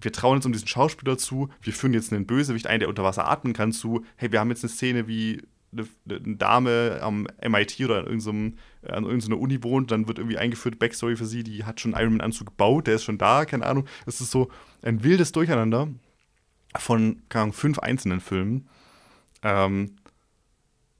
wir 0.00 0.12
trauen 0.12 0.36
jetzt 0.36 0.46
um 0.46 0.52
diesen 0.52 0.68
Schauspieler 0.68 1.18
zu, 1.18 1.48
wir 1.60 1.72
führen 1.72 1.94
jetzt 1.94 2.12
einen 2.12 2.26
Bösewicht 2.26 2.66
ein, 2.66 2.80
der 2.80 2.88
unter 2.88 3.04
Wasser 3.04 3.28
atmen 3.28 3.52
kann, 3.52 3.72
zu, 3.72 4.04
hey, 4.16 4.30
wir 4.32 4.40
haben 4.40 4.50
jetzt 4.50 4.64
eine 4.64 4.70
Szene, 4.70 5.08
wie 5.08 5.42
eine, 5.72 5.86
eine 6.08 6.36
Dame 6.36 6.98
am 7.02 7.26
MIT 7.46 7.80
oder 7.80 7.98
an, 7.98 8.06
irgendeinem, 8.06 8.54
an 8.86 9.04
irgendeiner 9.04 9.38
Uni 9.38 9.62
wohnt, 9.62 9.90
dann 9.90 10.08
wird 10.08 10.18
irgendwie 10.18 10.38
eingeführt, 10.38 10.78
Backstory 10.78 11.16
für 11.16 11.26
sie, 11.26 11.42
die 11.42 11.64
hat 11.64 11.80
schon 11.80 11.94
einen 11.94 12.04
Iron 12.04 12.16
Man-Anzug 12.16 12.46
gebaut, 12.46 12.86
der 12.86 12.94
ist 12.94 13.04
schon 13.04 13.18
da, 13.18 13.44
keine 13.44 13.66
Ahnung. 13.66 13.86
Es 14.06 14.20
ist 14.20 14.30
so 14.30 14.50
ein 14.82 15.02
wildes 15.02 15.32
Durcheinander 15.32 15.88
von, 16.76 17.22
keine 17.28 17.44
Ahnung, 17.44 17.52
fünf 17.54 17.78
einzelnen 17.80 18.20
Filmen. 18.20 18.68
Ähm, 19.42 19.96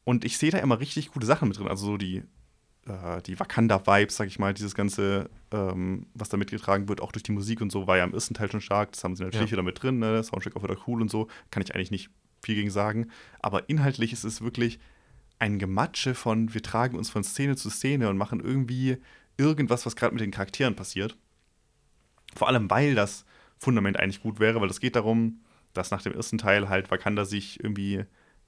und 0.04 0.24
ich 0.24 0.38
sehe 0.38 0.50
da 0.50 0.58
immer 0.58 0.80
richtig 0.80 1.10
gute 1.10 1.26
Sachen 1.26 1.48
mit 1.48 1.58
drin. 1.58 1.68
Also 1.68 1.86
so 1.86 1.96
die 1.96 2.22
äh, 2.88 3.22
die 3.22 3.38
Wakanda-Vibes, 3.38 4.16
sag 4.16 4.26
ich 4.26 4.38
mal, 4.38 4.54
dieses 4.54 4.74
ganze, 4.74 5.30
ähm, 5.52 6.06
was 6.14 6.28
da 6.28 6.36
mitgetragen 6.36 6.88
wird, 6.88 7.00
auch 7.00 7.12
durch 7.12 7.22
die 7.22 7.32
Musik 7.32 7.60
und 7.60 7.70
so, 7.70 7.86
war 7.86 7.98
ja 7.98 8.04
im 8.04 8.14
ersten 8.14 8.34
Teil 8.34 8.50
schon 8.50 8.60
stark. 8.60 8.92
Das 8.92 9.04
haben 9.04 9.16
sie 9.16 9.24
natürlich 9.24 9.50
ja. 9.50 9.52
wieder 9.52 9.62
mit 9.62 9.82
drin, 9.82 9.98
ne? 9.98 10.22
Soundtrack 10.22 10.56
auch 10.56 10.62
wieder 10.62 10.76
cool 10.86 11.02
und 11.02 11.10
so. 11.10 11.28
Kann 11.50 11.62
ich 11.62 11.74
eigentlich 11.74 11.90
nicht 11.90 12.10
viel 12.42 12.54
gegen 12.54 12.70
sagen. 12.70 13.08
Aber 13.40 13.68
inhaltlich 13.68 14.12
ist 14.12 14.24
es 14.24 14.40
wirklich 14.40 14.78
ein 15.38 15.58
Gematsche 15.58 16.14
von, 16.14 16.52
wir 16.54 16.62
tragen 16.62 16.96
uns 16.96 17.10
von 17.10 17.22
Szene 17.22 17.56
zu 17.56 17.70
Szene 17.70 18.08
und 18.08 18.16
machen 18.16 18.40
irgendwie 18.40 18.98
irgendwas, 19.36 19.86
was 19.86 19.94
gerade 19.94 20.14
mit 20.14 20.22
den 20.22 20.30
Charakteren 20.30 20.74
passiert. 20.74 21.16
Vor 22.34 22.48
allem, 22.48 22.68
weil 22.70 22.94
das 22.94 23.24
Fundament 23.58 23.98
eigentlich 23.98 24.22
gut 24.22 24.40
wäre, 24.40 24.60
weil 24.60 24.70
es 24.70 24.80
geht 24.80 24.96
darum, 24.96 25.40
dass 25.74 25.90
nach 25.90 26.02
dem 26.02 26.12
ersten 26.12 26.38
Teil 26.38 26.68
halt 26.68 26.90
Wakanda 26.90 27.24
sich 27.24 27.62
irgendwie 27.62 28.04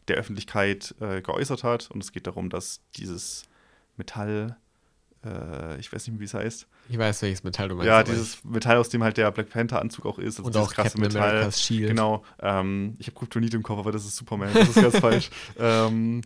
der 0.09 0.17
Öffentlichkeit 0.17 0.95
äh, 1.01 1.23
geäußert 1.23 1.63
hat 1.63 1.91
und 1.91 2.03
es 2.03 2.13
geht 2.13 2.27
darum, 2.27 2.51
dass 2.51 2.81
dieses 2.97 3.45
Metall, 4.01 4.57
äh, 5.25 5.79
ich 5.79 5.93
weiß 5.93 6.09
nicht, 6.09 6.19
wie 6.19 6.25
es 6.25 6.35
heißt. 6.35 6.67
Ich 6.89 6.99
weiß, 6.99 7.23
welches 7.23 7.45
Metall 7.45 7.69
du 7.69 7.75
meinst. 7.75 7.87
Ja, 7.87 8.03
dieses 8.03 8.43
Metall, 8.45 8.79
aus 8.79 8.89
dem 8.89 9.03
halt 9.05 9.17
der 9.17 9.31
Black 9.31 9.51
Panther-Anzug 9.51 10.07
auch 10.07 10.19
ist. 10.19 10.39
Also 10.39 10.49
und 10.49 10.57
auch 10.57 10.73
krasse 10.73 10.97
Captain 10.97 11.03
Metall. 11.03 11.31
America's 11.31 11.63
Shield. 11.63 11.89
Genau. 11.89 12.25
Ähm, 12.41 12.97
ich 12.99 13.07
habe 13.07 13.19
Kryptonit 13.19 13.55
im 13.55 13.63
Kopf, 13.63 13.79
aber 13.79 13.93
das 13.93 14.05
ist 14.05 14.17
Superman. 14.17 14.51
Das 14.55 14.71
ist 14.71 14.81
ganz 14.81 14.99
falsch. 15.01 15.31
Ähm, 15.59 16.23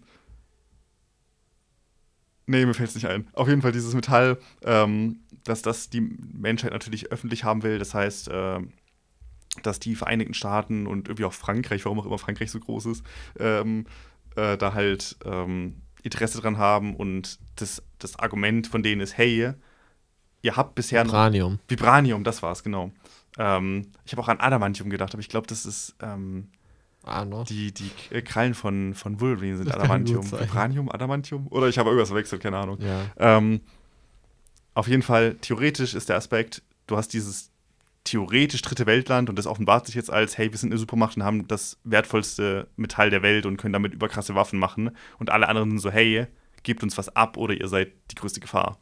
nee, 2.46 2.64
mir 2.64 2.74
fällt 2.74 2.90
es 2.90 2.94
nicht 2.94 3.08
ein. 3.08 3.28
Auf 3.32 3.48
jeden 3.48 3.62
Fall 3.62 3.72
dieses 3.72 3.94
Metall, 3.94 4.38
ähm, 4.62 5.20
dass 5.42 5.62
das 5.62 5.90
die 5.90 6.00
Menschheit 6.00 6.72
natürlich 6.72 7.10
öffentlich 7.10 7.44
haben 7.44 7.64
will. 7.64 7.78
Das 7.78 7.94
heißt, 7.94 8.28
äh, 8.28 8.60
dass 9.62 9.80
die 9.80 9.96
Vereinigten 9.96 10.34
Staaten 10.34 10.86
und 10.86 11.08
irgendwie 11.08 11.24
auch 11.24 11.32
Frankreich, 11.32 11.84
warum 11.84 12.00
auch 12.00 12.06
immer 12.06 12.18
Frankreich 12.18 12.50
so 12.50 12.60
groß 12.60 12.86
ist, 12.86 13.04
ähm, 13.38 13.86
äh, 14.36 14.56
da 14.56 14.74
halt 14.74 15.16
ähm, 15.24 15.82
Interesse 16.04 16.40
dran 16.40 16.58
haben 16.58 16.94
und 16.94 17.38
das, 17.56 17.82
das 17.98 18.18
Argument 18.18 18.66
von 18.66 18.82
denen 18.82 19.00
ist, 19.00 19.16
hey, 19.16 19.54
ihr 20.42 20.56
habt 20.56 20.74
bisher 20.74 21.04
Vibranium. 21.04 21.54
Noch, 21.54 21.60
Vibranium, 21.68 22.24
das 22.24 22.42
war 22.42 22.52
es, 22.52 22.62
genau. 22.62 22.92
Ähm, 23.38 23.86
ich 24.04 24.12
habe 24.12 24.22
auch 24.22 24.28
an 24.28 24.38
Adamantium 24.38 24.90
gedacht, 24.90 25.14
aber 25.14 25.20
ich 25.20 25.28
glaube, 25.28 25.46
das 25.46 25.64
ist 25.64 25.96
ähm, 26.00 26.48
ah, 27.04 27.24
die, 27.48 27.72
die 27.72 27.90
Krallen 28.22 28.54
von, 28.54 28.94
von 28.94 29.18
Wolverine 29.20 29.56
sind 29.56 29.68
das 29.68 29.76
Adamantium. 29.76 30.30
Vibranium, 30.30 30.90
Adamantium? 30.92 31.46
Oder 31.48 31.68
ich 31.68 31.78
habe 31.78 31.88
irgendwas 31.88 32.10
verwechselt, 32.10 32.42
keine 32.42 32.58
Ahnung. 32.58 32.78
Ja. 32.80 33.00
Ähm, 33.16 33.62
auf 34.74 34.86
jeden 34.86 35.02
Fall, 35.02 35.36
theoretisch 35.36 35.94
ist 35.94 36.10
der 36.10 36.16
Aspekt, 36.16 36.62
du 36.86 36.98
hast 36.98 37.14
dieses 37.14 37.50
theoretisch 38.04 38.62
dritte 38.62 38.86
Weltland 38.86 39.30
und 39.30 39.36
das 39.36 39.46
offenbart 39.46 39.86
sich 39.86 39.94
jetzt 39.94 40.12
als, 40.12 40.36
hey, 40.36 40.52
wir 40.52 40.58
sind 40.58 40.70
eine 40.70 40.78
Supermacht 40.78 41.16
und 41.16 41.24
haben 41.24 41.48
das 41.48 41.78
wertvollste 41.84 42.68
Metall 42.76 43.10
der 43.10 43.22
Welt 43.22 43.46
und 43.46 43.56
können 43.56 43.72
damit 43.72 43.94
überkrasse 43.94 44.34
Waffen 44.34 44.58
machen. 44.58 44.90
Und 45.18 45.30
alle 45.30 45.48
anderen 45.48 45.70
sind 45.70 45.78
so, 45.78 45.90
hey, 45.90 46.26
gebt 46.62 46.82
uns 46.82 46.98
was 46.98 47.14
ab 47.16 47.36
oder 47.36 47.54
ihr 47.54 47.68
seid 47.68 47.92
die 48.10 48.14
größte 48.14 48.40
Gefahr. 48.40 48.78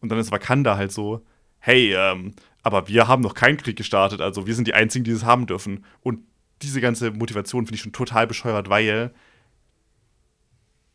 Und 0.00 0.10
dann 0.10 0.18
ist 0.18 0.30
Wakanda 0.30 0.76
halt 0.76 0.92
so, 0.92 1.24
hey, 1.58 1.94
ähm, 1.94 2.32
aber 2.62 2.88
wir 2.88 3.08
haben 3.08 3.22
noch 3.22 3.34
keinen 3.34 3.56
Krieg 3.56 3.76
gestartet, 3.76 4.20
also 4.20 4.46
wir 4.46 4.54
sind 4.54 4.68
die 4.68 4.74
Einzigen, 4.74 5.04
die 5.04 5.10
es 5.10 5.24
haben 5.24 5.46
dürfen. 5.46 5.84
Und 6.00 6.20
diese 6.62 6.80
ganze 6.80 7.10
Motivation 7.10 7.66
finde 7.66 7.76
ich 7.76 7.82
schon 7.82 7.92
total 7.92 8.26
bescheuert, 8.26 8.68
weil 8.68 9.12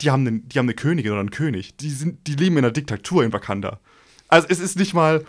die 0.02 0.12
haben, 0.12 0.28
einen, 0.28 0.48
die 0.48 0.60
haben 0.60 0.66
eine 0.66 0.76
Königin 0.76 1.12
oder 1.12 1.22
einen 1.22 1.32
König. 1.32 1.78
Die, 1.78 1.90
sind, 1.90 2.28
die 2.28 2.36
leben 2.36 2.58
in 2.58 2.66
einer 2.66 2.72
Diktatur 2.72 3.24
in 3.24 3.34
Wakanda. 3.34 3.80
Also 4.28 4.48
es 4.50 4.60
ist 4.60 4.78
nicht 4.78 4.94
mal, 4.94 5.24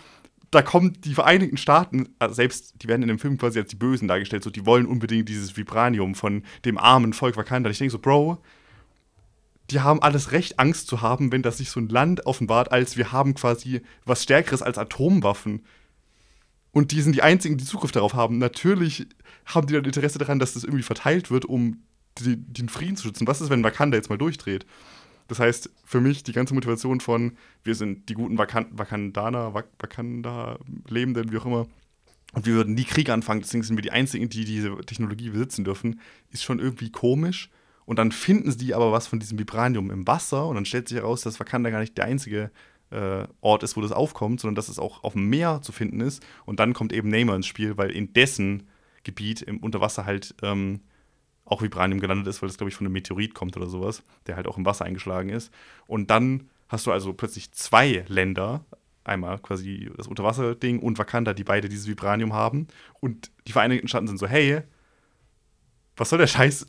da 0.50 0.62
kommen 0.62 0.98
die 1.00 1.14
Vereinigten 1.14 1.56
Staaten, 1.56 2.08
also 2.18 2.34
selbst 2.34 2.74
die 2.82 2.88
werden 2.88 3.02
in 3.02 3.08
dem 3.08 3.18
Film 3.18 3.38
quasi 3.38 3.58
als 3.58 3.68
die 3.68 3.76
Bösen 3.76 4.08
dargestellt, 4.08 4.44
so 4.44 4.50
die 4.50 4.66
wollen 4.66 4.86
unbedingt 4.86 5.28
dieses 5.28 5.56
Vibranium 5.56 6.14
von 6.14 6.44
dem 6.64 6.78
armen 6.78 7.12
Volk 7.12 7.36
Wakanda. 7.36 7.70
Ich 7.70 7.78
denke 7.78 7.92
so, 7.92 7.98
Bro, 7.98 8.38
die 9.70 9.80
haben 9.80 10.00
alles 10.00 10.32
Recht, 10.32 10.58
Angst 10.58 10.86
zu 10.86 11.02
haben, 11.02 11.32
wenn 11.32 11.42
das 11.42 11.58
sich 11.58 11.70
so 11.70 11.80
ein 11.80 11.88
Land 11.88 12.26
offenbart, 12.26 12.70
als 12.70 12.96
wir 12.96 13.12
haben 13.12 13.34
quasi 13.34 13.82
was 14.04 14.22
Stärkeres 14.22 14.62
als 14.62 14.78
Atomwaffen. 14.78 15.64
Und 16.70 16.92
die 16.92 17.00
sind 17.00 17.16
die 17.16 17.22
einzigen, 17.22 17.56
die 17.56 17.64
Zugriff 17.64 17.90
darauf 17.90 18.14
haben. 18.14 18.38
Natürlich 18.38 19.06
haben 19.46 19.66
die 19.66 19.74
dann 19.74 19.84
Interesse 19.84 20.18
daran, 20.18 20.38
dass 20.38 20.54
das 20.54 20.62
irgendwie 20.62 20.82
verteilt 20.82 21.30
wird, 21.30 21.44
um 21.44 21.82
die, 22.18 22.36
den 22.36 22.68
Frieden 22.68 22.96
zu 22.96 23.04
schützen. 23.04 23.26
Was 23.26 23.40
ist, 23.40 23.50
wenn 23.50 23.64
Wakanda 23.64 23.96
jetzt 23.96 24.10
mal 24.10 24.18
durchdreht? 24.18 24.66
Das 25.28 25.40
heißt, 25.40 25.70
für 25.84 26.00
mich 26.00 26.22
die 26.22 26.32
ganze 26.32 26.54
Motivation 26.54 27.00
von, 27.00 27.36
wir 27.64 27.74
sind 27.74 28.08
die 28.08 28.14
guten 28.14 28.38
Wakan 28.38 28.66
Wakandaner, 28.70 29.54
Wak 29.54 29.68
Wakanda-Lebenden, 29.78 31.32
wie 31.32 31.38
auch 31.38 31.46
immer, 31.46 31.66
und 32.32 32.44
wir 32.44 32.54
würden 32.54 32.74
nie 32.74 32.84
Krieg 32.84 33.08
anfangen, 33.08 33.40
deswegen 33.40 33.62
sind 33.62 33.76
wir 33.76 33.82
die 33.82 33.92
Einzigen, 33.92 34.28
die 34.28 34.44
diese 34.44 34.76
Technologie 34.84 35.30
besitzen 35.30 35.64
dürfen, 35.64 36.00
ist 36.30 36.42
schon 36.42 36.58
irgendwie 36.58 36.90
komisch. 36.90 37.50
Und 37.86 37.98
dann 37.98 38.12
finden 38.12 38.50
sie 38.50 38.74
aber 38.74 38.92
was 38.92 39.06
von 39.06 39.20
diesem 39.20 39.38
Vibranium 39.38 39.90
im 39.90 40.06
Wasser 40.06 40.46
und 40.46 40.56
dann 40.56 40.64
stellt 40.64 40.88
sich 40.88 40.98
heraus, 40.98 41.22
dass 41.22 41.38
Wakanda 41.40 41.70
gar 41.70 41.80
nicht 41.80 41.96
der 41.96 42.04
einzige 42.04 42.50
äh, 42.90 43.26
Ort 43.40 43.62
ist, 43.62 43.76
wo 43.76 43.80
das 43.80 43.92
aufkommt, 43.92 44.40
sondern 44.40 44.56
dass 44.56 44.68
es 44.68 44.78
auch 44.78 45.04
auf 45.04 45.12
dem 45.12 45.28
Meer 45.28 45.62
zu 45.62 45.72
finden 45.72 46.00
ist. 46.00 46.22
Und 46.44 46.60
dann 46.60 46.74
kommt 46.74 46.92
eben 46.92 47.08
Namor 47.08 47.36
ins 47.36 47.46
Spiel, 47.46 47.76
weil 47.76 47.90
in 47.90 48.12
dessen 48.12 48.68
Gebiet 49.04 49.40
im 49.40 49.58
Unterwasser 49.58 50.04
halt 50.04 50.34
ähm, 50.42 50.80
auch 51.46 51.62
Vibranium 51.62 52.00
gelandet 52.00 52.26
ist, 52.26 52.42
weil 52.42 52.48
das, 52.48 52.58
glaube 52.58 52.68
ich, 52.68 52.76
von 52.76 52.86
einem 52.86 52.92
Meteorit 52.92 53.34
kommt 53.34 53.56
oder 53.56 53.66
sowas, 53.66 54.02
der 54.26 54.36
halt 54.36 54.46
auch 54.46 54.58
im 54.58 54.66
Wasser 54.66 54.84
eingeschlagen 54.84 55.30
ist. 55.30 55.52
Und 55.86 56.10
dann 56.10 56.50
hast 56.68 56.86
du 56.86 56.92
also 56.92 57.14
plötzlich 57.14 57.52
zwei 57.52 58.04
Länder, 58.08 58.64
einmal 59.04 59.38
quasi 59.38 59.88
das 59.96 60.08
Unterwasserding 60.08 60.80
und 60.80 60.98
Wakanda, 60.98 61.32
die 61.32 61.44
beide 61.44 61.68
dieses 61.68 61.86
Vibranium 61.86 62.32
haben. 62.32 62.66
Und 63.00 63.30
die 63.46 63.52
Vereinigten 63.52 63.86
Staaten 63.86 64.08
sind 64.08 64.18
so, 64.18 64.26
hey, 64.26 64.62
was 65.96 66.10
soll 66.10 66.18
der 66.18 66.26
Scheiß? 66.26 66.66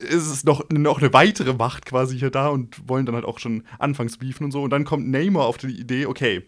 Ist 0.00 0.26
es 0.26 0.44
noch, 0.44 0.68
noch 0.70 0.98
eine 0.98 1.12
weitere 1.12 1.52
Macht 1.52 1.86
quasi 1.86 2.18
hier 2.18 2.30
da 2.30 2.48
und 2.48 2.88
wollen 2.88 3.06
dann 3.06 3.14
halt 3.14 3.24
auch 3.24 3.38
schon 3.38 3.64
anfangs 3.78 4.16
beefen 4.16 4.44
und 4.44 4.50
so. 4.50 4.62
Und 4.62 4.70
dann 4.70 4.84
kommt 4.84 5.08
Neymar 5.08 5.44
auf 5.44 5.58
die 5.58 5.68
Idee, 5.68 6.06
okay, 6.06 6.42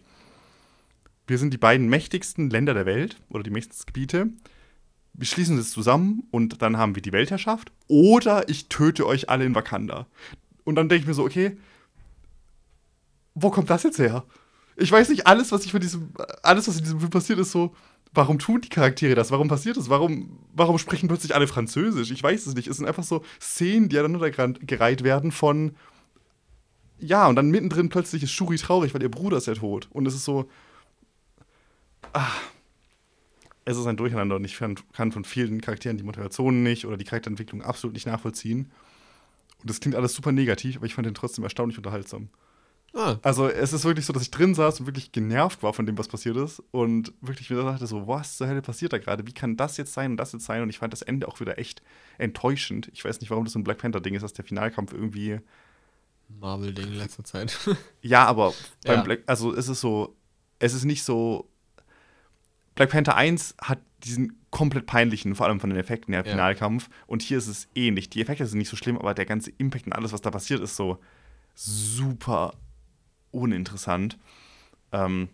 wir 1.27 1.37
sind 1.37 1.53
die 1.53 1.57
beiden 1.57 1.87
mächtigsten 1.87 2.49
Länder 2.49 2.73
der 2.73 2.85
Welt 2.85 3.21
oder 3.29 3.43
die 3.43 3.51
mächtigsten 3.51 3.85
Gebiete 3.85 4.29
wir 5.13 5.27
schließen 5.27 5.57
es 5.57 5.71
zusammen 5.71 6.23
und 6.31 6.61
dann 6.61 6.77
haben 6.77 6.95
wir 6.95 7.01
die 7.01 7.11
Weltherrschaft. 7.11 7.71
Oder 7.87 8.49
ich 8.49 8.67
töte 8.67 9.05
euch 9.05 9.29
alle 9.29 9.45
in 9.45 9.55
Wakanda. 9.55 10.07
Und 10.63 10.75
dann 10.75 10.89
denke 10.89 11.03
ich 11.03 11.07
mir 11.07 11.13
so, 11.13 11.23
okay, 11.23 11.57
wo 13.35 13.49
kommt 13.49 13.69
das 13.69 13.83
jetzt 13.83 13.99
her? 13.99 14.23
ich 14.75 14.91
weiß 14.91 15.09
nicht, 15.09 15.27
alles, 15.27 15.51
was 15.51 15.65
ich 15.65 15.71
von 15.71 15.81
diesem, 15.81 16.13
alles, 16.41 16.67
was 16.67 16.77
in 16.77 16.83
diesem 16.83 16.99
Film 16.99 17.11
passiert, 17.11 17.39
ist 17.39 17.51
so, 17.51 17.75
warum 18.13 18.39
tun 18.39 18.61
die 18.61 18.69
Charaktere 18.69 19.15
das? 19.15 19.31
Warum 19.31 19.47
passiert 19.47 19.77
das? 19.77 19.89
Warum, 19.89 20.39
warum 20.53 20.77
sprechen 20.77 21.07
plötzlich 21.07 21.35
alle 21.35 21.47
Französisch? 21.47 22.11
Ich 22.11 22.23
weiß 22.23 22.45
es 22.45 22.55
nicht. 22.55 22.67
Es 22.67 22.77
sind 22.77 22.87
einfach 22.87 23.03
so 23.03 23.23
Szenen, 23.39 23.89
die 23.89 23.97
aneinander 23.97 24.29
gereiht 24.31 25.03
werden 25.03 25.31
von, 25.31 25.75
ja, 26.99 27.27
und 27.27 27.35
dann 27.35 27.49
mittendrin 27.51 27.89
plötzlich 27.89 28.23
ist 28.23 28.31
Shuri 28.31 28.57
traurig, 28.57 28.93
weil 28.93 29.01
ihr 29.01 29.11
Bruder 29.11 29.37
ist 29.37 29.47
ja 29.47 29.53
tot. 29.53 29.87
Und 29.91 30.07
es 30.07 30.15
ist 30.15 30.25
so, 30.25 30.49
ah, 32.13 32.31
es 33.65 33.77
ist 33.77 33.85
ein 33.85 33.97
Durcheinander 33.97 34.35
und 34.35 34.45
ich 34.45 34.57
kann 34.57 35.11
von 35.11 35.23
vielen 35.23 35.61
Charakteren 35.61 35.97
die 35.97 36.03
Motivationen 36.03 36.63
nicht 36.63 36.85
oder 36.85 36.97
die 36.97 37.05
Charakterentwicklung 37.05 37.61
absolut 37.61 37.93
nicht 37.93 38.07
nachvollziehen. 38.07 38.71
Und 39.61 39.69
das 39.69 39.79
klingt 39.79 39.95
alles 39.95 40.13
super 40.13 40.31
negativ, 40.31 40.77
aber 40.77 40.85
ich 40.85 40.93
fand 40.93 41.05
den 41.07 41.13
trotzdem 41.13 41.43
erstaunlich 41.43 41.77
unterhaltsam. 41.77 42.29
Ah. 42.95 43.17
Also 43.23 43.47
es 43.49 43.73
ist 43.73 43.85
wirklich 43.85 44.05
so, 44.05 44.13
dass 44.13 44.21
ich 44.21 44.29
drin 44.29 44.53
saß 44.53 44.79
und 44.79 44.85
wirklich 44.85 45.11
genervt 45.11 45.63
war 45.63 45.73
von 45.73 45.85
dem, 45.85 45.97
was 45.97 46.07
passiert 46.07 46.37
ist. 46.37 46.61
Und 46.71 47.11
wirklich 47.21 47.49
wieder 47.49 47.63
dachte 47.63 47.87
so, 47.87 48.07
was 48.07 48.37
zur 48.37 48.47
Hölle 48.47 48.61
passiert 48.61 48.93
da 48.93 48.99
gerade? 48.99 49.25
Wie 49.25 49.33
kann 49.33 49.57
das 49.57 49.77
jetzt 49.77 49.93
sein 49.93 50.11
und 50.11 50.17
das 50.17 50.31
jetzt 50.31 50.45
sein? 50.45 50.61
Und 50.61 50.69
ich 50.69 50.77
fand 50.77 50.93
das 50.93 51.01
Ende 51.01 51.27
auch 51.27 51.39
wieder 51.39 51.57
echt 51.57 51.81
enttäuschend. 52.19 52.91
Ich 52.93 53.03
weiß 53.03 53.19
nicht, 53.21 53.31
warum 53.31 53.45
das 53.45 53.53
so 53.53 53.59
ein 53.59 53.63
Black 53.63 53.79
Panther-Ding 53.79 54.13
ist, 54.13 54.21
dass 54.21 54.33
der 54.33 54.45
Finalkampf 54.45 54.93
irgendwie. 54.93 55.39
Marvel-Ding 56.39 56.87
in 56.87 56.93
letzter 56.93 57.23
Zeit. 57.23 57.57
ja, 58.01 58.25
aber 58.25 58.53
beim 58.85 58.97
ja. 58.97 59.03
Black, 59.03 59.23
also 59.25 59.55
es 59.55 59.67
ist 59.67 59.81
so, 59.81 60.15
es 60.59 60.73
ist 60.73 60.85
nicht 60.85 61.03
so. 61.03 61.49
Black 62.75 62.89
Panther 62.89 63.15
1 63.15 63.55
hat 63.61 63.79
diesen 64.03 64.37
komplett 64.49 64.85
peinlichen, 64.85 65.35
vor 65.35 65.47
allem 65.47 65.59
von 65.59 65.69
den 65.69 65.79
Effekten 65.79 66.13
her, 66.13 66.23
ja. 66.25 66.31
Finalkampf. 66.31 66.89
Und 67.07 67.21
hier 67.21 67.37
ist 67.37 67.47
es 67.47 67.67
ähnlich. 67.75 68.09
Die 68.09 68.21
Effekte 68.21 68.45
sind 68.45 68.59
nicht 68.59 68.69
so 68.69 68.75
schlimm, 68.75 68.97
aber 68.97 69.13
der 69.13 69.25
ganze 69.25 69.51
Impact 69.57 69.87
und 69.87 69.93
alles, 69.93 70.13
was 70.13 70.21
da 70.21 70.31
passiert, 70.31 70.59
ist 70.59 70.75
so 70.75 70.99
super 71.55 72.53
uninteressant. 73.31 74.17
Ähm, 74.91 75.29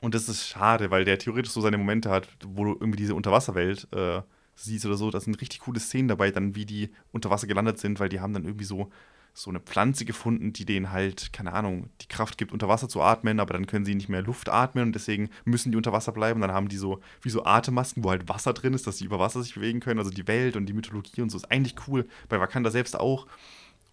und 0.00 0.14
das 0.14 0.28
ist 0.28 0.46
schade, 0.46 0.90
weil 0.90 1.04
der 1.04 1.18
theoretisch 1.18 1.52
so 1.52 1.60
seine 1.60 1.78
Momente 1.78 2.10
hat, 2.10 2.28
wo 2.46 2.64
du 2.64 2.72
irgendwie 2.72 2.98
diese 2.98 3.14
Unterwasserwelt 3.14 3.88
äh, 3.92 4.22
siehst 4.54 4.86
oder 4.86 4.96
so. 4.96 5.10
Da 5.10 5.20
sind 5.20 5.40
richtig 5.40 5.60
coole 5.60 5.80
Szenen 5.80 6.08
dabei, 6.08 6.30
dann 6.30 6.54
wie 6.54 6.66
die 6.66 6.90
unter 7.12 7.30
Wasser 7.30 7.46
gelandet 7.46 7.78
sind, 7.78 8.00
weil 8.00 8.08
die 8.08 8.20
haben 8.20 8.34
dann 8.34 8.44
irgendwie 8.44 8.64
so, 8.64 8.90
so 9.36 9.50
eine 9.50 9.60
Pflanze 9.60 10.06
gefunden, 10.06 10.54
die 10.54 10.64
denen 10.64 10.92
halt, 10.92 11.30
keine 11.34 11.52
Ahnung, 11.52 11.90
die 12.00 12.08
Kraft 12.08 12.38
gibt, 12.38 12.52
unter 12.52 12.68
Wasser 12.68 12.88
zu 12.88 13.02
atmen, 13.02 13.38
aber 13.38 13.52
dann 13.52 13.66
können 13.66 13.84
sie 13.84 13.94
nicht 13.94 14.08
mehr 14.08 14.22
Luft 14.22 14.48
atmen 14.48 14.84
und 14.84 14.92
deswegen 14.94 15.28
müssen 15.44 15.70
die 15.70 15.76
unter 15.76 15.92
Wasser 15.92 16.12
bleiben. 16.12 16.40
Dann 16.40 16.52
haben 16.52 16.68
die 16.68 16.78
so 16.78 17.00
wie 17.20 17.28
so 17.28 17.44
Atemmasken, 17.44 18.02
wo 18.02 18.08
halt 18.08 18.30
Wasser 18.30 18.54
drin 18.54 18.72
ist, 18.72 18.86
dass 18.86 18.96
sie 18.96 19.04
über 19.04 19.18
Wasser 19.18 19.42
sich 19.42 19.54
bewegen 19.54 19.80
können. 19.80 19.98
Also 19.98 20.10
die 20.10 20.26
Welt 20.26 20.56
und 20.56 20.64
die 20.64 20.72
Mythologie 20.72 21.20
und 21.20 21.28
so 21.28 21.36
ist 21.36 21.50
eigentlich 21.50 21.74
cool. 21.86 22.08
Bei 22.30 22.40
Wakanda 22.40 22.70
selbst 22.70 22.98
auch. 22.98 23.26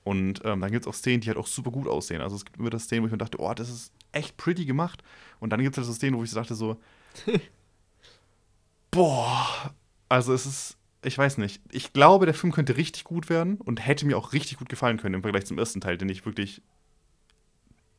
Und 0.05 0.41
ähm, 0.45 0.61
dann 0.61 0.71
gibt 0.71 0.85
es 0.85 0.87
auch 0.87 0.95
Szenen, 0.95 1.19
die 1.19 1.27
halt 1.27 1.37
auch 1.37 1.47
super 1.47 1.71
gut 1.71 1.89
aussehen. 1.89 2.21
Also 2.21 2.37
es 2.37 2.45
gibt 2.45 2.57
immer 2.57 2.69
das 2.69 2.83
Szenen, 2.83 3.03
wo 3.03 3.07
ich 3.07 3.11
mir 3.11 3.17
dachte, 3.17 3.41
oh, 3.41 3.53
das 3.53 3.69
ist 3.69 3.91
echt 4.13 4.37
pretty 4.37 4.63
gemacht. 4.63 5.03
Und 5.41 5.49
dann 5.49 5.61
gibt 5.61 5.73
es 5.73 5.79
halt 5.79 5.87
so 5.87 5.93
Szenen, 5.93 6.17
wo 6.17 6.23
ich 6.23 6.29
so 6.29 6.39
dachte, 6.39 6.55
so, 6.55 6.77
boah, 8.91 9.73
also 10.07 10.33
es 10.33 10.45
ist, 10.45 10.77
ich 11.03 11.17
weiß 11.17 11.37
nicht. 11.37 11.61
Ich 11.71 11.93
glaube, 11.93 12.25
der 12.25 12.35
Film 12.35 12.53
könnte 12.53 12.77
richtig 12.77 13.03
gut 13.03 13.29
werden 13.29 13.57
und 13.57 13.85
hätte 13.85 14.05
mir 14.05 14.17
auch 14.17 14.33
richtig 14.33 14.57
gut 14.57 14.69
gefallen 14.69 14.97
können 14.97 15.15
im 15.15 15.21
Vergleich 15.21 15.45
zum 15.45 15.57
ersten 15.57 15.81
Teil, 15.81 15.97
den 15.97 16.09
ich 16.09 16.25
wirklich 16.25 16.61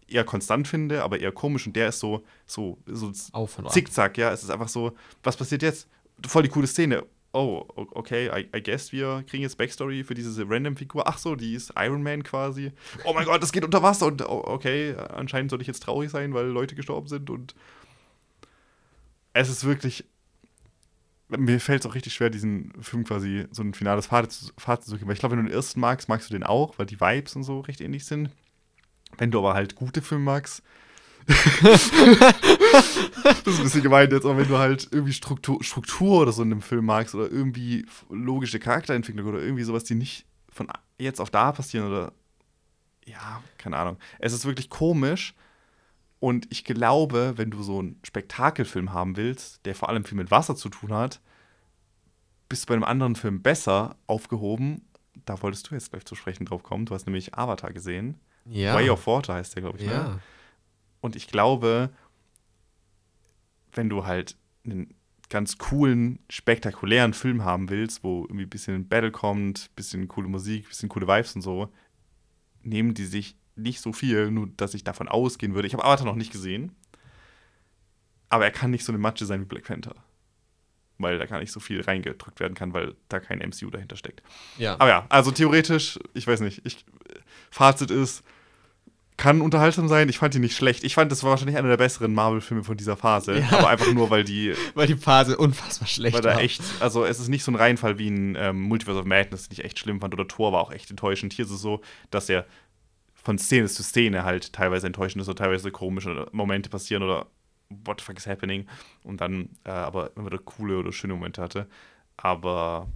eher 0.06 0.24
konstant 0.24 0.68
finde, 0.68 1.02
aber 1.02 1.20
eher 1.20 1.32
komisch. 1.32 1.66
Und 1.66 1.76
der 1.76 1.88
ist 1.88 2.00
so, 2.00 2.24
so, 2.46 2.78
so 2.86 3.10
zickzack, 3.10 4.18
ja. 4.18 4.32
Es 4.32 4.42
ist 4.42 4.50
einfach 4.50 4.68
so, 4.68 4.92
was 5.22 5.36
passiert 5.36 5.62
jetzt? 5.62 5.88
Voll 6.26 6.42
die 6.42 6.48
coole 6.48 6.66
Szene 6.66 7.04
oh, 7.34 7.66
okay, 7.92 8.28
I, 8.28 8.48
I, 8.56 8.62
guess 8.62 8.92
wir 8.92 9.24
kriegen 9.26 9.42
jetzt 9.42 9.58
Backstory 9.58 10.04
für 10.04 10.14
diese 10.14 10.48
Random-Figur. 10.48 11.06
Ach 11.06 11.18
so, 11.18 11.34
die 11.34 11.54
ist 11.54 11.72
Iron 11.76 12.02
Man 12.02 12.22
quasi. 12.22 12.72
Oh 13.04 13.12
mein 13.12 13.26
Gott, 13.26 13.42
das 13.42 13.52
geht 13.52 13.64
unter 13.64 13.82
Wasser 13.82 14.06
und 14.06 14.22
oh, 14.22 14.42
okay, 14.46 14.94
anscheinend 14.94 15.50
soll 15.50 15.60
ich 15.60 15.66
jetzt 15.66 15.82
traurig 15.82 16.10
sein, 16.10 16.32
weil 16.32 16.46
Leute 16.46 16.74
gestorben 16.74 17.08
sind 17.08 17.28
und 17.28 17.54
es 19.32 19.50
ist 19.50 19.64
wirklich. 19.64 20.04
Mir 21.28 21.58
fällt 21.58 21.80
es 21.80 21.86
auch 21.90 21.94
richtig 21.94 22.14
schwer, 22.14 22.30
diesen 22.30 22.72
Film 22.82 23.04
quasi 23.04 23.46
so 23.50 23.62
ein 23.62 23.74
finales 23.74 24.06
Fazit, 24.06 24.52
Fazit 24.58 24.88
zu 24.88 24.96
geben. 24.96 25.08
Weil 25.08 25.14
ich 25.14 25.20
glaube, 25.20 25.36
wenn 25.36 25.44
du 25.44 25.50
den 25.50 25.56
ersten 25.56 25.80
magst, 25.80 26.08
magst 26.08 26.28
du 26.28 26.34
den 26.34 26.44
auch, 26.44 26.78
weil 26.78 26.86
die 26.86 27.00
Vibes 27.00 27.34
und 27.34 27.44
so 27.44 27.60
recht 27.60 27.80
ähnlich 27.80 28.04
sind. 28.04 28.30
Wenn 29.16 29.30
du 29.30 29.38
aber 29.38 29.54
halt 29.54 29.74
gute 29.74 30.02
Filme 30.02 30.24
magst, 30.24 30.62
das 31.62 31.86
ist 31.86 31.94
ein 33.46 33.62
bisschen 33.62 33.82
gemeint 33.82 34.12
jetzt, 34.12 34.26
aber 34.26 34.36
wenn 34.36 34.48
du 34.48 34.58
halt 34.58 34.88
irgendwie 34.90 35.14
Struktur, 35.14 35.62
Struktur 35.64 36.20
oder 36.20 36.32
so 36.32 36.42
in 36.42 36.52
einem 36.52 36.60
Film 36.60 36.84
magst 36.84 37.14
oder 37.14 37.30
irgendwie 37.30 37.86
logische 38.10 38.58
Charakterentwicklung 38.58 39.26
oder 39.26 39.40
irgendwie 39.40 39.62
sowas, 39.62 39.84
die 39.84 39.94
nicht 39.94 40.26
von 40.50 40.68
jetzt 40.98 41.20
auf 41.20 41.30
da 41.30 41.52
passieren 41.52 41.86
oder 41.88 42.12
ja, 43.06 43.42
keine 43.56 43.78
Ahnung. 43.78 43.96
Es 44.18 44.34
ist 44.34 44.44
wirklich 44.44 44.68
komisch 44.68 45.34
und 46.24 46.46
ich 46.50 46.64
glaube, 46.64 47.34
wenn 47.36 47.50
du 47.50 47.62
so 47.62 47.80
einen 47.80 48.00
Spektakelfilm 48.02 48.94
haben 48.94 49.18
willst, 49.18 49.66
der 49.66 49.74
vor 49.74 49.90
allem 49.90 50.06
viel 50.06 50.16
mit 50.16 50.30
Wasser 50.30 50.56
zu 50.56 50.70
tun 50.70 50.90
hat, 50.90 51.20
bist 52.48 52.62
du 52.62 52.68
bei 52.68 52.72
einem 52.72 52.84
anderen 52.84 53.14
Film 53.14 53.42
besser 53.42 53.98
aufgehoben. 54.06 54.88
Da 55.26 55.42
wolltest 55.42 55.68
du 55.68 55.74
jetzt 55.74 55.90
gleich 55.90 56.06
zu 56.06 56.14
sprechen 56.14 56.46
drauf 56.46 56.62
kommen. 56.62 56.86
Du 56.86 56.94
hast 56.94 57.04
nämlich 57.04 57.34
Avatar 57.34 57.74
gesehen. 57.74 58.18
Ja. 58.46 58.74
Way 58.74 58.88
of 58.88 59.06
Water 59.06 59.34
heißt 59.34 59.54
der, 59.54 59.64
glaube 59.64 59.76
ich. 59.76 59.84
Ne? 59.84 59.92
Ja. 59.92 60.02
Ne? 60.02 60.20
Und 61.02 61.14
ich 61.14 61.28
glaube, 61.28 61.90
wenn 63.74 63.90
du 63.90 64.06
halt 64.06 64.38
einen 64.64 64.94
ganz 65.28 65.58
coolen, 65.58 66.20
spektakulären 66.30 67.12
Film 67.12 67.44
haben 67.44 67.68
willst, 67.68 68.02
wo 68.02 68.22
irgendwie 68.22 68.44
ein 68.44 68.48
bisschen 68.48 68.88
Battle 68.88 69.10
kommt, 69.10 69.66
ein 69.66 69.74
bisschen 69.76 70.08
coole 70.08 70.28
Musik, 70.28 70.64
ein 70.64 70.68
bisschen 70.70 70.88
coole 70.88 71.06
Vibes 71.06 71.36
und 71.36 71.42
so, 71.42 71.70
nehmen 72.62 72.94
die 72.94 73.04
sich 73.04 73.36
nicht 73.56 73.80
so 73.80 73.92
viel, 73.92 74.30
nur 74.30 74.48
dass 74.56 74.74
ich 74.74 74.84
davon 74.84 75.08
ausgehen 75.08 75.54
würde. 75.54 75.68
Ich 75.68 75.74
habe 75.74 75.84
Avatar 75.84 76.06
noch 76.06 76.16
nicht 76.16 76.32
gesehen, 76.32 76.74
aber 78.28 78.44
er 78.44 78.50
kann 78.50 78.70
nicht 78.70 78.84
so 78.84 78.92
eine 78.92 78.98
Matsche 78.98 79.26
sein 79.26 79.40
wie 79.40 79.46
Black 79.46 79.64
Panther. 79.64 79.94
Weil 80.98 81.18
da 81.18 81.26
gar 81.26 81.40
nicht 81.40 81.50
so 81.50 81.58
viel 81.58 81.80
reingedrückt 81.80 82.38
werden 82.38 82.54
kann, 82.54 82.72
weil 82.72 82.94
da 83.08 83.18
kein 83.18 83.38
MCU 83.38 83.68
dahinter 83.70 83.96
steckt. 83.96 84.22
Ja. 84.58 84.74
Aber 84.74 84.88
ja, 84.88 85.06
also 85.08 85.32
theoretisch, 85.32 85.98
ich 86.14 86.26
weiß 86.26 86.40
nicht, 86.40 86.64
ich, 86.64 86.84
Fazit 87.50 87.90
ist, 87.90 88.22
kann 89.16 89.40
unterhaltsam 89.40 89.86
sein. 89.86 90.08
Ich 90.08 90.18
fand 90.18 90.34
die 90.34 90.40
nicht 90.40 90.56
schlecht. 90.56 90.82
Ich 90.82 90.94
fand, 90.94 91.12
das 91.12 91.22
war 91.22 91.30
wahrscheinlich 91.30 91.56
einer 91.56 91.68
der 91.68 91.76
besseren 91.76 92.14
Marvel-Filme 92.14 92.64
von 92.64 92.76
dieser 92.76 92.96
Phase. 92.96 93.38
Ja. 93.38 93.58
Aber 93.58 93.68
einfach 93.68 93.92
nur, 93.92 94.10
weil 94.10 94.24
die. 94.24 94.54
weil 94.74 94.88
die 94.88 94.96
Phase 94.96 95.36
unfassbar 95.36 95.86
schlecht 95.86 96.14
war. 96.14 96.24
Weil 96.24 96.34
da 96.34 96.40
echt, 96.40 96.62
also 96.80 97.04
es 97.04 97.20
ist 97.20 97.28
nicht 97.28 97.44
so 97.44 97.52
ein 97.52 97.54
Reinfall 97.54 97.98
wie 97.98 98.08
ein 98.08 98.36
ähm, 98.36 98.60
Multiverse 98.62 99.00
of 99.00 99.06
Madness, 99.06 99.48
den 99.48 99.52
ich 99.52 99.64
echt 99.64 99.78
schlimm 99.78 100.00
fand. 100.00 100.14
Oder 100.14 100.26
Thor 100.26 100.52
war 100.52 100.60
auch 100.60 100.72
echt 100.72 100.90
enttäuschend. 100.90 101.32
Hier 101.32 101.44
ist 101.44 101.52
es 101.52 101.60
so, 101.60 101.80
dass 102.10 102.28
er 102.28 102.44
von 103.24 103.38
Szene 103.38 103.66
zu 103.68 103.82
Szene 103.82 104.24
halt 104.24 104.52
teilweise 104.52 104.86
enttäuschend 104.86 105.22
ist 105.22 105.28
oder 105.28 105.44
teilweise 105.44 105.70
komische 105.70 106.28
Momente 106.32 106.68
passieren 106.68 107.02
oder 107.02 107.26
what 107.70 108.00
the 108.00 108.04
fuck 108.04 108.18
is 108.18 108.26
happening. 108.26 108.66
Und 109.02 109.20
dann 109.20 109.48
äh, 109.64 109.70
aber 109.70 110.10
immer 110.14 110.26
wieder 110.26 110.38
coole 110.38 110.78
oder 110.78 110.92
schöne 110.92 111.14
Momente 111.14 111.40
hatte. 111.40 111.66
Aber 112.16 112.88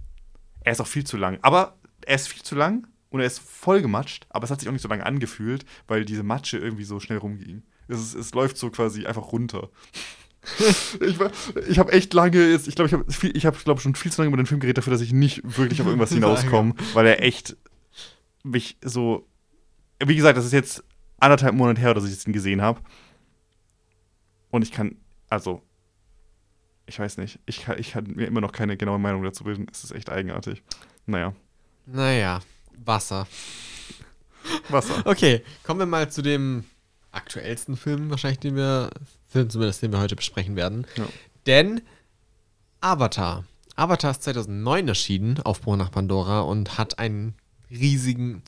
er 0.63 0.71
ist 0.71 0.81
auch 0.81 0.87
viel 0.87 1.03
zu 1.03 1.17
lang. 1.17 1.39
Aber 1.41 1.77
er 2.05 2.15
ist 2.15 2.27
viel 2.27 2.43
zu 2.43 2.55
lang 2.55 2.87
und 3.09 3.19
er 3.19 3.25
ist 3.25 3.39
voll 3.39 3.81
gematscht, 3.81 4.27
aber 4.29 4.45
es 4.45 4.51
hat 4.51 4.59
sich 4.59 4.69
auch 4.69 4.73
nicht 4.73 4.83
so 4.83 4.87
lange 4.87 5.05
angefühlt, 5.05 5.65
weil 5.87 6.05
diese 6.05 6.23
Matsche 6.23 6.57
irgendwie 6.57 6.83
so 6.83 6.99
schnell 6.99 7.17
rumging. 7.17 7.63
Es, 7.87 8.13
es 8.13 8.33
läuft 8.33 8.57
so 8.57 8.69
quasi 8.69 9.05
einfach 9.07 9.31
runter. 9.31 9.69
ich 11.01 11.17
ich 11.67 11.79
habe 11.79 11.91
echt 11.91 12.13
lange, 12.13 12.53
ich 12.53 12.75
glaube, 12.75 12.87
ich 12.87 12.93
habe 12.93 13.05
ich 13.33 13.45
hab, 13.45 13.63
glaub, 13.63 13.81
schon 13.81 13.95
viel 13.95 14.11
zu 14.11 14.21
lange 14.21 14.29
über 14.29 14.37
den 14.37 14.45
Film 14.45 14.59
geredet 14.59 14.77
dafür, 14.77 14.91
dass 14.91 15.01
ich 15.01 15.11
nicht 15.11 15.41
wirklich 15.57 15.81
auf 15.81 15.87
irgendwas 15.87 16.11
hinauskomme, 16.13 16.75
weil 16.93 17.07
er 17.07 17.23
echt 17.23 17.57
mich 18.43 18.77
so. 18.83 19.25
Wie 20.03 20.15
gesagt, 20.15 20.37
das 20.37 20.45
ist 20.45 20.53
jetzt 20.53 20.83
anderthalb 21.19 21.55
Monate 21.55 21.81
her, 21.81 21.93
dass 21.93 22.05
ich 22.05 22.25
ihn 22.25 22.33
gesehen 22.33 22.61
habe. 22.61 22.81
Und 24.51 24.63
ich 24.63 24.71
kann, 24.71 24.97
also, 25.29 25.61
ich 26.85 26.97
weiß 26.99 27.17
nicht, 27.17 27.39
ich 27.45 27.61
kann, 27.61 27.77
ich 27.77 27.91
kann 27.91 28.05
mir 28.15 28.25
immer 28.25 28.41
noch 28.41 28.51
keine 28.51 28.77
genaue 28.77 28.99
Meinung 28.99 29.23
dazu 29.23 29.43
bilden. 29.43 29.67
Es 29.71 29.83
ist 29.83 29.91
echt 29.91 30.09
eigenartig. 30.09 30.63
Naja. 31.05 31.33
Naja. 31.85 32.39
Wasser. 32.85 33.27
Wasser. 34.69 35.01
Okay, 35.05 35.43
kommen 35.63 35.79
wir 35.79 35.85
mal 35.85 36.09
zu 36.09 36.21
dem 36.21 36.63
aktuellsten 37.11 37.77
Film, 37.77 38.09
wahrscheinlich, 38.09 38.39
den 38.39 38.55
wir, 38.55 38.89
Film 39.27 39.49
zumindest, 39.49 39.81
den 39.81 39.91
wir 39.91 39.99
heute 39.99 40.15
besprechen 40.15 40.55
werden. 40.55 40.87
Ja. 40.95 41.05
Denn 41.45 41.81
Avatar. 42.81 43.45
Avatar 43.75 44.11
ist 44.11 44.23
2009 44.23 44.87
erschienen, 44.87 45.39
Aufbruch 45.41 45.75
nach 45.75 45.91
Pandora, 45.91 46.41
und 46.41 46.77
hat 46.77 46.99
einen 46.99 47.33
riesigen, 47.69 48.43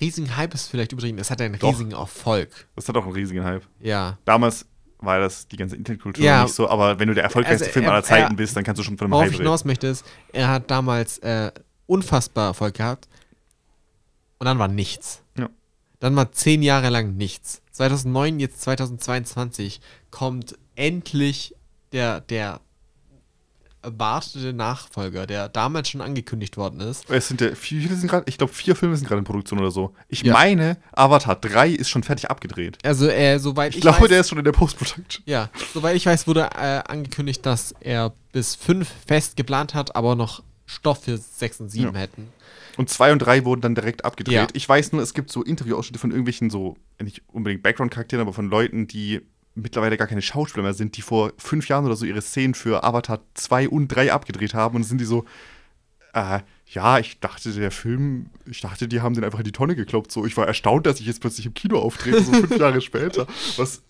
riesigen 0.00 0.36
Hype 0.36 0.54
ist 0.54 0.68
vielleicht 0.68 0.92
übertrieben, 0.92 1.18
es 1.18 1.30
hat 1.30 1.40
einen 1.40 1.58
Doch. 1.58 1.70
riesigen 1.70 1.92
Erfolg. 1.92 2.68
Es 2.76 2.88
hat 2.88 2.96
auch 2.96 3.04
einen 3.04 3.14
riesigen 3.14 3.44
Hype. 3.44 3.62
Ja. 3.80 4.18
Damals 4.24 4.66
war 4.98 5.20
das 5.20 5.46
die 5.48 5.56
ganze 5.56 5.76
Internetkultur 5.76 6.24
ja. 6.24 6.44
nicht 6.44 6.54
so, 6.54 6.68
aber 6.68 6.98
wenn 6.98 7.08
du 7.08 7.14
der 7.14 7.24
erfolgreichste 7.24 7.66
also, 7.66 7.72
Film 7.72 7.88
aller 7.88 8.02
Zeiten 8.02 8.32
er, 8.32 8.36
bist, 8.36 8.56
dann 8.56 8.64
kannst 8.64 8.78
du 8.78 8.82
schon 8.82 8.98
von 8.98 9.06
einem 9.06 9.20
Hype 9.20 9.32
reden. 9.32 9.42
Hinaus 9.42 9.64
möchte 9.64 9.86
ist, 9.86 10.04
er 10.32 10.48
hat 10.48 10.70
damals 10.70 11.18
äh, 11.18 11.52
unfassbar 11.86 12.48
Erfolg 12.48 12.74
gehabt 12.74 13.08
und 14.38 14.46
dann 14.46 14.58
war 14.58 14.68
nichts. 14.68 15.22
Ja. 15.38 15.48
Dann 16.00 16.16
war 16.16 16.32
zehn 16.32 16.62
Jahre 16.62 16.88
lang 16.90 17.16
nichts. 17.16 17.62
2009, 17.72 18.40
jetzt 18.40 18.62
2022 18.62 19.80
kommt 20.10 20.58
endlich 20.74 21.54
der, 21.92 22.20
der 22.20 22.60
erwartete 23.86 24.52
Nachfolger, 24.52 25.26
der 25.26 25.48
damals 25.48 25.88
schon 25.88 26.00
angekündigt 26.00 26.56
worden 26.56 26.80
ist. 26.80 27.08
Es 27.08 27.28
sind 27.28 27.40
ja 27.40 27.54
vier, 27.54 27.88
sind 27.88 28.08
grad, 28.08 28.28
ich 28.28 28.36
glaube, 28.36 28.52
vier 28.52 28.74
Filme 28.74 28.96
sind 28.96 29.06
gerade 29.06 29.20
in 29.20 29.24
Produktion 29.24 29.58
oder 29.60 29.70
so. 29.70 29.94
Ich 30.08 30.22
ja. 30.22 30.32
meine, 30.32 30.76
Avatar 30.92 31.36
3 31.36 31.70
ist 31.70 31.88
schon 31.88 32.02
fertig 32.02 32.28
abgedreht. 32.28 32.78
Also, 32.84 33.08
äh, 33.08 33.38
soweit 33.38 33.70
ich, 33.70 33.76
ich 33.76 33.82
glaube, 33.82 34.08
der 34.08 34.20
ist 34.20 34.28
schon 34.28 34.38
in 34.38 34.44
der 34.44 34.52
Post-Production. 34.52 35.22
Ja, 35.24 35.50
soweit 35.72 35.96
ich 35.96 36.04
weiß, 36.04 36.26
wurde 36.26 36.50
äh, 36.54 36.82
angekündigt, 36.86 37.46
dass 37.46 37.74
er 37.80 38.12
bis 38.32 38.56
5 38.56 38.88
fest 39.06 39.36
geplant 39.36 39.74
hat, 39.74 39.94
aber 39.94 40.16
noch 40.16 40.42
Stoff 40.66 41.04
für 41.04 41.16
6 41.16 41.60
und 41.60 41.68
7 41.70 41.94
ja. 41.94 42.00
hätten. 42.00 42.28
Und 42.76 42.90
2 42.90 43.12
und 43.12 43.20
3 43.20 43.44
wurden 43.44 43.60
dann 43.60 43.74
direkt 43.74 44.04
abgedreht. 44.04 44.34
Ja. 44.34 44.46
Ich 44.52 44.68
weiß 44.68 44.92
nur, 44.92 45.00
es 45.00 45.14
gibt 45.14 45.30
so 45.30 45.42
Interviewausschnitte 45.42 45.98
von 45.98 46.10
irgendwelchen 46.10 46.50
so, 46.50 46.76
nicht 47.00 47.22
unbedingt 47.28 47.62
Background-Charakteren, 47.62 48.20
aber 48.20 48.34
von 48.34 48.50
Leuten, 48.50 48.86
die 48.86 49.22
mittlerweile 49.56 49.96
gar 49.96 50.06
keine 50.06 50.22
Schauspieler 50.22 50.62
mehr 50.62 50.74
sind, 50.74 50.96
die 50.96 51.02
vor 51.02 51.32
fünf 51.38 51.68
Jahren 51.68 51.84
oder 51.84 51.96
so 51.96 52.04
ihre 52.04 52.22
Szenen 52.22 52.54
für 52.54 52.84
Avatar 52.84 53.20
2 53.34 53.68
und 53.68 53.88
3 53.88 54.12
abgedreht 54.12 54.54
haben 54.54 54.76
und 54.76 54.84
sind 54.84 55.00
die 55.00 55.04
so, 55.04 55.24
äh, 56.12 56.40
ja, 56.66 56.98
ich 56.98 57.20
dachte, 57.20 57.52
der 57.52 57.70
Film, 57.70 58.30
ich 58.44 58.60
dachte, 58.60 58.88
die 58.88 59.00
haben 59.00 59.14
den 59.14 59.24
einfach 59.24 59.38
in 59.38 59.44
die 59.44 59.52
Tonne 59.52 59.74
gekloppt. 59.76 60.12
So, 60.12 60.26
ich 60.26 60.36
war 60.36 60.46
erstaunt, 60.46 60.86
dass 60.86 61.00
ich 61.00 61.06
jetzt 61.06 61.20
plötzlich 61.20 61.46
im 61.46 61.54
Kino 61.54 61.78
auftrete, 61.78 62.22
so 62.22 62.32
fünf 62.32 62.56
Jahre 62.58 62.80
später. 62.80 63.26
Was 63.56 63.82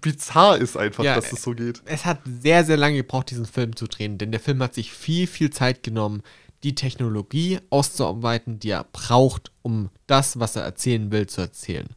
bizarr 0.00 0.58
ist 0.58 0.76
einfach, 0.76 1.04
ja, 1.04 1.14
dass 1.14 1.26
es 1.26 1.30
das 1.32 1.42
so 1.42 1.52
geht. 1.52 1.82
Es 1.84 2.04
hat 2.04 2.20
sehr, 2.24 2.64
sehr 2.64 2.76
lange 2.76 2.96
gebraucht, 2.96 3.30
diesen 3.30 3.46
Film 3.46 3.76
zu 3.76 3.86
drehen, 3.86 4.18
denn 4.18 4.30
der 4.30 4.40
Film 4.40 4.62
hat 4.62 4.74
sich 4.74 4.92
viel, 4.92 5.26
viel 5.26 5.50
Zeit 5.50 5.82
genommen, 5.82 6.22
die 6.64 6.74
Technologie 6.74 7.60
auszuarbeiten, 7.70 8.58
die 8.58 8.70
er 8.70 8.84
braucht, 8.84 9.52
um 9.62 9.90
das, 10.06 10.40
was 10.40 10.56
er 10.56 10.62
erzählen 10.62 11.12
will, 11.12 11.26
zu 11.28 11.40
erzählen. 11.40 11.88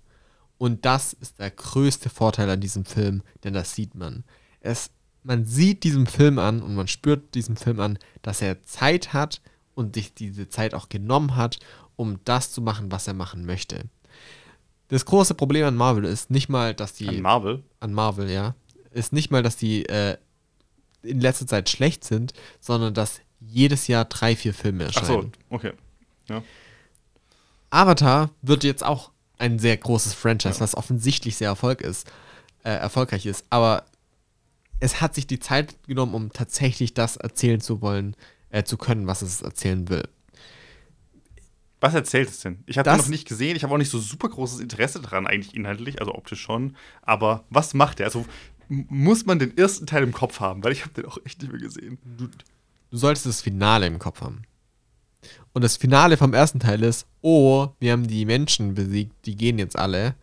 Und 0.62 0.86
das 0.86 1.14
ist 1.14 1.39
der 1.39 1.49
größte 1.49 2.12
Vorteil 2.12 2.47
an 2.47 2.62
diesem 2.62 2.86
Film, 2.86 3.24
denn 3.43 3.55
das 3.55 3.74
sieht 3.74 3.95
man. 3.95 4.24
Es, 4.59 4.91
man 5.24 5.43
sieht 5.43 5.84
diesem 5.84 6.05
Film 6.05 6.38
an 6.38 6.62
und 6.62 6.76
man 6.76 6.88
spürt 6.88 7.34
diesem 7.34 7.55
Film 7.55 7.80
an, 7.80 7.97
dass 8.22 8.43
er 8.43 8.62
Zeit 8.62 9.12
hat 9.12 9.41
und 9.74 9.95
sich 9.95 10.14
diese 10.14 10.49
Zeit 10.49 10.76
auch 10.76 10.88
genommen 10.88 11.36
hat, 11.36 11.57
um 11.95 12.20
das 12.26 12.51
zu 12.51 12.62
machen, 12.62 12.91
was 12.91 13.07
er 13.07 13.16
machen 13.16 13.43
möchte. 13.47 13.86
Das 14.89 15.03
große 15.05 15.34
Problem 15.34 15.66
an 15.66 15.76
Marvel 15.76 16.05
ist 16.05 16.30
nicht 16.30 16.47
mal, 16.47 16.76
dass 16.76 16.93
die. 16.93 17.09
An 17.09 17.22
Marvel? 17.22 17.64
An 17.80 17.91
Marvel, 17.91 18.30
ja. 18.30 18.53
Ist 18.91 19.14
nicht 19.14 19.32
mal, 19.32 19.41
dass 19.41 19.57
die 19.57 19.88
äh, 19.88 20.16
in 21.01 21.22
letzter 21.22 21.47
Zeit 21.47 21.70
schlecht 21.70 22.03
sind, 22.03 22.34
sondern 22.59 22.93
dass 22.93 23.22
jedes 23.39 23.88
Jahr 23.88 24.05
drei, 24.05 24.36
vier 24.36 24.53
Filme 24.53 24.84
erscheinen. 24.84 25.32
Ach 25.34 25.39
so, 25.49 25.55
okay. 25.55 25.74
Ja. 26.30 26.43
Avatar 27.72 28.30
wird 28.43 28.64
jetzt 28.64 28.84
auch 28.84 29.09
ein 29.41 29.59
sehr 29.59 29.75
großes 29.75 30.13
Franchise, 30.13 30.55
ja. 30.55 30.61
was 30.61 30.75
offensichtlich 30.75 31.35
sehr 31.35 31.49
Erfolg 31.49 31.81
ist, 31.81 32.07
äh, 32.63 32.71
erfolgreich 32.71 33.25
ist. 33.25 33.45
Aber 33.49 33.85
es 34.79 35.01
hat 35.01 35.15
sich 35.15 35.27
die 35.27 35.39
Zeit 35.39 35.83
genommen, 35.83 36.13
um 36.13 36.31
tatsächlich 36.31 36.93
das 36.93 37.17
erzählen 37.17 37.59
zu 37.59 37.81
wollen, 37.81 38.15
äh, 38.49 38.63
zu 38.63 38.77
können, 38.77 39.07
was 39.07 39.21
es 39.21 39.41
erzählen 39.41 39.89
will. 39.89 40.07
Was 41.79 41.95
erzählt 41.95 42.29
es 42.29 42.39
denn? 42.41 42.63
Ich 42.67 42.77
habe 42.77 42.95
noch 42.95 43.07
nicht 43.07 43.27
gesehen, 43.27 43.55
ich 43.55 43.63
habe 43.63 43.73
auch 43.73 43.79
nicht 43.79 43.89
so 43.89 43.99
super 43.99 44.29
großes 44.29 44.59
Interesse 44.59 45.01
daran, 45.01 45.25
eigentlich 45.25 45.55
inhaltlich, 45.55 45.99
also 45.99 46.13
optisch 46.13 46.41
schon. 46.41 46.75
Aber 47.01 47.43
was 47.49 47.73
macht 47.73 47.99
er? 47.99 48.05
Also 48.05 48.25
muss 48.69 49.25
man 49.25 49.39
den 49.39 49.57
ersten 49.57 49.87
Teil 49.87 50.03
im 50.03 50.13
Kopf 50.13 50.39
haben, 50.39 50.63
weil 50.63 50.71
ich 50.73 50.83
habe 50.83 50.93
den 50.93 51.05
auch 51.05 51.17
echt 51.25 51.41
nicht 51.41 51.51
mehr 51.51 51.61
gesehen. 51.61 51.97
Du, 52.05 52.27
du 52.27 52.97
solltest 52.97 53.25
das 53.25 53.41
Finale 53.41 53.87
im 53.87 53.97
Kopf 53.97 54.21
haben. 54.21 54.43
Und 55.53 55.63
das 55.63 55.77
Finale 55.77 56.17
vom 56.17 56.33
ersten 56.33 56.59
Teil 56.59 56.83
ist, 56.83 57.05
oh, 57.21 57.69
wir 57.79 57.91
haben 57.91 58.07
die 58.07 58.25
Menschen 58.25 58.73
besiegt, 58.73 59.13
die 59.25 59.35
gehen 59.35 59.59
jetzt 59.59 59.77
alle. 59.77 60.15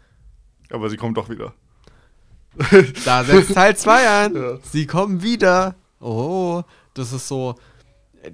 Aber 0.70 0.88
sie 0.88 0.96
kommen 0.96 1.14
doch 1.14 1.28
wieder. 1.28 1.54
Da 3.04 3.24
setzt 3.24 3.54
Teil 3.54 3.76
2 3.76 4.08
an. 4.08 4.34
Ja. 4.34 4.58
Sie 4.62 4.86
kommen 4.86 5.22
wieder. 5.22 5.74
Oh, 6.00 6.62
das 6.94 7.12
ist 7.12 7.28
so. 7.28 7.54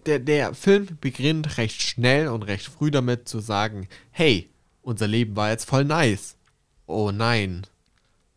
Der, 0.07 0.19
der 0.19 0.55
Film 0.55 0.89
beginnt 1.01 1.59
recht 1.59 1.83
schnell 1.83 2.29
und 2.29 2.43
recht 2.45 2.67
früh 2.67 2.91
damit 2.91 3.29
zu 3.29 3.41
sagen, 3.41 3.87
hey, 4.11 4.51
unser 4.83 5.07
Leben 5.07 5.37
war 5.37 5.51
jetzt 5.51 5.69
voll 5.69 5.85
nice. 5.85 6.37
Oh 6.87 7.11
nein. 7.11 7.67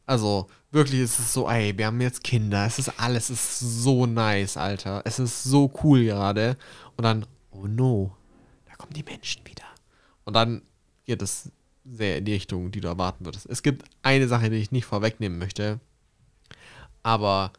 Also, 0.05 0.47
wirklich 0.71 1.01
ist 1.01 1.19
es 1.19 1.33
so, 1.33 1.49
ey, 1.49 1.77
wir 1.77 1.87
haben 1.87 2.01
jetzt 2.01 2.23
Kinder, 2.23 2.65
es 2.65 2.79
ist 2.79 2.99
alles, 2.99 3.29
es 3.29 3.61
ist 3.61 3.83
so 3.83 4.05
nice, 4.05 4.57
Alter. 4.57 5.01
Es 5.05 5.19
ist 5.19 5.43
so 5.43 5.71
cool 5.83 6.03
gerade. 6.03 6.57
Und 6.95 7.03
dann, 7.03 7.25
oh 7.51 7.67
no, 7.67 8.15
kommen 8.77 8.93
die 8.93 9.03
Menschen 9.03 9.45
wieder. 9.45 9.65
Und 10.25 10.33
dann 10.33 10.61
geht 11.05 11.21
es 11.21 11.51
sehr 11.85 12.17
in 12.17 12.25
die 12.25 12.33
Richtung, 12.33 12.71
die 12.71 12.81
du 12.81 12.87
erwarten 12.87 13.25
würdest. 13.25 13.45
Es 13.45 13.63
gibt 13.63 13.85
eine 14.01 14.27
Sache, 14.27 14.49
die 14.49 14.57
ich 14.57 14.71
nicht 14.71 14.85
vorwegnehmen 14.85 15.39
möchte, 15.39 15.79
aber 17.03 17.53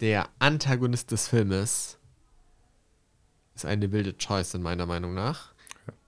der 0.00 0.28
Antagonist 0.38 1.10
des 1.10 1.28
Filmes 1.28 1.98
ist 3.54 3.64
eine 3.64 3.92
wilde 3.92 4.16
Choice 4.16 4.54
in 4.54 4.62
meiner 4.62 4.86
Meinung 4.86 5.14
nach. 5.14 5.52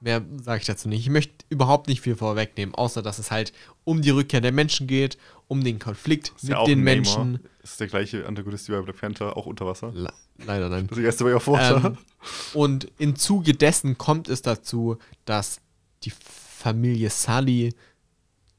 Mehr 0.01 0.23
sage 0.43 0.61
ich 0.61 0.67
dazu 0.67 0.89
nicht. 0.89 1.01
Ich 1.01 1.11
möchte 1.11 1.45
überhaupt 1.49 1.89
nicht 1.89 2.01
viel 2.01 2.17
vorwegnehmen, 2.17 2.75
außer 2.75 3.03
dass 3.03 3.19
es 3.19 3.31
halt 3.31 3.53
um 3.85 4.03
die 4.03 4.11
Rückkehr 4.11 4.41
der 4.41 4.53
Menschen 4.53 4.87
geht, 4.87 5.19
um 5.51 5.65
den 5.65 5.81
Konflikt 5.81 6.33
mit 6.43 6.53
ja 6.53 6.65
den 6.65 6.81
Menschen. 6.81 7.33
Neymar. 7.33 7.51
Ist 7.65 7.81
der 7.81 7.89
gleiche 7.89 8.25
Antagonist 8.25 8.69
wie 8.69 8.73
bei 8.73 8.83
Black 8.83 9.01
Panther, 9.01 9.37
auch 9.37 9.47
unter 9.47 9.67
Wasser? 9.67 9.91
Le 9.93 10.13
leider 10.39 10.69
nein. 10.69 10.87
Das 10.87 10.99
erste 10.99 11.25
war 11.25 11.33
ja 11.33 11.41
vorher. 11.41 11.85
Ähm, 11.85 11.99
und 12.55 12.87
im 12.99 13.17
Zuge 13.17 13.53
dessen 13.55 13.99
kommt 13.99 14.29
es 14.29 14.43
dazu, 14.43 14.99
dass 15.25 15.61
die 16.05 16.13
Familie 16.13 17.11
Sully 17.11 17.75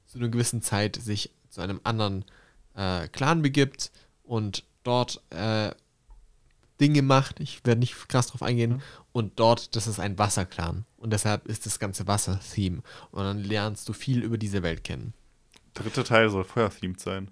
zu 0.05 0.17
einer 0.17 0.27
gewissen 0.27 0.61
Zeit 0.61 0.97
sich 0.97 1.31
zu 1.49 1.61
einem 1.61 1.79
anderen 1.85 2.25
äh, 2.75 3.07
Clan 3.07 3.41
begibt 3.41 3.91
und 4.23 4.65
dort 4.83 5.23
äh, 5.29 5.71
Dinge 6.81 7.03
macht. 7.03 7.39
Ich 7.39 7.65
werde 7.65 7.79
nicht 7.79 8.09
krass 8.09 8.27
drauf 8.27 8.43
eingehen. 8.43 8.71
Mhm. 8.71 8.81
Und 9.13 9.39
dort, 9.39 9.77
das 9.77 9.87
ist 9.87 10.01
ein 10.01 10.19
Wasserclan. 10.19 10.83
Und 10.97 11.13
deshalb 11.13 11.47
ist 11.47 11.65
das 11.65 11.79
ganze 11.79 12.05
Wasser-Theme. 12.05 12.81
Und 13.11 13.23
dann 13.23 13.41
lernst 13.41 13.87
du 13.87 13.93
viel 13.93 14.23
über 14.23 14.37
diese 14.37 14.61
Welt 14.61 14.83
kennen. 14.83 15.13
Dritter 15.73 16.03
Teil 16.03 16.29
soll 16.29 16.43
Feuer-themed 16.43 16.99
sein. 16.99 17.31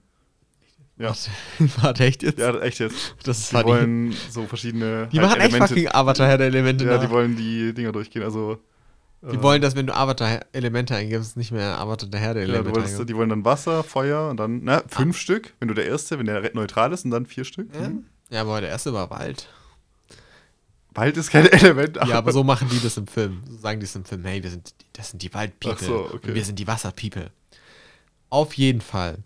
Ja. 0.99 1.13
Warte, 1.81 2.03
echt 2.03 2.23
jetzt? 2.23 2.39
Ja, 2.39 2.59
echt 2.59 2.79
jetzt. 2.79 3.15
Das 3.23 3.39
ist 3.39 3.51
die 3.51 3.55
funny. 3.55 3.67
wollen 3.67 4.15
so 4.29 4.45
verschiedene. 4.45 5.07
Die 5.11 5.19
halt 5.19 5.29
machen 5.29 5.41
Elemente, 5.41 5.63
echt 5.63 5.69
fucking 5.69 5.87
Avatar 5.87 6.37
der 6.37 6.47
Elemente 6.47 6.85
Ja, 6.85 6.95
nach. 6.95 7.01
die 7.01 7.09
wollen 7.09 7.35
die 7.35 7.73
Dinger 7.73 7.93
durchgehen. 7.93 8.23
Also. 8.23 8.59
Die 9.21 9.37
äh, 9.37 9.41
wollen, 9.41 9.61
dass 9.61 9.75
wenn 9.75 9.87
du 9.87 9.95
Avatar-Elemente 9.95 10.95
eingibst, 10.95 11.37
nicht 11.37 11.51
mehr 11.51 11.77
Avatar 11.79 12.09
der 12.09 12.19
Herr 12.19 12.33
der 12.33 12.43
Elemente. 12.43 12.69
Ja, 12.69 12.75
wolltest, 12.75 13.09
die 13.09 13.15
wollen 13.15 13.29
dann 13.29 13.45
Wasser, 13.45 13.83
Feuer 13.83 14.29
und 14.29 14.37
dann, 14.37 14.61
na, 14.63 14.83
fünf 14.87 15.15
ah. 15.15 15.19
Stück, 15.19 15.53
wenn 15.59 15.67
du 15.67 15.73
der 15.73 15.87
Erste, 15.87 16.19
wenn 16.19 16.25
der 16.25 16.51
neutral 16.53 16.91
ist 16.93 17.05
und 17.05 17.11
dann 17.11 17.25
vier 17.25 17.45
Stück. 17.45 17.73
Ja, 17.73 17.89
mhm. 17.89 18.05
ja 18.29 18.41
aber 18.41 18.61
der 18.61 18.69
Erste 18.69 18.93
war 18.93 19.09
Wald. 19.09 19.49
Wald 20.93 21.17
ist 21.17 21.31
kein 21.31 21.45
Element. 21.51 21.97
Ja, 21.97 22.17
aber 22.17 22.31
so 22.33 22.43
machen 22.43 22.67
die 22.69 22.79
das 22.81 22.97
im 22.97 23.07
Film. 23.07 23.41
So 23.47 23.57
sagen 23.57 23.79
die 23.79 23.85
es 23.85 23.95
im 23.95 24.05
Film, 24.05 24.25
hey, 24.25 24.43
wir 24.43 24.49
sind, 24.49 24.73
das 24.93 25.11
sind 25.11 25.21
die 25.21 25.33
Wald-People. 25.33 25.85
So, 25.85 26.09
okay. 26.13 26.33
Wir 26.33 26.43
sind 26.43 26.59
die 26.59 26.67
Wasser-People. 26.67 27.29
Auf 28.29 28.53
jeden 28.55 28.81
Fall. 28.81 29.23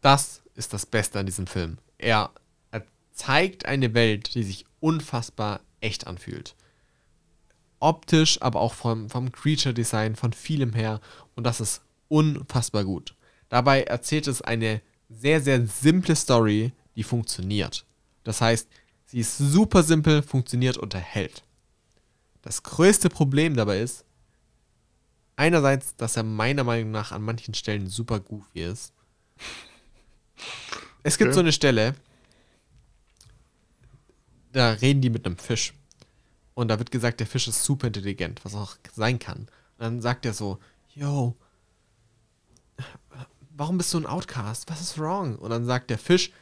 Das 0.00 0.42
ist 0.54 0.72
das 0.72 0.86
Beste 0.86 1.18
an 1.18 1.26
diesem 1.26 1.46
Film. 1.46 1.78
Er, 1.98 2.30
er 2.70 2.84
zeigt 3.12 3.66
eine 3.66 3.94
Welt, 3.94 4.34
die 4.34 4.42
sich 4.42 4.64
unfassbar 4.80 5.60
echt 5.80 6.06
anfühlt. 6.06 6.54
Optisch, 7.80 8.40
aber 8.42 8.60
auch 8.60 8.74
vom, 8.74 9.08
vom 9.08 9.30
Creature-Design, 9.30 10.16
von 10.16 10.32
vielem 10.32 10.72
her. 10.72 11.00
Und 11.36 11.44
das 11.44 11.60
ist 11.60 11.82
unfassbar 12.08 12.84
gut. 12.84 13.14
Dabei 13.48 13.82
erzählt 13.82 14.26
es 14.26 14.42
eine 14.42 14.80
sehr, 15.08 15.40
sehr 15.40 15.66
simple 15.66 16.16
Story, 16.16 16.72
die 16.96 17.02
funktioniert. 17.02 17.84
Das 18.24 18.40
heißt, 18.40 18.68
sie 19.06 19.20
ist 19.20 19.38
super 19.38 19.82
simpel, 19.82 20.22
funktioniert 20.22 20.76
und 20.76 20.94
erhält. 20.94 21.44
Das 22.42 22.62
größte 22.62 23.08
Problem 23.08 23.56
dabei 23.56 23.80
ist, 23.80 24.04
einerseits, 25.38 25.96
dass 25.96 26.16
er 26.16 26.24
meiner 26.24 26.64
Meinung 26.64 26.90
nach 26.90 27.12
an 27.12 27.22
manchen 27.22 27.54
Stellen 27.54 27.86
super 27.86 28.20
goofy 28.20 28.62
ist. 28.62 28.92
Es 31.02 31.16
gibt 31.16 31.28
okay. 31.28 31.34
so 31.34 31.40
eine 31.40 31.52
Stelle, 31.52 31.94
da 34.52 34.72
reden 34.72 35.00
die 35.00 35.10
mit 35.10 35.24
einem 35.24 35.38
Fisch. 35.38 35.72
Und 36.54 36.68
da 36.68 36.78
wird 36.78 36.90
gesagt, 36.90 37.20
der 37.20 37.26
Fisch 37.26 37.46
ist 37.46 37.64
super 37.64 37.86
intelligent, 37.86 38.44
was 38.44 38.54
auch 38.54 38.76
sein 38.92 39.18
kann. 39.20 39.38
Und 39.38 39.48
dann 39.78 40.02
sagt 40.02 40.26
er 40.26 40.34
so, 40.34 40.58
yo, 40.92 41.36
warum 43.56 43.78
bist 43.78 43.94
du 43.94 43.98
ein 43.98 44.06
Outcast? 44.06 44.68
Was 44.68 44.80
ist 44.80 44.98
wrong? 44.98 45.36
Und 45.36 45.50
dann 45.50 45.66
sagt 45.66 45.90
der 45.90 45.98
Fisch 45.98 46.32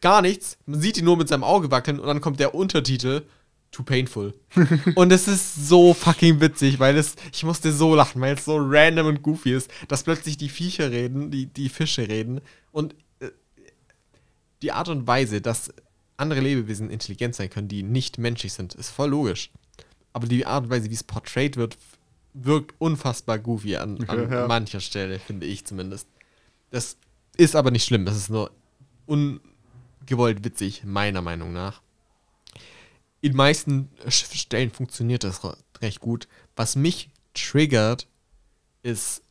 gar 0.00 0.22
nichts. 0.22 0.56
Man 0.64 0.80
sieht 0.80 0.96
ihn 0.96 1.04
nur 1.04 1.18
mit 1.18 1.28
seinem 1.28 1.44
Auge 1.44 1.70
wackeln 1.70 2.00
und 2.00 2.06
dann 2.06 2.22
kommt 2.22 2.40
der 2.40 2.54
Untertitel 2.54 3.26
too 3.70 3.82
painful. 3.82 4.34
und 4.94 5.12
es 5.12 5.28
ist 5.28 5.68
so 5.68 5.94
fucking 5.94 6.40
witzig, 6.40 6.78
weil 6.78 6.96
es, 6.96 7.16
ich 7.32 7.44
musste 7.44 7.72
so 7.72 7.94
lachen, 7.94 8.20
weil 8.20 8.34
es 8.34 8.44
so 8.44 8.56
random 8.58 9.06
und 9.06 9.22
goofy 9.22 9.54
ist, 9.54 9.70
dass 9.88 10.02
plötzlich 10.02 10.36
die 10.36 10.48
Viecher 10.48 10.90
reden, 10.90 11.30
die, 11.30 11.46
die 11.46 11.68
Fische 11.68 12.08
reden 12.08 12.40
und 12.72 12.94
äh, 13.20 13.30
die 14.62 14.72
Art 14.72 14.88
und 14.88 15.06
Weise, 15.06 15.40
dass 15.40 15.72
andere 16.16 16.40
Lebewesen 16.40 16.90
intelligent 16.90 17.34
sein 17.34 17.50
können, 17.50 17.68
die 17.68 17.82
nicht 17.82 18.18
menschlich 18.18 18.52
sind, 18.52 18.74
ist 18.74 18.90
voll 18.90 19.10
logisch. 19.10 19.50
Aber 20.12 20.26
die 20.26 20.46
Art 20.46 20.64
und 20.64 20.70
Weise, 20.70 20.90
wie 20.90 20.94
es 20.94 21.04
portrayed 21.04 21.56
wird, 21.56 21.76
wirkt 22.34 22.74
unfassbar 22.78 23.38
goofy 23.38 23.76
an, 23.76 24.02
an 24.08 24.30
ja. 24.30 24.46
mancher 24.46 24.80
Stelle, 24.80 25.18
finde 25.18 25.46
ich 25.46 25.64
zumindest. 25.64 26.08
Das 26.70 26.96
ist 27.36 27.56
aber 27.56 27.70
nicht 27.70 27.84
schlimm, 27.84 28.04
das 28.04 28.16
ist 28.16 28.30
nur 28.30 28.50
ungewollt 29.06 30.44
witzig, 30.44 30.82
meiner 30.84 31.22
Meinung 31.22 31.52
nach. 31.52 31.80
In 33.20 33.34
meisten 33.34 33.90
Stellen 34.08 34.70
funktioniert 34.70 35.24
das 35.24 35.40
recht 35.80 36.00
gut. 36.00 36.28
Was 36.56 36.76
mich 36.76 37.10
triggert, 37.34 38.06
ist 38.82 39.22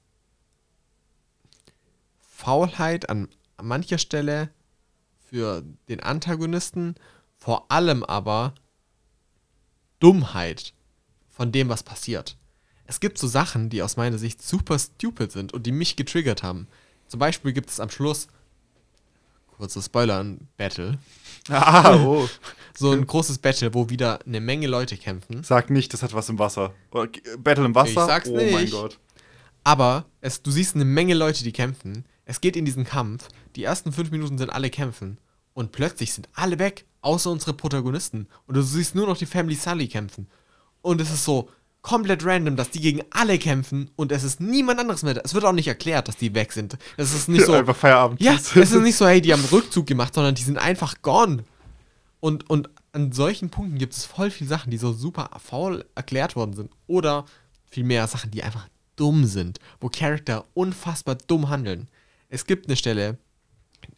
Faulheit 2.19 3.09
an 3.09 3.29
mancher 3.61 3.97
Stelle 3.97 4.49
für 5.29 5.63
den 5.89 6.01
Antagonisten, 6.01 6.95
vor 7.37 7.71
allem 7.71 8.03
aber 8.03 8.53
Dummheit 9.99 10.73
von 11.29 11.51
dem, 11.51 11.69
was 11.69 11.83
passiert. 11.83 12.37
Es 12.85 12.99
gibt 12.99 13.17
so 13.17 13.27
Sachen, 13.27 13.69
die 13.69 13.81
aus 13.81 13.97
meiner 13.97 14.17
Sicht 14.17 14.41
super 14.41 14.79
stupid 14.79 15.31
sind 15.31 15.53
und 15.53 15.65
die 15.65 15.71
mich 15.71 15.95
getriggert 15.95 16.43
haben. 16.43 16.67
Zum 17.07 17.19
Beispiel 17.19 17.53
gibt 17.53 17.69
es 17.69 17.79
am 17.79 17.89
Schluss, 17.89 18.27
kurzer 19.47 19.81
Spoiler, 19.81 20.23
ein 20.23 20.47
Battle. 20.57 20.99
Ah, 21.49 21.95
oh. 22.03 22.27
So 22.77 22.91
ein 22.91 23.07
großes 23.07 23.39
Battle, 23.39 23.73
wo 23.73 23.89
wieder 23.89 24.19
eine 24.25 24.39
Menge 24.39 24.67
Leute 24.67 24.97
kämpfen. 24.97 25.43
Sag 25.43 25.69
nicht, 25.69 25.93
das 25.93 26.03
hat 26.03 26.13
was 26.13 26.29
im 26.29 26.37
Wasser. 26.39 26.73
Battle 27.39 27.65
im 27.65 27.75
Wasser? 27.75 27.89
Ich 27.89 27.95
sag's 27.95 28.29
oh 28.29 28.37
nicht. 28.37 28.53
mein 28.53 28.69
Gott. 28.69 28.99
Aber 29.63 30.05
es, 30.21 30.41
du 30.43 30.51
siehst 30.51 30.75
eine 30.75 30.85
Menge 30.85 31.13
Leute, 31.13 31.43
die 31.43 31.51
kämpfen. 31.51 32.05
Es 32.25 32.39
geht 32.39 32.55
in 32.55 32.65
diesen 32.65 32.85
Kampf. 32.85 33.27
Die 33.55 33.63
ersten 33.63 33.91
fünf 33.91 34.11
Minuten 34.11 34.37
sind 34.37 34.49
alle 34.51 34.69
kämpfen. 34.69 35.17
Und 35.53 35.71
plötzlich 35.71 36.13
sind 36.13 36.29
alle 36.33 36.59
weg, 36.59 36.85
außer 37.01 37.31
unsere 37.31 37.53
Protagonisten. 37.53 38.27
Und 38.45 38.55
du 38.55 38.61
siehst 38.61 38.95
nur 38.95 39.07
noch 39.07 39.17
die 39.17 39.25
Family 39.25 39.55
Sully 39.55 39.87
kämpfen. 39.87 40.27
Und 40.81 41.01
es 41.01 41.11
ist 41.11 41.25
so 41.25 41.49
komplett 41.81 42.25
random, 42.25 42.55
dass 42.55 42.69
die 42.69 42.81
gegen 42.81 43.01
alle 43.11 43.37
kämpfen 43.39 43.89
und 43.95 44.11
es 44.11 44.23
ist 44.23 44.41
niemand 44.41 44.79
anderes 44.79 45.03
mehr 45.03 45.13
da. 45.13 45.21
Es 45.23 45.33
wird 45.33 45.45
auch 45.45 45.53
nicht 45.53 45.67
erklärt, 45.67 46.07
dass 46.07 46.17
die 46.17 46.35
weg 46.35 46.51
sind. 46.51 46.77
Es 46.97 47.13
ist 47.13 47.29
nicht 47.29 47.45
so. 47.45 47.53
Einfach 47.53 47.75
Feierabend. 47.75 48.21
Ja, 48.21 48.33
es 48.33 48.55
ist 48.55 48.73
nicht 48.75 48.97
so, 48.97 49.07
hey, 49.07 49.21
die 49.21 49.31
haben 49.31 49.43
Rückzug 49.45 49.87
gemacht, 49.87 50.13
sondern 50.13 50.35
die 50.35 50.43
sind 50.43 50.57
einfach 50.57 51.01
gone. 51.01 51.43
Und, 52.19 52.49
und 52.49 52.69
an 52.93 53.11
solchen 53.11 53.49
Punkten 53.49 53.77
gibt 53.77 53.93
es 53.93 54.05
voll 54.05 54.31
viele 54.31 54.49
Sachen, 54.49 54.71
die 54.71 54.77
so 54.77 54.91
super 54.93 55.29
faul 55.39 55.85
erklärt 55.95 56.35
worden 56.35 56.53
sind. 56.53 56.71
Oder 56.87 57.25
viel 57.69 57.83
mehr 57.83 58.07
Sachen, 58.07 58.31
die 58.31 58.43
einfach 58.43 58.67
dumm 58.95 59.25
sind, 59.25 59.59
wo 59.79 59.89
Charakter 59.89 60.45
unfassbar 60.53 61.15
dumm 61.15 61.49
handeln. 61.49 61.87
Es 62.29 62.45
gibt 62.45 62.67
eine 62.67 62.75
Stelle, 62.75 63.17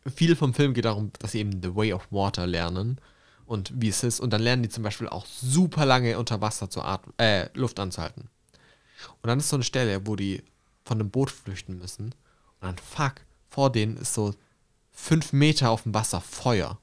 viel 0.05 0.35
vom 0.35 0.53
Film 0.53 0.73
geht 0.73 0.85
darum, 0.85 1.11
dass 1.19 1.31
sie 1.31 1.39
eben 1.39 1.61
The 1.63 1.75
Way 1.75 1.93
of 1.93 2.07
Water 2.11 2.45
lernen 2.45 2.99
und 3.45 3.71
wie 3.75 3.89
es 3.89 4.03
ist. 4.03 4.19
Und 4.19 4.31
dann 4.31 4.41
lernen 4.41 4.63
die 4.63 4.69
zum 4.69 4.83
Beispiel 4.83 5.07
auch 5.07 5.25
super 5.25 5.85
lange 5.85 6.17
unter 6.19 6.41
Wasser 6.41 6.69
zu 6.69 6.81
atmen, 6.81 7.13
äh, 7.17 7.49
Luft 7.53 7.79
anzuhalten. 7.79 8.29
Und 9.21 9.27
dann 9.27 9.39
ist 9.39 9.49
so 9.49 9.55
eine 9.55 9.63
Stelle, 9.63 10.05
wo 10.05 10.15
die 10.15 10.43
von 10.83 10.99
einem 10.99 11.09
Boot 11.09 11.31
flüchten 11.31 11.77
müssen. 11.77 12.05
Und 12.05 12.13
dann, 12.61 12.77
fuck, 12.77 13.21
vor 13.49 13.71
denen 13.71 13.97
ist 13.97 14.13
so 14.13 14.35
fünf 14.91 15.33
Meter 15.33 15.71
auf 15.71 15.83
dem 15.83 15.93
Wasser 15.93 16.21
Feuer. 16.21 16.77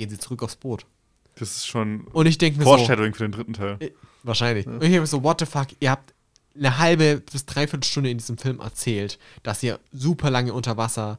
Gehen 0.00 0.08
sie 0.08 0.16
zurück 0.16 0.42
aufs 0.42 0.56
Boot. 0.56 0.86
Das 1.34 1.56
ist 1.56 1.66
schon 1.66 2.06
und 2.06 2.24
ich 2.24 2.38
denke 2.38 2.62
Foreshadowing 2.62 3.12
so, 3.12 3.18
für 3.18 3.24
den 3.24 3.32
dritten 3.32 3.52
Teil. 3.52 3.76
Äh, 3.80 3.90
wahrscheinlich. 4.22 4.64
Ja. 4.64 4.72
Und 4.72 4.78
ich 4.78 4.88
denke 4.88 5.00
mir 5.00 5.06
so, 5.06 5.22
what 5.22 5.40
the 5.40 5.44
fuck, 5.44 5.66
ihr 5.78 5.90
habt 5.90 6.14
eine 6.56 6.78
halbe 6.78 7.20
bis 7.20 7.44
dreiviertel 7.44 7.84
Stunde 7.84 8.08
in 8.08 8.16
diesem 8.16 8.38
Film 8.38 8.60
erzählt, 8.60 9.18
dass 9.42 9.62
ihr 9.62 9.78
super 9.92 10.30
lange 10.30 10.54
unter 10.54 10.78
Wasser 10.78 11.18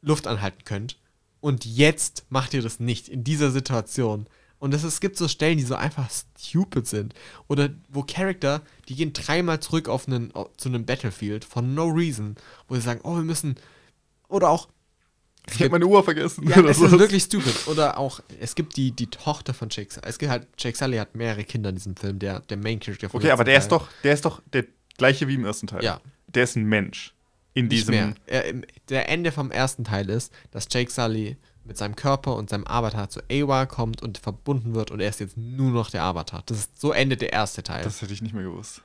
Luft 0.00 0.26
anhalten 0.26 0.64
könnt. 0.64 0.96
Und 1.42 1.66
jetzt 1.66 2.24
macht 2.30 2.54
ihr 2.54 2.62
das 2.62 2.80
nicht 2.80 3.10
in 3.10 3.22
dieser 3.22 3.50
Situation. 3.50 4.28
Und 4.60 4.72
es, 4.72 4.82
es 4.82 5.00
gibt 5.00 5.18
so 5.18 5.28
Stellen, 5.28 5.58
die 5.58 5.64
so 5.64 5.74
einfach 5.74 6.08
stupid 6.38 6.86
sind. 6.86 7.12
Oder 7.48 7.68
wo 7.90 8.02
Charakter, 8.02 8.62
die 8.88 8.94
gehen 8.94 9.12
dreimal 9.12 9.60
zurück 9.60 9.90
auf 9.90 10.08
einen, 10.08 10.32
zu 10.56 10.70
einem 10.70 10.86
Battlefield 10.86 11.44
for 11.44 11.60
no 11.60 11.84
reason. 11.84 12.36
Wo 12.66 12.76
sie 12.76 12.80
sagen, 12.80 13.00
oh, 13.02 13.16
wir 13.16 13.24
müssen. 13.24 13.56
Oder 14.28 14.48
auch. 14.48 14.68
Ich 15.50 15.60
habe 15.60 15.70
meine 15.70 15.86
Uhr 15.86 16.02
vergessen. 16.02 16.48
Ja, 16.48 16.60
es 16.64 16.80
ist 16.80 16.98
wirklich 16.98 17.24
stupid. 17.24 17.66
Oder 17.66 17.98
auch, 17.98 18.20
es 18.40 18.54
gibt 18.54 18.76
die, 18.76 18.92
die 18.92 19.08
Tochter 19.08 19.52
von 19.52 19.68
Jake 19.70 19.92
Sully. 19.92 20.06
Es 20.06 20.18
gibt 20.18 20.30
halt, 20.30 20.46
Jake 20.58 20.76
Sully 20.76 20.96
hat 20.96 21.14
mehrere 21.14 21.44
Kinder 21.44 21.70
in 21.70 21.76
diesem 21.76 21.96
Film, 21.96 22.18
der, 22.18 22.40
der 22.40 22.56
Main 22.56 22.80
Character 22.80 23.08
von 23.08 23.20
Okay, 23.20 23.30
aber 23.30 23.44
der 23.44 23.54
Teil. 23.54 23.62
ist 23.62 23.68
doch, 23.72 23.88
der 24.02 24.14
ist 24.14 24.24
doch 24.24 24.40
der 24.52 24.64
gleiche 24.96 25.28
wie 25.28 25.34
im 25.34 25.44
ersten 25.44 25.66
Teil. 25.66 25.84
Ja. 25.84 26.00
Der 26.28 26.44
ist 26.44 26.56
ein 26.56 26.64
Mensch 26.64 27.14
in 27.52 27.68
diesem. 27.68 27.94
Mehr. 27.94 28.14
Er, 28.26 28.54
der 28.88 29.08
Ende 29.08 29.32
vom 29.32 29.50
ersten 29.50 29.84
Teil 29.84 30.08
ist, 30.08 30.32
dass 30.50 30.66
Jake 30.70 30.90
Sully 30.90 31.36
mit 31.64 31.78
seinem 31.78 31.96
Körper 31.96 32.36
und 32.36 32.50
seinem 32.50 32.66
Avatar 32.66 33.08
zu 33.08 33.20
Awa 33.30 33.66
kommt 33.66 34.02
und 34.02 34.18
verbunden 34.18 34.74
wird 34.74 34.90
und 34.90 35.00
er 35.00 35.08
ist 35.08 35.20
jetzt 35.20 35.36
nur 35.36 35.70
noch 35.70 35.90
der 35.90 36.02
Avatar. 36.02 36.42
Das 36.46 36.58
ist 36.58 36.80
so 36.80 36.92
endet 36.92 37.22
der 37.22 37.32
erste 37.32 37.62
Teil. 37.62 37.84
Das 37.84 38.02
hätte 38.02 38.12
ich 38.12 38.22
nicht 38.22 38.34
mehr 38.34 38.44
gewusst. 38.44 38.82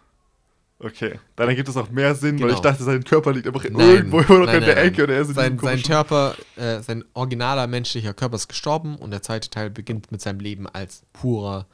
Okay, 0.82 1.20
dann 1.36 1.50
ergibt 1.50 1.68
es 1.68 1.76
auch 1.76 1.90
mehr 1.90 2.16
Sinn, 2.16 2.38
genau. 2.38 2.48
weil 2.48 2.56
ich 2.56 2.62
dachte, 2.62 2.84
sein 2.84 3.04
Körper 3.04 3.34
liegt 3.34 3.48
einfach 3.48 3.66
nein, 3.70 3.90
irgendwo 3.90 4.20
immer 4.22 4.40
noch 4.40 4.46
nein, 4.46 4.60
in 4.60 4.66
der 4.66 4.76
nein, 4.76 4.86
Ecke 4.86 5.04
und 5.04 5.10
er 5.10 5.22
ist 5.22 5.36
sein, 5.36 5.60
sein 5.60 5.84
Körper, 5.84 6.36
äh, 6.56 6.82
sein 6.82 7.04
originaler 7.14 7.68
menschlicher 7.68 8.14
Körper 8.14 8.38
ist 8.38 8.48
gestorben 8.48 8.96
und 8.96 9.12
der 9.12 9.22
zweite 9.22 9.50
Teil 9.50 9.70
beginnt 9.70 10.10
mit 10.10 10.22
seinem 10.22 10.40
Leben 10.40 10.68
als 10.68 11.04
purer 11.12 11.68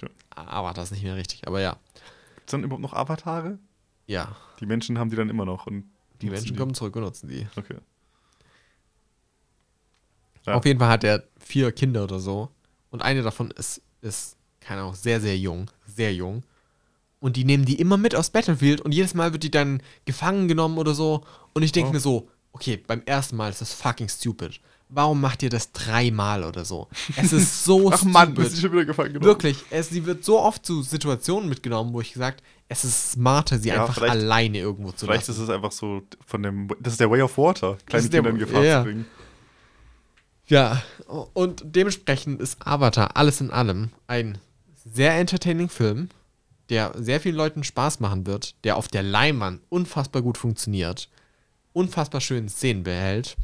ja. 0.00 0.08
Avatar. 0.30 0.84
ist 0.84 0.92
nicht 0.92 1.02
mehr 1.02 1.16
richtig, 1.16 1.48
aber 1.48 1.60
ja. 1.60 1.72
Gibt 2.36 2.46
es 2.46 2.50
dann 2.52 2.62
überhaupt 2.62 2.82
noch 2.82 2.92
Avatare? 2.92 3.58
Ja. 4.06 4.36
Die 4.60 4.66
Menschen 4.66 4.96
haben 4.96 5.10
die 5.10 5.16
dann 5.16 5.28
immer 5.28 5.44
noch 5.44 5.66
und 5.66 5.90
die 6.22 6.30
Menschen 6.30 6.52
die? 6.52 6.56
kommen 6.56 6.74
zurück 6.74 6.94
und 6.94 7.02
nutzen 7.02 7.28
die. 7.28 7.48
Okay. 7.56 7.78
Ja. 10.46 10.54
Auf 10.54 10.64
jeden 10.64 10.78
Fall 10.78 10.88
hat 10.88 11.02
er 11.02 11.24
vier 11.38 11.72
Kinder 11.72 12.04
oder 12.04 12.20
so. 12.20 12.50
Und 12.90 13.02
eine 13.02 13.22
davon 13.22 13.50
ist, 13.50 13.82
ist, 14.02 14.36
keine 14.60 14.82
Ahnung, 14.82 14.94
sehr, 14.94 15.20
sehr 15.20 15.36
jung. 15.36 15.70
Sehr 15.86 16.14
jung. 16.14 16.44
Und 17.24 17.36
die 17.36 17.46
nehmen 17.46 17.64
die 17.64 17.80
immer 17.80 17.96
mit 17.96 18.14
aus 18.14 18.28
Battlefield 18.28 18.82
und 18.82 18.92
jedes 18.92 19.14
Mal 19.14 19.32
wird 19.32 19.44
die 19.44 19.50
dann 19.50 19.82
gefangen 20.04 20.46
genommen 20.46 20.76
oder 20.76 20.92
so. 20.92 21.24
Und 21.54 21.62
ich 21.62 21.72
denke 21.72 21.88
oh. 21.88 21.92
mir 21.94 22.00
so, 22.00 22.28
okay, 22.52 22.76
beim 22.76 23.00
ersten 23.06 23.36
Mal 23.36 23.48
ist 23.48 23.62
das 23.62 23.72
fucking 23.72 24.10
stupid. 24.10 24.60
Warum 24.90 25.22
macht 25.22 25.42
ihr 25.42 25.48
das 25.48 25.72
dreimal 25.72 26.44
oder 26.44 26.66
so? 26.66 26.86
Es 27.16 27.32
ist 27.32 27.64
so 27.64 27.90
Ach 27.90 27.96
stupid. 27.96 28.12
Mann, 28.12 28.34
bist 28.34 28.58
du 28.58 28.60
schon 28.60 28.72
wieder 28.72 28.84
gefangen 28.84 29.14
genommen. 29.14 29.24
Wirklich, 29.24 29.56
es, 29.70 29.88
sie 29.88 30.04
wird 30.04 30.22
so 30.22 30.38
oft 30.38 30.66
zu 30.66 30.82
Situationen 30.82 31.48
mitgenommen, 31.48 31.94
wo 31.94 32.02
ich 32.02 32.12
gesagt, 32.12 32.42
es 32.68 32.84
ist 32.84 33.12
smarter, 33.12 33.58
sie 33.58 33.70
ja, 33.70 33.86
einfach 33.86 34.02
alleine 34.02 34.58
irgendwo 34.58 34.92
zu 34.92 35.06
vielleicht 35.06 35.26
lassen. 35.26 35.32
Vielleicht 35.32 35.38
ist 35.38 35.48
es 35.48 35.48
einfach 35.48 35.72
so 35.72 36.02
von 36.26 36.42
dem, 36.42 36.68
das 36.78 36.92
ist 36.92 37.00
der 37.00 37.10
Way 37.10 37.22
of 37.22 37.38
Water, 37.38 37.78
kleine 37.86 38.06
Kinder 38.06 38.28
in 38.28 38.38
Gefahr 38.38 38.64
ja. 38.64 38.80
zu 38.80 38.84
bringen. 38.84 39.06
Ja, 40.44 40.82
und 41.32 41.62
dementsprechend 41.64 42.42
ist 42.42 42.58
Avatar 42.66 43.16
alles 43.16 43.40
in 43.40 43.50
allem 43.50 43.92
ein 44.08 44.36
sehr 44.84 45.14
entertaining 45.14 45.70
Film, 45.70 46.10
der 46.70 46.92
sehr 46.96 47.20
vielen 47.20 47.36
Leuten 47.36 47.64
Spaß 47.64 48.00
machen 48.00 48.26
wird, 48.26 48.54
der 48.64 48.76
auf 48.76 48.88
der 48.88 49.02
Leinwand 49.02 49.60
unfassbar 49.68 50.22
gut 50.22 50.38
funktioniert, 50.38 51.08
unfassbar 51.72 52.20
schöne 52.20 52.48
Szenen 52.48 52.82
behält. 52.82 53.36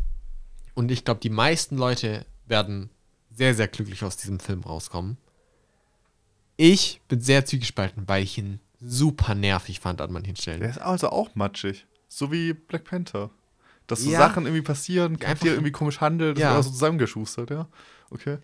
Und 0.75 0.91
ich 0.91 1.05
glaube, 1.05 1.21
die 1.21 1.31
meisten 1.31 1.77
Leute 1.77 2.25
werden 2.47 2.91
sehr, 3.31 3.55
sehr 3.55 3.69
glücklich 3.69 4.05
aus 4.05 4.17
diesem 4.17 4.41
Film 4.41 4.63
rauskommen. 4.63 5.17
Ich 6.57 7.01
bin 7.09 7.21
sehr 7.21 7.45
zwiegespalten, 7.45 8.07
weil 8.07 8.23
ich 8.23 8.39
ihn 8.39 8.61
super 8.81 9.35
nervig 9.35 9.81
fand 9.81 10.01
an 10.01 10.13
manchen 10.13 10.37
Stellen. 10.37 10.61
Der 10.61 10.71
ist 10.71 10.79
also 10.79 11.11
auch 11.11 11.35
matschig. 11.35 11.87
So 12.09 12.33
wie 12.33 12.53
Black 12.53 12.85
Panther. 12.85 13.31
Dass 13.87 14.03
so 14.03 14.11
ja. 14.11 14.19
Sachen 14.19 14.47
irgendwie 14.47 14.63
passieren, 14.63 15.19
Charaktere 15.19 15.55
irgendwie 15.55 15.73
komisch 15.73 16.01
handeln, 16.01 16.35
das 16.35 16.43
ja. 16.43 16.59
ist 16.59 16.67
so 16.67 16.73
zusammengeschustert, 16.73 17.51
ja. 17.51 17.67
Okay. 18.11 18.39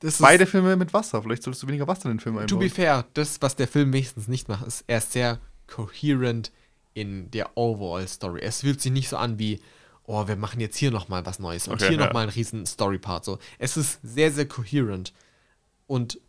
Beide 0.00 0.46
Filme 0.46 0.76
mit 0.76 0.92
Wasser, 0.92 1.22
vielleicht 1.22 1.42
solltest 1.42 1.62
du 1.62 1.68
weniger 1.68 1.88
Wasser 1.88 2.06
in 2.06 2.12
den 2.12 2.20
Film 2.20 2.36
einbauen. 2.36 2.48
To 2.48 2.58
be 2.58 2.70
fair, 2.70 3.06
das, 3.14 3.42
was 3.42 3.56
der 3.56 3.66
Film 3.66 3.92
wenigstens 3.92 4.28
nicht 4.28 4.48
macht, 4.48 4.66
ist, 4.66 4.84
er 4.86 4.98
ist 4.98 5.12
sehr 5.12 5.40
coherent 5.66 6.52
in 6.94 7.30
der 7.30 7.56
Overall-Story. 7.56 8.40
Es 8.42 8.60
fühlt 8.60 8.80
sich 8.80 8.92
nicht 8.92 9.08
so 9.08 9.16
an 9.16 9.38
wie, 9.38 9.60
oh, 10.04 10.26
wir 10.28 10.36
machen 10.36 10.60
jetzt 10.60 10.76
hier 10.76 10.90
nochmal 10.90 11.26
was 11.26 11.38
Neues 11.38 11.68
und 11.68 11.74
okay, 11.74 11.88
hier 11.88 11.98
ja. 11.98 12.06
nochmal 12.06 12.24
einen 12.24 12.32
riesen 12.32 12.64
Story-Part. 12.64 13.24
So. 13.24 13.38
Es 13.58 13.76
ist 13.76 13.98
sehr, 14.02 14.30
sehr 14.32 14.46
coherent 14.46 15.12
und 15.86 16.20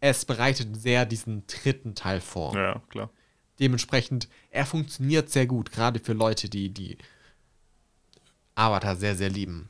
es 0.00 0.24
bereitet 0.24 0.80
sehr 0.80 1.06
diesen 1.06 1.46
dritten 1.46 1.94
Teil 1.94 2.20
vor. 2.20 2.54
Ja, 2.54 2.80
klar. 2.88 3.10
Dementsprechend, 3.58 4.28
er 4.50 4.66
funktioniert 4.66 5.30
sehr 5.30 5.46
gut, 5.46 5.72
gerade 5.72 5.98
für 5.98 6.12
Leute, 6.12 6.48
die, 6.48 6.68
die 6.68 6.98
Avatar 8.54 8.96
sehr, 8.96 9.16
sehr 9.16 9.30
lieben. 9.30 9.68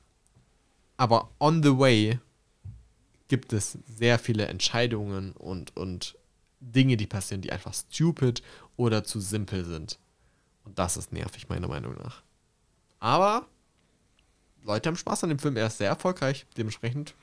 Aber 0.97 1.31
on 1.39 1.63
the 1.63 1.79
way 1.79 2.19
gibt 3.29 3.53
es 3.53 3.79
sehr 3.87 4.19
viele 4.19 4.47
Entscheidungen 4.47 5.33
und, 5.33 5.77
und 5.77 6.17
Dinge, 6.61 6.97
die 6.97 7.07
passieren, 7.07 7.43
die 7.43 7.53
einfach 7.53 7.75
stupid 7.75 8.43
oder 8.77 9.05
zu 9.05 9.21
simpel 9.21 9.65
sind. 9.65 9.99
Und 10.65 10.79
das 10.79 10.97
ist 10.97 11.13
nervig, 11.13 11.49
meiner 11.49 11.69
Meinung 11.69 11.95
nach. 11.95 12.23
Aber 13.01 13.47
Leute 14.65 14.89
haben 14.89 14.97
Spaß 14.97 15.25
an 15.25 15.31
dem 15.31 15.39
Film. 15.39 15.57
Er 15.57 15.67
ist 15.67 15.79
sehr 15.79 15.89
erfolgreich, 15.89 16.47
dementsprechend. 16.57 17.15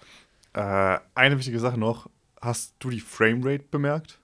Äh, 0.53 0.99
eine 1.15 1.37
wichtige 1.37 1.59
Sache 1.59 1.77
noch. 1.77 2.09
Hast 2.41 2.75
du 2.79 2.89
die 2.89 3.01
Framerate 3.01 3.65
bemerkt? 3.69 4.19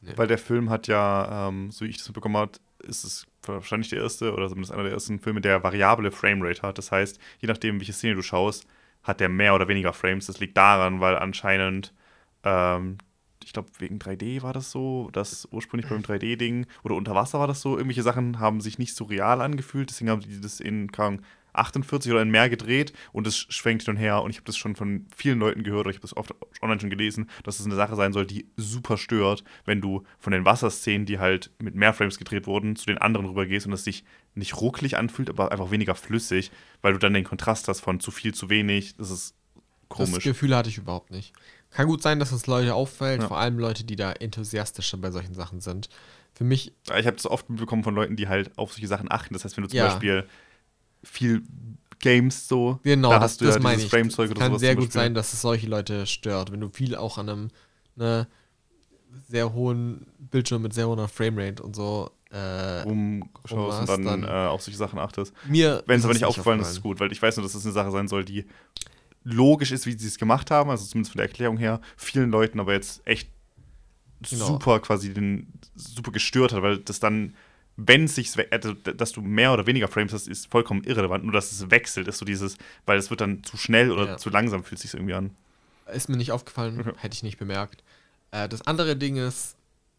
Nee. 0.00 0.12
Weil 0.16 0.26
der 0.28 0.38
Film 0.38 0.70
hat 0.70 0.86
ja, 0.86 1.48
ähm, 1.48 1.70
so 1.70 1.84
wie 1.84 1.88
ich 1.88 1.98
das 1.98 2.08
mitbekommen 2.08 2.36
habe, 2.36 2.52
ist 2.84 3.04
es 3.04 3.26
wahrscheinlich 3.42 3.90
der 3.90 4.02
erste 4.02 4.32
oder 4.32 4.48
zumindest 4.48 4.72
einer 4.72 4.84
der 4.84 4.92
ersten 4.92 5.18
Filme, 5.18 5.40
der 5.40 5.62
variable 5.62 6.10
Framerate 6.10 6.62
hat. 6.62 6.78
Das 6.78 6.92
heißt, 6.92 7.18
je 7.40 7.48
nachdem, 7.48 7.80
welche 7.80 7.92
Szene 7.92 8.14
du 8.14 8.22
schaust, 8.22 8.66
hat 9.06 9.20
der 9.20 9.28
mehr 9.28 9.54
oder 9.54 9.68
weniger 9.68 9.92
Frames. 9.92 10.26
Das 10.26 10.40
liegt 10.40 10.56
daran, 10.56 11.00
weil 11.00 11.16
anscheinend 11.16 11.94
ähm, 12.44 12.98
ich 13.46 13.52
glaube, 13.52 13.68
wegen 13.78 13.98
3D 13.98 14.42
war 14.42 14.52
das 14.52 14.72
so, 14.72 15.08
dass 15.12 15.46
ursprünglich 15.52 15.88
beim 15.88 16.02
3D-Ding 16.02 16.66
oder 16.82 16.96
unter 16.96 17.14
Wasser 17.14 17.38
war 17.38 17.46
das 17.46 17.60
so, 17.60 17.76
irgendwelche 17.76 18.02
Sachen 18.02 18.40
haben 18.40 18.60
sich 18.60 18.78
nicht 18.78 18.96
so 18.96 19.04
real 19.04 19.40
angefühlt, 19.40 19.88
deswegen 19.88 20.10
haben 20.10 20.20
die 20.20 20.40
das 20.40 20.58
in, 20.58 20.90
48 21.58 22.10
oder 22.12 22.22
in 22.22 22.30
mehr 22.30 22.48
gedreht 22.48 22.92
und 23.12 23.26
es 23.26 23.36
schwenkt 23.36 23.84
hin 23.84 23.94
und 23.94 24.00
her. 24.00 24.22
Und 24.22 24.30
ich 24.30 24.36
habe 24.36 24.46
das 24.46 24.56
schon 24.56 24.76
von 24.76 25.06
vielen 25.14 25.38
Leuten 25.38 25.62
gehört, 25.62 25.80
oder 25.80 25.90
ich 25.90 25.96
habe 25.96 26.02
das 26.06 26.16
oft 26.16 26.34
online 26.62 26.80
schon 26.80 26.90
gelesen, 26.90 27.30
dass 27.44 27.60
es 27.60 27.66
eine 27.66 27.74
Sache 27.74 27.96
sein 27.96 28.12
soll, 28.12 28.26
die 28.26 28.48
super 28.56 28.96
stört, 28.96 29.44
wenn 29.64 29.80
du 29.80 30.04
von 30.18 30.32
den 30.32 30.44
Wasserszenen, 30.44 31.06
die 31.06 31.18
halt 31.18 31.50
mit 31.58 31.74
mehr 31.74 31.92
Frames 31.94 32.18
gedreht 32.18 32.46
wurden, 32.46 32.76
zu 32.76 32.86
den 32.86 32.98
anderen 32.98 33.26
rübergehst 33.26 33.66
und 33.66 33.72
es 33.72 33.84
sich 33.84 34.04
nicht 34.34 34.60
rucklig 34.60 34.96
anfühlt, 34.96 35.30
aber 35.30 35.50
einfach 35.50 35.70
weniger 35.70 35.94
flüssig, 35.94 36.50
weil 36.82 36.92
du 36.92 36.98
dann 36.98 37.14
den 37.14 37.24
Kontrast 37.24 37.68
hast 37.68 37.80
von 37.80 38.00
zu 38.00 38.10
viel, 38.10 38.34
zu 38.34 38.50
wenig. 38.50 38.96
Das 38.96 39.10
ist 39.10 39.34
komisch. 39.88 40.14
Das 40.14 40.24
Gefühl 40.24 40.54
hatte 40.54 40.68
ich 40.68 40.78
überhaupt 40.78 41.10
nicht. 41.10 41.32
Kann 41.70 41.86
gut 41.86 42.02
sein, 42.02 42.18
dass 42.18 42.32
es 42.32 42.46
Leute 42.46 42.74
auffällt, 42.74 43.22
ja. 43.22 43.28
vor 43.28 43.38
allem 43.38 43.58
Leute, 43.58 43.84
die 43.84 43.96
da 43.96 44.12
enthusiastischer 44.12 44.98
bei 44.98 45.10
solchen 45.10 45.34
Sachen 45.34 45.60
sind. 45.60 45.88
Für 46.34 46.44
mich. 46.44 46.72
Ich 46.84 47.06
habe 47.06 47.16
das 47.16 47.26
oft 47.26 47.48
mitbekommen 47.48 47.82
von 47.82 47.94
Leuten, 47.94 48.16
die 48.16 48.28
halt 48.28 48.56
auf 48.58 48.72
solche 48.72 48.88
Sachen 48.88 49.10
achten. 49.10 49.32
Das 49.32 49.44
heißt, 49.44 49.56
wenn 49.56 49.62
du 49.64 49.70
zum 49.70 49.78
ja. 49.78 49.88
Beispiel 49.88 50.26
viel 51.06 51.42
Games 52.00 52.48
so. 52.48 52.78
Genau, 52.82 53.10
da 53.10 53.18
das, 53.20 53.36
das 53.36 53.56
ja 53.56 53.60
meine 53.60 53.82
ich. 53.82 53.92
Es 53.92 54.34
kann 54.34 54.58
sehr 54.58 54.76
gut 54.76 54.92
sein, 54.92 55.14
dass 55.14 55.32
es 55.32 55.40
solche 55.40 55.66
Leute 55.66 56.06
stört, 56.06 56.52
wenn 56.52 56.60
du 56.60 56.68
viel 56.68 56.94
auch 56.94 57.18
an 57.18 57.28
einem 57.28 57.48
ne, 57.96 58.28
sehr 59.28 59.52
hohen 59.52 60.06
Bildschirm 60.18 60.62
mit 60.62 60.74
sehr 60.74 60.88
hoher 60.88 61.08
Framerate 61.08 61.62
und 61.62 61.74
so 61.74 62.10
äh, 62.30 62.82
rumschaust 62.82 63.80
und 63.80 63.88
dann, 63.88 64.04
dann 64.04 64.24
äh, 64.24 64.48
auf 64.48 64.62
solche 64.62 64.78
Sachen 64.78 64.98
achtest. 64.98 65.32
Mir 65.48 65.82
wenn 65.86 65.98
es 65.98 66.04
aber 66.04 66.14
nicht 66.14 66.24
aufgefallen 66.24 66.60
ist, 66.60 66.68
ist 66.68 66.74
es 66.74 66.82
gut, 66.82 67.00
weil 67.00 67.12
ich 67.12 67.22
weiß 67.22 67.36
nur, 67.36 67.42
dass 67.42 67.54
es 67.54 67.62
das 67.62 67.66
eine 67.66 67.72
Sache 67.72 67.90
sein 67.90 68.08
soll, 68.08 68.24
die 68.24 68.44
logisch 69.24 69.72
ist, 69.72 69.86
wie 69.86 69.98
sie 69.98 70.06
es 70.06 70.18
gemacht 70.18 70.50
haben, 70.50 70.70
also 70.70 70.84
zumindest 70.84 71.12
von 71.12 71.18
der 71.18 71.26
Erklärung 71.26 71.56
her, 71.56 71.80
vielen 71.96 72.30
Leuten 72.30 72.60
aber 72.60 72.74
jetzt 72.74 73.04
echt 73.06 73.30
genau. 74.28 74.46
super 74.46 74.80
quasi 74.80 75.12
den 75.12 75.52
super 75.74 76.12
gestört 76.12 76.52
hat, 76.52 76.62
weil 76.62 76.78
das 76.78 77.00
dann 77.00 77.34
wenn 77.76 78.04
es 78.04 78.14
sich, 78.14 78.32
also, 78.50 78.72
dass 78.72 79.12
du 79.12 79.20
mehr 79.20 79.52
oder 79.52 79.66
weniger 79.66 79.88
Frames 79.88 80.12
hast, 80.12 80.28
ist 80.28 80.50
vollkommen 80.50 80.84
irrelevant. 80.84 81.24
Nur, 81.24 81.32
dass 81.32 81.52
es 81.52 81.70
wechselt, 81.70 82.08
ist 82.08 82.18
so 82.18 82.24
dieses, 82.24 82.56
weil 82.86 82.98
es 82.98 83.10
wird 83.10 83.20
dann 83.20 83.44
zu 83.44 83.56
schnell 83.56 83.90
oder 83.90 84.06
ja. 84.06 84.16
zu 84.16 84.30
langsam, 84.30 84.64
fühlt 84.64 84.80
sich 84.80 84.94
irgendwie 84.94 85.14
an. 85.14 85.30
Ist 85.92 86.08
mir 86.08 86.16
nicht 86.16 86.32
aufgefallen, 86.32 86.76
mhm. 86.76 86.94
hätte 86.96 87.14
ich 87.14 87.22
nicht 87.22 87.38
bemerkt. 87.38 87.84
Äh, 88.30 88.48
das 88.48 88.66
andere 88.66 88.96
Ding 88.96 89.16
ist 89.16 89.56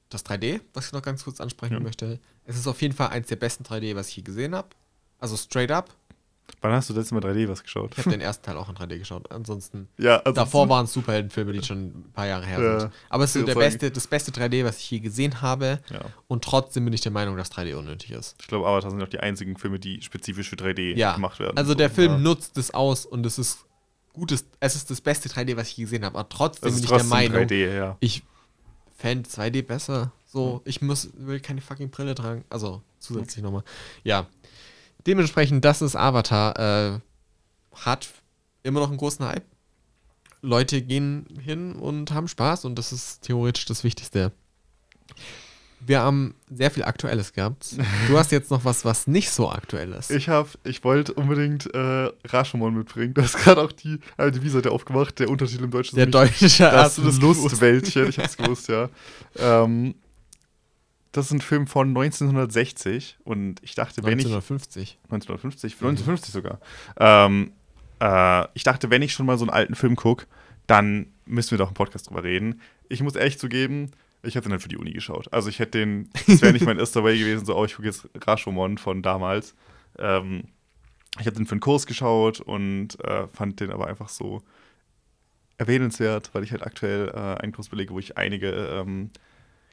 das 0.10 0.26
3D, 0.26 0.62
was 0.74 0.88
ich 0.88 0.94
noch 0.94 1.02
ganz 1.02 1.24
kurz 1.24 1.40
ansprechen 1.40 1.76
ja. 1.76 1.80
möchte. 1.80 2.20
Es 2.46 2.58
ist 2.58 2.68
auf 2.68 2.82
jeden 2.82 2.96
Fall 2.96 3.10
eins 3.10 3.28
der 3.28 3.36
besten 3.36 3.64
3D, 3.64 3.96
was 3.96 4.10
ich 4.10 4.18
je 4.18 4.24
gesehen 4.24 4.56
habe. 4.56 4.70
Also 5.20 5.38
straight 5.38 5.72
up. 5.72 5.94
Wann 6.62 6.72
hast 6.72 6.90
du 6.90 6.94
letztes 6.94 7.12
Mal 7.12 7.22
3D 7.22 7.48
was 7.48 7.62
geschaut? 7.62 7.92
Ich 7.94 8.00
habe 8.00 8.10
den 8.10 8.22
ersten 8.22 8.46
Teil 8.46 8.58
auch 8.58 8.70
in 8.70 8.76
3D 8.76 8.98
geschaut. 8.98 9.32
Ansonsten, 9.32 9.88
ja, 9.98 10.18
also 10.18 10.34
davor 10.34 10.68
waren 10.70 10.86
es 10.86 10.94
Superheldenfilme, 10.94 11.54
die 11.54 11.64
schon 11.64 11.86
ein 11.88 12.12
paar 12.14 12.28
Jahre 12.28 12.46
her 12.46 12.62
ja, 12.62 12.80
sind. 12.80 12.94
Aber 13.10 13.24
es 13.24 13.36
ist 13.36 13.48
der 13.48 13.56
beste, 13.56 13.92
das 13.92 14.08
beste 14.08 14.32
3D, 14.32 14.66
was 14.66 14.80
ich 14.80 14.90
je 14.90 15.00
gesehen 15.00 15.42
habe. 15.42 15.80
Ja. 15.92 16.02
Und 16.28 16.44
trotzdem 16.44 16.86
bin 16.86 16.94
ich 16.94 17.02
der 17.02 17.12
Meinung, 17.12 17.38
dass 17.38 17.52
3D 17.52 17.76
unnötig 17.76 18.12
ist. 18.12 18.36
Ich 18.42 18.48
glaube, 18.48 18.68
Avatar 18.68 18.92
sind 18.92 19.02
auch 19.02 19.08
die 19.08 19.20
einzigen 19.20 19.58
Filme, 19.58 19.80
die 19.80 20.02
spezifisch 20.02 20.50
für 20.50 20.56
3D 20.56 20.96
ja. 20.96 21.14
gemacht 21.14 21.40
werden. 21.40 21.58
Also 21.58 21.76
der 21.76 21.90
Film 21.90 22.24
nutzt 22.24 22.58
es 22.58 22.74
aus 22.74 23.06
und 23.06 23.26
es 23.26 23.38
ist 23.38 23.60
gutes, 24.14 24.46
es 24.60 24.76
ist 24.76 24.90
das 24.90 25.02
beste 25.02 25.30
3D, 25.30 25.58
was 25.58 25.70
ich 25.70 25.78
je 25.78 25.84
gesehen 25.84 26.06
habe. 26.06 26.18
Aber 26.18 26.30
trotzdem 26.30 26.74
bin 26.74 26.84
ich 26.84 26.90
trotzdem 26.90 27.10
der 27.10 27.18
Meinung, 27.18 27.44
3D, 27.44 27.96
ich 28.00 28.24
fände 28.98 29.30
2D 29.30 29.64
besser. 29.64 30.12
So, 30.26 30.62
ich 30.66 30.82
muss, 30.82 31.10
will 31.14 31.40
keine 31.40 31.62
fucking 31.62 31.90
Brille 31.90 32.14
tragen. 32.14 32.44
Also 32.50 32.82
zusätzlich 33.00 33.44
nochmal. 33.44 33.64
Ja. 34.04 34.28
Dementsprechend, 35.08 35.64
das 35.64 35.82
ist 35.82 35.96
Avatar. 35.96 36.60
Äh, 36.60 37.00
hat 37.74 38.10
immer 38.64 38.82
noch 38.82 38.90
einen 38.90 38.98
großen 38.98 39.26
Hype. 39.26 39.46
Leute 40.42 40.82
gehen 40.82 41.26
hin 41.42 41.74
und 41.74 42.12
haben 42.12 42.28
Spaß 42.28 42.66
und 42.66 42.76
das 42.76 42.92
ist 42.92 43.22
theoretisch 43.22 43.66
das 43.66 43.84
Wichtigste. 43.84 44.32
Wir 45.80 46.02
haben 46.02 46.36
sehr 46.50 46.72
viel 46.72 46.84
Aktuelles 46.84 47.34
gehabt. 47.34 47.76
Du 48.08 48.18
hast 48.18 48.32
jetzt 48.32 48.50
noch 48.52 48.66
was, 48.66 48.84
was 48.84 49.08
nicht 49.08 49.30
so 49.30 49.50
aktuell 49.50 49.94
ist. 49.94 50.10
Ich 50.12 50.28
habe, 50.28 50.50
ich 50.64 50.84
wollte 50.84 51.14
unbedingt 51.14 51.74
äh, 51.74 52.12
Rashomon 52.26 52.74
mitbringen. 52.76 53.14
Du 53.14 53.22
hast 53.22 53.38
gerade 53.38 53.62
auch 53.62 53.72
die 53.72 54.00
IMDb-Seite 54.18 54.72
aufgemacht. 54.72 55.20
Der 55.20 55.30
Untertitel 55.30 55.66
im 55.66 55.72
Deutschen 55.72 55.96
Der 55.96 56.08
deutsche 56.08 56.48
Das, 56.60 56.96
das 56.96 57.20
Lustwäldchen. 57.20 58.10
Ich 58.10 58.20
hab's 58.20 58.38
gewusst, 58.38 58.68
ja. 58.68 58.90
Ähm, 59.40 59.96
das 61.18 61.28
ist 61.28 61.32
ein 61.32 61.42
Film 61.42 61.68
von 61.68 61.90
1960 61.90 63.18
und 63.24 63.62
ich 63.64 63.76
dachte, 63.76 64.04
wenn 64.04 64.14
1950. 64.14 64.84
ich 64.84 64.98
1950. 65.06 65.74
1950 65.74 66.34
sogar. 66.34 66.60
Ähm, 67.00 67.52
äh, 68.00 68.48
ich 68.54 68.64
dachte, 68.64 68.90
wenn 68.90 69.02
ich 69.02 69.14
schon 69.14 69.26
mal 69.26 69.38
so 69.38 69.46
einen 69.46 69.50
alten 69.50 69.76
Film 69.76 69.96
gucke, 69.96 70.28
dann 70.68 71.08
müssen 71.26 71.52
wir 71.52 71.58
doch 71.58 71.70
im 71.70 71.74
Podcast 71.74 72.10
drüber 72.10 72.24
reden. 72.24 72.62
Ich 72.88 73.02
muss 73.02 73.16
echt 73.16 73.40
zugeben, 73.40 73.92
ich 74.22 74.36
hätte 74.36 74.48
den 74.48 74.52
halt 74.52 74.62
für 74.62 74.70
die 74.70 74.78
Uni 74.78 74.92
geschaut. 74.92 75.32
Also 75.34 75.50
ich 75.50 75.60
hätte 75.60 75.80
den, 75.80 76.10
das 76.28 76.42
wäre 76.42 76.54
nicht 76.54 76.66
mein 76.66 76.80
erster 76.80 77.04
Way 77.04 77.18
gewesen, 77.18 77.46
so, 77.46 77.58
oh, 77.58 77.66
ich 77.66 77.76
gucke 77.76 77.88
jetzt 77.88 78.08
Rashomon 78.26 78.78
von 78.78 79.02
damals. 79.02 79.56
Ähm, 79.98 80.44
ich 81.20 81.26
habe 81.26 81.36
den 81.36 81.48
für 81.48 81.54
einen 81.54 81.62
Kurs 81.62 81.88
geschaut 81.88 82.42
und 82.42 83.04
äh, 83.04 83.28
fand 83.34 83.60
den 83.60 83.72
aber 83.72 83.88
einfach 83.88 84.10
so 84.10 84.44
erwähnenswert, 85.58 86.30
weil 86.34 86.44
ich 86.44 86.52
halt 86.52 86.64
aktuell 86.64 87.10
äh, 87.10 87.42
einen 87.42 87.54
Kurs 87.54 87.70
belege, 87.70 87.92
wo 87.92 87.98
ich 87.98 88.18
einige 88.18 88.52
ähm, 88.52 89.10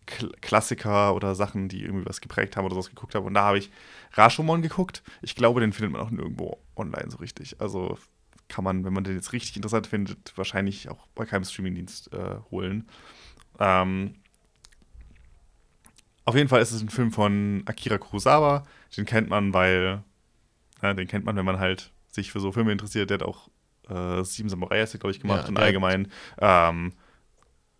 Klassiker 0.07 1.15
oder 1.15 1.35
Sachen, 1.35 1.69
die 1.69 1.83
irgendwie 1.83 2.07
was 2.07 2.21
geprägt 2.21 2.57
haben 2.57 2.65
oder 2.65 2.75
sowas 2.75 2.91
geguckt 2.91 3.15
habe. 3.15 3.27
Und 3.27 3.35
da 3.35 3.45
habe 3.45 3.59
ich 3.59 3.71
Rashomon 4.13 4.63
geguckt. 4.63 5.03
Ich 5.23 5.35
glaube, 5.35 5.61
den 5.61 5.73
findet 5.73 5.93
man 5.93 6.01
auch 6.03 6.11
nirgendwo 6.11 6.59
online 6.77 7.11
so 7.11 7.19
richtig. 7.19 7.61
Also 7.61 7.99
kann 8.49 8.65
man, 8.65 8.85
wenn 8.85 8.93
man 8.93 9.05
den 9.05 9.15
jetzt 9.15 9.33
richtig 9.33 9.57
interessant 9.57 9.87
findet, 9.87 10.37
wahrscheinlich 10.37 10.89
auch 10.89 11.07
bei 11.15 11.25
keinem 11.25 11.45
Streamingdienst 11.45 12.13
äh, 12.13 12.37
holen. 12.51 12.89
Ähm, 13.59 14.17
auf 16.25 16.35
jeden 16.35 16.49
Fall 16.49 16.63
ist 16.63 16.73
es 16.73 16.83
ein 16.83 16.89
Film 16.89 17.13
von 17.13 17.63
Akira 17.67 17.99
Kurosawa. 17.99 18.65
Den 18.97 19.05
kennt 19.05 19.29
man, 19.29 19.53
weil, 19.53 20.03
ja, 20.83 20.95
den 20.95 21.09
kennt 21.09 21.25
man, 21.25 21.37
wenn 21.37 21.45
man 21.45 21.59
halt 21.59 21.93
sich 22.09 22.33
für 22.33 22.41
so 22.41 22.53
Filme 22.53 22.73
interessiert. 22.73 23.11
Der 23.11 23.19
hat 23.19 23.27
auch 23.27 23.49
äh, 23.89 24.23
Sieben 24.25 24.49
Samurai, 24.49 24.85
glaube 24.85 25.11
ich, 25.11 25.21
gemacht 25.21 25.45
ja, 25.45 25.49
und 25.49 25.59
allgemein. 25.59 26.09
Ähm, 26.39 26.93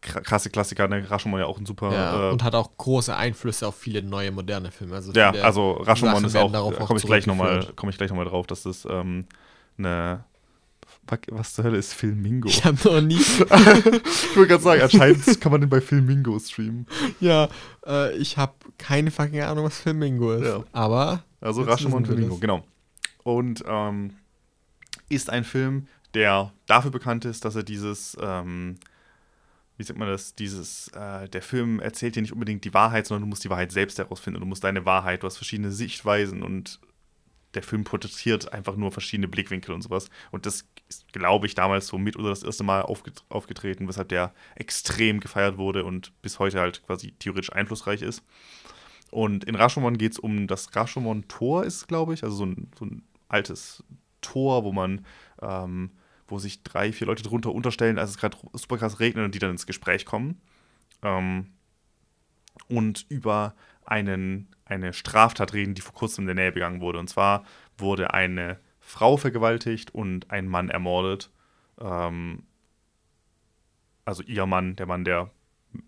krasse 0.05 0.50
Klassiker, 0.50 0.88
ne? 0.88 1.11
Rashomon 1.11 1.40
ja 1.40 1.46
auch 1.46 1.59
ein 1.59 1.66
super. 1.66 1.92
Ja, 1.92 2.28
äh, 2.28 2.32
und 2.32 2.42
hat 2.42 2.55
auch 2.55 2.76
große 2.76 3.14
Einflüsse 3.14 3.66
auf 3.66 3.76
viele 3.76 4.02
neue 4.02 4.30
moderne 4.30 4.70
Filme. 4.70 4.94
Also 4.94 5.12
ja, 5.12 5.30
also 5.30 5.72
Rashomon 5.72 6.24
ist 6.24 6.36
auch, 6.36 6.52
da 6.52 6.61
komme 6.84 6.98
ich, 6.98 7.07
gleich 7.07 7.26
noch 7.26 7.34
mal, 7.34 7.66
komm 7.76 7.88
ich 7.88 7.96
gleich 7.96 8.11
nochmal 8.11 8.26
drauf, 8.26 8.46
dass 8.46 8.62
das 8.62 8.86
ähm, 8.88 9.26
eine. 9.78 10.24
Was 11.28 11.52
zur 11.52 11.64
Hölle 11.64 11.76
ist 11.76 11.92
Filmingo? 11.92 12.48
Ich 12.48 12.64
habe 12.64 12.78
noch 12.82 13.00
nie. 13.02 13.16
ich 13.20 14.36
wollte 14.36 14.48
gerade 14.48 14.62
sagen, 14.62 14.82
anscheinend 14.82 15.40
kann 15.40 15.52
man 15.52 15.61
den 15.61 15.68
bei 15.68 15.82
Filmingo 15.82 16.38
streamen. 16.38 16.86
Ja, 17.20 17.48
äh, 17.86 18.16
ich 18.16 18.38
habe 18.38 18.55
keine 18.78 19.11
fucking 19.11 19.42
Ahnung, 19.42 19.66
was 19.66 19.80
Filmingo 19.80 20.32
ist. 20.32 20.46
Ja. 20.46 20.64
Aber. 20.72 21.22
Also 21.42 21.62
Rashomon 21.62 22.07
Filmingo, 22.07 22.38
genau. 22.38 22.64
Und 23.22 23.64
ähm, 23.66 24.14
ist 25.11 25.28
ein 25.28 25.44
Film, 25.44 25.88
der 26.14 26.52
dafür 26.66 26.90
bekannt 26.90 27.26
ist, 27.26 27.44
dass 27.44 27.55
er 27.55 27.64
dieses. 27.64 28.16
Ähm, 28.18 28.76
wie 29.77 29.83
sagt 29.83 29.99
man 29.99 30.09
das, 30.09 30.35
dieses, 30.35 30.89
äh, 30.89 31.29
der 31.29 31.43
Film 31.43 31.81
erzählt 31.81 32.16
dir 32.16 32.22
nicht 32.22 32.33
unbedingt 32.33 32.64
die 32.64 32.75
Wahrheit, 32.75 33.07
sondern 33.07 33.22
du 33.22 33.29
musst 33.29 33.45
die 33.45 33.51
Wahrheit 33.51 33.72
selbst 33.72 33.99
herausfinden 33.99 34.41
du 34.41 34.47
musst 34.47 34.64
deine 34.64 34.85
Wahrheit, 34.85 35.22
du 35.22 35.27
hast 35.27 35.37
verschiedene 35.37 35.72
Sichtweisen 35.72 36.43
und 36.43 36.81
der 37.55 37.62
Film 37.62 37.85
porträtiert 37.85 38.53
einfach 38.53 38.77
nur 38.77 38.93
verschiedene 38.93 39.29
Blickwinkel 39.29 39.75
und 39.75 39.83
sowas. 39.83 40.11
Und 40.33 40.47
das 40.47 40.66
ist, 40.89 41.12
glaube 41.12 41.47
ich, 41.47 41.55
damals 41.55 41.87
so 41.87 41.99
mit 41.99 42.16
oder 42.16 42.31
das 42.31 42.43
erste 42.43 42.64
Mal 42.64 42.83
aufget 42.83 43.25
aufgetreten, 43.29 43.89
weshalb 43.89 44.09
der 44.09 44.35
extrem 44.57 45.20
gefeiert 45.20 45.57
wurde 45.57 45.85
und 45.85 46.20
bis 46.20 46.39
heute 46.39 46.61
halt 46.61 46.85
quasi 46.85 47.12
theoretisch 47.12 47.53
einflussreich 47.53 48.03
ist. 48.03 48.22
Und 49.11 49.45
in 49.45 49.55
Rashomon 49.55 49.99
geht 49.99 50.12
es 50.12 50.18
um 50.18 50.47
das 50.49 50.75
Rashomon-Tor, 50.75 51.64
ist 51.64 51.87
glaube 51.87 52.14
ich, 52.14 52.25
also 52.25 52.37
so 52.37 52.47
ein, 52.47 52.70
so 52.77 52.87
ein 52.87 53.03
altes 53.29 53.85
Tor, 54.20 54.64
wo 54.64 54.72
man 54.72 55.05
ähm, 55.41 55.91
wo 56.35 56.39
sich 56.41 56.64
drei, 56.64 56.93
vier 56.93 57.07
Leute 57.07 57.22
drunter 57.22 57.55
unterstellen, 57.55 57.97
als 57.97 58.11
es 58.11 58.18
gerade 58.18 58.37
super 58.55 58.76
krass 58.76 58.99
regnet 58.99 59.24
und 59.24 59.35
die 59.37 59.39
dann 59.39 59.53
ins 59.53 59.66
Gespräch 59.66 60.05
kommen. 60.05 60.41
Ähm, 61.03 61.53
und 62.68 63.07
über 63.09 63.55
einen, 63.85 64.49
eine 64.64 64.93
Straftat 64.93 65.53
reden, 65.53 65.74
die 65.74 65.80
vor 65.80 65.95
kurzem 65.95 66.22
in 66.22 66.26
der 66.26 66.45
Nähe 66.45 66.53
begangen 66.53 66.80
wurde. 66.80 66.99
Und 66.99 67.09
zwar 67.09 67.45
wurde 67.78 68.12
eine 68.12 68.59
Frau 68.80 69.16
vergewaltigt 69.16 69.95
und 69.95 70.32
ein 70.32 70.49
Mann 70.49 70.70
ermordet. 70.70 71.30
Ähm, 71.80 72.43
also 74.05 74.24
ihr 74.24 74.47
Mann, 74.47 74.74
der 74.74 74.87
Mann, 74.87 75.05
der 75.05 75.30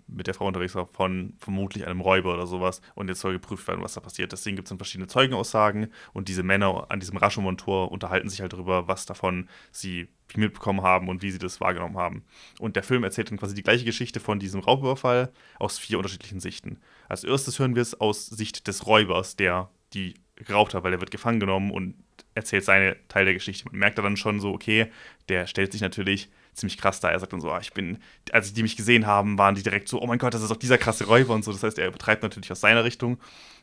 mit 0.06 0.26
der 0.26 0.34
Frau 0.34 0.46
unterwegs 0.46 0.74
war, 0.74 0.86
von 0.86 1.34
vermutlich 1.38 1.86
einem 1.86 2.00
Räuber 2.00 2.34
oder 2.34 2.46
sowas. 2.46 2.80
Und 2.94 3.08
jetzt 3.08 3.20
soll 3.20 3.32
geprüft 3.32 3.66
werden, 3.68 3.82
was 3.82 3.94
da 3.94 4.00
passiert. 4.00 4.32
Deswegen 4.32 4.56
gibt 4.56 4.66
es 4.66 4.70
dann 4.70 4.78
verschiedene 4.78 5.08
Zeugenaussagen 5.08 5.88
und 6.12 6.28
diese 6.28 6.42
Männer 6.42 6.86
an 6.88 7.00
diesem 7.00 7.16
Rashomon-Tor 7.16 7.92
unterhalten 7.92 8.28
sich 8.28 8.40
halt 8.40 8.52
darüber, 8.52 8.88
was 8.88 9.06
davon 9.06 9.48
sie 9.70 10.08
mitbekommen 10.34 10.82
haben 10.82 11.08
und 11.08 11.22
wie 11.22 11.30
sie 11.30 11.38
das 11.38 11.60
wahrgenommen 11.60 11.96
haben. 11.96 12.24
Und 12.58 12.76
der 12.76 12.82
Film 12.82 13.04
erzählt 13.04 13.30
dann 13.30 13.38
quasi 13.38 13.54
die 13.54 13.62
gleiche 13.62 13.84
Geschichte 13.84 14.20
von 14.20 14.38
diesem 14.38 14.60
Raubüberfall 14.60 15.32
aus 15.58 15.78
vier 15.78 15.98
unterschiedlichen 15.98 16.40
Sichten. 16.40 16.80
Als 17.08 17.24
erstes 17.24 17.58
hören 17.58 17.74
wir 17.74 17.82
es 17.82 18.00
aus 18.00 18.26
Sicht 18.26 18.66
des 18.66 18.86
Räubers, 18.86 19.36
der 19.36 19.70
die 19.94 20.14
geraubt 20.36 20.74
hat, 20.74 20.84
weil 20.84 20.92
er 20.92 21.00
wird 21.00 21.10
gefangen 21.10 21.40
genommen 21.40 21.70
und 21.70 21.94
erzählt 22.34 22.64
seine 22.64 22.96
Teil 23.08 23.24
der 23.24 23.34
Geschichte. 23.34 23.64
Man 23.70 23.78
merkt 23.78 23.98
da 23.98 24.02
dann 24.02 24.16
schon 24.16 24.40
so, 24.40 24.52
okay, 24.52 24.90
der 25.28 25.46
stellt 25.46 25.72
sich 25.72 25.80
natürlich 25.80 26.28
ziemlich 26.56 26.78
krass 26.78 27.00
da. 27.00 27.10
Er 27.10 27.20
sagt 27.20 27.32
dann 27.32 27.40
so, 27.40 27.50
ah, 27.50 27.60
ich 27.60 27.72
bin, 27.72 27.98
als 28.32 28.52
die 28.52 28.62
mich 28.62 28.76
gesehen 28.76 29.06
haben, 29.06 29.38
waren 29.38 29.54
die 29.54 29.62
direkt 29.62 29.88
so, 29.88 30.00
oh 30.00 30.06
mein 30.06 30.18
Gott, 30.18 30.34
das 30.34 30.42
ist 30.42 30.50
doch 30.50 30.56
dieser 30.56 30.78
krasse 30.78 31.06
Räuber 31.06 31.34
und 31.34 31.44
so. 31.44 31.52
Das 31.52 31.62
heißt, 31.62 31.78
er 31.78 31.90
betreibt 31.90 32.22
natürlich 32.22 32.50
aus 32.50 32.60
seiner 32.60 32.84
Richtung 32.84 33.18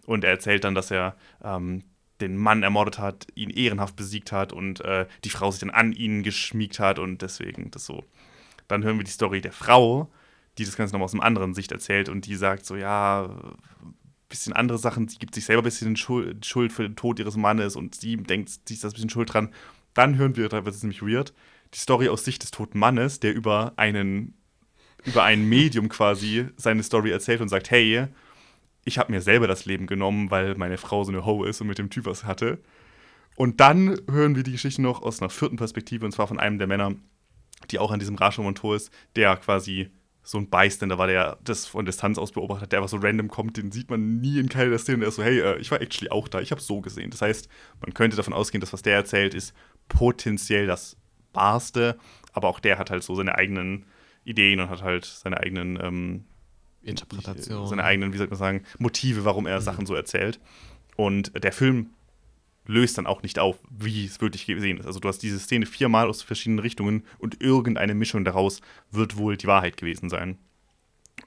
und 0.05 0.23
er 0.23 0.31
erzählt 0.31 0.63
dann, 0.63 0.75
dass 0.75 0.91
er 0.91 1.15
ähm, 1.43 1.83
den 2.21 2.37
Mann 2.37 2.63
ermordet 2.63 2.99
hat, 2.99 3.27
ihn 3.35 3.49
ehrenhaft 3.49 3.95
besiegt 3.95 4.31
hat 4.31 4.53
und 4.53 4.81
äh, 4.81 5.07
die 5.23 5.29
Frau 5.29 5.51
sich 5.51 5.59
dann 5.59 5.71
an 5.71 5.93
ihn 5.93 6.23
geschmiegt 6.23 6.79
hat 6.79 6.99
und 6.99 7.21
deswegen 7.21 7.71
das 7.71 7.85
so. 7.85 8.03
Dann 8.67 8.83
hören 8.83 8.97
wir 8.97 9.03
die 9.03 9.11
Story 9.11 9.41
der 9.41 9.51
Frau, 9.51 10.11
die 10.57 10.65
das 10.65 10.77
Ganze 10.77 10.93
nochmal 10.93 11.05
aus 11.05 11.13
einer 11.13 11.23
anderen 11.23 11.53
Sicht 11.53 11.71
erzählt 11.71 12.09
und 12.09 12.25
die 12.27 12.35
sagt 12.35 12.65
so, 12.65 12.75
ja, 12.75 13.29
bisschen 14.33 14.53
andere 14.53 14.79
Sachen, 14.79 15.07
sie 15.07 15.19
gibt 15.19 15.35
sich 15.35 15.45
selber 15.45 15.61
ein 15.61 15.65
bisschen 15.65 15.95
Schuld, 15.95 16.71
für 16.71 16.83
den 16.83 16.95
Tod 16.95 17.19
ihres 17.19 17.37
Mannes 17.37 17.75
und 17.75 17.95
sie 17.95 18.17
denkt, 18.17 18.49
sie 18.65 18.73
ist 18.73 18.83
da 18.83 18.87
ein 18.87 18.93
bisschen 18.93 19.09
schuld 19.09 19.31
dran. 19.31 19.49
Dann 19.93 20.17
hören 20.17 20.35
wir, 20.35 20.49
da 20.49 20.65
wird 20.65 20.73
es 20.73 20.81
nämlich 20.81 21.03
weird, 21.03 21.33
die 21.73 21.79
Story 21.79 22.09
aus 22.09 22.25
Sicht 22.25 22.43
des 22.43 22.51
toten 22.51 22.79
Mannes, 22.79 23.19
der 23.19 23.33
über 23.33 23.73
einen 23.77 24.35
über 25.05 25.23
ein 25.23 25.47
Medium 25.47 25.89
quasi 25.89 26.47
seine 26.55 26.83
Story 26.83 27.11
erzählt 27.11 27.41
und 27.41 27.49
sagt, 27.49 27.71
hey, 27.71 28.07
ich 28.85 28.97
habe 28.97 29.11
mir 29.11 29.21
selber 29.21 29.47
das 29.47 29.65
Leben 29.65 29.87
genommen, 29.87 30.31
weil 30.31 30.55
meine 30.55 30.77
Frau 30.77 31.03
so 31.03 31.11
eine 31.11 31.25
Ho 31.25 31.43
ist 31.43 31.61
und 31.61 31.67
mit 31.67 31.77
dem 31.77 31.89
Typ 31.89 32.05
was 32.05 32.23
hatte. 32.23 32.59
Und 33.35 33.59
dann 33.59 33.99
hören 34.09 34.35
wir 34.35 34.43
die 34.43 34.51
Geschichte 34.51 34.81
noch 34.81 35.01
aus 35.01 35.21
einer 35.21 35.29
vierten 35.29 35.57
Perspektive, 35.57 36.05
und 36.05 36.11
zwar 36.11 36.27
von 36.27 36.39
einem 36.39 36.57
der 36.57 36.67
Männer, 36.67 36.95
die 37.71 37.79
auch 37.79 37.91
an 37.91 37.99
diesem 37.99 38.15
Rashomon-Tor 38.15 38.75
ist, 38.75 38.91
der 39.15 39.35
quasi 39.37 39.89
so 40.25 40.37
ein 40.37 40.49
Bystander 40.49 40.97
war, 40.97 41.07
der 41.07 41.37
das 41.43 41.65
von 41.65 41.85
Distanz 41.85 42.17
aus 42.17 42.31
beobachtet, 42.31 42.71
der 42.71 42.79
einfach 42.79 42.89
so 42.89 42.97
random 42.97 43.27
kommt, 43.27 43.57
den 43.57 43.71
sieht 43.71 43.89
man 43.89 44.21
nie 44.21 44.39
in 44.39 44.47
keiner 44.47 44.69
der 44.69 44.79
Szenen. 44.79 45.01
Der 45.01 45.09
ist 45.09 45.15
so, 45.15 45.23
hey, 45.23 45.39
äh, 45.39 45.57
ich 45.57 45.69
war 45.69 45.81
actually 45.81 46.11
auch 46.11 46.29
da, 46.29 46.39
ich 46.39 46.51
habe 46.51 46.61
so 46.61 46.79
gesehen. 46.79 47.11
Das 47.11 47.21
heißt, 47.21 47.49
man 47.81 47.93
könnte 47.93 48.15
davon 48.15 48.33
ausgehen, 48.33 48.61
dass 48.61 48.71
was 48.71 48.83
der 48.83 48.95
erzählt, 48.95 49.33
ist 49.33 49.53
potenziell 49.89 50.65
das 50.65 50.95
Wahrste, 51.33 51.97
aber 52.33 52.47
auch 52.47 52.59
der 52.59 52.77
hat 52.77 52.89
halt 52.89 53.03
so 53.03 53.15
seine 53.15 53.35
eigenen 53.35 53.85
Ideen 54.25 54.59
und 54.59 54.69
hat 54.69 54.81
halt 54.81 55.05
seine 55.05 55.39
eigenen 55.39 55.79
ähm, 55.81 56.25
Interpretation. 56.81 57.67
Seine 57.67 57.83
eigenen, 57.83 58.13
wie 58.13 58.17
soll 58.17 58.27
man 58.27 58.37
sagen, 58.37 58.63
Motive, 58.77 59.25
warum 59.25 59.45
er 59.45 59.59
mhm. 59.59 59.63
Sachen 59.63 59.85
so 59.85 59.95
erzählt. 59.95 60.39
Und 60.95 61.31
der 61.43 61.53
Film 61.53 61.89
löst 62.65 62.97
dann 62.97 63.07
auch 63.07 63.23
nicht 63.23 63.39
auf, 63.39 63.57
wie 63.69 64.05
es 64.05 64.21
wirklich 64.21 64.45
gesehen 64.45 64.77
ist. 64.77 64.85
Also 64.85 64.99
du 64.99 65.07
hast 65.07 65.19
diese 65.19 65.39
Szene 65.39 65.65
viermal 65.65 66.07
aus 66.07 66.21
verschiedenen 66.21 66.59
Richtungen 66.59 67.03
und 67.17 67.41
irgendeine 67.41 67.93
Mischung 67.93 68.23
daraus 68.23 68.61
wird 68.91 69.17
wohl 69.17 69.37
die 69.37 69.47
Wahrheit 69.47 69.77
gewesen 69.77 70.09
sein. 70.09 70.37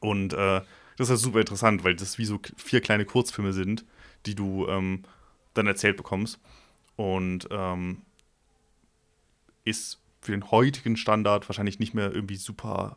Und 0.00 0.32
äh, 0.32 0.62
das 0.96 1.10
ist 1.10 1.22
super 1.22 1.40
interessant, 1.40 1.84
weil 1.84 1.94
das 1.94 2.18
wie 2.18 2.24
so 2.24 2.40
vier 2.56 2.80
kleine 2.80 3.04
Kurzfilme 3.04 3.52
sind, 3.52 3.84
die 4.24 4.34
du 4.34 4.66
ähm, 4.68 5.02
dann 5.54 5.66
erzählt 5.66 5.96
bekommst. 5.96 6.40
Und 6.96 7.48
ähm, 7.50 8.02
ist 9.66 10.00
für 10.20 10.32
den 10.32 10.50
heutigen 10.50 10.96
Standard 10.96 11.48
wahrscheinlich 11.48 11.78
nicht 11.78 11.94
mehr 11.94 12.12
irgendwie 12.12 12.36
super 12.36 12.96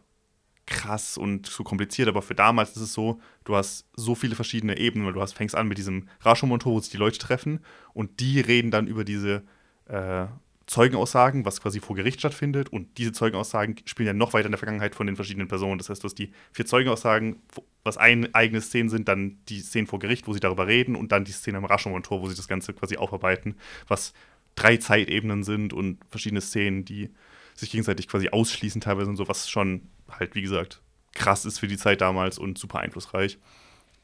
krass 0.66 1.18
und 1.18 1.48
so 1.48 1.64
kompliziert, 1.64 2.08
aber 2.08 2.22
für 2.22 2.36
damals 2.36 2.72
ist 2.72 2.82
es 2.82 2.94
so, 2.94 3.20
du 3.44 3.56
hast 3.56 3.88
so 3.96 4.14
viele 4.16 4.36
verschiedene 4.36 4.78
Ebenen, 4.78 5.08
weil 5.08 5.14
du 5.14 5.22
hast, 5.22 5.34
fängst 5.34 5.56
an 5.56 5.68
mit 5.68 5.80
diesem 5.80 6.08
Rashomon-Tor, 6.22 6.74
wo 6.74 6.80
sich 6.80 6.92
die 6.92 6.98
Leute 6.98 7.18
treffen 7.18 7.60
und 7.94 8.20
die 8.20 8.40
reden 8.40 8.70
dann 8.70 8.88
über 8.88 9.04
diese 9.04 9.44
äh, 9.86 10.28
Zeugenaussagen, 10.68 11.46
was 11.46 11.62
quasi 11.62 11.80
vor 11.80 11.96
Gericht 11.96 12.20
stattfindet 12.20 12.70
und 12.70 13.00
diese 13.00 13.12
Zeugenaussagen 13.12 13.78
spielen 13.86 14.08
ja 14.08 14.14
noch 14.14 14.34
weiter 14.34 14.46
in 14.46 14.52
der 14.52 14.60
Vergangenheit 14.60 14.94
von 14.94 15.08
den 15.08 15.16
verschiedenen 15.16 15.48
Personen. 15.48 15.80
Das 15.80 15.90
heißt, 15.90 16.04
du 16.04 16.06
hast 16.06 16.20
die 16.20 16.32
vier 16.52 16.68
Zeugenaussagen, 16.68 17.42
was 17.84 17.98
ein 17.98 18.34
eigene 18.36 18.62
Szenen 18.62 18.90
sind, 18.90 19.08
dann 19.08 19.40
die 19.50 19.62
Szenen 19.62 19.88
vor 19.88 19.98
Gericht, 19.98 20.28
wo 20.28 20.34
sie 20.34 20.40
darüber 20.40 20.68
reden 20.68 20.96
und 20.96 21.12
dann 21.12 21.26
die 21.26 21.32
Szene 21.32 21.58
am 21.58 21.66
Rashomon-Tor, 21.66 22.22
wo 22.22 22.30
sie 22.30 22.36
das 22.36 22.48
Ganze 22.48 22.74
quasi 22.74 22.98
aufarbeiten, 22.98 23.56
was 23.88 24.14
drei 24.56 24.78
Zeitebenen 24.78 25.44
sind 25.44 25.74
und 25.74 26.00
verschiedene 26.10 26.42
Szenen, 26.42 26.86
die 26.86 27.10
sich 27.56 27.72
gegenseitig 27.72 28.08
quasi 28.08 28.30
ausschließen 28.30 28.82
teilweise 28.82 29.10
und 29.10 29.18
so, 29.18 29.28
was 29.28 29.50
schon 29.50 29.90
halt, 30.10 30.36
wie 30.36 30.42
gesagt, 30.42 30.82
krass 31.14 31.46
ist 31.46 31.60
für 31.60 31.68
die 31.68 31.78
Zeit 31.78 32.02
damals 32.02 32.38
und 32.38 32.58
super 32.58 32.80
einflussreich. 32.80 33.38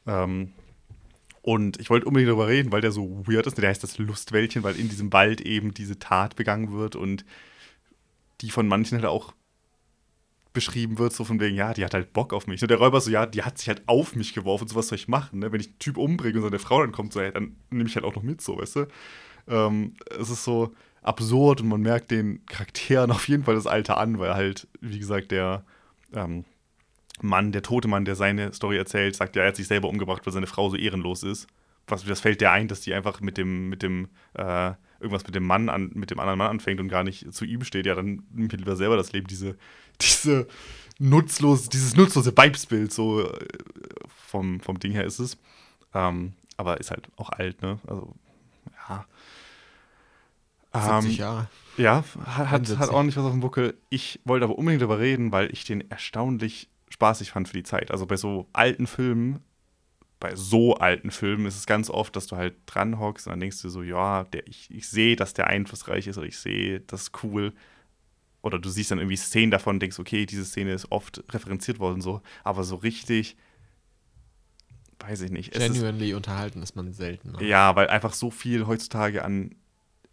Ähm, 0.06 0.52
und 1.42 1.80
ich 1.80 1.90
wollte 1.90 2.06
unbedingt 2.06 2.28
darüber 2.28 2.48
reden, 2.48 2.72
weil 2.72 2.80
der 2.80 2.90
so 2.90 3.24
weird 3.26 3.46
ist. 3.46 3.56
Der 3.56 3.68
heißt 3.68 3.82
das 3.82 3.98
Lustwäldchen, 3.98 4.62
weil 4.64 4.76
in 4.76 4.88
diesem 4.88 5.12
Wald 5.12 5.40
eben 5.40 5.72
diese 5.72 5.98
Tat 5.98 6.34
begangen 6.36 6.72
wird 6.72 6.96
und 6.96 7.24
die 8.40 8.50
von 8.50 8.66
manchen 8.66 8.96
halt 8.96 9.06
auch 9.06 9.32
beschrieben 10.52 10.98
wird, 10.98 11.12
so 11.12 11.24
von 11.24 11.38
wegen, 11.38 11.54
ja, 11.54 11.74
die 11.74 11.84
hat 11.84 11.94
halt 11.94 12.12
Bock 12.12 12.32
auf 12.32 12.46
mich. 12.46 12.62
Und 12.62 12.70
der 12.70 12.78
Räuber 12.78 13.00
so, 13.00 13.10
ja, 13.10 13.26
die 13.26 13.42
hat 13.42 13.58
sich 13.58 13.68
halt 13.68 13.82
auf 13.86 14.16
mich 14.16 14.32
geworfen, 14.32 14.66
so 14.66 14.74
was 14.74 14.88
soll 14.88 14.96
ich 14.96 15.06
machen, 15.06 15.38
ne? 15.40 15.52
Wenn 15.52 15.60
ich 15.60 15.68
einen 15.68 15.78
Typ 15.78 15.98
umbringe 15.98 16.36
und 16.36 16.42
so 16.42 16.48
eine 16.48 16.58
Frau 16.58 16.80
dann 16.80 16.92
kommt, 16.92 17.12
so, 17.12 17.20
ja, 17.20 17.30
dann 17.30 17.56
nehme 17.70 17.88
ich 17.88 17.94
halt 17.94 18.04
auch 18.06 18.14
noch 18.14 18.22
mit, 18.22 18.40
so, 18.40 18.58
weißt 18.58 18.76
du? 18.76 18.86
Ähm, 19.48 19.94
es 20.18 20.30
ist 20.30 20.44
so, 20.44 20.74
absurd 21.06 21.60
und 21.60 21.68
man 21.68 21.80
merkt 21.80 22.10
den 22.10 22.44
Charakteren 22.46 23.10
auf 23.12 23.28
jeden 23.28 23.44
Fall 23.44 23.54
das 23.54 23.66
Alter 23.66 23.98
an, 23.98 24.18
weil 24.18 24.34
halt, 24.34 24.66
wie 24.80 24.98
gesagt, 24.98 25.30
der 25.30 25.64
ähm, 26.12 26.44
Mann, 27.22 27.52
der 27.52 27.62
tote 27.62 27.88
Mann, 27.88 28.04
der 28.04 28.16
seine 28.16 28.52
Story 28.52 28.76
erzählt, 28.76 29.16
sagt 29.16 29.36
ja, 29.36 29.42
er 29.42 29.48
hat 29.48 29.56
sich 29.56 29.68
selber 29.68 29.88
umgebracht, 29.88 30.26
weil 30.26 30.32
seine 30.32 30.46
Frau 30.46 30.68
so 30.68 30.76
ehrenlos 30.76 31.22
ist. 31.22 31.46
Was, 31.86 32.04
das 32.04 32.20
fällt 32.20 32.40
der 32.40 32.52
ein, 32.52 32.68
dass 32.68 32.80
die 32.80 32.92
einfach 32.92 33.20
mit 33.20 33.38
dem, 33.38 33.68
mit 33.68 33.82
dem, 33.82 34.08
äh, 34.34 34.72
irgendwas 34.98 35.24
mit 35.24 35.34
dem 35.34 35.46
Mann 35.46 35.68
an, 35.68 35.92
mit 35.94 36.10
dem 36.10 36.18
anderen 36.18 36.38
Mann 36.38 36.50
anfängt 36.50 36.80
und 36.80 36.88
gar 36.88 37.04
nicht 37.04 37.32
zu 37.32 37.44
ihm 37.44 37.62
steht. 37.64 37.86
Ja, 37.86 37.94
dann 37.94 38.24
nimmt 38.34 38.52
er 38.52 38.58
lieber 38.58 38.76
selber 38.76 38.96
das 38.96 39.12
Leben, 39.12 39.28
diese, 39.28 39.56
diese 40.00 40.48
nutzlos, 40.98 41.68
dieses 41.68 41.96
nutzlose 41.96 42.36
Vibesbild, 42.36 42.92
so 42.92 43.22
äh, 43.22 43.46
vom, 44.08 44.60
vom 44.60 44.78
Ding 44.80 44.92
her 44.92 45.04
ist 45.04 45.20
es. 45.20 45.38
Ähm, 45.94 46.32
aber 46.56 46.80
ist 46.80 46.90
halt 46.90 47.08
auch 47.16 47.30
alt, 47.30 47.62
ne? 47.62 47.78
Also, 47.86 48.14
ja. 48.88 49.06
70 50.74 51.12
ähm, 51.12 51.16
Jahre. 51.16 51.48
Ja, 51.76 52.04
hat, 52.24 52.78
hat 52.78 52.90
ordentlich 52.90 53.16
was 53.16 53.24
auf 53.24 53.32
dem 53.32 53.40
Buckel. 53.40 53.74
Ich 53.90 54.20
wollte 54.24 54.44
aber 54.44 54.58
unbedingt 54.58 54.82
darüber 54.82 54.98
reden, 54.98 55.32
weil 55.32 55.52
ich 55.52 55.64
den 55.64 55.90
erstaunlich 55.90 56.68
spaßig 56.88 57.30
fand 57.30 57.48
für 57.48 57.56
die 57.56 57.62
Zeit. 57.62 57.90
Also 57.90 58.06
bei 58.06 58.16
so 58.16 58.48
alten 58.52 58.86
Filmen, 58.86 59.40
bei 60.20 60.34
so 60.34 60.76
alten 60.76 61.10
Filmen 61.10 61.46
ist 61.46 61.56
es 61.56 61.66
ganz 61.66 61.90
oft, 61.90 62.16
dass 62.16 62.26
du 62.26 62.36
halt 62.36 62.54
dran 62.66 62.98
hockst 62.98 63.26
und 63.26 63.32
dann 63.32 63.40
denkst 63.40 63.60
du 63.60 63.68
so, 63.68 63.82
ja, 63.82 64.24
der, 64.24 64.46
ich, 64.46 64.70
ich 64.70 64.88
sehe, 64.88 65.16
dass 65.16 65.34
der 65.34 65.48
einflussreich 65.48 66.06
ist 66.06 66.16
oder 66.16 66.26
ich 66.26 66.38
sehe, 66.38 66.80
das 66.80 67.02
ist 67.02 67.24
cool. 67.24 67.52
Oder 68.42 68.58
du 68.58 68.68
siehst 68.68 68.90
dann 68.90 68.98
irgendwie 68.98 69.16
Szenen 69.16 69.50
davon 69.50 69.76
und 69.76 69.80
denkst, 69.80 69.98
okay, 69.98 70.24
diese 70.24 70.44
Szene 70.44 70.72
ist 70.72 70.90
oft 70.90 71.22
referenziert 71.30 71.78
worden, 71.78 72.00
so, 72.00 72.22
aber 72.44 72.64
so 72.64 72.76
richtig, 72.76 73.36
weiß 75.00 75.22
ich 75.22 75.30
nicht. 75.30 75.52
Genuinely 75.52 76.10
ist, 76.10 76.16
unterhalten 76.16 76.62
ist 76.62 76.76
man 76.76 76.92
selten. 76.92 77.32
Ne? 77.32 77.44
Ja, 77.46 77.76
weil 77.76 77.88
einfach 77.88 78.12
so 78.12 78.30
viel 78.30 78.66
heutzutage 78.66 79.24
an 79.24 79.54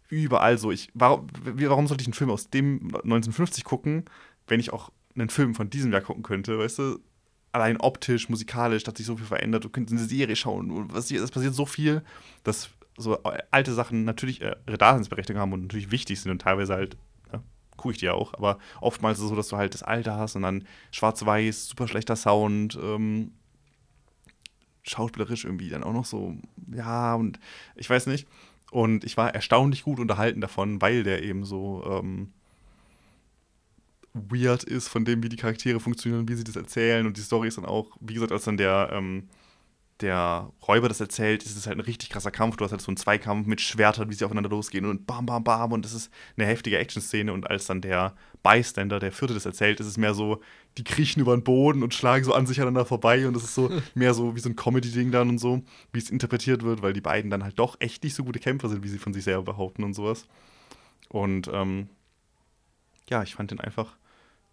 überall 0.08 0.58
so. 0.58 0.70
Ich, 0.70 0.90
warum, 0.94 1.26
warum 1.42 1.86
sollte 1.86 2.02
ich 2.02 2.08
einen 2.08 2.14
Film 2.14 2.30
aus 2.30 2.50
dem 2.50 2.80
1950 2.82 3.64
gucken, 3.64 4.04
wenn 4.46 4.60
ich 4.60 4.72
auch 4.72 4.90
einen 5.14 5.30
Film 5.30 5.54
von 5.54 5.70
diesem 5.70 5.92
Jahr 5.92 6.02
gucken 6.02 6.22
könnte, 6.22 6.58
weißt 6.58 6.78
du? 6.78 6.98
Allein 7.52 7.76
optisch, 7.76 8.28
musikalisch, 8.28 8.84
hat 8.84 8.96
sich 8.96 9.06
so 9.06 9.16
viel 9.16 9.26
verändert. 9.26 9.62
Du 9.62 9.68
könntest 9.68 9.96
eine 9.96 10.08
Serie 10.08 10.34
schauen. 10.34 10.92
Was, 10.92 11.08
es 11.12 11.30
passiert 11.30 11.54
so 11.54 11.66
viel, 11.66 12.02
dass 12.42 12.70
so 12.96 13.22
alte 13.50 13.72
Sachen 13.72 14.04
natürlich 14.04 14.40
äh, 14.42 14.56
ihre 14.66 14.78
Daseinsberechtigung 14.78 15.40
haben 15.40 15.52
und 15.52 15.62
natürlich 15.62 15.90
wichtig 15.90 16.20
sind 16.20 16.32
und 16.32 16.42
teilweise 16.42 16.74
halt, 16.74 16.96
ja, 17.32 17.42
gucke 17.76 17.92
ich 17.92 17.98
dir 17.98 18.14
auch, 18.14 18.34
aber 18.34 18.58
oftmals 18.80 19.18
ist 19.18 19.24
es 19.24 19.30
so, 19.30 19.36
dass 19.36 19.48
du 19.48 19.56
halt 19.56 19.74
das 19.74 19.82
Alter 19.82 20.16
hast 20.16 20.36
und 20.36 20.42
dann 20.42 20.66
schwarz-weiß, 20.90 21.68
super 21.68 21.88
schlechter 21.88 22.16
Sound, 22.16 22.78
ähm, 22.80 23.32
schauspielerisch 24.84 25.44
irgendwie 25.44 25.68
dann 25.68 25.84
auch 25.84 25.92
noch 25.92 26.04
so, 26.04 26.36
ja, 26.72 27.14
und 27.14 27.38
ich 27.74 27.88
weiß 27.88 28.06
nicht. 28.06 28.26
Und 28.70 29.04
ich 29.04 29.16
war 29.16 29.34
erstaunlich 29.34 29.84
gut 29.84 30.00
unterhalten 30.00 30.40
davon, 30.40 30.82
weil 30.82 31.04
der 31.04 31.22
eben 31.22 31.44
so 31.44 31.84
ähm, 31.86 32.32
weird 34.14 34.64
ist 34.64 34.88
von 34.88 35.04
dem, 35.04 35.22
wie 35.22 35.28
die 35.28 35.36
Charaktere 35.36 35.80
funktionieren, 35.80 36.28
wie 36.28 36.34
sie 36.34 36.44
das 36.44 36.56
erzählen. 36.56 37.06
Und 37.06 37.16
die 37.16 37.22
Story 37.22 37.48
ist 37.48 37.58
dann 37.58 37.66
auch, 37.66 37.96
wie 38.00 38.14
gesagt, 38.14 38.32
als 38.32 38.44
dann 38.44 38.56
der, 38.56 38.90
ähm, 38.92 39.28
der 40.00 40.50
Räuber 40.66 40.88
das 40.88 41.00
erzählt, 41.00 41.44
ist 41.44 41.56
es 41.56 41.66
halt 41.66 41.78
ein 41.78 41.84
richtig 41.84 42.10
krasser 42.10 42.32
Kampf. 42.32 42.56
Du 42.56 42.64
hast 42.64 42.72
halt 42.72 42.80
so 42.80 42.88
einen 42.88 42.96
Zweikampf 42.96 43.46
mit 43.46 43.60
Schwertern, 43.60 44.10
wie 44.10 44.14
sie 44.14 44.24
aufeinander 44.24 44.50
losgehen 44.50 44.86
und 44.86 45.06
bam, 45.06 45.24
bam, 45.24 45.44
bam. 45.44 45.72
Und 45.72 45.84
das 45.84 45.94
ist 45.94 46.10
eine 46.36 46.46
heftige 46.46 46.78
Action-Szene. 46.78 47.32
Und 47.32 47.48
als 47.48 47.66
dann 47.66 47.80
der 47.80 48.14
Bystander, 48.42 48.98
der 48.98 49.12
Vierte, 49.12 49.34
das 49.34 49.46
erzählt, 49.46 49.78
ist 49.78 49.86
es 49.86 49.96
mehr 49.96 50.12
so, 50.12 50.40
die 50.78 50.84
kriechen 50.84 51.20
über 51.20 51.36
den 51.36 51.44
Boden 51.44 51.84
und 51.84 51.94
schlagen 51.94 52.24
so 52.24 52.34
an 52.34 52.46
sich 52.46 52.60
aneinander 52.60 52.86
vorbei. 52.86 53.26
Und 53.28 53.34
das 53.34 53.44
ist 53.44 53.54
so 53.54 53.70
mehr 53.94 54.14
so 54.14 54.34
wie 54.34 54.40
so 54.40 54.48
ein 54.48 54.56
Comedy-Ding 54.56 55.12
dann 55.12 55.28
und 55.28 55.38
so, 55.38 55.62
wie 55.92 56.00
es 56.00 56.10
interpretiert 56.10 56.64
wird, 56.64 56.82
weil 56.82 56.92
die 56.92 57.00
beiden 57.00 57.30
dann 57.30 57.44
halt 57.44 57.58
doch 57.58 57.76
echt 57.78 58.02
nicht 58.02 58.14
so 58.14 58.24
gute 58.24 58.40
Kämpfer 58.40 58.68
sind, 58.68 58.82
wie 58.82 58.88
sie 58.88 58.98
von 58.98 59.14
sich 59.14 59.22
selber 59.22 59.44
behaupten 59.44 59.84
und 59.84 59.94
sowas. 59.94 60.26
Und 61.08 61.48
ähm, 61.52 61.88
ja, 63.08 63.22
ich 63.22 63.36
fand 63.36 63.52
den 63.52 63.60
einfach, 63.60 63.94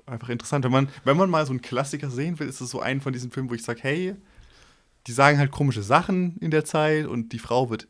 einfach 0.05 0.29
interessant. 0.29 0.65
Wenn 0.65 0.71
man, 0.71 0.89
wenn 1.03 1.17
man 1.17 1.31
mal 1.31 1.47
so 1.47 1.51
einen 1.51 1.61
Klassiker 1.61 2.11
sehen 2.11 2.37
will, 2.39 2.47
ist 2.47 2.61
es 2.61 2.69
so 2.69 2.79
ein 2.79 3.01
von 3.01 3.11
diesen 3.11 3.31
Filmen, 3.31 3.49
wo 3.49 3.55
ich 3.55 3.63
sage, 3.63 3.79
hey, 3.81 4.15
die 5.07 5.11
sagen 5.11 5.37
halt 5.37 5.51
komische 5.51 5.83
Sachen 5.83 6.37
in 6.37 6.51
der 6.51 6.65
Zeit 6.65 7.05
und 7.05 7.33
die 7.33 7.39
Frau 7.39 7.69
wird 7.69 7.87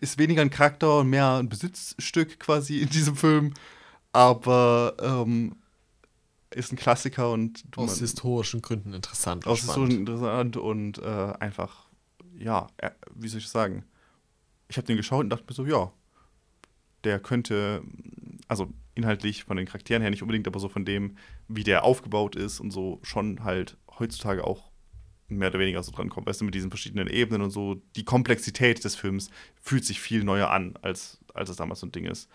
ist 0.00 0.18
weniger 0.18 0.42
ein 0.42 0.50
Charakter 0.50 0.98
und 0.98 1.08
mehr 1.08 1.36
ein 1.36 1.48
Besitzstück 1.48 2.38
quasi 2.38 2.80
in 2.80 2.90
diesem 2.90 3.16
Film, 3.16 3.54
aber 4.12 4.94
ähm, 5.00 5.56
ist 6.50 6.72
ein 6.72 6.76
Klassiker 6.76 7.32
und 7.32 7.64
aus 7.76 7.92
man, 7.92 7.98
historischen 8.00 8.62
Gründen 8.62 8.92
interessant. 8.92 9.46
Aus 9.46 9.60
historischen 9.60 10.04
Gründen 10.04 10.12
interessant 10.12 10.56
und 10.56 10.98
äh, 10.98 11.32
einfach, 11.40 11.88
ja, 12.38 12.66
äh, 12.76 12.90
wie 13.14 13.28
soll 13.28 13.38
ich 13.38 13.48
sagen? 13.48 13.84
Ich 14.68 14.76
habe 14.76 14.86
den 14.86 14.96
geschaut 14.96 15.24
und 15.24 15.30
dachte 15.30 15.44
mir 15.48 15.54
so, 15.54 15.64
ja, 15.66 15.92
der 17.04 17.20
könnte, 17.20 17.82
also 18.48 18.68
inhaltlich 18.94 19.44
von 19.44 19.56
den 19.56 19.66
Charakteren 19.66 20.02
her 20.02 20.10
nicht 20.10 20.22
unbedingt, 20.22 20.46
aber 20.46 20.60
so 20.60 20.68
von 20.68 20.84
dem, 20.84 21.16
wie 21.48 21.64
der 21.64 21.84
aufgebaut 21.84 22.36
ist 22.36 22.60
und 22.60 22.70
so 22.70 23.00
schon 23.02 23.44
halt 23.44 23.76
heutzutage 23.98 24.44
auch 24.44 24.70
mehr 25.28 25.48
oder 25.48 25.58
weniger 25.58 25.82
so 25.82 25.92
dran 25.92 26.10
kommt. 26.10 26.26
Weißt 26.26 26.40
du, 26.40 26.44
mit 26.44 26.54
diesen 26.54 26.70
verschiedenen 26.70 27.08
Ebenen 27.08 27.42
und 27.42 27.50
so, 27.50 27.80
die 27.96 28.04
Komplexität 28.04 28.84
des 28.84 28.96
Films 28.96 29.30
fühlt 29.60 29.84
sich 29.84 30.00
viel 30.00 30.24
neuer 30.24 30.50
an, 30.50 30.74
als, 30.82 31.18
als 31.32 31.50
es 31.50 31.56
damals 31.56 31.80
so 31.80 31.86
ein 31.86 31.92
Ding 31.92 32.04
ist. 32.04 32.28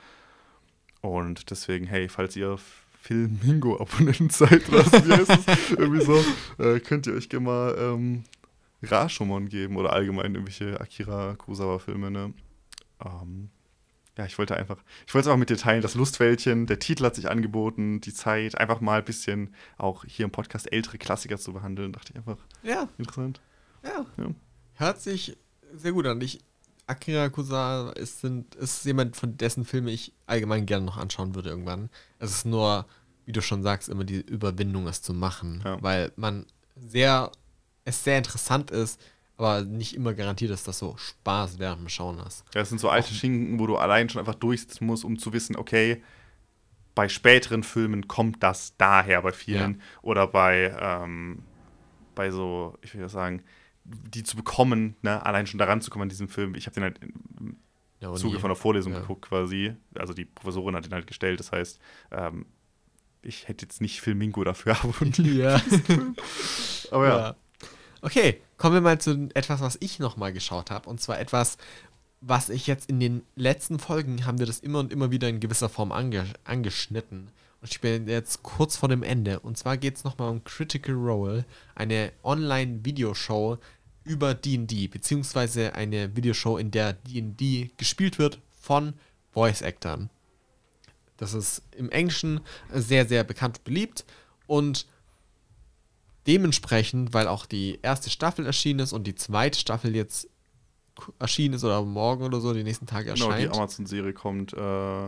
Und 1.02 1.50
deswegen, 1.52 1.86
hey, 1.86 2.10
falls 2.10 2.36
ihr 2.36 2.58
Filmingo-Abonnenten 3.02 4.30
seid, 4.30 4.72
was 4.72 4.92
es? 4.94 5.70
Irgendwie 5.78 6.02
so, 6.02 6.24
äh, 6.58 6.80
könnt 6.80 7.08
ihr 7.08 7.14
euch 7.14 7.30
gerne 7.30 7.46
mal 7.46 7.76
ähm, 7.80 8.24
Rashomon 8.84 9.50
geben 9.50 9.78
oder 9.78 9.94
allgemein 9.94 10.34
irgendwelche 10.34 10.80
Akira 10.80 11.36
Kurosawa-Filme, 11.36 12.12
ne? 12.12 12.34
Ähm, 13.04 13.50
ja, 14.20 14.26
ich 14.26 14.38
wollte 14.38 14.58
einfach, 14.58 14.84
ich 15.08 15.14
wollte 15.14 15.30
es 15.30 15.34
auch 15.34 15.38
mit 15.38 15.50
dir 15.50 15.56
teilen, 15.56 15.82
das 15.82 15.96
Lustwäldchen, 15.96 16.66
der 16.66 16.78
Titel 16.78 17.06
hat 17.06 17.16
sich 17.16 17.30
angeboten, 17.30 18.02
die 18.02 18.14
Zeit, 18.14 18.58
einfach 18.58 18.82
mal 18.82 19.00
ein 19.00 19.06
bisschen 19.06 19.56
auch 19.78 20.04
hier 20.04 20.26
im 20.26 20.32
Podcast 20.32 20.70
ältere 20.74 20.98
Klassiker 20.98 21.38
zu 21.38 21.54
behandeln, 21.54 21.94
dachte 21.94 22.12
ich 22.12 22.18
einfach. 22.18 22.38
Ja. 22.62 22.90
Interessant. 22.98 23.40
Ja. 23.82 24.06
ja. 24.18 24.32
Hört 24.74 25.00
sich 25.00 25.38
sehr 25.74 25.94
gut 25.94 26.06
an. 26.06 26.20
Ich, 26.20 26.42
Akira 26.86 27.30
Kurosawa 27.30 27.94
ist, 27.94 28.20
sind, 28.20 28.56
ist 28.56 28.84
jemand, 28.84 29.16
von 29.16 29.38
dessen 29.38 29.64
Filme 29.64 29.90
ich 29.90 30.12
allgemein 30.26 30.66
gerne 30.66 30.86
noch 30.86 30.98
anschauen 30.98 31.34
würde 31.34 31.50
irgendwann. 31.50 31.90
Es 32.18 32.32
ist 32.32 32.46
nur, 32.46 32.88
wie 33.26 33.32
du 33.32 33.42
schon 33.42 33.64
sagst, 33.64 33.88
immer 33.88 34.04
die 34.04 34.20
Überwindung, 34.20 34.86
es 34.88 35.02
zu 35.02 35.14
machen, 35.14 35.62
ja. 35.64 35.82
weil 35.82 36.12
man 36.18 36.46
sehr, 36.76 37.32
es 37.86 38.04
sehr 38.04 38.18
interessant 38.18 38.70
ist, 38.70 39.00
aber 39.40 39.64
nicht 39.64 39.96
immer 39.96 40.14
garantiert 40.14 40.52
dass 40.52 40.66
so 40.66 40.98
Spaß 40.98 41.60
während 41.60 41.80
dem 41.80 41.90
Schauen 41.90 42.20
hast. 42.24 42.44
Ja, 42.54 42.62
es 42.62 42.70
sind 42.70 42.80
so 42.80 42.90
alte 42.90 43.14
Schinken, 43.14 43.58
wo 43.58 43.68
du 43.68 43.78
allein 43.78 44.10
schon 44.10 44.20
einfach 44.20 44.36
durchsitzen 44.36 44.86
musst, 44.86 45.06
um 45.06 45.18
zu 45.18 45.32
wissen, 45.32 45.56
okay, 45.56 46.04
bei 46.94 47.08
späteren 47.08 47.64
Filmen 47.64 48.10
kommt 48.10 48.44
das 48.44 48.76
daher 48.78 49.22
bei 49.22 49.32
vielen. 49.32 49.76
Ja. 49.76 49.80
Oder 50.02 50.28
bei, 50.28 50.76
ähm, 50.78 51.44
bei 52.16 52.32
so, 52.32 52.78
ich 52.82 52.94
will 52.94 53.02
ja 53.02 53.08
sagen, 53.08 53.42
die 53.86 54.24
zu 54.24 54.36
bekommen, 54.36 54.98
ne, 55.02 55.26
allein 55.26 55.48
schon 55.48 55.58
daran 55.58 55.82
zu 55.82 55.90
kommen 55.90 56.04
an 56.04 56.10
diesem 56.10 56.28
Film. 56.28 56.56
Ich 56.56 56.66
habe 56.66 56.74
den 56.74 56.84
halt 56.84 57.00
im 57.00 57.56
ja, 58.02 58.14
Zuge 58.16 58.36
nie. 58.36 58.42
von 58.42 58.50
der 58.50 58.58
Vorlesung 58.58 58.92
ja. 58.92 59.00
geguckt 59.00 59.22
quasi. 59.22 59.74
Also 59.96 60.14
die 60.14 60.26
Professorin 60.26 60.76
hat 60.76 60.86
den 60.86 60.94
halt 60.94 61.08
gestellt. 61.08 61.40
Das 61.40 61.54
heißt, 61.54 61.80
ähm, 62.12 62.46
ich 63.22 63.48
hätte 63.48 63.66
jetzt 63.66 63.80
nicht 63.80 64.02
Filmingo 64.02 64.44
dafür 64.44 64.74
abonniert. 64.84 65.64
Ja. 65.88 66.04
Aber 66.92 67.08
ja. 67.08 67.36
Okay, 68.02 68.42
kommen 68.58 68.76
wir 68.76 68.82
mal 68.82 69.00
zu 69.00 69.30
etwas, 69.34 69.60
was 69.60 69.78
ich 69.82 70.00
nochmal 70.00 70.32
geschaut 70.32 70.72
habe. 70.72 70.90
Und 70.90 71.02
zwar 71.02 71.20
etwas, 71.20 71.58
was 72.22 72.50
ich 72.50 72.68
jetzt 72.68 72.90
in 72.90 73.00
den 73.00 73.24
letzten 73.36 73.80
Folgen 73.80 74.26
haben 74.26 74.40
wir 74.40 74.46
das 74.46 74.60
immer 74.60 74.80
und 74.80 74.94
immer 74.94 75.12
wieder 75.12 75.28
in 75.28 75.40
gewisser 75.40 75.70
Form 75.70 75.92
ange 75.92 76.26
angeschnitten. 76.44 77.32
Und 77.62 77.72
ich 77.72 77.82
bin 77.82 78.08
jetzt 78.08 78.42
kurz 78.44 78.78
vor 78.78 78.88
dem 78.90 79.04
Ende. 79.04 79.40
Und 79.42 79.58
zwar 79.58 79.78
geht 79.78 79.98
es 79.98 80.04
nochmal 80.04 80.30
um 80.30 80.44
Critical 80.44 80.96
Role, 80.96 81.46
eine 81.76 82.14
Online-Videoshow 82.24 83.58
über 84.06 84.34
DD, 84.34 84.88
beziehungsweise 84.88 85.76
eine 85.76 86.16
Videoshow, 86.16 86.58
in 86.58 86.72
der 86.72 86.94
DD 86.94 87.72
gespielt 87.78 88.18
wird 88.18 88.40
von 88.62 88.94
Voice-Actern. 89.34 90.10
Das 91.18 91.34
ist 91.34 91.64
im 91.76 91.90
Englischen 91.90 92.40
sehr, 92.74 93.06
sehr 93.06 93.26
bekannt 93.26 93.58
und 93.58 93.64
beliebt. 93.66 94.06
Und 94.48 94.88
dementsprechend, 96.30 97.14
weil 97.14 97.28
auch 97.28 97.48
die 97.48 97.80
erste 97.82 98.12
Staffel 98.12 98.46
erschienen 98.46 98.82
ist 98.82 98.94
und 98.94 99.08
die 99.08 99.16
zweite 99.16 99.58
Staffel 99.60 99.96
jetzt 99.96 100.30
erschienen 101.18 101.56
ist 101.56 101.64
oder 101.64 101.84
morgen 101.84 102.24
oder 102.24 102.40
so, 102.40 102.54
die 102.54 102.64
nächsten 102.64 102.86
Tage 102.86 103.10
erscheint. 103.10 103.38
Genau, 103.38 103.52
die 103.52 103.58
Amazon-Serie 103.58 104.14
kommt, 104.14 104.54
äh, 104.54 105.08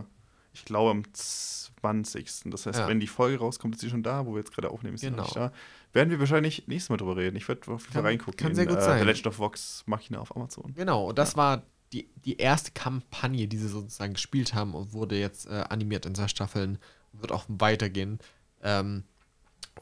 ich 0.52 0.64
glaube, 0.64 0.90
am 0.90 1.04
20. 1.14 2.50
Das 2.50 2.66
heißt, 2.66 2.80
ja. 2.80 2.88
wenn 2.88 2.98
die 2.98 3.06
Folge 3.06 3.38
rauskommt, 3.38 3.76
ist 3.76 3.82
sie 3.82 3.90
schon 3.90 4.02
da, 4.02 4.26
wo 4.26 4.32
wir 4.32 4.38
jetzt 4.38 4.52
gerade 4.52 4.70
aufnehmen, 4.70 4.96
ist 4.96 5.02
genau. 5.02 5.22
nicht 5.22 5.36
da. 5.36 5.52
Werden 5.92 6.10
wir 6.10 6.18
wahrscheinlich 6.18 6.66
nächstes 6.66 6.90
Mal 6.90 6.96
drüber 6.96 7.16
reden. 7.16 7.36
Ich 7.36 7.46
werde 7.46 7.70
auf 7.70 7.82
jeden 7.82 7.92
Fall 7.92 8.02
reingucken. 8.02 8.36
Kann 8.36 8.54
sehr 8.56 8.66
gut 8.66 8.78
in, 8.78 8.82
sein. 8.82 8.98
The 8.98 9.04
Legend 9.04 9.26
of 9.28 9.38
Vox 9.38 9.84
Machina 9.86 10.18
auf 10.18 10.34
Amazon. 10.34 10.74
Genau, 10.74 11.10
und 11.10 11.18
das 11.18 11.32
ja. 11.32 11.36
war 11.36 11.62
die, 11.92 12.08
die 12.24 12.38
erste 12.38 12.72
Kampagne, 12.72 13.46
die 13.46 13.58
sie 13.58 13.68
sozusagen 13.68 14.14
gespielt 14.14 14.54
haben 14.54 14.74
und 14.74 14.92
wurde 14.92 15.20
jetzt 15.20 15.46
äh, 15.46 15.64
animiert 15.68 16.04
in 16.06 16.14
zwei 16.16 16.28
Staffeln. 16.28 16.78
Wird 17.12 17.30
auch 17.30 17.44
weitergehen. 17.46 18.18
Ähm, 18.62 19.04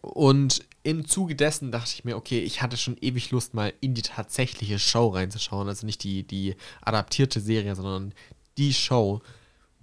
und 0.01 0.65
im 0.83 1.07
Zuge 1.07 1.37
dessen 1.37 1.73
dachte 1.73 1.93
ich 1.95 2.05
mir, 2.05 2.17
okay, 2.17 2.41
ich 2.41 2.63
hatte 2.63 2.77
schon 2.77 2.97
ewig 3.01 3.31
Lust, 3.31 3.55
mal 3.55 3.73
in 3.81 3.95
die 3.95 4.03
tatsächliche 4.03 4.79
Show 4.79 5.09
reinzuschauen. 5.09 5.69
Also 5.69 5.87
nicht 5.87 6.03
die, 6.05 6.23
die 6.23 6.57
adaptierte 6.81 7.41
Serie, 7.41 7.75
sondern 7.75 8.15
die 8.57 8.73
Show. 8.73 9.21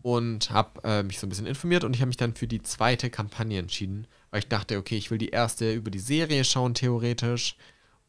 Und 0.01 0.51
habe 0.51 0.81
äh, 0.83 1.03
mich 1.03 1.19
so 1.19 1.27
ein 1.27 1.29
bisschen 1.29 1.47
informiert 1.47 1.83
und 1.83 1.93
ich 1.93 2.01
habe 2.01 2.07
mich 2.07 2.17
dann 2.17 2.35
für 2.35 2.47
die 2.47 2.61
zweite 2.61 3.09
Kampagne 3.09 3.59
entschieden, 3.59 4.07
weil 4.31 4.39
ich 4.39 4.47
dachte, 4.47 4.77
okay, 4.77 4.95
ich 4.95 5.11
will 5.11 5.17
die 5.17 5.29
erste 5.29 5.73
über 5.73 5.91
die 5.91 5.99
Serie 5.99 6.45
schauen, 6.45 6.73
theoretisch. 6.73 7.57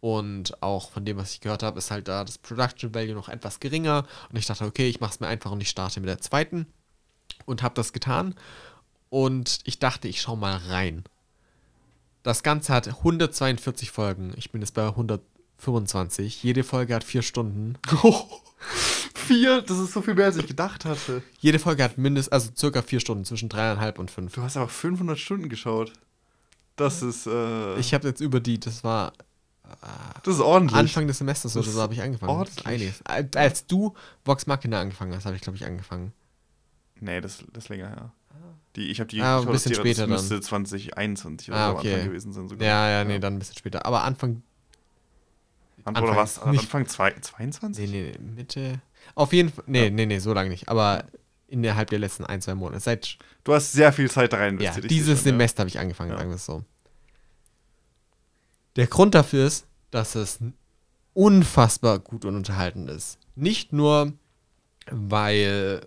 Und 0.01 0.63
auch 0.63 0.91
von 0.93 1.05
dem, 1.05 1.17
was 1.17 1.33
ich 1.33 1.41
gehört 1.41 1.65
habe, 1.65 1.79
ist 1.79 1.91
halt 1.91 2.07
da 2.07 2.25
das 2.25 2.39
Production 2.39 2.95
Value 2.95 3.15
noch 3.15 3.29
etwas 3.29 3.59
geringer. 3.59 4.07
Und 4.31 4.37
ich 4.37 4.47
dachte, 4.47 4.65
okay, 4.65 4.89
ich 4.89 5.01
mache 5.01 5.15
es 5.15 5.21
mir 5.21 5.27
einfach 5.27 5.51
und 5.51 5.61
ich 5.61 5.71
starte 5.71 6.01
mit 6.01 6.09
der 6.09 6.21
zweiten. 6.21 6.67
Und 7.47 7.63
habe 7.63 7.75
das 7.75 7.93
getan. 7.93 8.35
Und 9.11 9.59
ich 9.65 9.79
dachte, 9.81 10.07
ich 10.07 10.21
schaue 10.21 10.37
mal 10.37 10.57
rein. 10.57 11.05
Das 12.23 12.43
Ganze 12.43 12.73
hat 12.73 12.89
142 12.89 13.91
Folgen. 13.91 14.33
Ich 14.37 14.51
bin 14.51 14.61
jetzt 14.61 14.75
bei 14.75 14.87
125. 14.87 16.43
Jede 16.43 16.65
Folge 16.65 16.95
hat 16.95 17.05
vier 17.05 17.23
Stunden. 17.23 17.77
Oh, 18.03 18.25
vier? 19.15 19.63
Das 19.63 19.79
ist 19.79 19.93
so 19.93 20.03
viel 20.03 20.15
mehr, 20.15 20.27
als 20.27 20.37
ich 20.37 20.47
gedacht 20.47 20.85
hatte. 20.85 21.23
Jede 21.39 21.59
Folge 21.59 21.85
hat 21.85 21.99
mindestens, 21.99 22.33
also 22.33 22.51
circa 22.57 22.83
vier 22.83 23.01
Stunden, 23.01 23.25
zwischen 23.25 23.49
dreieinhalb 23.49 23.99
und 23.99 24.11
fünf. 24.11 24.35
Du 24.35 24.43
hast 24.43 24.57
aber 24.57 24.69
500 24.69 25.19
Stunden 25.19 25.49
geschaut. 25.49 25.93
Das 26.77 27.03
ist. 27.03 27.27
Äh 27.27 27.79
ich 27.79 27.95
habe 27.95 28.09
jetzt 28.09 28.21
über 28.21 28.41
die, 28.41 28.59
das 28.59 28.85
war. 28.85 29.13
das 30.23 30.37
ist 30.37 30.41
ordentlich. 30.41 30.79
Anfang 30.79 31.07
des 31.07 31.19
Semesters 31.19 31.57
oder 31.57 31.69
so 31.69 31.81
habe 31.81 31.95
ich 31.95 32.03
angefangen. 32.03 32.31
Ordentlich. 32.31 32.95
Als 33.35 33.67
du 33.67 33.95
Vox 34.25 34.47
Machina 34.47 34.81
angefangen 34.81 35.15
hast, 35.15 35.27
habe 35.27 35.37
ich, 35.37 35.43
glaube 35.43 35.57
ich, 35.57 35.65
angefangen. 35.65 36.13
Nee, 37.01 37.21
das, 37.21 37.45
das 37.53 37.65
ist 37.65 37.69
länger 37.69 37.89
her. 37.89 38.13
Die, 38.77 38.91
ich 38.91 39.01
habe 39.01 39.09
die 39.09 39.23
ah, 39.23 39.41
ein 39.41 39.47
bisschen 39.47 39.73
das 39.73 39.79
später 39.79 40.07
das 40.07 40.23
müsste 40.23 40.41
2021 40.41 41.49
oder 41.49 41.59
ah, 41.59 41.73
okay. 41.73 41.95
Anfang 41.95 42.09
gewesen 42.09 42.33
sein. 42.33 42.49
Sogar. 42.49 42.67
Ja, 42.67 42.91
ja, 42.91 43.05
nee, 43.05 43.15
ja. 43.15 43.19
dann 43.19 43.35
ein 43.35 43.39
bisschen 43.39 43.57
später. 43.57 43.87
Aber 43.87 44.03
Anfang. 44.03 44.43
Anfang 45.85 46.05
oder 46.05 46.17
was? 46.17 46.39
Anfang 46.39 46.87
22? 46.87 47.91
Nee, 47.91 48.13
nee, 48.13 48.19
Mitte. 48.37 48.81
Auf 49.15 49.33
jeden 49.33 49.51
Fall. 49.51 49.65
Nee, 49.67 49.85
ja. 49.85 49.91
nee, 49.91 50.07
nee, 50.07 50.19
so 50.19 50.33
lange 50.33 50.51
nicht. 50.51 50.69
Aber 50.69 51.05
innerhalb 51.49 51.89
der 51.91 51.99
letzten 51.99 52.25
ein, 52.25 52.41
zwei 52.41 52.55
Monate. 52.55 52.81
Seit. 52.81 53.19
Du 53.43 53.55
hast 53.55 53.73
sehr 53.73 53.93
viel 53.93 54.11
Zeit 54.11 54.33
da 54.33 54.37
rein 54.37 54.55
investiert. 54.55 54.85
Ja, 54.85 54.89
dieses 54.89 55.19
schon, 55.19 55.25
Semester 55.25 55.61
ja. 55.61 55.63
habe 55.63 55.69
ich 55.69 55.79
angefangen, 55.79 56.11
sagen 56.11 56.29
wir 56.29 56.37
es 56.37 56.45
so. 56.45 56.63
Der 58.77 58.87
Grund 58.87 59.15
dafür 59.15 59.47
ist, 59.47 59.67
dass 59.91 60.15
es 60.15 60.39
unfassbar 61.15 61.99
gut 61.99 62.25
und 62.25 62.37
unterhaltend 62.37 62.91
ist. 62.91 63.19
Nicht 63.35 63.73
nur, 63.73 64.13
weil 64.91 65.81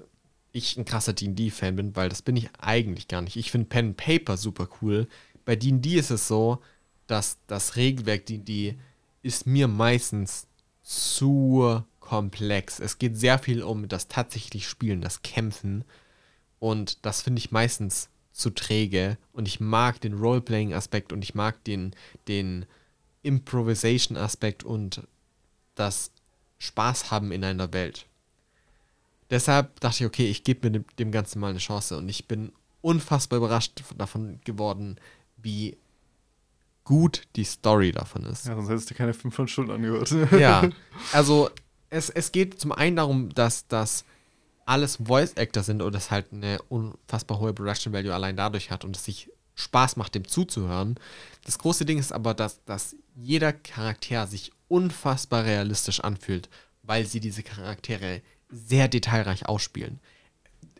ich 0.51 0.77
ein 0.77 0.85
krasser 0.85 1.13
D&D-Fan 1.13 1.75
bin, 1.75 1.95
weil 1.95 2.09
das 2.09 2.21
bin 2.21 2.35
ich 2.35 2.49
eigentlich 2.59 3.07
gar 3.07 3.21
nicht. 3.21 3.37
Ich 3.37 3.51
finde 3.51 3.67
Pen 3.67 3.95
Paper 3.95 4.37
super 4.37 4.67
cool. 4.81 5.07
Bei 5.45 5.55
D&D 5.55 5.95
ist 5.95 6.11
es 6.11 6.27
so, 6.27 6.59
dass 7.07 7.37
das 7.47 7.75
Regelwerk 7.75 8.25
D&D 8.25 8.77
ist 9.21 9.45
mir 9.45 9.67
meistens 9.67 10.47
zu 10.81 11.83
komplex. 11.99 12.79
Es 12.79 12.97
geht 12.97 13.17
sehr 13.17 13.39
viel 13.39 13.63
um 13.63 13.87
das 13.87 14.07
tatsächlich 14.07 14.67
Spielen, 14.67 15.01
das 15.01 15.21
Kämpfen 15.21 15.85
und 16.59 17.05
das 17.05 17.21
finde 17.21 17.39
ich 17.39 17.51
meistens 17.51 18.09
zu 18.31 18.49
träge 18.49 19.17
und 19.33 19.47
ich 19.47 19.59
mag 19.59 20.01
den 20.01 20.13
Roleplaying-Aspekt 20.13 21.13
und 21.13 21.23
ich 21.23 21.35
mag 21.35 21.63
den, 21.63 21.95
den 22.27 22.65
Improvisation-Aspekt 23.23 24.63
und 24.63 25.07
das 25.75 26.11
Spaß 26.59 27.11
haben 27.11 27.31
in 27.31 27.43
einer 27.43 27.73
Welt. 27.73 28.07
Deshalb 29.31 29.79
dachte 29.79 30.03
ich, 30.03 30.05
okay, 30.05 30.29
ich 30.29 30.43
gebe 30.43 30.67
mir 30.67 30.71
dem, 30.79 30.85
dem, 30.99 31.11
Ganzen 31.11 31.39
mal 31.39 31.49
eine 31.49 31.59
Chance. 31.59 31.97
Und 31.97 32.09
ich 32.09 32.27
bin 32.27 32.51
unfassbar 32.81 33.37
überrascht 33.37 33.81
davon 33.97 34.39
geworden, 34.43 34.97
wie 35.37 35.77
gut 36.83 37.23
die 37.37 37.45
Story 37.45 37.93
davon 37.93 38.25
ist. 38.25 38.45
Ja, 38.45 38.55
sonst 38.55 38.69
hättest 38.69 38.91
du 38.91 38.93
keine 38.93 39.13
500 39.13 39.49
Stunden 39.49 39.71
angehört. 39.71 40.13
ja, 40.37 40.69
also 41.13 41.49
es, 41.89 42.09
es 42.09 42.33
geht 42.33 42.59
zum 42.59 42.73
einen 42.73 42.97
darum, 42.97 43.29
dass 43.33 43.67
das 43.67 44.03
alles 44.65 44.97
Voice 44.97 45.37
Actor 45.37 45.63
sind 45.63 45.81
und 45.81 45.95
es 45.95 46.11
halt 46.11 46.33
eine 46.33 46.61
unfassbar 46.63 47.39
hohe 47.39 47.53
Production 47.53 47.93
Value 47.93 48.13
allein 48.13 48.35
dadurch 48.35 48.69
hat 48.69 48.83
und 48.83 48.97
es 48.97 49.05
sich 49.05 49.29
Spaß 49.55 49.95
macht, 49.95 50.15
dem 50.15 50.27
zuzuhören. 50.27 50.95
Das 51.45 51.57
große 51.57 51.85
Ding 51.85 51.99
ist 51.99 52.11
aber, 52.11 52.33
dass, 52.33 52.63
dass 52.65 52.95
jeder 53.15 53.53
Charakter 53.53 54.27
sich 54.27 54.51
unfassbar 54.67 55.45
realistisch 55.45 55.99
anfühlt, 55.99 56.49
weil 56.83 57.05
sie 57.05 57.19
diese 57.19 57.43
Charaktere 57.43 58.21
sehr 58.51 58.87
detailreich 58.87 59.47
ausspielen. 59.47 59.99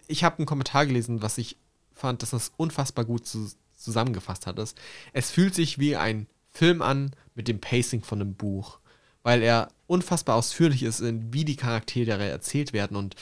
Ich 0.07 0.23
habe 0.23 0.37
einen 0.37 0.45
Kommentar 0.45 0.85
gelesen, 0.85 1.21
was 1.21 1.37
ich 1.37 1.57
fand, 1.93 2.21
dass 2.21 2.31
das 2.31 2.51
unfassbar 2.57 3.05
gut 3.05 3.25
zu, 3.25 3.49
zusammengefasst 3.75 4.47
hat. 4.47 4.59
Es 5.13 5.31
fühlt 5.31 5.55
sich 5.55 5.79
wie 5.79 5.95
ein 5.95 6.27
Film 6.51 6.81
an 6.81 7.11
mit 7.35 7.47
dem 7.47 7.61
Pacing 7.61 8.03
von 8.03 8.21
einem 8.21 8.35
Buch, 8.35 8.79
weil 9.23 9.41
er 9.41 9.69
unfassbar 9.87 10.35
ausführlich 10.35 10.83
ist, 10.83 10.99
in 10.99 11.33
wie 11.33 11.45
die 11.45 11.55
Charaktere 11.55 12.23
erzählt 12.27 12.73
werden 12.73 12.97
und 12.97 13.15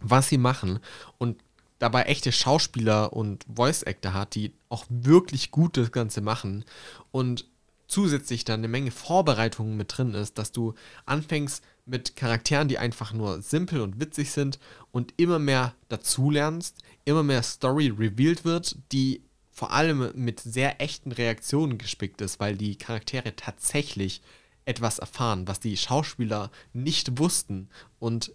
was 0.00 0.28
sie 0.28 0.38
machen 0.38 0.80
und 1.18 1.42
dabei 1.78 2.04
echte 2.04 2.32
Schauspieler 2.32 3.12
und 3.12 3.44
Voice 3.52 3.82
Actor 3.82 4.12
hat, 4.12 4.34
die 4.34 4.52
auch 4.68 4.84
wirklich 4.88 5.50
gut 5.50 5.76
das 5.76 5.92
Ganze 5.92 6.20
machen 6.20 6.64
und 7.10 7.46
zusätzlich 7.88 8.44
dann 8.44 8.60
eine 8.60 8.68
Menge 8.68 8.90
Vorbereitungen 8.90 9.76
mit 9.76 9.96
drin 9.96 10.14
ist, 10.14 10.38
dass 10.38 10.52
du 10.52 10.74
anfängst 11.06 11.64
mit 11.86 12.16
Charakteren, 12.16 12.68
die 12.68 12.78
einfach 12.78 13.12
nur 13.12 13.42
simpel 13.42 13.80
und 13.80 14.00
witzig 14.00 14.30
sind 14.30 14.58
und 14.92 15.14
immer 15.16 15.38
mehr 15.38 15.74
dazulernst, 15.88 16.78
immer 17.04 17.22
mehr 17.22 17.42
Story 17.42 17.88
revealed 17.88 18.44
wird, 18.44 18.76
die 18.92 19.22
vor 19.50 19.72
allem 19.72 20.12
mit 20.14 20.40
sehr 20.40 20.80
echten 20.80 21.12
Reaktionen 21.12 21.78
gespickt 21.78 22.20
ist, 22.20 22.40
weil 22.40 22.56
die 22.56 22.76
Charaktere 22.76 23.36
tatsächlich 23.36 24.22
etwas 24.64 24.98
erfahren, 24.98 25.48
was 25.48 25.60
die 25.60 25.76
Schauspieler 25.76 26.50
nicht 26.72 27.18
wussten 27.18 27.68
und 27.98 28.32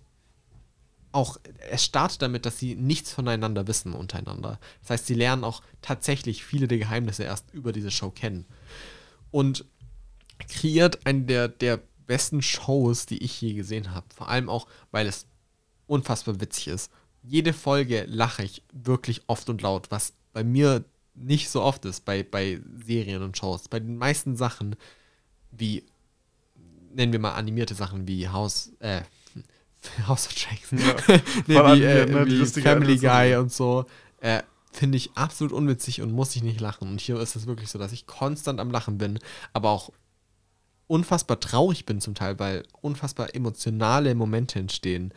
auch, 1.15 1.37
es 1.71 1.85
startet 1.85 2.21
damit, 2.21 2.45
dass 2.45 2.59
sie 2.59 2.75
nichts 2.75 3.13
voneinander 3.13 3.67
wissen 3.67 3.93
untereinander. 3.93 4.59
Das 4.81 4.89
heißt, 4.89 5.07
sie 5.07 5.13
lernen 5.13 5.45
auch 5.45 5.61
tatsächlich 5.81 6.43
viele 6.43 6.67
der 6.67 6.77
Geheimnisse 6.77 7.23
erst 7.23 7.53
über 7.53 7.71
diese 7.71 7.89
Show 7.89 8.11
kennen. 8.11 8.45
Und 9.31 9.63
kreiert 10.49 11.05
eine 11.05 11.21
der, 11.21 11.47
der 11.47 11.81
besten 12.05 12.41
Shows, 12.41 13.05
die 13.05 13.23
ich 13.23 13.41
je 13.41 13.53
gesehen 13.53 13.93
habe. 13.93 14.05
Vor 14.15 14.29
allem 14.29 14.49
auch, 14.49 14.67
weil 14.91 15.07
es 15.07 15.27
unfassbar 15.87 16.39
witzig 16.41 16.67
ist. 16.67 16.91
Jede 17.23 17.53
Folge 17.53 18.05
lache 18.07 18.43
ich 18.43 18.63
wirklich 18.71 19.23
oft 19.27 19.49
und 19.49 19.61
laut, 19.61 19.89
was 19.91 20.13
bei 20.33 20.43
mir 20.43 20.83
nicht 21.15 21.49
so 21.49 21.61
oft 21.61 21.85
ist 21.85 22.05
bei, 22.05 22.23
bei 22.23 22.61
Serien 22.85 23.23
und 23.23 23.37
Shows. 23.37 23.67
Bei 23.67 23.79
den 23.79 23.97
meisten 23.97 24.35
Sachen, 24.35 24.75
wie, 25.51 25.83
nennen 26.93 27.11
wir 27.11 27.19
mal 27.19 27.33
animierte 27.33 27.73
Sachen 27.73 28.07
wie 28.07 28.27
House, 28.27 28.71
äh, 28.79 29.01
House 30.07 30.27
of 30.27 30.33
Jackson, 30.35 30.79
ja. 30.79 30.95
nee, 31.47 31.55
wie, 31.55 31.83
äh, 31.83 32.05
ne, 32.05 32.25
wie 32.27 32.45
Family 32.61 32.97
Guy 32.97 33.35
und 33.37 33.51
so, 33.51 33.85
äh, 34.19 34.43
finde 34.71 34.97
ich 34.97 35.11
absolut 35.15 35.53
unwitzig 35.53 36.01
und 36.01 36.11
muss 36.11 36.35
ich 36.35 36.43
nicht 36.43 36.59
lachen. 36.59 36.89
Und 36.89 36.99
hier 36.99 37.19
ist 37.19 37.35
es 37.35 37.47
wirklich 37.47 37.69
so, 37.69 37.79
dass 37.79 37.93
ich 37.93 38.05
konstant 38.07 38.59
am 38.59 38.71
Lachen 38.71 38.97
bin, 38.97 39.19
aber 39.53 39.69
auch 39.69 39.91
unfassbar 40.87 41.39
traurig 41.39 41.85
bin 41.85 42.01
zum 42.01 42.15
Teil, 42.15 42.39
weil 42.39 42.63
unfassbar 42.81 43.33
emotionale 43.35 44.13
Momente 44.15 44.59
entstehen. 44.59 45.13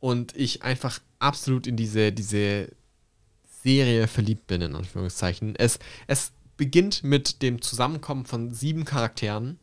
Und 0.00 0.36
ich 0.36 0.62
einfach 0.62 1.00
absolut 1.18 1.66
in 1.66 1.76
diese, 1.76 2.12
diese 2.12 2.70
Serie 3.62 4.06
verliebt 4.06 4.46
bin, 4.46 4.62
in 4.62 4.76
Anführungszeichen. 4.76 5.56
Es, 5.56 5.78
es 6.06 6.32
beginnt 6.56 7.02
mit 7.02 7.42
dem 7.42 7.60
Zusammenkommen 7.62 8.24
von 8.24 8.52
sieben 8.52 8.84
Charakteren. 8.84 9.58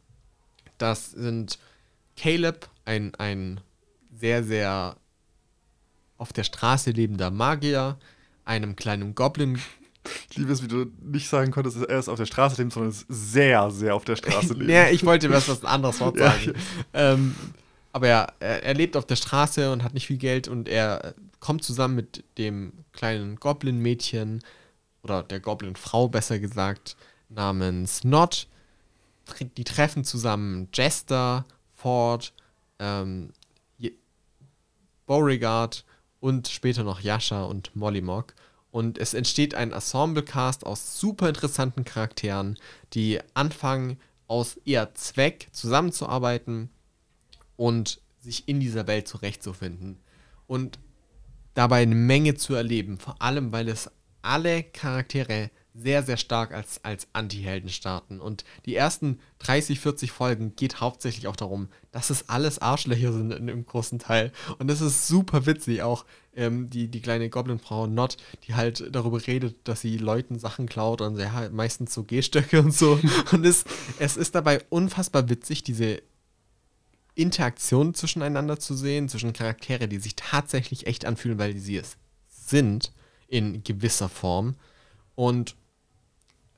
Das 0.78 1.12
sind 1.12 1.60
Caleb, 2.18 2.70
ein, 2.84 3.16
ein 3.16 3.62
sehr, 4.14 4.44
sehr 4.44 4.98
auf 6.18 6.34
der 6.34 6.44
Straße 6.44 6.92
lebender 6.92 7.32
Magier, 7.32 7.98
einem 8.46 8.76
kleinen 8.76 9.16
Goblin 9.16 9.60
ich 10.30 10.38
liebe 10.38 10.52
es, 10.52 10.64
wie 10.64 10.68
du 10.68 10.86
nicht 11.02 11.28
sagen 11.28 11.52
konntest, 11.52 11.78
dass 11.78 11.84
er 11.84 12.00
ist 12.00 12.10
auf 12.10 12.18
der 12.18 12.26
Straße 12.26 12.62
lebt, 12.62 12.74
sondern 12.74 12.92
ist 12.92 13.06
sehr, 13.10 13.70
sehr 13.72 13.96
auf 13.96 14.06
der 14.06 14.16
Straße 14.16 14.54
lebt. 14.58 14.70
ja, 14.70 14.90
ich 14.90 15.06
wollte 15.06 15.30
was, 15.30 15.48
was 15.48 15.64
anderes 15.64 16.00
Wort 16.00 16.18
sagen. 16.20 16.54
Ja. 16.94 17.14
Ähm, 17.14 17.36
aber 17.92 18.08
ja, 18.08 18.28
er, 18.40 18.64
er, 18.64 18.74
lebt 18.74 18.98
auf 18.98 19.06
der 19.06 19.16
Straße 19.16 19.72
und 19.72 19.84
hat 19.84 19.94
nicht 19.94 20.08
viel 20.08 20.18
Geld 20.18 20.48
und 20.48 20.68
er 20.68 21.16
kommt 21.40 21.64
zusammen 21.64 21.96
mit 21.96 22.24
dem 22.38 22.74
kleinen 22.92 23.38
Goblin-Mädchen 23.38 24.44
oder 25.04 25.24
der 25.24 25.40
Goblin-Frau 25.40 26.08
besser 26.08 26.40
gesagt, 26.40 26.98
namens 27.30 28.04
Nod. 28.04 28.48
Die 29.58 29.64
treffen 29.64 30.04
zusammen 30.04 30.68
Jester, 30.74 31.46
Ford, 31.74 32.34
ähm, 32.80 33.32
Beauregard 35.06 35.86
und 36.20 36.48
später 36.48 36.84
noch 36.84 37.00
Yasha 37.00 37.44
und 37.44 37.76
Mollymog 37.76 38.34
und 38.76 38.98
es 38.98 39.14
entsteht 39.14 39.56
ein 39.56 39.72
Ensemble-Cast 39.72 40.66
aus 40.66 41.00
super 41.00 41.30
interessanten 41.30 41.86
Charakteren, 41.86 42.60
die 42.92 43.22
anfangen, 43.34 43.98
aus 44.28 44.58
eher 44.66 44.94
Zweck 44.96 45.48
zusammenzuarbeiten 45.54 46.70
und 47.56 48.02
sich 48.20 48.50
in 48.50 48.60
dieser 48.60 48.86
Welt 48.86 49.08
zurechtzufinden. 49.08 50.02
Und 50.46 50.78
dabei 51.54 51.84
eine 51.84 51.96
Menge 51.96 52.36
zu 52.36 52.54
erleben, 52.54 52.98
vor 52.98 53.22
allem 53.22 53.54
weil 53.54 53.70
es 53.70 53.90
alle 54.22 54.62
Charaktere 54.62 55.52
sehr, 55.78 56.04
sehr 56.04 56.18
stark 56.18 56.54
als, 56.54 56.80
als 56.84 57.08
Anti-Helden 57.12 57.70
starten. 57.70 58.22
Und 58.22 58.46
die 58.66 58.76
ersten 58.76 59.20
30, 59.40 59.80
40 59.80 60.12
Folgen 60.12 60.56
geht 60.56 60.80
hauptsächlich 60.80 61.28
auch 61.28 61.36
darum, 61.36 61.68
dass 61.92 62.10
es 62.10 62.30
alles 62.30 62.60
Arschlöcher 62.60 63.12
sind 63.12 63.32
in 63.32 63.48
dem 63.48 63.66
großen 63.66 64.00
Teil. 64.00 64.32
Und 64.58 64.68
das 64.68 64.80
ist 64.80 65.08
super 65.08 65.46
witzig. 65.46 65.82
Auch 65.82 66.06
ähm, 66.36 66.70
die, 66.70 66.88
die 66.88 67.02
kleine 67.02 67.30
Goblin-Frau 67.30 67.88
Not, 67.88 68.16
die 68.48 68.56
halt 68.56 68.88
darüber 68.96 69.26
redet, 69.28 69.68
dass 69.68 69.82
sie 69.82 69.98
Leuten 69.98 70.40
Sachen 70.40 70.68
klaut 70.68 71.02
und 71.02 71.18
ja, 71.18 71.50
meistens 71.52 71.94
so 71.94 72.04
Gehstöcke 72.04 72.62
und 72.62 72.74
so. 72.74 73.00
und 73.34 73.46
es, 73.46 73.66
es 74.00 74.16
ist 74.16 74.34
dabei 74.34 74.64
unfassbar 74.70 75.30
witzig, 75.30 75.64
diese 75.64 76.02
Interaktion 77.16 77.94
zwischeneinander 77.94 78.60
zu 78.60 78.76
sehen, 78.76 79.10
zwischen 79.10 79.34
Charaktere, 79.34 79.88
die 79.90 80.00
sich 80.00 80.16
tatsächlich 80.16 80.88
echt 80.88 81.06
anfühlen, 81.06 81.38
weil 81.38 81.58
sie 81.58 81.78
es 81.78 81.98
sind, 82.30 82.94
in 83.28 83.64
gewisser 83.64 84.08
Form. 84.08 84.56
Und 85.16 85.56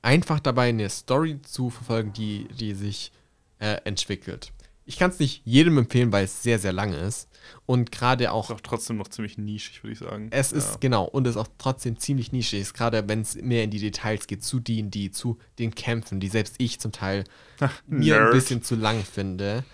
einfach 0.07 0.39
dabei 0.39 0.69
eine 0.69 0.89
Story 0.89 1.41
zu 1.41 1.69
verfolgen, 1.69 2.13
die, 2.13 2.47
die 2.57 2.73
sich 2.73 3.11
äh, 3.59 3.81
entwickelt. 3.83 4.53
Ich 4.85 4.97
kann 4.97 5.11
es 5.11 5.19
nicht 5.19 5.41
jedem 5.43 5.77
empfehlen, 5.77 6.13
weil 6.13 6.23
es 6.23 6.41
sehr, 6.43 6.59
sehr 6.59 6.71
lang 6.71 6.93
ist. 6.93 7.27
Und 7.65 7.91
gerade 7.91 8.31
auch. 8.31 8.49
Ist 8.49 8.55
auch 8.55 8.61
trotzdem 8.61 8.95
noch 8.95 9.09
ziemlich 9.09 9.37
nischig, 9.37 9.83
würde 9.83 9.91
ich 9.91 9.99
sagen. 9.99 10.29
Es 10.31 10.51
ja. 10.51 10.59
ist, 10.59 10.79
genau, 10.79 11.03
und 11.03 11.27
es 11.27 11.31
ist 11.31 11.41
auch 11.41 11.49
trotzdem 11.57 11.99
ziemlich 11.99 12.31
nischig 12.31 12.61
ist, 12.61 12.73
gerade 12.73 13.09
wenn 13.09 13.19
es 13.19 13.35
mehr 13.35 13.65
in 13.65 13.69
die 13.69 13.79
Details 13.79 14.27
geht, 14.27 14.45
zu 14.45 14.61
denen, 14.61 14.91
die 14.91 15.11
zu 15.11 15.39
den 15.59 15.75
Kämpfen, 15.75 16.21
die 16.21 16.29
selbst 16.29 16.55
ich 16.57 16.79
zum 16.79 16.93
Teil 16.93 17.25
Ach, 17.59 17.73
mir 17.85 18.15
Nerd. 18.15 18.27
ein 18.27 18.31
bisschen 18.31 18.63
zu 18.63 18.75
lang 18.75 19.03
finde. 19.03 19.65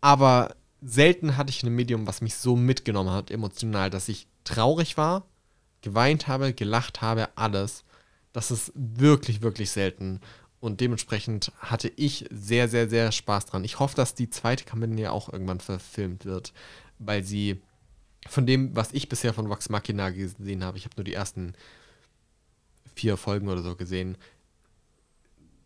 Aber 0.00 0.54
selten 0.80 1.36
hatte 1.36 1.50
ich 1.50 1.64
ein 1.64 1.74
Medium, 1.74 2.06
was 2.06 2.20
mich 2.20 2.36
so 2.36 2.54
mitgenommen 2.54 3.10
hat, 3.10 3.32
emotional, 3.32 3.90
dass 3.90 4.08
ich 4.08 4.28
traurig 4.44 4.96
war, 4.96 5.26
geweint 5.80 6.28
habe, 6.28 6.52
gelacht 6.52 7.02
habe, 7.02 7.36
alles. 7.36 7.82
Das 8.38 8.52
ist 8.52 8.70
wirklich, 8.76 9.42
wirklich 9.42 9.68
selten. 9.68 10.20
Und 10.60 10.80
dementsprechend 10.80 11.50
hatte 11.58 11.90
ich 11.96 12.24
sehr, 12.30 12.68
sehr, 12.68 12.88
sehr 12.88 13.10
Spaß 13.10 13.46
dran. 13.46 13.64
Ich 13.64 13.80
hoffe, 13.80 13.96
dass 13.96 14.14
die 14.14 14.30
zweite 14.30 14.62
Kampagne 14.62 15.10
auch 15.10 15.32
irgendwann 15.32 15.58
verfilmt 15.58 16.24
wird, 16.24 16.52
weil 17.00 17.24
sie 17.24 17.60
von 18.28 18.46
dem, 18.46 18.76
was 18.76 18.92
ich 18.92 19.08
bisher 19.08 19.34
von 19.34 19.48
Vox 19.48 19.70
Machina 19.70 20.10
gesehen 20.10 20.62
habe, 20.62 20.78
ich 20.78 20.84
habe 20.84 20.94
nur 20.94 21.02
die 21.02 21.14
ersten 21.14 21.54
vier 22.94 23.16
Folgen 23.16 23.48
oder 23.48 23.60
so 23.60 23.74
gesehen, 23.74 24.16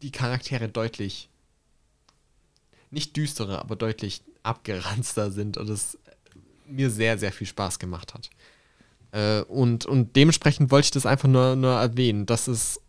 die 0.00 0.10
Charaktere 0.10 0.70
deutlich 0.70 1.28
nicht 2.90 3.14
düstere, 3.18 3.58
aber 3.58 3.76
deutlich 3.76 4.22
abgeranzter 4.44 5.30
sind 5.30 5.58
und 5.58 5.68
es 5.68 5.98
mir 6.66 6.88
sehr, 6.88 7.18
sehr 7.18 7.32
viel 7.32 7.46
Spaß 7.46 7.78
gemacht 7.78 8.14
hat. 8.14 8.30
Äh, 9.12 9.42
und, 9.42 9.86
und 9.86 10.16
dementsprechend 10.16 10.70
wollte 10.70 10.86
ich 10.86 10.90
das 10.90 11.06
einfach 11.06 11.28
nur, 11.28 11.54
nur 11.54 11.72
erwähnen. 11.72 12.26
Das 12.26 12.48
ist 12.48 12.80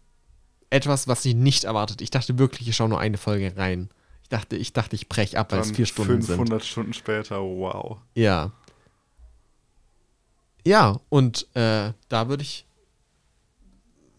etwas, 0.70 1.08
was 1.08 1.24
ich 1.26 1.36
nicht 1.36 1.66
erwartet. 1.66 2.02
Ich 2.02 2.10
dachte 2.10 2.40
wirklich, 2.40 2.68
ich 2.68 2.76
schaue 2.76 2.90
nur 2.90 3.00
eine 3.00 3.18
Folge 3.18 3.56
rein. 3.56 3.90
Ich 4.24 4.30
dachte, 4.30 4.56
ich 4.56 4.74
dachte, 4.74 4.96
ich 4.96 5.08
breche 5.08 5.38
ab, 5.38 5.52
weil 5.52 5.60
es 5.60 5.72
vier 5.72 5.86
Stunden 5.86 6.22
500 6.22 6.28
sind. 6.28 6.36
500 6.38 6.66
Stunden 6.66 6.94
später, 6.94 7.42
wow. 7.42 7.98
Ja. 8.16 8.52
Ja, 10.66 11.00
und 11.10 11.46
äh, 11.56 11.92
da 12.08 12.30
würde 12.30 12.42
ich 12.42 12.66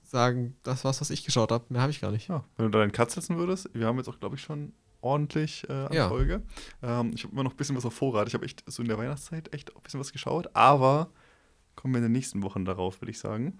sagen, 0.02 0.56
das 0.62 0.84
war's, 0.84 1.00
was 1.00 1.10
ich 1.10 1.24
geschaut 1.24 1.50
habe. 1.50 1.64
Mehr 1.70 1.80
habe 1.80 1.90
ich 1.90 2.00
gar 2.00 2.12
nicht. 2.12 2.28
Ja, 2.28 2.44
wenn 2.56 2.66
du 2.66 2.70
da 2.70 2.78
deinen 2.80 2.92
Cut 2.92 3.10
setzen 3.10 3.36
würdest, 3.38 3.70
wir 3.72 3.86
haben 3.86 3.96
jetzt 3.96 4.08
auch, 4.08 4.20
glaube 4.20 4.36
ich, 4.36 4.42
schon 4.42 4.72
ordentlich 5.00 5.68
äh, 5.68 5.72
an 5.72 5.92
ja. 5.92 6.08
Folge. 6.08 6.42
Ähm, 6.82 7.12
ich 7.14 7.24
habe 7.24 7.32
immer 7.32 7.44
noch 7.44 7.52
ein 7.52 7.56
bisschen 7.56 7.76
was 7.76 7.84
auf 7.84 7.94
Vorrat. 7.94 8.28
Ich 8.28 8.34
habe 8.34 8.44
echt 8.44 8.62
so 8.66 8.82
in 8.82 8.88
der 8.88 8.98
Weihnachtszeit 8.98 9.52
echt 9.52 9.72
auch 9.72 9.80
ein 9.80 9.82
bisschen 9.82 10.00
was 10.00 10.12
geschaut, 10.12 10.48
aber 10.54 11.10
kommen 11.76 11.94
wir 11.94 11.98
in 11.98 12.04
den 12.04 12.12
nächsten 12.12 12.42
Wochen 12.42 12.64
darauf, 12.64 13.00
würde 13.00 13.10
ich 13.10 13.18
sagen. 13.18 13.58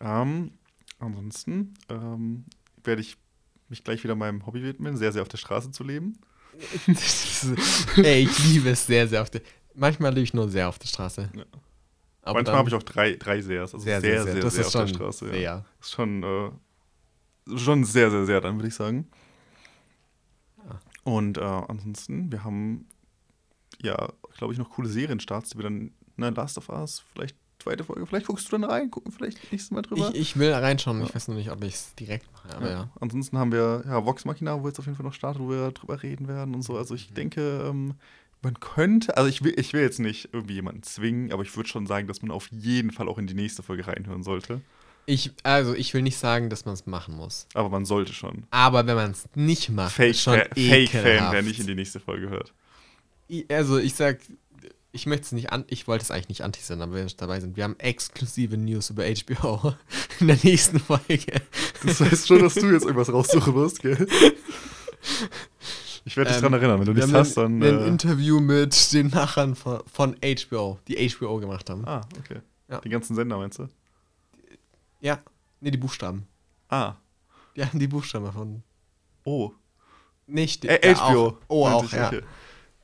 Ähm, 0.00 0.52
ansonsten 0.98 1.74
ähm, 1.88 2.44
werde 2.82 3.02
ich 3.02 3.16
mich 3.68 3.84
gleich 3.84 4.02
wieder 4.04 4.16
meinem 4.16 4.46
Hobby 4.46 4.62
widmen, 4.62 4.96
sehr, 4.96 5.12
sehr 5.12 5.22
auf 5.22 5.28
der 5.28 5.38
Straße 5.38 5.70
zu 5.70 5.84
leben. 5.84 6.18
Ey, 7.96 8.24
ich 8.24 8.38
liebe 8.44 8.70
es 8.70 8.86
sehr, 8.86 9.06
sehr 9.06 9.22
auf 9.22 9.30
der 9.30 9.42
Manchmal 9.74 10.12
lebe 10.12 10.24
ich 10.24 10.34
nur 10.34 10.48
sehr 10.48 10.68
auf 10.68 10.78
der 10.78 10.88
Straße. 10.88 11.30
Ja. 11.34 11.44
Manchmal 12.32 12.56
habe 12.56 12.68
ich 12.68 12.74
auch 12.74 12.82
drei, 12.82 13.14
drei 13.14 13.40
Sehrs. 13.40 13.72
Also 13.72 13.84
sehr, 13.84 14.00
sehr, 14.00 14.24
sehr, 14.24 14.32
sehr, 14.32 14.42
das 14.42 14.54
sehr 14.54 14.66
ist 14.66 14.76
auf 14.76 14.84
der 14.84 14.94
Straße. 14.94 15.28
Sehr. 15.28 15.40
Ja. 15.40 15.64
Ist 15.80 15.92
schon, 15.92 16.22
äh, 16.22 16.50
schon 17.56 17.84
sehr, 17.84 18.10
sehr, 18.10 18.26
sehr 18.26 18.40
dann, 18.40 18.56
würde 18.56 18.68
ich 18.68 18.74
sagen. 18.74 19.08
Ja. 20.58 20.80
Und 21.04 21.38
äh, 21.38 21.40
ansonsten, 21.40 22.30
wir 22.30 22.44
haben 22.44 22.88
ja, 23.82 24.12
glaube 24.36 24.52
ich, 24.52 24.58
noch 24.58 24.70
coole 24.70 24.88
Serienstarts, 24.88 25.50
die 25.50 25.58
wir 25.58 25.64
dann, 25.64 25.92
ne, 26.16 26.30
Last 26.30 26.58
of 26.58 26.68
Us, 26.68 27.02
vielleicht 27.12 27.36
zweite 27.60 27.84
Folge. 27.84 28.06
Vielleicht 28.06 28.26
guckst 28.26 28.46
du 28.48 28.58
dann 28.58 28.64
rein, 28.64 28.90
gucken 28.90 29.12
vielleicht 29.12 29.52
nächstes 29.52 29.70
Mal 29.70 29.82
drüber. 29.82 30.10
Ich, 30.14 30.20
ich 30.20 30.38
will 30.38 30.52
reinschauen, 30.52 31.00
ja. 31.00 31.06
ich 31.06 31.14
weiß 31.14 31.28
noch 31.28 31.36
nicht, 31.36 31.50
ob 31.50 31.62
ich 31.62 31.74
es 31.74 31.94
direkt 31.94 32.26
mache, 32.32 32.56
aber 32.56 32.66
ja. 32.66 32.72
ja. 32.72 32.90
Ansonsten 33.00 33.38
haben 33.38 33.52
wir 33.52 33.82
ja, 33.86 34.04
Vox 34.04 34.24
Machina, 34.24 34.62
wo 34.62 34.66
jetzt 34.66 34.78
auf 34.78 34.86
jeden 34.86 34.96
Fall 34.96 35.06
noch 35.06 35.14
startet, 35.14 35.42
wo 35.42 35.50
wir 35.50 35.70
drüber 35.72 36.02
reden 36.02 36.28
werden 36.28 36.54
und 36.54 36.62
so. 36.62 36.76
Also 36.76 36.94
ich 36.94 37.10
mhm. 37.10 37.14
denke, 37.14 37.66
ähm, 37.68 37.94
man 38.42 38.58
könnte, 38.58 39.16
also 39.16 39.28
ich 39.28 39.44
will, 39.44 39.54
ich 39.58 39.72
will 39.72 39.82
jetzt 39.82 40.00
nicht 40.00 40.30
irgendwie 40.32 40.54
jemanden 40.54 40.82
zwingen, 40.82 41.32
aber 41.32 41.42
ich 41.42 41.54
würde 41.56 41.68
schon 41.68 41.86
sagen, 41.86 42.06
dass 42.06 42.22
man 42.22 42.30
auf 42.30 42.48
jeden 42.50 42.90
Fall 42.90 43.08
auch 43.08 43.18
in 43.18 43.26
die 43.26 43.34
nächste 43.34 43.62
Folge 43.62 43.86
reinhören 43.86 44.22
sollte. 44.22 44.62
Ich, 45.06 45.32
also 45.42 45.74
ich 45.74 45.92
will 45.92 46.02
nicht 46.02 46.18
sagen, 46.18 46.50
dass 46.50 46.64
man 46.64 46.74
es 46.74 46.86
machen 46.86 47.16
muss. 47.16 47.46
Aber 47.54 47.68
man 47.68 47.84
sollte 47.84 48.12
schon. 48.12 48.44
Aber 48.50 48.86
wenn 48.86 48.96
man 48.96 49.10
es 49.10 49.28
nicht 49.34 49.68
macht, 49.70 49.92
Fake, 49.92 50.10
ist 50.10 50.22
schon 50.22 50.38
Fa 50.38 50.44
Fake 50.54 50.90
wer 50.92 51.42
nicht 51.42 51.60
in 51.60 51.66
die 51.66 51.74
nächste 51.74 52.00
Folge 52.00 52.30
hört. 52.30 52.52
Also 53.50 53.78
ich 53.78 53.94
sag, 53.94 54.18
ich 54.92 55.06
möchte 55.06 55.24
es 55.26 55.32
nicht 55.32 55.52
an, 55.52 55.64
ich 55.68 55.86
wollte 55.86 56.02
es 56.02 56.10
eigentlich 56.10 56.28
nicht 56.28 56.42
anti 56.42 56.60
sein, 56.60 56.82
aber 56.82 56.94
wenn 56.94 57.06
wir 57.08 57.14
dabei 57.16 57.40
sind, 57.40 57.56
wir 57.56 57.64
haben 57.64 57.78
exklusive 57.78 58.56
News 58.56 58.90
über 58.90 59.04
HBO 59.04 59.74
in 60.20 60.26
der 60.28 60.38
nächsten 60.42 60.80
Folge. 60.80 61.40
Das 61.84 62.00
heißt 62.00 62.26
schon, 62.28 62.40
dass 62.40 62.54
du 62.54 62.66
jetzt 62.70 62.84
irgendwas 62.84 63.12
raussuchen 63.12 63.52
musst, 63.54 63.80
gell? 63.82 64.06
Ich 66.04 66.16
werde 66.16 66.30
dich 66.30 66.36
Ähm, 66.38 66.42
dran 66.42 66.52
erinnern. 66.54 66.78
Wenn 66.80 66.86
du 66.86 66.92
nichts 66.94 67.12
hast, 67.12 67.36
dann. 67.36 67.58
ein, 67.58 67.62
ein 67.62 67.80
Äh, 67.82 67.86
Interview 67.88 68.40
mit 68.40 68.92
den 68.92 69.08
Machern 69.10 69.54
von, 69.54 69.82
von 69.92 70.16
HBO, 70.22 70.78
die 70.88 71.08
HBO 71.10 71.38
gemacht 71.38 71.68
haben. 71.70 71.84
ah, 71.86 72.00
okay. 72.18 72.40
Ja. 72.68 72.80
Die 72.80 72.88
ganzen 72.88 73.14
Sender 73.14 73.36
meinst 73.36 73.58
du? 73.58 73.68
Ja, 75.00 75.20
nee, 75.60 75.70
die 75.70 75.78
Buchstaben. 75.78 76.26
Ah, 76.68 76.94
Die 77.56 77.64
haben 77.64 77.78
die 77.78 77.88
Buchstaben 77.88 78.30
von. 78.32 78.62
oh. 79.24 79.52
Nicht 80.26 80.64
Äh, 80.64 80.78
ja, 80.88 80.94
HBO. 80.94 81.26
Auch. 81.26 81.36
Oh, 81.48 81.66
auch, 81.66 81.92
ja. 81.92 82.06
okay. 82.06 82.22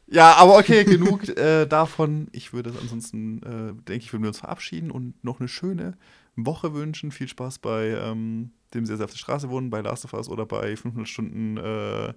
Ja, 0.09 0.35
aber 0.35 0.57
okay, 0.59 0.85
genug 0.85 1.29
äh, 1.37 1.67
davon. 1.67 2.29
Ich 2.33 2.53
würde 2.53 2.73
ansonsten, 2.81 3.43
äh, 3.43 3.83
denke 3.85 4.05
ich, 4.05 4.13
würden 4.13 4.23
wir 4.23 4.29
uns 4.29 4.39
verabschieden 4.39 4.91
und 4.91 5.23
noch 5.25 5.41
eine 5.41 5.49
schöne 5.49 5.95
Woche 6.37 6.75
wünschen. 6.75 7.11
Viel 7.11 7.29
Spaß 7.29 7.59
bei 7.59 7.89
ähm, 7.89 8.51
dem 8.75 8.87
sehr, 8.87 8.97
sehr 8.97 9.05
auf 9.05 9.11
der 9.11 9.19
Straße 9.19 9.49
wohnen, 9.51 9.71
bei 9.71 9.81
Last 9.81 10.05
of 10.05 10.13
Us 10.13 10.29
oder 10.29 10.47
bei 10.47 10.77
500 10.77 11.09
Stunden 11.09 11.57
äh, 11.57 12.13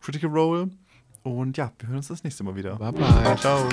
Critical 0.00 0.30
Role. 0.30 0.70
Und 1.22 1.56
ja, 1.56 1.72
wir 1.78 1.88
hören 1.88 1.98
uns 1.98 2.08
das 2.08 2.24
nächste 2.24 2.44
Mal 2.44 2.56
wieder. 2.56 2.76
Bye 2.76 2.92
bye. 2.92 3.36
Ciao. 3.36 3.68